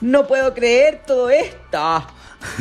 No 0.00 0.26
puedo 0.26 0.54
creer 0.54 1.02
todo 1.06 1.30
esto. 1.30 2.06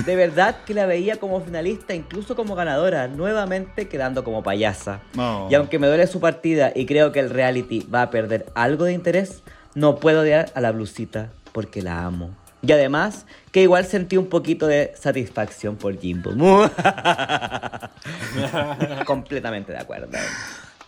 De 0.05 0.15
verdad 0.15 0.57
que 0.65 0.73
la 0.73 0.85
veía 0.85 1.17
como 1.17 1.39
finalista, 1.41 1.93
incluso 1.93 2.35
como 2.35 2.55
ganadora, 2.55 3.07
nuevamente 3.07 3.87
quedando 3.87 4.23
como 4.23 4.41
payasa. 4.41 5.01
Oh. 5.17 5.47
Y 5.51 5.55
aunque 5.55 5.77
me 5.77 5.87
duele 5.87 6.07
su 6.07 6.19
partida 6.19 6.71
y 6.75 6.85
creo 6.85 7.11
que 7.11 7.19
el 7.19 7.29
reality 7.29 7.85
va 7.93 8.01
a 8.03 8.09
perder 8.09 8.47
algo 8.55 8.85
de 8.85 8.93
interés, 8.93 9.43
no 9.75 9.97
puedo 9.97 10.21
odiar 10.21 10.51
a 10.55 10.61
la 10.61 10.71
blusita 10.71 11.29
porque 11.51 11.81
la 11.81 12.05
amo. 12.05 12.31
Y 12.63 12.71
además, 12.71 13.25
que 13.51 13.61
igual 13.61 13.85
sentí 13.85 14.17
un 14.17 14.27
poquito 14.27 14.65
de 14.65 14.93
satisfacción 14.99 15.75
por 15.75 15.97
Jimbo. 15.99 16.31
Completamente 19.05 19.71
de 19.71 19.77
acuerdo. 19.77 20.17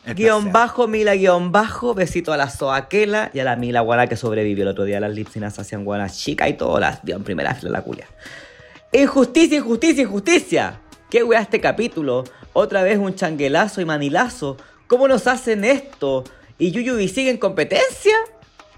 Guión 0.06 0.52
bajo, 0.52 0.88
Mila, 0.88 1.14
guion 1.14 1.52
bajo, 1.52 1.94
besito 1.94 2.32
a 2.32 2.38
la 2.38 2.50
Soaquela 2.50 3.30
y 3.34 3.40
a 3.40 3.44
la 3.44 3.56
Mila 3.56 3.82
Guana 3.82 4.08
que 4.08 4.16
sobrevivió 4.16 4.64
el 4.64 4.70
otro 4.70 4.86
día. 4.86 5.00
Las 5.00 5.12
lipsinas 5.12 5.60
hacían 5.60 5.84
guanas 5.86 6.18
chica 6.18 6.48
y 6.48 6.54
todas 6.54 6.80
las 6.80 7.04
vio 7.04 7.16
en 7.16 7.24
primera 7.24 7.54
fila 7.54 7.72
la 7.72 7.82
culia. 7.82 8.08
Injusticia, 8.92 9.58
injusticia, 9.58 10.04
injusticia. 10.04 10.82
¿Qué 11.10 11.24
wea 11.24 11.42
este 11.42 11.60
capítulo? 11.60 12.24
Otra 12.54 12.82
vez 12.82 12.98
un 12.98 13.14
changuelazo 13.14 13.82
y 13.82 13.86
manilazo. 13.86 14.58
¿Cómo 14.88 15.08
nos 15.08 15.28
hacen 15.28 15.66
esto? 15.66 16.24
¿Y 16.58 16.72
Yuyubi 16.72 17.08
sigue 17.08 17.30
en 17.30 17.38
competencia? 17.38 18.16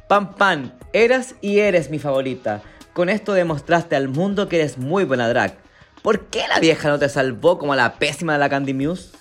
Pan 0.08 0.36
Pan, 0.36 0.78
eras 0.92 1.36
y 1.40 1.60
eres 1.60 1.90
mi 1.90 2.00
favorita. 2.00 2.62
Con 2.94 3.10
esto 3.10 3.34
demostraste 3.34 3.96
al 3.96 4.10
mundo 4.10 4.50
que 4.50 4.58
eres 4.58 4.78
muy 4.78 5.06
buena 5.06 5.30
drag. 5.30 5.58
¿Por 6.02 6.26
qué 6.26 6.48
la 6.50 6.60
vieja 6.60 6.90
no 6.90 7.00
te 7.00 7.08
salvó 7.08 7.58
como 7.58 7.74
a 7.74 7.78
la 7.78 7.94
pésima 7.94 8.34
de 8.34 8.40
la 8.40 8.50
Candy 8.50 8.74
Muse? 8.74 9.12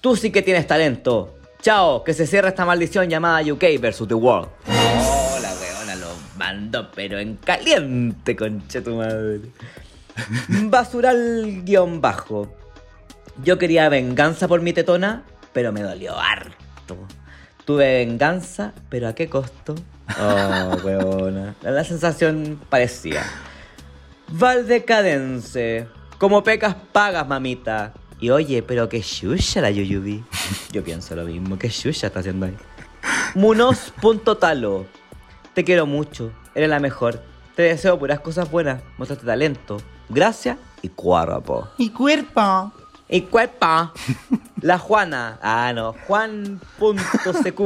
Tú 0.00 0.16
sí 0.16 0.30
que 0.30 0.40
tienes 0.42 0.66
talento. 0.66 1.39
Chao, 1.62 2.02
que 2.04 2.14
se 2.14 2.26
cierra 2.26 2.48
esta 2.48 2.64
maldición 2.64 3.10
llamada 3.10 3.42
UK 3.52 3.78
versus 3.80 4.08
The 4.08 4.14
World. 4.14 4.48
Oh, 4.66 5.38
la 5.42 5.52
weona 5.52 5.94
lo 5.96 6.06
mandó, 6.38 6.90
pero 6.92 7.18
en 7.18 7.36
caliente, 7.36 8.34
concha 8.34 8.82
tu 8.82 8.96
madre. 8.96 9.42
Basural 10.48 11.62
guion 11.64 12.00
bajo. 12.00 12.50
Yo 13.44 13.58
quería 13.58 13.90
venganza 13.90 14.48
por 14.48 14.62
mi 14.62 14.72
tetona, 14.72 15.24
pero 15.52 15.70
me 15.70 15.82
dolió 15.82 16.18
harto. 16.18 16.96
Tuve 17.66 18.06
venganza, 18.06 18.72
pero 18.88 19.08
¿a 19.08 19.14
qué 19.14 19.28
costo? 19.28 19.74
Oh, 20.18 20.76
weona. 20.84 21.56
La 21.60 21.84
sensación 21.84 22.58
parecía. 22.70 23.22
Valdecadense. 24.28 25.88
Como 26.16 26.42
pecas 26.42 26.74
pagas, 26.92 27.26
mamita. 27.28 27.92
Y 28.20 28.30
oye, 28.30 28.62
pero 28.62 28.88
qué 28.88 29.00
shusha 29.00 29.60
la 29.62 29.70
Yuyubi. 29.70 30.22
Yo 30.72 30.84
pienso 30.84 31.16
lo 31.16 31.24
mismo. 31.24 31.58
¿Qué 31.58 31.68
shusha 31.68 32.08
está 32.08 32.20
haciendo 32.20 32.46
ahí? 32.46 32.56
Munos.talo. 33.34 34.86
Te 35.54 35.64
quiero 35.64 35.86
mucho. 35.86 36.30
Eres 36.54 36.68
la 36.68 36.80
mejor. 36.80 37.22
Te 37.56 37.62
deseo 37.62 37.98
puras 37.98 38.20
cosas 38.20 38.50
buenas. 38.50 38.82
Mostraste 38.98 39.24
talento. 39.24 39.78
Gracias 40.10 40.58
y 40.82 40.88
cuerpo. 40.88 41.68
Y 41.78 41.90
cuerpo. 41.90 42.72
Y 43.08 43.22
cuerpo. 43.22 43.92
La 44.60 44.78
Juana. 44.78 45.38
Ah, 45.42 45.72
no. 45.74 45.94
Juan.cq. 46.06 47.60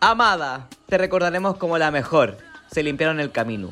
Amada. 0.00 0.68
Te 0.86 0.98
recordaremos 0.98 1.56
como 1.56 1.78
la 1.78 1.90
mejor. 1.90 2.36
Se 2.70 2.82
limpiaron 2.82 3.18
el 3.18 3.32
camino. 3.32 3.70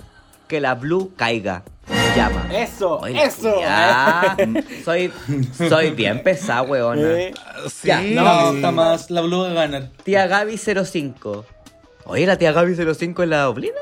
Que 0.48 0.60
la 0.60 0.74
Blue 0.74 1.12
caiga. 1.16 1.64
Llama. 2.18 2.48
¡Eso! 2.52 3.06
¡Eso! 3.06 3.54
Soy, 4.84 5.12
soy 5.56 5.90
bien 5.92 6.20
pesada, 6.20 6.62
weona. 6.62 7.00
Eh, 7.00 7.32
Sí. 7.68 7.86
Ya, 7.86 8.00
No, 8.02 8.54
está 8.54 8.72
más. 8.72 9.08
La 9.08 9.20
Blue 9.20 9.42
va 9.42 9.50
a 9.50 9.52
ganar. 9.52 9.90
Tía 10.02 10.26
Gaby 10.26 10.58
05. 10.58 11.44
Oye, 12.06 12.26
la 12.26 12.36
tía 12.36 12.50
Gaby 12.50 12.74
05 12.74 13.22
es 13.22 13.28
la 13.28 13.48
Oblina. 13.48 13.76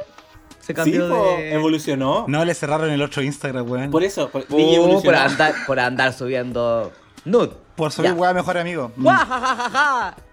Se 0.61 0.75
cambió 0.75 1.09
de. 1.09 1.55
evolucionó. 1.55 2.27
No, 2.29 2.45
le 2.45 2.53
cerraron 2.53 2.91
el 2.91 3.01
otro 3.01 3.23
Instagram, 3.23 3.71
weón. 3.71 3.91
Por 3.91 4.05
eso, 4.05 4.29
por, 4.29 4.45
Uh, 4.51 4.57
Digi 4.57 4.77
por, 5.03 5.15
andar, 5.15 5.55
por 5.67 5.81
andar 5.81 6.13
subiendo 6.13 6.93
nude. 7.25 7.53
Por 7.75 7.91
subir 7.91 8.13
weá 8.13 8.35
mejor 8.35 8.59
amigo. 8.59 8.93
Mm. 8.97 9.09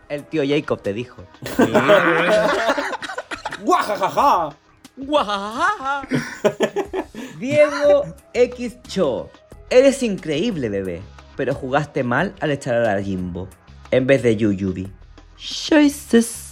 El 0.09 0.25
tío 0.25 0.43
Jacob 0.45 0.81
te 0.81 0.91
dijo. 0.91 1.23
¡Guajajaja! 3.63 4.57
¡Guajajaja! 4.95 6.07
Diego 7.39 8.05
X 8.33 8.77
Cho. 8.87 9.29
Eres 9.69 10.03
increíble, 10.03 10.69
bebé. 10.69 11.01
Pero 11.35 11.53
jugaste 11.55 12.03
mal 12.03 12.33
al 12.41 12.51
echar 12.51 12.75
a 12.75 12.95
la 12.95 13.01
Jimbo. 13.01 13.47
En 13.91 14.05
vez 14.07 14.21
de 14.23 14.35
Yuyubi. 14.35 14.91
Choices. 15.37 16.49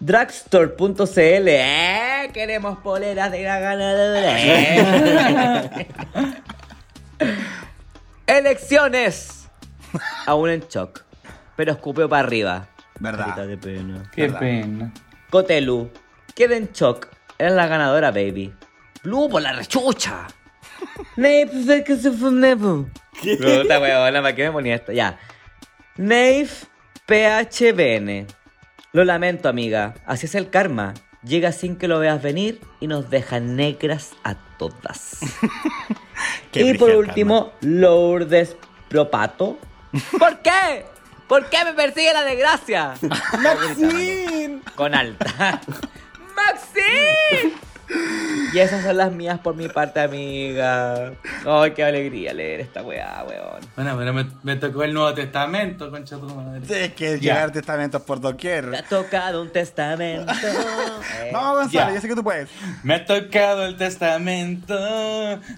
Dragstore.cl. 0.00 1.48
¿eh? 1.48 2.30
Queremos 2.32 2.78
poleras 2.78 3.30
de 3.30 3.42
la 3.42 3.58
ganadora. 3.58 4.36
¿eh? 4.38 5.88
Elecciones. 8.26 9.48
Aún 10.26 10.50
en 10.50 10.60
shock. 10.68 11.02
Pero 11.56 11.72
escupió 11.72 12.08
para 12.08 12.26
arriba. 12.26 12.68
Verdad. 12.98 13.26
Carita 13.26 13.46
de 13.46 13.56
pena. 13.56 14.10
Qué 14.14 14.22
Verdad. 14.22 14.38
pena. 14.40 14.92
Cotelu, 15.30 15.90
queda 16.34 16.56
en 16.56 16.70
shock. 16.72 17.08
Era 17.38 17.50
la 17.50 17.66
ganadora, 17.66 18.10
baby. 18.10 18.52
Blue 19.02 19.28
por 19.28 19.42
la 19.42 19.52
rechucha. 19.52 20.26
Nave, 21.16 21.50
sé 21.64 21.84
que 21.84 21.96
se 21.96 22.10
fue 22.10 22.32
Nevo. 22.32 22.88
Puta 23.20 23.80
huevona, 23.80 24.22
¿para 24.22 24.34
qué 24.34 24.44
me 24.44 24.52
ponía 24.52 24.74
esto? 24.76 24.92
Ya. 24.92 25.18
Nave 25.96 26.48
PHBN. 27.06 28.26
Lo 28.92 29.04
lamento, 29.04 29.48
amiga. 29.48 29.94
Así 30.06 30.26
es 30.26 30.34
el 30.34 30.50
karma. 30.50 30.94
Llega 31.22 31.52
sin 31.52 31.76
que 31.76 31.88
lo 31.88 31.98
veas 31.98 32.22
venir 32.22 32.60
y 32.80 32.86
nos 32.86 33.10
deja 33.10 33.40
negras 33.40 34.12
a 34.24 34.34
todas. 34.58 35.20
Qué 36.52 36.60
y 36.60 36.78
por 36.78 36.90
último, 36.90 37.52
Lourdes 37.60 38.56
Propato. 38.88 39.58
¿Por 40.18 40.38
qué? 40.40 40.84
¿Por 41.26 41.48
qué 41.48 41.64
me 41.64 41.72
persigue 41.72 42.12
la 42.12 42.22
desgracia? 42.22 42.94
¡Maxine! 43.42 44.60
Con 44.74 44.94
alta. 44.94 45.60
¡Maxine! 46.34 47.54
Y 48.54 48.58
esas 48.58 48.82
son 48.82 48.96
las 48.96 49.12
mías 49.12 49.38
por 49.40 49.54
mi 49.56 49.68
parte, 49.68 50.00
amiga. 50.00 51.12
Ay, 51.44 51.72
qué 51.72 51.84
alegría 51.84 52.32
leer 52.32 52.60
esta 52.60 52.82
weá, 52.82 53.22
weón. 53.28 53.60
Bueno, 53.76 53.94
pero 53.98 54.12
me, 54.14 54.26
me 54.42 54.56
tocó 54.56 54.84
el 54.84 54.94
Nuevo 54.94 55.12
Testamento, 55.12 55.90
concha 55.90 56.16
tu 56.16 56.26
madre. 56.34 56.84
Es 56.86 56.92
que 56.94 57.18
llegar 57.18 57.50
testamentos 57.52 58.00
por 58.02 58.20
Me 58.20 58.28
ha 58.28 58.30
doquier. 58.30 58.84
tocado 58.88 59.42
un 59.42 59.50
testamento. 59.52 60.32
Eh, 61.16 61.30
Vamos, 61.32 61.62
Gonzalo, 61.64 61.88
Ya. 61.90 61.94
yo 61.94 62.00
sé 62.00 62.08
que 62.08 62.14
tú 62.14 62.24
puedes. 62.24 62.48
Me 62.82 62.94
ha 62.94 63.04
tocado 63.04 63.64
el 63.66 63.76
testamento 63.76 64.74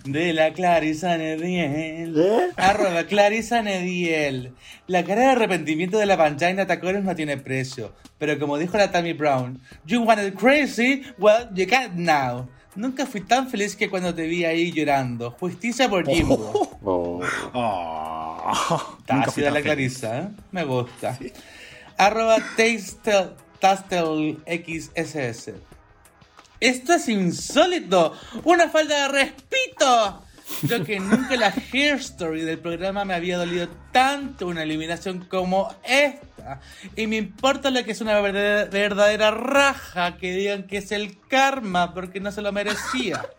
de 0.05 0.33
la 0.33 0.53
Clarisa 0.53 1.17
Nediel. 1.17 2.15
¿Eh? 2.19 2.51
Arroba 2.57 3.05
Clarisa 3.05 3.63
Nediel. 3.63 4.53
La 4.87 5.05
cara 5.05 5.23
de 5.23 5.27
arrepentimiento 5.29 5.99
de 5.99 6.07
la 6.07 6.17
Panjaina 6.17 6.67
Tacones 6.67 7.05
no 7.05 7.15
tiene 7.15 7.37
precio. 7.39 7.93
Pero 8.19 8.39
como 8.39 8.59
dijo 8.59 8.77
la 8.79 8.91
Tammy 8.91 9.13
Brown, 9.13 9.61
You 9.85 10.03
wanted 10.03 10.35
crazy, 10.35 11.03
well, 11.19 11.49
you 11.55 11.67
can't 11.67 11.95
now. 11.95 12.49
Nunca 12.75 13.07
fui 13.07 13.23
tan 13.23 13.49
feliz 13.49 13.75
que 13.75 13.89
cuando 13.89 14.15
te 14.15 14.27
vi 14.27 14.45
ahí 14.45 14.71
llorando. 14.71 15.31
Justicia 15.33 15.89
por 15.89 16.07
Jimbo. 16.07 16.79
Oh. 16.89 17.21
Nunca 19.11 19.33
fui 19.33 19.43
ácida 19.43 19.47
tan 19.47 19.55
la. 19.55 19.63
Clarisa, 19.63 20.19
¿eh? 20.19 20.29
Me 20.53 20.65
gusta. 20.65 21.19
Arroba 21.97 22.37
Tastel, 22.57 23.31
Tastel 23.59 24.39
XSS. 24.47 25.53
Esto 26.61 26.95
es 26.95 27.09
insólito. 27.09 28.13
Una 28.45 28.69
falta 28.69 29.03
de 29.03 29.09
respeto. 29.09 30.23
Yo 30.63 30.85
que 30.85 31.01
nunca 31.01 31.37
la 31.37 31.53
hair 31.73 31.97
story 31.97 32.43
del 32.43 32.59
programa 32.59 33.05
me 33.05 33.15
había 33.15 33.37
dolido 33.37 33.69
tanto 33.93 34.47
una 34.47 34.63
eliminación 34.63 35.25
como 35.29 35.75
esta. 35.85 36.61
Y 36.95 37.07
me 37.07 37.17
importa 37.17 37.71
lo 37.71 37.85
que 37.85 37.93
es 37.93 38.01
una 38.01 38.21
verdadera, 38.21 38.71
verdadera 38.71 39.31
raja 39.33 40.17
que 40.17 40.33
digan 40.33 40.67
que 40.67 40.79
es 40.79 40.93
el 40.93 41.19
karma 41.29 41.93
porque 41.93 42.21
no 42.21 42.31
se 42.31 42.43
lo 42.43 42.53
merecía. 42.53 43.27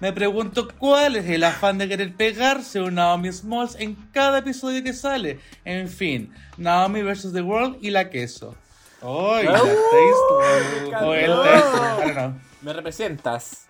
Me 0.00 0.14
pregunto 0.14 0.68
cuál 0.78 1.16
es 1.16 1.28
el 1.28 1.44
afán 1.44 1.76
de 1.76 1.86
querer 1.86 2.14
pegarse 2.14 2.78
a 2.78 2.84
un 2.84 2.94
Naomi 2.94 3.30
Smalls 3.30 3.76
en 3.78 3.94
cada 4.12 4.38
episodio 4.38 4.82
que 4.82 4.94
sale. 4.94 5.40
En 5.66 5.90
fin, 5.90 6.32
Naomi 6.56 7.02
vs. 7.02 7.34
The 7.34 7.42
World 7.42 7.76
y 7.82 7.90
la 7.90 8.08
queso. 8.08 8.56
¡Ay, 9.02 9.44
la 9.44 9.58
taste! 9.58 11.04
O 11.04 11.14
el 11.14 11.30
taste, 11.30 11.76
I 11.76 12.00
don't 12.00 12.12
know. 12.14 12.34
Me 12.62 12.72
representas. 12.72 13.66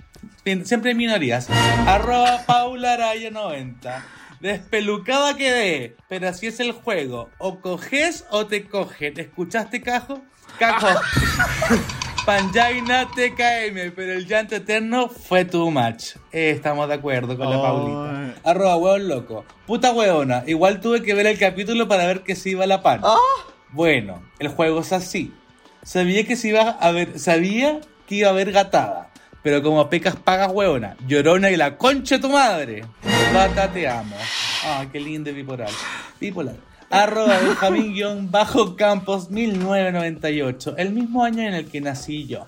Siempre 0.64 0.90
hay 0.90 0.96
minorías. 0.96 1.48
Arroba 1.86 2.42
Paula 2.46 2.94
Araya 2.94 3.30
90. 3.30 4.04
Despelucada 4.40 5.36
quedé, 5.36 5.96
pero 6.08 6.28
así 6.28 6.46
es 6.46 6.60
el 6.60 6.72
juego. 6.72 7.28
O 7.38 7.60
coges 7.60 8.24
o 8.30 8.46
te 8.46 8.64
cogen. 8.64 9.20
¿Escuchaste, 9.20 9.82
Cajo? 9.82 10.22
Cajo. 10.58 10.88
Panjaina 12.26 13.08
TKM, 13.08 13.92
pero 13.94 14.12
el 14.12 14.26
llanto 14.26 14.54
eterno 14.54 15.08
fue 15.08 15.44
too 15.44 15.70
much. 15.70 16.16
Eh, 16.32 16.50
estamos 16.50 16.86
de 16.88 16.94
acuerdo 16.94 17.36
con 17.36 17.50
la. 17.50 17.60
Paulita. 17.60 18.40
Arroba 18.44 18.76
hueón 18.76 19.08
loco. 19.08 19.44
Puta 19.66 19.92
hueona. 19.92 20.44
Igual 20.46 20.80
tuve 20.80 21.02
que 21.02 21.14
ver 21.14 21.26
el 21.26 21.38
capítulo 21.38 21.88
para 21.88 22.06
ver 22.06 22.22
que 22.22 22.36
se 22.36 22.50
iba 22.50 22.64
a 22.64 22.66
la 22.66 22.82
pan. 22.82 23.00
Bueno, 23.70 24.22
el 24.38 24.48
juego 24.48 24.80
es 24.80 24.92
así. 24.92 25.32
Sabía 25.82 26.26
que 26.26 26.36
se 26.36 26.48
iba 26.48 26.62
a 26.62 26.92
ver, 26.92 27.18
sabía 27.18 27.80
que 28.06 28.16
iba 28.16 28.28
a 28.28 28.32
haber 28.32 28.52
gatada. 28.52 29.09
Pero 29.42 29.62
como 29.62 29.88
pecas 29.88 30.16
pagas 30.16 30.50
hueona, 30.52 30.96
llorona 31.06 31.50
y 31.50 31.56
la 31.56 31.78
concha 31.78 32.16
de 32.16 32.20
tu 32.20 32.28
madre. 32.28 32.84
Gata 33.32 33.72
te 33.72 33.88
amo. 33.88 34.16
Ah, 34.64 34.86
qué 34.92 35.00
lindo 35.00 35.32
bipolar. 35.32 35.70
Bipolar. 36.20 36.56
Arroba 36.90 37.38
Benjamín-Campos 37.38 39.30
1998. 39.30 40.74
El 40.76 40.92
mismo 40.92 41.24
año 41.24 41.42
en 41.42 41.54
el 41.54 41.66
que 41.66 41.80
nací 41.80 42.26
yo. 42.26 42.44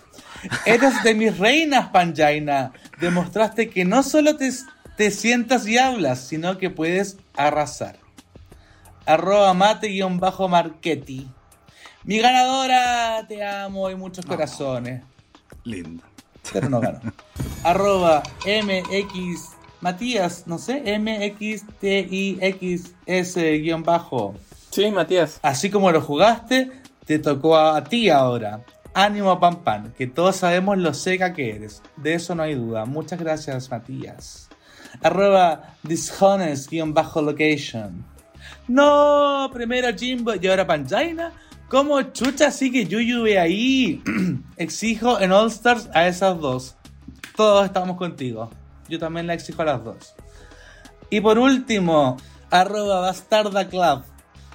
Eres 0.67 1.03
de 1.05 1.15
mis 1.15 1.39
reinas, 1.39 1.89
Panjaina. 1.89 2.73
Demostraste 3.01 3.71
que 3.71 3.85
no 3.85 4.03
solo 4.03 4.37
te, 4.37 4.51
te 4.97 5.11
sientas 5.11 5.67
y 5.67 5.79
hablas, 5.79 6.19
sino 6.27 6.59
que 6.59 6.71
puedes 6.71 7.19
arrasar 7.37 8.03
arroba 9.07 9.55
mate-marqueti. 9.55 11.29
Mi 12.05 12.19
ganadora, 12.19 13.25
te 13.29 13.45
amo 13.45 13.91
y 13.91 13.97
muchos 13.97 14.27
corazones. 14.27 15.03
Lindo. 15.65 16.12
Pero 16.53 16.69
no 16.69 16.81
ganó. 16.81 17.01
arroba 17.65 18.23
mx 18.47 19.53
Matías, 19.83 20.47
no 20.47 20.57
sé, 20.59 20.99
mxtixs 20.99 21.65
guion 23.35 23.83
bajo. 23.83 24.35
Sí, 24.71 24.91
Matías. 24.93 25.41
Así 25.43 25.71
como 25.71 25.91
lo 25.91 26.01
jugaste, 26.01 26.71
te 27.05 27.19
tocó 27.19 27.59
a 27.59 27.83
ti 27.83 28.09
ahora. 28.09 28.61
Ánimo, 28.95 29.41
Pan 29.41 29.65
Pan, 29.65 29.93
que 29.99 30.07
todos 30.07 30.37
sabemos 30.37 30.79
lo 30.79 30.95
seca 30.95 31.33
que 31.33 31.51
eres. 31.51 31.83
De 31.97 32.15
eso 32.15 32.37
no 32.37 32.45
hay 32.45 32.55
duda. 32.55 32.85
Muchas 32.85 33.19
gracias, 33.19 33.69
Matías. 33.71 34.49
Arroba 35.03 35.75
dishonest-location. 35.83 38.05
No, 38.69 39.51
primero 39.53 39.89
Jimbo 39.97 40.35
y 40.41 40.47
ahora 40.47 40.65
Panjaina. 40.67 41.33
¿Cómo 41.73 42.03
chucha 42.03 42.51
sigue 42.51 42.85
Yuyube 42.85 43.39
ahí? 43.39 44.03
Exijo 44.59 45.19
en 45.19 45.33
All 45.33 45.47
Stars 45.47 45.89
a 45.95 46.07
esas 46.07 46.39
dos. 46.39 46.77
Todos 47.35 47.65
estamos 47.65 47.97
contigo. 47.97 48.51
Yo 48.91 48.99
también 48.99 49.27
la 49.27 49.33
exijo 49.33 49.63
a 49.63 49.65
las 49.65 49.83
dos. 49.83 50.15
Y 51.09 51.23
por 51.23 51.39
último, 51.39 52.19
arroba 52.51 53.01
bastarda 53.01 53.71
club. 53.71 54.05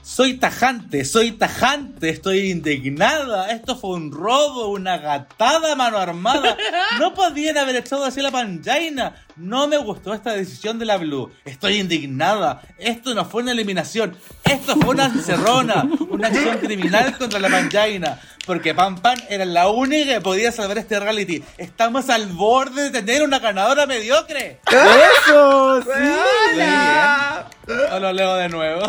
Soy 0.07 0.35
tajante, 0.35 1.03
soy 1.03 1.33
tajante, 1.33 2.07
estoy 2.07 2.49
indignada. 2.49 3.51
Esto 3.51 3.75
fue 3.75 3.89
un 3.89 4.09
robo, 4.09 4.69
una 4.69 4.97
gatada 4.99 5.75
mano 5.75 5.97
armada. 5.97 6.55
No 6.99 7.13
podían 7.13 7.57
haber 7.57 7.75
echado 7.75 8.05
así 8.05 8.21
la 8.21 8.31
panjaina. 8.31 9.25
No 9.35 9.67
me 9.67 9.77
gustó 9.77 10.13
esta 10.13 10.31
decisión 10.31 10.79
de 10.79 10.85
la 10.85 10.97
Blue. 10.97 11.29
Estoy 11.43 11.75
indignada. 11.75 12.61
Esto 12.77 13.13
no 13.13 13.25
fue 13.25 13.43
una 13.43 13.51
eliminación. 13.51 14.15
Esto 14.45 14.77
fue 14.77 14.95
una 14.95 15.07
encerrona. 15.07 15.85
Una 16.09 16.29
acción 16.29 16.57
criminal 16.59 17.17
contra 17.17 17.39
la 17.39 17.49
panjaina. 17.49 18.19
Porque 18.47 18.73
Pan 18.73 18.95
Pan 18.95 19.19
era 19.29 19.43
la 19.43 19.67
única 19.67 20.13
que 20.13 20.21
podía 20.21 20.53
salvar 20.53 20.77
este 20.77 20.97
reality. 20.99 21.43
Estamos 21.57 22.09
al 22.09 22.27
borde 22.27 22.83
de 22.83 22.91
tener 22.91 23.21
una 23.21 23.39
ganadora 23.39 23.85
mediocre. 23.85 24.61
¡Eso! 24.65 25.81
¡Sí! 25.81 25.89
Muy 25.89 26.55
bien. 26.55 27.91
O 27.91 27.99
lo 27.99 28.13
leo 28.13 28.35
de 28.35 28.47
nuevo. 28.47 28.81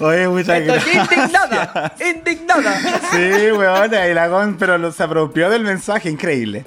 Oye, 0.00 0.26
muchas 0.26 0.60
Estoy 0.60 0.92
gracias. 0.92 1.12
indignada, 1.12 1.94
indignada. 2.00 2.80
Sí, 3.12 3.52
weón, 3.52 3.94
y 3.94 4.14
la 4.14 4.54
pero 4.58 4.90
se 4.90 5.02
apropió 5.04 5.48
del 5.48 5.62
mensaje, 5.62 6.10
increíble. 6.10 6.64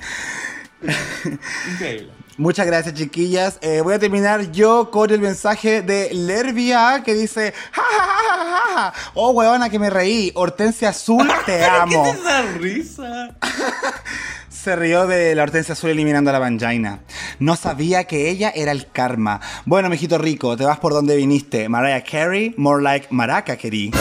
Increíble. 1.74 2.12
Muchas 2.38 2.66
gracias, 2.66 2.96
chiquillas. 2.96 3.58
Eh, 3.62 3.80
voy 3.82 3.94
a 3.94 4.00
terminar 4.00 4.52
yo 4.52 4.92
con 4.92 5.10
el 5.10 5.22
mensaje 5.22 5.82
de 5.82 6.14
Lervia 6.14 7.02
que 7.06 7.14
dice: 7.14 7.54
ja, 7.72 7.82
ja, 7.82 8.06
ja, 8.06 8.38
ja, 8.38 8.62
ja. 8.76 8.94
Oh, 9.14 9.32
weona, 9.32 9.70
que 9.70 9.80
me 9.80 9.90
reí. 9.90 10.34
Hortensia 10.36 10.90
Azul, 10.90 11.26
te 11.46 11.64
amo. 11.64 12.04
¿Qué 12.04 12.10
es 12.10 12.18
esa 12.18 12.42
risa? 12.60 13.36
Se 14.50 14.76
rió 14.76 15.06
de 15.06 15.36
la 15.36 15.44
Hortensia 15.44 15.74
Azul 15.74 15.92
eliminando 15.92 16.32
a 16.32 16.34
la 16.34 16.40
Banjaina. 16.40 17.02
No 17.40 17.56
sabía 17.56 18.06
que 18.06 18.30
ella 18.32 18.52
era 18.54 18.72
el 18.72 18.88
karma. 18.92 19.40
Bueno, 19.66 19.90
mijito 19.90 20.18
rico, 20.18 20.58
te 20.58 20.66
vas 20.66 20.80
por 20.80 20.92
donde 20.92 21.16
viniste. 21.16 21.70
Mariah 21.70 22.04
Carey, 22.04 22.54
more 22.58 22.82
like 22.82 23.08
Maraca, 23.12 23.58
querí. 23.58 23.92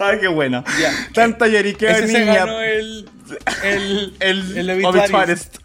Ay, 0.00 0.18
qué 0.18 0.28
bueno. 0.28 0.64
Ya. 0.80 0.92
Tanta 1.14 1.46
lloriqueo 1.46 1.88
de 1.88 1.98
Ese 2.04 2.08
se 2.08 2.18
niña. 2.20 2.34
ganó 2.34 2.60
el... 2.60 3.08
El... 3.62 4.16
El, 4.18 4.58
el 4.58 4.70
obituarist. 4.86 5.58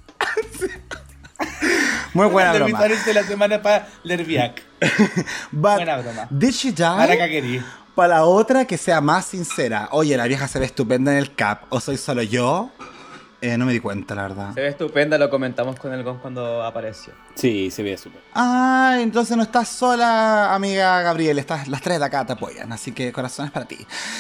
Muy 2.14 2.28
buena 2.28 2.52
el 2.52 2.64
broma. 2.64 2.84
de 2.88 3.14
la 3.14 3.24
semana 3.24 3.62
para 3.62 3.88
Lerviak. 4.04 4.62
But 5.52 5.76
Buena 5.76 5.98
broma. 5.98 6.28
Did 6.30 6.52
she 6.52 6.72
die? 6.72 7.62
Para 7.94 8.16
la 8.16 8.26
otra 8.26 8.66
que 8.66 8.78
sea 8.78 9.02
más 9.02 9.26
sincera. 9.26 9.90
Oye, 9.92 10.16
la 10.18 10.26
vieja 10.26 10.48
se 10.48 10.60
ve 10.60 10.66
estupenda 10.66 11.12
en 11.12 11.18
el 11.18 11.34
cap. 11.36 11.64
¿O 11.70 11.80
soy 11.80 11.98
solo 11.98 12.22
yo? 12.24 12.72
Eh, 13.42 13.58
no 13.58 13.66
me 13.66 13.74
di 13.74 13.80
cuenta, 13.80 14.16
la 14.16 14.24
verdad. 14.24 14.54
Se 14.54 14.62
ve 14.62 14.70
estupenda, 14.70 15.18
lo 15.18 15.30
comentamos 15.30 15.78
con 15.80 15.94
el 15.94 16.04
Gon 16.04 16.18
cuando 16.20 16.64
apareció. 16.64 17.14
Sí, 17.36 17.70
se 17.70 17.84
ve 17.84 17.98
súper. 17.98 18.22
Ah, 18.34 18.98
entonces 19.00 19.38
no 19.38 19.44
estás 19.44 19.70
sola, 19.70 20.56
amiga 20.56 21.02
Gabriel. 21.02 21.38
Estás, 21.38 21.68
las 21.68 21.82
tres 21.82 22.00
de 22.00 22.06
acá 22.06 22.26
te 22.26 22.34
apoyan. 22.34 22.72
Así 22.72 22.92
que 22.92 23.12
corazones 23.12 23.52
para 23.52 23.66
ti. 23.66 23.78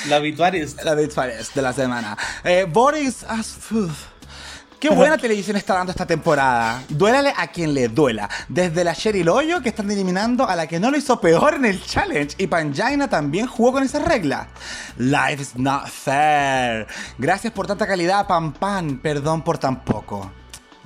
La 0.10 0.18
obituarist. 0.20 0.82
La 0.84 0.96
Big 0.96 1.12
Fares 1.12 1.54
de 1.56 1.62
la 1.62 1.74
semana. 1.74 2.18
Eh, 2.44 2.66
Boris 2.70 3.24
Asfud. 3.24 3.90
Qué 4.80 4.90
buena 4.90 5.18
televisión 5.18 5.58
está 5.58 5.76
dando 5.76 5.92
esta 5.92 6.06
temporada. 6.06 6.84
Duélale 6.90 7.34
a 7.36 7.48
quien 7.48 7.74
le 7.74 7.88
duela. 7.88 8.30
Desde 8.50 8.84
la 8.84 8.94
Cheryl 8.94 9.30
Hoyo, 9.30 9.62
que 9.62 9.70
están 9.70 9.90
eliminando 9.90 10.48
a 10.48 10.56
la 10.56 10.68
que 10.68 10.80
no 10.80 10.92
lo 10.92 10.98
hizo 10.98 11.20
peor 11.20 11.56
en 11.56 11.66
el 11.66 11.84
challenge. 11.84 12.36
Y 12.38 12.48
Panjaina 12.48 13.10
también 13.10 13.48
jugó 13.48 13.74
con 13.74 13.84
esa 13.84 14.00
regla. 14.00 14.48
Life 14.98 15.42
is 15.42 15.56
not 15.56 15.88
fair. 15.88 16.88
Gracias 17.18 17.54
por 17.54 17.68
tanta 17.68 17.88
calidad, 17.88 18.28
Pan 18.28 18.54
Pan. 18.54 19.00
Perdón 19.00 19.44
por 19.44 19.58
tan 19.58 19.84
poco. 19.84 20.32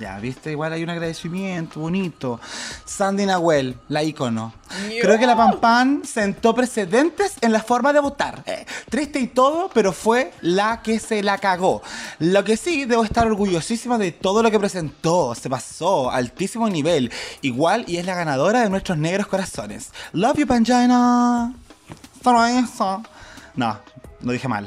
Ya, 0.00 0.18
viste, 0.18 0.52
igual 0.52 0.72
hay 0.72 0.82
un 0.82 0.88
agradecimiento 0.88 1.78
bonito. 1.78 2.40
Sandy 2.86 3.26
Nahuel, 3.26 3.76
la 3.88 4.02
ícono. 4.02 4.54
Creo 5.02 5.18
que 5.18 5.26
la 5.26 5.36
Pan 5.36 5.60
Pan 5.60 6.02
sentó 6.06 6.54
precedentes 6.54 7.34
en 7.42 7.52
la 7.52 7.62
forma 7.62 7.92
de 7.92 8.00
votar. 8.00 8.42
Eh, 8.46 8.64
triste 8.88 9.20
y 9.20 9.26
todo, 9.26 9.68
pero 9.74 9.92
fue 9.92 10.32
la 10.40 10.80
que 10.80 10.98
se 10.98 11.22
la 11.22 11.36
cagó. 11.36 11.82
Lo 12.18 12.42
que 12.44 12.56
sí, 12.56 12.86
debo 12.86 13.04
estar 13.04 13.26
orgullosísima 13.26 13.98
de 13.98 14.10
todo 14.10 14.42
lo 14.42 14.50
que 14.50 14.58
presentó. 14.58 15.34
Se 15.34 15.50
pasó, 15.50 16.10
altísimo 16.10 16.66
nivel. 16.70 17.12
Igual, 17.42 17.84
y 17.86 17.98
es 17.98 18.06
la 18.06 18.14
ganadora 18.14 18.62
de 18.62 18.70
nuestros 18.70 18.96
negros 18.96 19.26
corazones. 19.26 19.92
Love 20.14 20.38
you, 20.38 20.46
Pangina. 20.46 21.52
Solo 22.24 22.46
eso. 22.46 23.02
No, 23.54 23.78
lo 24.22 24.32
dije 24.32 24.48
mal. 24.48 24.66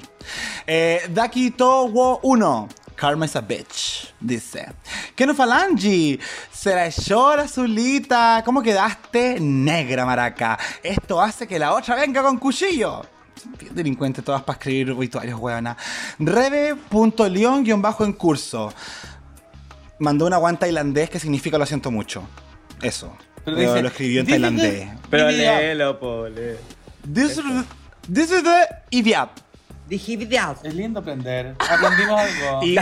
Eh, 0.68 1.01
Daki 1.10 1.49
Towo 1.49 2.19
1. 2.22 2.69
Karma 2.95 3.26
is 3.26 3.35
a 3.35 3.41
bitch, 3.41 4.14
dice. 4.22 4.72
Keno 5.15 5.34
Falangi, 5.35 6.19
se 6.52 6.73
la 6.73 6.88
echó 6.88 7.35
la 7.35 7.44
azulita. 7.44 8.41
¿Cómo 8.44 8.61
quedaste? 8.64 9.38
Negra, 9.40 10.06
maraca. 10.06 10.57
Esto 10.81 11.22
hace 11.22 11.48
que 11.48 11.60
la 11.60 11.73
otra 11.73 11.95
venga 11.95 12.23
con 12.23 12.38
cuchillo. 12.38 13.06
Bien 13.60 13.76
Delincuente 13.76 14.22
todas 14.22 14.41
para 14.44 14.57
escribir 14.57 14.95
rituales, 14.98 15.35
huevona. 15.35 15.76
Rebe.león-bajo 16.18 18.06
en 18.06 18.14
curso. 18.14 18.73
Mandó 19.99 20.26
una 20.26 20.38
guan 20.38 20.57
tailandés 20.57 21.10
que 21.10 21.19
significa 21.19 21.57
lo 21.57 21.65
siento 21.65 21.91
mucho. 21.91 22.23
Eso. 22.81 23.15
Pero 23.45 23.57
Lo- 23.57 23.61
dice, 23.64 23.81
lo 23.81 23.88
escribió 23.90 24.22
en 24.22 24.27
tailandés. 24.27 24.90
que- 24.90 24.98
Pero 25.10 25.30
léelo, 25.30 25.99
po. 25.99 26.26
This 27.14 27.38
is, 27.38 27.44
this 28.11 28.31
is 28.31 28.44
the 28.44 28.68
idiot. 28.90 29.30
Digividad. 29.88 30.57
Es 30.65 30.73
lindo 30.73 31.02
aprender. 31.02 31.56
Aprendimos 31.60 32.19
algo. 32.19 32.64
Y 32.64 32.77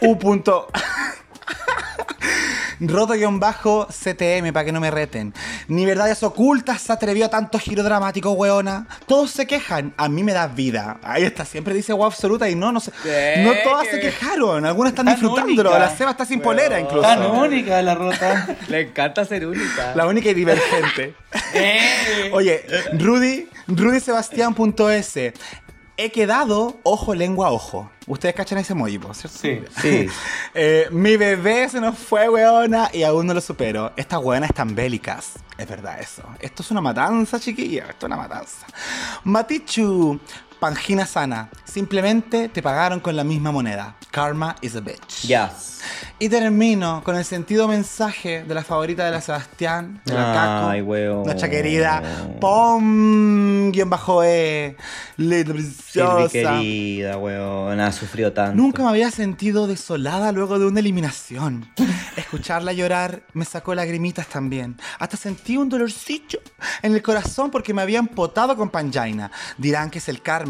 U. 0.00 0.18
punto- 0.18 0.66
Roto-CTM 2.80 4.52
para 4.52 4.64
que 4.64 4.72
no 4.72 4.80
me 4.80 4.90
reten. 4.90 5.34
Ni 5.68 5.84
verdades 5.84 6.22
ocultas 6.22 6.80
se 6.80 6.92
atrevió 6.92 7.26
a 7.26 7.28
tanto 7.28 7.58
giro 7.58 7.82
dramático, 7.82 8.30
weona. 8.32 8.86
Todos 9.06 9.30
se 9.30 9.46
quejan, 9.46 9.92
a 9.96 10.08
mí 10.08 10.22
me 10.22 10.32
da 10.32 10.46
vida. 10.46 10.98
Ahí 11.02 11.24
está, 11.24 11.44
siempre 11.44 11.74
dice 11.74 11.92
wow 11.92 12.06
absoluta 12.06 12.48
y 12.48 12.54
no, 12.54 12.72
no 12.72 12.80
sé. 12.80 12.92
¿Qué? 13.02 13.42
No 13.44 13.52
todas 13.68 13.88
se 13.88 14.00
quejaron, 14.00 14.64
algunas 14.64 14.92
están 14.92 15.06
Tan 15.06 15.14
disfrutándolo. 15.16 15.70
única. 15.70 15.86
La 15.86 15.96
Seba 15.96 16.12
está 16.12 16.24
sin 16.24 16.40
polera 16.40 16.78
incluso. 16.78 17.02
Tan 17.02 17.22
única 17.26 17.82
la 17.82 17.94
rota. 17.94 18.56
Le 18.68 18.82
encanta 18.82 19.24
ser 19.24 19.46
única. 19.46 19.94
La 19.94 20.06
única 20.06 20.28
y 20.30 20.34
divergente. 20.34 21.14
Eh. 21.54 22.30
Oye, 22.32 22.64
Rudy, 22.92 23.48
Rudy 23.66 24.00
Sebastián.es. 24.00 25.18
He 26.00 26.12
quedado 26.12 26.78
ojo, 26.84 27.12
lengua, 27.12 27.50
ojo. 27.50 27.90
Ustedes 28.06 28.32
cachan 28.32 28.58
ese 28.58 28.72
emoji, 28.72 29.00
¿cierto? 29.12 29.36
Sí. 29.36 29.60
Sí. 29.82 30.08
Eh, 30.54 30.88
mi 30.90 31.16
bebé 31.16 31.68
se 31.68 31.80
nos 31.80 31.98
fue, 31.98 32.28
weona, 32.28 32.88
y 32.92 33.02
aún 33.02 33.26
no 33.26 33.34
lo 33.34 33.40
supero. 33.40 33.92
Estas 33.96 34.20
weonas 34.20 34.50
están 34.50 34.74
bélicas. 34.74 35.34
Es 35.56 35.68
verdad 35.68 36.00
eso. 36.00 36.22
Esto 36.40 36.62
es 36.62 36.70
una 36.70 36.80
matanza, 36.80 37.38
chiquilla. 37.38 37.86
Esto 37.90 38.06
es 38.06 38.12
una 38.12 38.16
matanza. 38.16 38.66
Matichu, 39.24 40.18
Pangina 40.60 41.06
sana. 41.06 41.48
Simplemente 41.64 42.48
te 42.48 42.62
pagaron 42.62 43.00
con 43.00 43.14
la 43.16 43.24
misma 43.24 43.52
moneda. 43.52 43.96
Karma 44.10 44.56
is 44.60 44.74
a 44.74 44.80
bitch. 44.80 45.22
Yes. 45.26 45.80
Y 46.18 46.28
termino 46.28 47.02
con 47.04 47.14
el 47.16 47.24
sentido 47.24 47.68
mensaje 47.68 48.42
de 48.42 48.54
la 48.54 48.64
favorita 48.64 49.04
de 49.04 49.12
la 49.12 49.20
Sebastián, 49.20 50.00
de 50.04 50.14
la 50.14 50.32
Caco, 50.32 50.68
Ay, 50.70 50.82
weón. 50.82 51.22
nuestra 51.22 51.48
querida 51.48 52.02
Pom, 52.40 53.70
guion 53.70 53.88
bajo 53.88 54.24
E, 54.24 54.76
linda, 55.16 55.52
Silvi 55.52 55.62
preciosa. 55.62 56.28
querida, 56.32 57.16
weón. 57.18 57.78
Ha 57.80 57.92
sufrido 57.92 58.32
tanto. 58.32 58.56
Nunca 58.56 58.82
me 58.82 58.88
había 58.88 59.10
sentido 59.12 59.68
desolada 59.68 60.32
luego 60.32 60.58
de 60.58 60.66
una 60.66 60.80
eliminación. 60.80 61.70
Escucharla 62.16 62.72
llorar 62.72 63.22
me 63.34 63.44
sacó 63.44 63.74
lagrimitas 63.74 64.26
también. 64.26 64.76
Hasta 64.98 65.16
sentí 65.16 65.56
un 65.56 65.68
dolorcillo 65.68 66.40
en 66.82 66.94
el 66.94 67.02
corazón 67.02 67.50
porque 67.52 67.72
me 67.72 67.82
habían 67.82 68.08
potado 68.08 68.56
con 68.56 68.70
Panjaina. 68.70 69.30
Dirán 69.56 69.90
que 69.90 69.98
es 69.98 70.08
el 70.08 70.20
karma, 70.22 70.47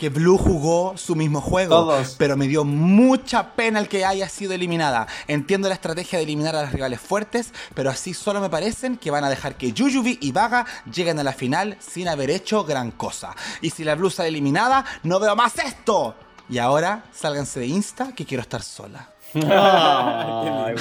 que 0.00 0.08
Blue 0.08 0.38
jugó 0.38 0.96
su 0.96 1.14
mismo 1.14 1.42
juego. 1.42 1.74
Todos. 1.74 2.14
Pero 2.18 2.34
me 2.34 2.48
dio 2.48 2.64
mucha 2.64 3.54
pena 3.54 3.78
el 3.80 3.86
que 3.86 4.06
haya 4.06 4.30
sido 4.30 4.54
eliminada. 4.54 5.06
Entiendo 5.28 5.68
la 5.68 5.74
estrategia 5.74 6.18
de 6.18 6.22
eliminar 6.24 6.56
a 6.56 6.62
las 6.62 6.72
rivales 6.72 7.00
fuertes, 7.00 7.52
pero 7.74 7.90
así 7.90 8.14
solo 8.14 8.40
me 8.40 8.48
parecen 8.48 8.96
que 8.96 9.10
van 9.10 9.24
a 9.24 9.28
dejar 9.28 9.56
que 9.56 9.72
Yuyubi 9.72 10.18
y 10.22 10.32
Vaga 10.32 10.64
lleguen 10.90 11.18
a 11.18 11.22
la 11.22 11.34
final 11.34 11.76
sin 11.80 12.08
haber 12.08 12.30
hecho 12.30 12.64
gran 12.64 12.92
cosa. 12.92 13.36
Y 13.60 13.68
si 13.68 13.84
la 13.84 13.94
Blue 13.94 14.08
sale 14.08 14.30
eliminada, 14.30 14.86
no 15.02 15.20
veo 15.20 15.36
más 15.36 15.58
esto. 15.58 16.14
Y 16.48 16.56
ahora, 16.56 17.04
sálganse 17.12 17.60
de 17.60 17.66
Insta, 17.66 18.12
que 18.14 18.24
quiero 18.24 18.40
estar 18.40 18.62
sola. 18.62 19.10
Ay. 19.34 20.74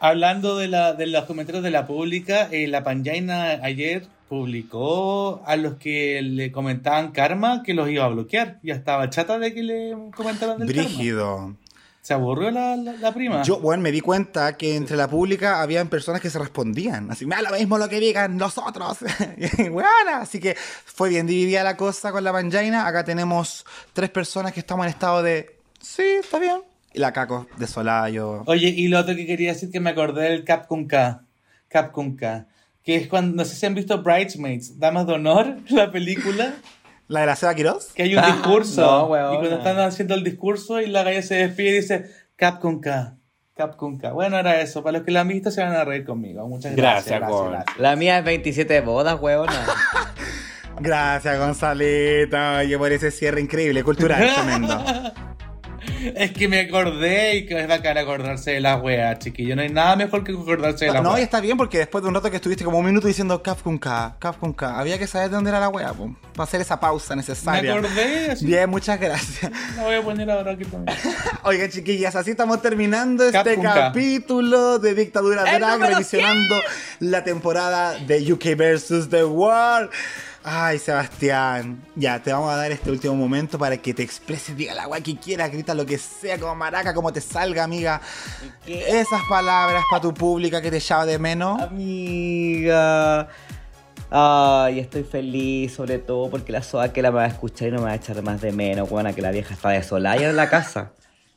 Hablando 0.00 0.58
de, 0.58 0.68
la, 0.68 0.92
de 0.92 1.06
los 1.06 1.24
comentarios 1.24 1.64
de 1.64 1.70
la 1.70 1.86
pública, 1.86 2.48
eh, 2.50 2.68
la 2.68 2.84
Panjaina 2.84 3.52
ayer 3.62 4.06
publicó 4.28 5.42
a 5.46 5.56
los 5.56 5.74
que 5.74 6.20
le 6.22 6.50
comentaban 6.50 7.12
karma 7.12 7.62
que 7.62 7.74
los 7.74 7.88
iba 7.88 8.04
a 8.04 8.08
bloquear. 8.08 8.58
Ya 8.62 8.74
estaba 8.74 9.10
chata 9.10 9.38
de 9.38 9.54
que 9.54 9.62
le 9.62 9.94
comentaran 10.14 10.58
del 10.58 10.68
karma. 10.68 10.82
Brígido. 10.82 11.56
Se 12.04 12.12
aburrió 12.12 12.50
la, 12.50 12.76
la, 12.76 12.92
la 12.92 13.14
prima. 13.14 13.42
Yo, 13.44 13.60
bueno, 13.60 13.82
me 13.82 13.90
di 13.90 14.00
cuenta 14.00 14.58
que 14.58 14.76
entre 14.76 14.94
la 14.94 15.08
pública 15.08 15.62
habían 15.62 15.88
personas 15.88 16.20
que 16.20 16.28
se 16.28 16.38
respondían. 16.38 17.10
Así, 17.10 17.24
me 17.24 17.34
da 17.34 17.40
lo 17.40 17.56
mismo 17.56 17.78
lo 17.78 17.88
que 17.88 17.98
digan 17.98 18.36
nosotros. 18.36 18.98
Bueno, 19.70 19.88
así 20.12 20.38
que 20.38 20.54
fue 20.54 21.08
bien 21.08 21.26
dividida 21.26 21.64
la 21.64 21.78
cosa 21.78 22.12
con 22.12 22.22
la 22.22 22.30
Panjaina. 22.30 22.86
Acá 22.86 23.04
tenemos 23.04 23.64
tres 23.94 24.10
personas 24.10 24.52
que 24.52 24.60
estamos 24.60 24.84
en 24.84 24.90
estado 24.90 25.22
de, 25.22 25.56
sí, 25.80 26.02
está 26.20 26.38
bien. 26.38 26.60
Y 26.92 26.98
la 26.98 27.12
Caco 27.12 27.46
desolada, 27.56 28.10
yo... 28.10 28.42
Oye, 28.46 28.68
y 28.68 28.88
lo 28.88 29.00
otro 29.00 29.16
que 29.16 29.26
quería 29.26 29.52
decir 29.52 29.70
que 29.70 29.80
me 29.80 29.90
acordé 29.90 30.28
del 30.28 30.44
Cap 30.44 30.66
con 30.66 30.86
K. 30.86 31.24
Cap 31.68 31.90
con 31.90 32.16
K. 32.16 32.46
Que 32.84 32.96
es 32.96 33.08
cuando, 33.08 33.34
no 33.36 33.44
sé 33.44 33.56
si 33.56 33.66
han 33.66 33.74
visto 33.74 34.02
Bridesmaids, 34.02 34.78
Damas 34.78 35.06
de 35.06 35.14
Honor, 35.14 35.56
la 35.70 35.90
película, 35.90 36.54
¿La 37.08 37.20
de 37.20 37.26
la 37.26 37.36
Seba 37.36 37.54
Quiroz? 37.54 37.92
que 37.92 38.04
hay 38.04 38.14
un 38.16 38.24
discurso. 38.24 38.80
no, 38.80 39.06
weona. 39.06 39.34
y 39.34 39.38
cuando 39.38 39.56
están 39.58 39.78
haciendo 39.80 40.14
el 40.14 40.22
discurso 40.24 40.80
y 40.80 40.86
la 40.86 41.02
galla 41.02 41.22
se 41.22 41.34
despide 41.34 41.70
y 41.70 41.72
dice 41.72 42.04
Cap 42.36 42.60
con 42.60 42.80
K. 42.80 43.16
Cap 43.54 43.76
con 43.76 43.98
K. 43.98 44.10
Bueno, 44.12 44.38
era 44.38 44.60
eso. 44.60 44.82
Para 44.82 44.98
los 44.98 45.06
que 45.06 45.12
la 45.12 45.20
han 45.20 45.28
visto 45.28 45.50
se 45.50 45.62
van 45.62 45.74
a 45.74 45.84
reír 45.84 46.04
conmigo. 46.04 46.46
Muchas 46.48 46.74
gracias. 46.74 47.20
Gracias, 47.20 47.30
Gon. 47.30 47.56
La 47.78 47.94
mía 47.94 48.18
es 48.18 48.24
27 48.24 48.80
bodas, 48.80 49.20
weona. 49.20 49.52
Gracias, 50.80 51.38
Gonzalito. 51.38 52.36
Oye, 52.58 52.76
por 52.76 52.90
ese 52.90 53.12
cierre 53.12 53.40
increíble, 53.40 53.84
cultural, 53.84 54.28
tremendo. 54.34 54.84
Es 56.14 56.32
que 56.32 56.48
me 56.48 56.60
acordé 56.60 57.36
y 57.36 57.46
que 57.46 57.58
es 57.60 57.66
bacán 57.68 57.96
acordarse 57.98 58.52
de 58.52 58.60
las 58.60 58.82
weas, 58.82 59.18
chiquillo. 59.18 59.56
No 59.56 59.62
hay 59.62 59.70
nada 59.70 59.96
mejor 59.96 60.22
que 60.24 60.32
acordarse 60.32 60.86
de 60.86 60.92
las 60.92 61.02
No, 61.02 61.10
y 61.10 61.14
weas. 61.14 61.22
está 61.24 61.40
bien 61.40 61.56
porque 61.56 61.78
después 61.78 62.02
de 62.02 62.08
un 62.08 62.14
rato 62.14 62.30
que 62.30 62.36
estuviste 62.36 62.64
como 62.64 62.78
un 62.78 62.84
minuto 62.86 63.06
diciendo 63.08 63.42
Cap 63.42 63.60
con 63.62 63.78
K, 63.78 64.16
Cap 64.18 64.38
con 64.38 64.52
K, 64.52 64.78
había 64.78 64.98
que 64.98 65.06
saber 65.06 65.30
de 65.30 65.36
dónde 65.36 65.50
era 65.50 65.60
la 65.60 65.68
wea, 65.68 65.92
po, 65.92 66.14
para 66.34 66.44
hacer 66.44 66.60
esa 66.60 66.78
pausa 66.80 67.14
Me 67.14 67.22
necesaria. 67.22 67.74
acordé, 67.74 68.32
así. 68.32 68.46
Bien, 68.46 68.68
muchas 68.68 69.00
gracias. 69.00 69.50
La 69.76 69.82
voy 69.84 69.94
a 69.94 70.02
poner 70.02 70.30
ahora 70.30 70.52
aquí 70.52 70.64
también. 70.64 70.96
Oigan, 71.44 71.70
chiquillas, 71.70 72.14
así 72.16 72.30
estamos 72.32 72.60
terminando 72.60 73.24
este 73.26 73.58
capítulo 73.60 74.78
de 74.78 74.94
Dictadura 74.94 75.44
¡El 75.54 75.60
Drag, 75.60 75.80
revisionando 75.80 76.56
la 77.00 77.24
temporada 77.24 77.98
de 77.98 78.32
UK 78.32 78.56
vs. 78.56 79.08
The 79.10 79.24
World. 79.24 79.90
Ay, 80.46 80.78
Sebastián, 80.78 81.82
ya 81.96 82.22
te 82.22 82.30
vamos 82.30 82.50
a 82.52 82.56
dar 82.56 82.70
este 82.70 82.90
último 82.90 83.14
momento 83.14 83.58
para 83.58 83.78
que 83.78 83.94
te 83.94 84.02
expreses, 84.02 84.54
diga 84.54 84.74
la 84.74 84.84
guay 84.84 85.00
que 85.00 85.16
quieras, 85.16 85.50
grita 85.50 85.74
lo 85.74 85.86
que 85.86 85.96
sea, 85.96 86.38
como 86.38 86.54
maraca, 86.54 86.92
como 86.92 87.10
te 87.14 87.22
salga, 87.22 87.64
amiga. 87.64 88.02
Esas 88.66 89.22
palabras 89.26 89.82
para 89.90 90.02
tu 90.02 90.12
pública 90.12 90.60
que 90.60 90.70
te 90.70 90.80
llama 90.80 91.06
de 91.06 91.18
menos. 91.18 91.62
Amiga. 91.62 93.26
Ay, 94.10 94.80
estoy 94.80 95.04
feliz, 95.04 95.72
sobre 95.72 95.98
todo 95.98 96.28
porque 96.28 96.52
la 96.52 96.62
soa 96.62 96.92
que 96.92 97.00
la 97.00 97.10
me 97.10 97.16
va 97.16 97.24
a 97.24 97.28
escuchar 97.28 97.68
y 97.68 97.70
no 97.70 97.78
me 97.78 97.84
va 97.84 97.92
a 97.92 97.96
echar 97.96 98.22
más 98.22 98.42
de 98.42 98.52
menos, 98.52 98.90
buena 98.90 99.14
que 99.14 99.22
la 99.22 99.30
vieja 99.30 99.54
está 99.54 99.70
desolada 99.70 100.16
en 100.16 100.36
la 100.36 100.50
casa. 100.50 100.92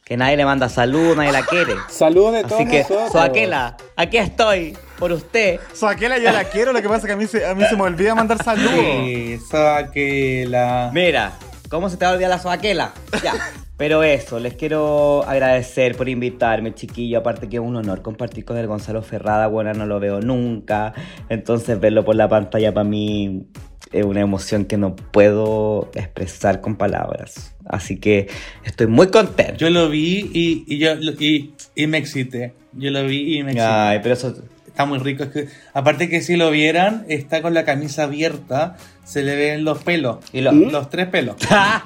Que 0.07 0.15
nadie 0.15 0.37
le 0.37 0.45
manda 0.45 0.69
salud, 0.69 1.17
nadie 1.17 1.33
la 1.33 1.45
quiere. 1.45 1.73
Saludos 1.89 2.31
de 2.31 2.43
todos 2.43 2.61
Así 2.61 2.69
que, 2.69 2.79
nosotros. 2.83 3.11
Soaquela, 3.11 3.75
aquí 3.97 4.15
estoy, 4.15 4.77
por 4.97 5.11
usted. 5.11 5.59
Soaquela 5.73 6.17
yo 6.17 6.31
la 6.31 6.45
quiero, 6.45 6.71
lo 6.71 6.81
que 6.81 6.87
pasa 6.87 6.99
es 6.99 7.05
que 7.07 7.11
a 7.11 7.17
mí 7.17 7.27
se, 7.27 7.45
a 7.45 7.53
mí 7.53 7.65
se 7.69 7.75
me 7.75 7.81
olvida 7.81 8.15
mandar 8.15 8.41
saludos. 8.41 8.85
Esa 9.05 9.91
que 9.91 10.45
la. 10.47 10.91
Mira, 10.93 11.33
¿cómo 11.69 11.89
se 11.89 11.97
te 11.97 12.05
va 12.05 12.11
a 12.11 12.13
olvidar 12.13 12.29
la 12.29 12.39
soaquela? 12.39 12.93
Ya. 13.21 13.33
Pero 13.75 14.01
eso, 14.01 14.39
les 14.39 14.53
quiero 14.53 15.25
agradecer 15.27 15.97
por 15.97 16.07
invitarme, 16.07 16.73
chiquillo. 16.73 17.19
Aparte 17.19 17.49
que 17.49 17.57
es 17.57 17.61
un 17.61 17.75
honor 17.75 18.01
compartir 18.01 18.45
con 18.45 18.55
el 18.55 18.65
Gonzalo 18.65 19.01
Ferrada. 19.01 19.47
Bueno, 19.47 19.73
no 19.73 19.85
lo 19.85 19.99
veo 19.99 20.21
nunca. 20.21 20.93
Entonces 21.27 21.77
verlo 21.81 22.05
por 22.05 22.15
la 22.15 22.29
pantalla 22.29 22.73
para 22.73 22.85
mí 22.85 23.45
es 23.91 24.05
una 24.05 24.21
emoción 24.21 24.65
que 24.65 24.77
no 24.77 24.95
puedo 24.95 25.89
expresar 25.93 26.61
con 26.61 26.75
palabras. 26.75 27.56
Así 27.69 27.97
que 27.97 28.27
estoy 28.63 28.87
muy 28.87 29.07
contento. 29.07 29.55
Yo 29.57 29.69
lo 29.69 29.89
vi 29.89 30.29
y, 30.33 30.63
y 30.67 30.77
yo 30.79 30.93
y, 31.19 31.53
y 31.75 31.87
me 31.87 31.97
excité. 31.97 32.53
Yo 32.73 32.91
lo 32.91 33.03
vi 33.05 33.37
y 33.37 33.43
me 33.43 33.51
excité. 33.51 33.67
Ay, 33.69 33.99
pero 34.01 34.13
eso... 34.13 34.35
Está 34.67 34.85
muy 34.85 34.99
rico. 34.99 35.23
Es 35.23 35.29
que, 35.31 35.47
aparte 35.73 36.07
que 36.07 36.21
si 36.21 36.35
lo 36.35 36.51
vieran, 36.51 37.03
está 37.09 37.41
con 37.41 37.55
la 37.55 37.65
camisa 37.65 38.03
abierta, 38.03 38.77
se 39.03 39.23
le 39.23 39.35
ven 39.35 39.63
los 39.63 39.81
pelos. 39.83 40.17
¿Y 40.33 40.41
lo- 40.41 40.51
Los 40.51 40.91
tres 40.91 41.07
pelos. 41.07 41.35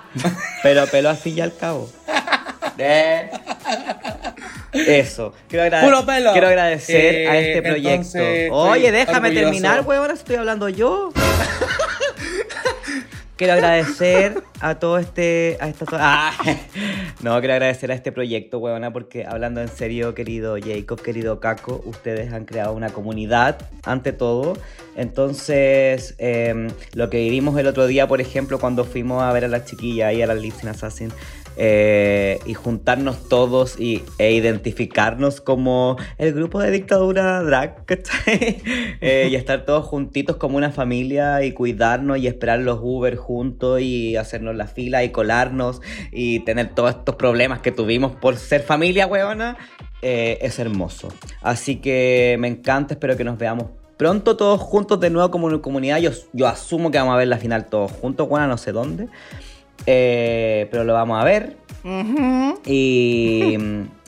pero 0.63 0.85
pelo 0.87 1.09
así 1.09 1.33
ya 1.33 1.45
al 1.45 1.55
cabo. 1.55 1.89
Eh. 2.77 3.29
Eso. 4.73 5.33
Quiero, 5.47 5.63
agrade- 5.65 5.85
Puro 5.85 6.05
pelo. 6.05 6.31
quiero 6.33 6.47
agradecer 6.47 7.15
Eh, 7.15 7.27
a 7.29 7.39
este 7.39 7.61
proyecto. 7.61 7.89
entonces, 7.89 8.49
Oye, 8.51 8.91
déjame 8.91 9.29
orgulloso. 9.29 9.45
terminar, 9.45 9.81
weón. 9.85 10.01
Ahora 10.01 10.13
estoy 10.13 10.35
hablando 10.35 10.67
yo. 10.67 11.13
Quiero 13.41 13.53
agradecer 13.53 14.43
a 14.59 14.75
todo 14.75 14.99
este. 14.99 15.57
A 15.59 15.67
esta, 15.67 15.85
ah, 15.93 16.31
no, 17.23 17.39
quiero 17.39 17.55
agradecer 17.55 17.91
a 17.91 17.95
este 17.95 18.11
proyecto, 18.11 18.59
weona, 18.59 18.93
porque 18.93 19.25
hablando 19.25 19.61
en 19.61 19.67
serio, 19.67 20.13
querido 20.13 20.57
Jacob, 20.63 21.01
querido 21.01 21.39
Caco, 21.39 21.81
ustedes 21.85 22.31
han 22.33 22.45
creado 22.45 22.73
una 22.73 22.91
comunidad 22.91 23.67
ante 23.83 24.13
todo. 24.13 24.53
Entonces, 24.95 26.13
eh, 26.19 26.67
lo 26.93 27.09
que 27.09 27.17
vivimos 27.17 27.57
el 27.57 27.65
otro 27.65 27.87
día, 27.87 28.07
por 28.07 28.21
ejemplo, 28.21 28.59
cuando 28.59 28.85
fuimos 28.85 29.23
a 29.23 29.33
ver 29.33 29.45
a 29.45 29.47
las 29.47 29.65
chiquillas 29.65 30.13
y 30.13 30.21
a 30.21 30.27
las 30.27 30.39
Lips 30.39 30.61
in 30.61 30.69
Assassin, 30.69 31.11
eh, 31.57 32.39
y 32.45 32.53
juntarnos 32.53 33.27
todos 33.27 33.79
y, 33.79 34.03
e 34.17 34.31
identificarnos 34.33 35.41
como 35.41 35.97
el 36.17 36.33
grupo 36.33 36.59
de 36.59 36.71
dictadura 36.71 37.41
drag. 37.41 37.85
Eh, 39.01 39.29
y 39.31 39.35
estar 39.35 39.65
todos 39.65 39.85
juntitos 39.85 40.35
como 40.35 40.57
una 40.57 40.71
familia 40.71 41.43
y 41.43 41.53
cuidarnos 41.53 42.19
y 42.19 42.27
esperar 42.27 42.59
los 42.59 42.79
Uber 42.81 43.15
juntos 43.15 43.81
y 43.81 44.15
hacernos 44.15 44.55
la 44.55 44.67
fila 44.67 45.03
y 45.03 45.09
colarnos 45.09 45.81
y 46.11 46.41
tener 46.41 46.73
todos 46.75 46.91
estos 46.91 47.15
problemas 47.15 47.61
que 47.61 47.71
tuvimos 47.71 48.15
por 48.15 48.37
ser 48.37 48.61
familia, 48.61 49.07
weona, 49.07 49.57
eh, 50.01 50.37
es 50.41 50.59
hermoso. 50.59 51.09
Así 51.41 51.77
que 51.77 52.37
me 52.39 52.47
encanta, 52.47 52.93
espero 52.93 53.17
que 53.17 53.23
nos 53.23 53.37
veamos 53.37 53.67
pronto 53.97 54.35
todos 54.35 54.59
juntos 54.59 54.99
de 54.99 55.09
nuevo 55.11 55.29
como 55.29 55.47
una 55.47 55.61
comunidad. 55.61 55.99
Yo, 55.99 56.11
yo 56.33 56.47
asumo 56.47 56.89
que 56.91 56.97
vamos 56.97 57.13
a 57.13 57.17
ver 57.17 57.27
la 57.27 57.37
final 57.37 57.67
todos 57.67 57.91
juntos, 57.91 58.27
weona, 58.29 58.47
no 58.47 58.57
sé 58.57 58.71
dónde. 58.71 59.07
Eh, 59.85 60.67
pero 60.71 60.83
lo 60.83 60.93
vamos 60.93 61.19
a 61.19 61.23
ver. 61.23 61.57
Y. 62.65 63.57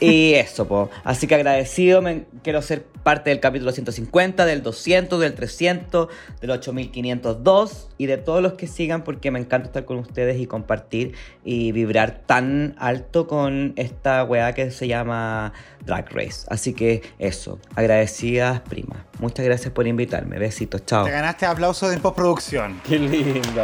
y 0.00 0.34
eso, 0.34 0.66
po. 0.68 0.90
Así 1.04 1.26
que 1.26 1.34
agradecido, 1.34 2.02
me- 2.02 2.24
quiero 2.42 2.62
ser 2.62 2.84
parte 3.02 3.30
del 3.30 3.40
capítulo 3.40 3.72
150, 3.72 4.44
del 4.46 4.62
200, 4.62 5.18
del 5.20 5.34
300, 5.34 6.08
del 6.40 6.50
8502 6.52 7.88
y 7.98 8.06
de 8.06 8.16
todos 8.18 8.40
los 8.42 8.52
que 8.54 8.66
sigan 8.68 9.02
porque 9.02 9.30
me 9.30 9.40
encanta 9.40 9.66
estar 9.66 9.84
con 9.84 9.98
ustedes 9.98 10.40
y 10.40 10.46
compartir 10.46 11.14
y 11.44 11.72
vibrar 11.72 12.22
tan 12.26 12.74
alto 12.78 13.26
con 13.26 13.72
esta 13.76 14.22
weá 14.24 14.52
que 14.52 14.70
se 14.70 14.86
llama 14.86 15.52
Drag 15.84 16.08
Race. 16.12 16.46
Así 16.48 16.74
que 16.74 17.02
eso, 17.18 17.58
agradecidas, 17.74 18.60
prima. 18.60 19.04
Muchas 19.18 19.44
gracias 19.44 19.72
por 19.72 19.86
invitarme. 19.86 20.38
Besitos, 20.38 20.84
chao. 20.86 21.04
Te 21.04 21.10
ganaste 21.10 21.46
aplausos 21.46 21.92
en 21.92 22.00
postproducción. 22.00 22.80
Qué 22.84 22.98
lindo. 22.98 23.62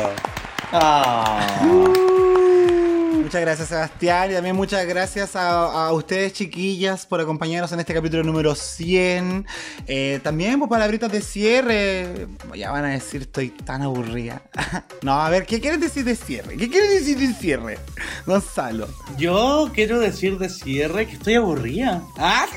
Muchas 3.29 3.43
gracias, 3.43 3.69
Sebastián. 3.69 4.31
Y 4.31 4.35
también 4.37 4.57
muchas 4.57 4.87
gracias 4.87 5.37
a, 5.37 5.89
a 5.89 5.93
ustedes, 5.93 6.33
chiquillas, 6.33 7.05
por 7.05 7.21
acompañarnos 7.21 7.71
en 7.73 7.81
este 7.81 7.93
capítulo 7.93 8.23
número 8.23 8.55
100. 8.55 9.47
Eh, 9.87 10.19
también, 10.23 10.59
por 10.59 10.71
palabritas 10.71 11.13
de 11.13 11.21
cierre. 11.21 12.27
Ya 12.55 12.71
van 12.71 12.87
a 12.87 12.89
decir, 12.89 13.21
estoy 13.21 13.51
tan 13.51 13.83
aburrida. 13.83 14.41
no, 15.03 15.21
a 15.21 15.29
ver, 15.29 15.45
¿qué 15.45 15.61
quieren 15.61 15.79
decir 15.79 16.07
de 16.07 16.17
cierre? 16.17 16.57
¿Qué 16.57 16.71
quieren 16.71 16.89
decir 16.89 17.19
de 17.19 17.35
cierre? 17.35 17.79
Gonzalo. 18.25 18.89
Yo 19.19 19.71
quiero 19.75 20.01
decir 20.01 20.39
de 20.39 20.49
cierre 20.49 21.07
que 21.07 21.17
estoy 21.17 21.35
aburrida. 21.35 22.03
Ah. 22.17 22.47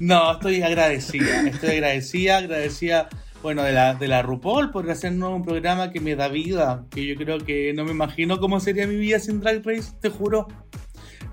No, 0.00 0.32
estoy 0.32 0.62
agradecida. 0.62 1.42
Estoy 1.42 1.70
agradecida, 1.70 2.38
agradecida, 2.38 3.08
bueno, 3.44 3.62
de 3.62 3.72
la, 3.72 3.92
de 3.94 4.08
la 4.08 4.22
RuPaul 4.22 4.70
por 4.70 4.90
hacernos 4.90 5.34
un 5.34 5.44
programa 5.44 5.92
que 5.92 6.00
me 6.00 6.16
da 6.16 6.28
vida. 6.28 6.86
Que 6.90 7.04
yo 7.04 7.14
creo 7.14 7.38
que 7.40 7.74
no 7.74 7.84
me 7.84 7.90
imagino 7.90 8.40
cómo 8.40 8.58
sería 8.58 8.86
mi 8.86 8.96
vida 8.96 9.18
sin 9.18 9.40
Drag 9.40 9.62
Race, 9.62 9.92
te 10.00 10.08
juro. 10.08 10.48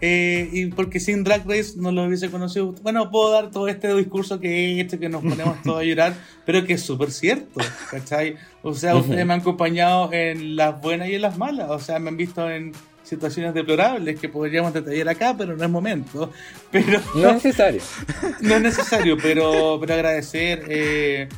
Eh, 0.02 0.50
y 0.52 0.66
porque 0.66 1.00
sin 1.00 1.24
Drag 1.24 1.48
Race 1.48 1.76
no 1.78 1.94
lo 1.94 2.04
hubiese 2.04 2.30
conocido. 2.30 2.74
Bueno, 2.82 3.10
puedo 3.10 3.32
dar 3.32 3.50
todo 3.50 3.70
este 3.70 3.96
discurso 3.96 4.42
que 4.42 4.50
he 4.50 4.82
hecho, 4.82 5.00
que 5.00 5.08
nos 5.08 5.24
ponemos 5.24 5.62
todos 5.64 5.80
a 5.80 5.84
llorar, 5.86 6.14
pero 6.46 6.66
que 6.66 6.74
es 6.74 6.82
súper 6.82 7.12
cierto, 7.12 7.62
¿cachai? 7.90 8.36
O 8.62 8.74
sea, 8.74 8.98
ustedes 8.98 9.26
me 9.26 9.34
han 9.34 9.40
acompañado 9.40 10.12
en 10.12 10.58
las 10.58 10.82
buenas 10.82 11.08
y 11.08 11.16
en 11.16 11.22
las 11.22 11.38
malas. 11.38 11.70
O 11.70 11.80
sea, 11.80 11.98
me 12.00 12.10
han 12.10 12.18
visto 12.18 12.50
en 12.50 12.74
situaciones 13.04 13.54
deplorables 13.54 14.20
que 14.20 14.28
podríamos 14.28 14.74
detallar 14.74 15.08
acá, 15.08 15.34
pero 15.38 15.56
no 15.56 15.64
es 15.64 15.70
momento. 15.70 16.30
Pero 16.72 17.00
No 17.16 17.30
es 17.30 17.36
necesario. 17.36 17.82
no 18.42 18.56
es 18.56 18.62
necesario, 18.62 19.18
pero, 19.18 19.78
pero 19.80 19.94
agradecer. 19.94 20.66
eh, 20.68 21.30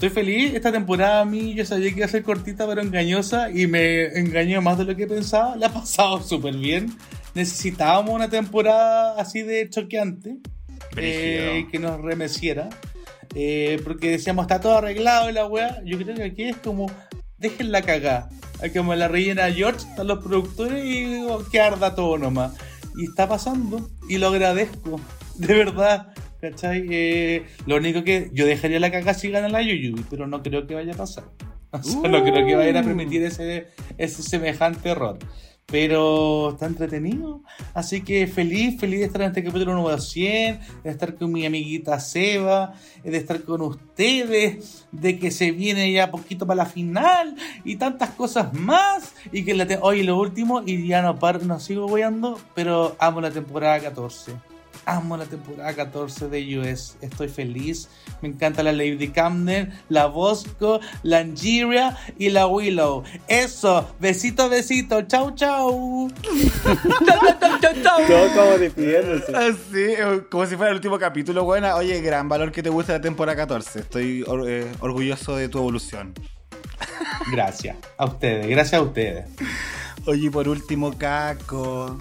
estoy 0.00 0.08
feliz. 0.08 0.54
Esta 0.54 0.72
temporada 0.72 1.20
a 1.20 1.24
mí 1.26 1.52
yo 1.52 1.66
sabía 1.66 1.90
que 1.90 1.96
iba 1.96 2.06
a 2.06 2.08
ser 2.08 2.22
cortita 2.22 2.66
pero 2.66 2.80
engañosa 2.80 3.50
y 3.50 3.66
me 3.66 4.06
engañó 4.18 4.62
más 4.62 4.78
de 4.78 4.86
lo 4.86 4.96
que 4.96 5.06
pensaba. 5.06 5.56
La 5.56 5.66
ha 5.66 5.74
pasado 5.74 6.22
súper 6.22 6.56
bien. 6.56 6.96
Necesitábamos 7.34 8.14
una 8.14 8.30
temporada 8.30 9.20
así 9.20 9.42
de 9.42 9.68
choqueante 9.68 10.38
eh, 10.96 11.66
que 11.70 11.78
nos 11.78 12.00
remeciera. 12.00 12.70
eh, 13.34 13.78
porque 13.84 14.12
decíamos, 14.12 14.44
está 14.44 14.58
todo 14.58 14.78
arreglado 14.78 15.28
y 15.28 15.34
la 15.34 15.44
weá. 15.44 15.82
Yo 15.84 15.98
creo 15.98 16.16
que 16.16 16.24
aquí 16.24 16.44
es 16.44 16.56
como, 16.56 16.90
déjenla 17.36 17.82
cagar. 17.82 18.30
Hay 18.62 18.70
como 18.70 18.94
la 18.94 19.06
rellena 19.06 19.52
George, 19.52 19.86
están 19.86 20.06
los 20.06 20.24
productores 20.24 20.82
y 20.82 21.22
que 21.52 21.60
arda 21.60 21.94
todo 21.94 22.16
nomás. 22.16 22.52
Y 22.96 23.04
está 23.04 23.28
pasando 23.28 23.90
y 24.08 24.16
lo 24.16 24.28
agradezco, 24.28 24.98
de 25.36 25.54
verdad. 25.54 26.14
¿Cachai? 26.40 26.86
Eh, 26.90 27.44
lo 27.66 27.76
único 27.76 28.02
que 28.02 28.30
yo 28.32 28.46
dejaría 28.46 28.80
la 28.80 28.90
caga 28.90 29.12
si 29.14 29.30
gana 29.30 29.48
la 29.48 29.62
Yuyubi, 29.62 30.04
pero 30.08 30.26
no 30.26 30.42
creo 30.42 30.66
que 30.66 30.74
vaya 30.74 30.94
a 30.94 30.96
pasar. 30.96 31.24
O 31.72 31.82
sea, 31.82 32.10
no 32.10 32.24
creo 32.24 32.44
que 32.44 32.56
vayan 32.56 32.78
a 32.78 32.82
permitir 32.82 33.22
ese, 33.22 33.68
ese 33.96 34.24
semejante 34.24 34.88
error. 34.88 35.18
Pero 35.66 36.50
está 36.50 36.66
entretenido. 36.66 37.42
Así 37.74 38.00
que 38.00 38.26
feliz, 38.26 38.80
feliz 38.80 38.98
de 38.98 39.06
estar 39.06 39.22
en 39.22 39.28
este 39.28 39.44
capítulo 39.44 39.74
número 39.74 39.98
100, 39.98 40.58
de 40.82 40.90
estar 40.90 41.14
con 41.14 41.30
mi 41.30 41.46
amiguita 41.46 42.00
Seba, 42.00 42.74
de 43.04 43.16
estar 43.16 43.42
con 43.42 43.60
ustedes, 43.60 44.88
de 44.90 45.20
que 45.20 45.30
se 45.30 45.52
viene 45.52 45.92
ya 45.92 46.10
poquito 46.10 46.44
para 46.44 46.64
la 46.64 46.66
final 46.66 47.36
y 47.64 47.76
tantas 47.76 48.10
cosas 48.10 48.52
más. 48.52 49.14
Y 49.30 49.44
que 49.44 49.54
la 49.54 49.64
te 49.64 49.78
Oye, 49.80 50.02
lo 50.02 50.18
último, 50.18 50.62
y 50.66 50.88
ya 50.88 51.02
no 51.02 51.20
paro, 51.20 51.38
no 51.44 51.60
sigo 51.60 51.86
voyando, 51.86 52.40
pero 52.56 52.96
amo 52.98 53.20
la 53.20 53.30
temporada 53.30 53.78
14. 53.78 54.49
Amo 54.86 55.16
la 55.16 55.24
temporada 55.26 55.72
14 55.74 56.28
de 56.28 56.58
US. 56.58 56.96
Estoy 57.00 57.28
feliz. 57.28 57.88
Me 58.22 58.28
encanta 58.28 58.62
la 58.62 58.72
Lady 58.72 59.08
Camden, 59.08 59.72
la 59.88 60.06
Bosco, 60.06 60.80
la 61.02 61.18
Angeria 61.18 61.96
y 62.18 62.30
la 62.30 62.46
Willow. 62.46 63.04
Eso. 63.28 63.94
Besito, 64.00 64.48
besito. 64.48 65.02
Chau, 65.02 65.32
chau. 65.34 66.10
Todo 68.08 68.28
como 68.34 68.58
despidiéndose. 68.58 69.36
Así, 69.36 69.58
eh, 69.74 70.22
como 70.30 70.46
si 70.46 70.56
fuera 70.56 70.70
el 70.70 70.76
último 70.76 70.98
capítulo, 70.98 71.44
buena. 71.44 71.76
Oye, 71.76 72.00
gran 72.00 72.28
valor 72.28 72.50
que 72.52 72.62
te 72.62 72.70
gusta 72.70 72.94
la 72.94 73.00
temporada 73.00 73.36
14. 73.36 73.80
Estoy 73.80 74.22
or- 74.26 74.48
eh, 74.48 74.66
orgulloso 74.80 75.36
de 75.36 75.48
tu 75.48 75.58
evolución. 75.58 76.14
Gracias. 77.30 77.76
A 77.96 78.06
ustedes. 78.06 78.46
Gracias 78.48 78.80
a 78.80 78.82
ustedes. 78.82 79.26
Oye, 80.06 80.26
y 80.26 80.30
por 80.30 80.48
último, 80.48 80.96
Caco. 80.96 81.98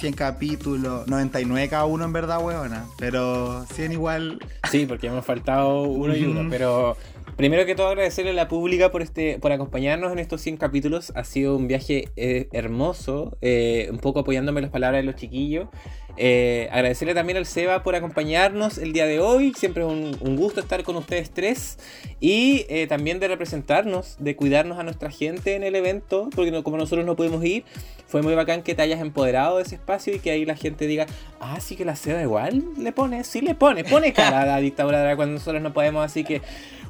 100 0.00 0.14
capítulos, 0.14 1.06
99 1.08 1.68
cada 1.68 1.84
uno 1.84 2.06
en 2.06 2.12
verdad, 2.12 2.42
weona. 2.42 2.86
Pero 2.98 3.66
100 3.74 3.92
igual. 3.92 4.38
Sí, 4.70 4.86
porque 4.86 5.08
hemos 5.08 5.26
faltado 5.26 5.82
uno 5.82 6.16
y 6.16 6.24
uno, 6.24 6.48
pero 6.48 6.96
primero 7.36 7.66
que 7.66 7.74
todo 7.74 7.88
agradecerle 7.88 8.30
a 8.30 8.34
la 8.34 8.48
pública 8.48 8.90
por 8.90 9.02
este 9.02 9.38
por 9.38 9.52
acompañarnos 9.52 10.10
en 10.12 10.18
estos 10.18 10.40
100 10.40 10.56
capítulos. 10.56 11.12
Ha 11.14 11.24
sido 11.24 11.54
un 11.54 11.68
viaje 11.68 12.08
eh, 12.16 12.48
hermoso, 12.52 13.36
eh, 13.42 13.88
un 13.90 13.98
poco 13.98 14.20
apoyándome 14.20 14.62
las 14.62 14.70
palabras 14.70 15.02
de 15.02 15.04
los 15.04 15.16
chiquillos. 15.16 15.68
Eh, 16.16 16.68
agradecerle 16.72 17.14
también 17.14 17.36
al 17.38 17.46
Seba 17.46 17.82
por 17.82 17.94
acompañarnos 17.94 18.78
el 18.78 18.92
día 18.92 19.06
de 19.06 19.20
hoy. 19.20 19.52
Siempre 19.56 19.82
es 19.84 19.88
un, 19.88 20.16
un 20.20 20.36
gusto 20.36 20.60
estar 20.60 20.82
con 20.82 20.96
ustedes 20.96 21.30
tres. 21.30 21.78
Y 22.20 22.66
eh, 22.68 22.86
también 22.86 23.20
de 23.20 23.28
representarnos, 23.28 24.16
de 24.18 24.36
cuidarnos 24.36 24.78
a 24.78 24.82
nuestra 24.82 25.10
gente 25.10 25.54
en 25.54 25.62
el 25.62 25.74
evento, 25.74 26.28
porque 26.34 26.50
no- 26.50 26.62
como 26.62 26.76
nosotros 26.76 27.06
no 27.06 27.16
pudimos 27.16 27.44
ir, 27.44 27.64
fue 28.06 28.22
muy 28.22 28.34
bacán 28.34 28.62
que 28.62 28.74
te 28.74 28.82
hayas 28.82 29.00
empoderado 29.00 29.56
de 29.58 29.62
ese 29.62 29.76
espacio 29.76 30.14
y 30.14 30.18
que 30.18 30.30
ahí 30.30 30.44
la 30.44 30.56
gente 30.56 30.86
diga, 30.86 31.06
ah, 31.40 31.58
sí 31.60 31.76
que 31.76 31.84
la 31.84 31.96
Seba 31.96 32.20
igual 32.20 32.64
le 32.76 32.92
pone, 32.92 33.24
sí 33.24 33.40
le 33.40 33.54
pone, 33.54 33.84
pone 33.84 34.12
cara 34.12 34.42
a 34.42 34.46
la 34.46 34.56
dictadura 34.58 35.16
cuando 35.16 35.34
nosotros 35.34 35.62
no 35.62 35.72
podemos, 35.72 36.04
así 36.04 36.24
que 36.24 36.42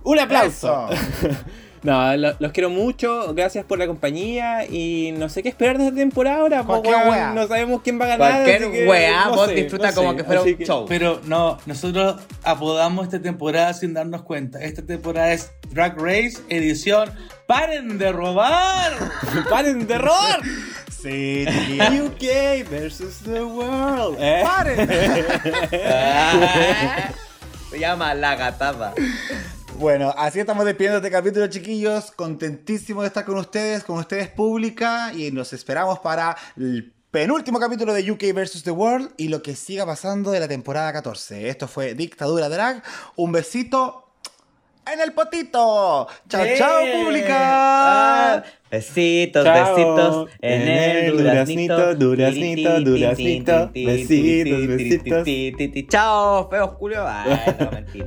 un 0.02 0.18
aplauso. 0.18 0.88
No, 1.82 2.14
lo- 2.16 2.34
los 2.38 2.52
quiero 2.52 2.68
mucho, 2.68 3.32
gracias 3.34 3.64
por 3.64 3.78
la 3.78 3.86
compañía 3.86 4.66
y 4.66 5.12
no 5.16 5.30
sé 5.30 5.42
qué 5.42 5.48
esperar 5.48 5.78
de 5.78 5.84
esta 5.86 5.96
temporada 5.96 6.40
ahora, 6.40 6.60
po, 6.62 6.82
Cualquier 6.82 6.94
weón, 6.96 7.08
wea. 7.10 7.32
no 7.32 7.48
sabemos 7.48 7.80
quién 7.82 7.98
va 7.98 8.04
a 8.04 8.08
ganar. 8.08 8.32
Cualquier 8.44 8.70
que 8.70 8.86
weá, 8.86 9.24
no 9.26 9.34
vos 9.34 9.48
sé, 9.48 9.54
disfruta 9.54 9.88
no 9.88 9.94
como 9.94 10.10
sé, 10.10 10.16
que 10.18 10.24
fuera 10.24 10.42
un 10.42 10.56
show. 10.58 10.84
Pero 10.86 11.20
no, 11.24 11.56
nosotros 11.64 12.20
apodamos 12.42 13.06
esta 13.06 13.22
temporada 13.22 13.72
sin 13.72 13.94
darnos 13.94 14.22
cuenta. 14.22 14.62
Esta 14.62 14.82
temporada 14.82 15.32
es 15.32 15.50
Drag 15.70 15.96
Race 15.98 16.38
edición 16.50 17.10
¡Paren 17.46 17.96
de 17.98 18.12
robar! 18.12 18.92
¡Paren 19.50 19.86
de 19.86 19.98
robar! 19.98 20.40
Sí. 21.02 21.46
UK 21.80 22.68
versus 22.70 23.20
the 23.24 23.42
world. 23.42 24.18
¿eh? 24.20 24.44
Se 27.70 27.78
llama 27.78 28.14
La 28.14 28.34
Gatada. 28.36 28.92
Bueno, 29.80 30.12
así 30.14 30.38
estamos 30.38 30.66
despidiendo 30.66 30.98
este 30.98 31.10
capítulo, 31.10 31.46
chiquillos. 31.46 32.10
Contentísimo 32.10 33.00
de 33.00 33.06
estar 33.08 33.24
con 33.24 33.38
ustedes, 33.38 33.82
con 33.82 33.96
ustedes 33.96 34.28
pública. 34.28 35.10
Y 35.16 35.30
nos 35.30 35.54
esperamos 35.54 36.00
para 36.00 36.36
el 36.58 36.92
penúltimo 37.10 37.58
capítulo 37.58 37.94
de 37.94 38.10
UK 38.10 38.34
vs. 38.34 38.62
The 38.62 38.72
World 38.72 39.12
y 39.16 39.28
lo 39.28 39.40
que 39.42 39.56
siga 39.56 39.86
pasando 39.86 40.32
de 40.32 40.40
la 40.40 40.48
temporada 40.48 40.92
14. 40.92 41.48
Esto 41.48 41.66
fue 41.66 41.94
Dictadura 41.94 42.50
Drag. 42.50 42.82
Un 43.16 43.32
besito 43.32 44.12
en 44.92 45.00
el 45.00 45.14
potito. 45.14 46.06
Chao, 46.28 46.44
chao, 46.58 46.82
pública. 47.02 47.36
Ah, 47.38 48.42
besitos, 48.70 49.44
Chao. 49.44 49.76
besitos 49.76 50.28
en 50.42 50.68
el 50.68 51.16
duraznito, 51.16 51.94
duraznito, 51.94 52.80
duraznito, 52.82 53.70
besitos, 53.72 54.66
besitos. 54.66 55.88
Chao, 55.88 56.50
feos 56.50 56.72
culo. 56.74 57.02
Ay, 57.08 57.56
no, 57.58 57.70
mentira. 57.70 58.06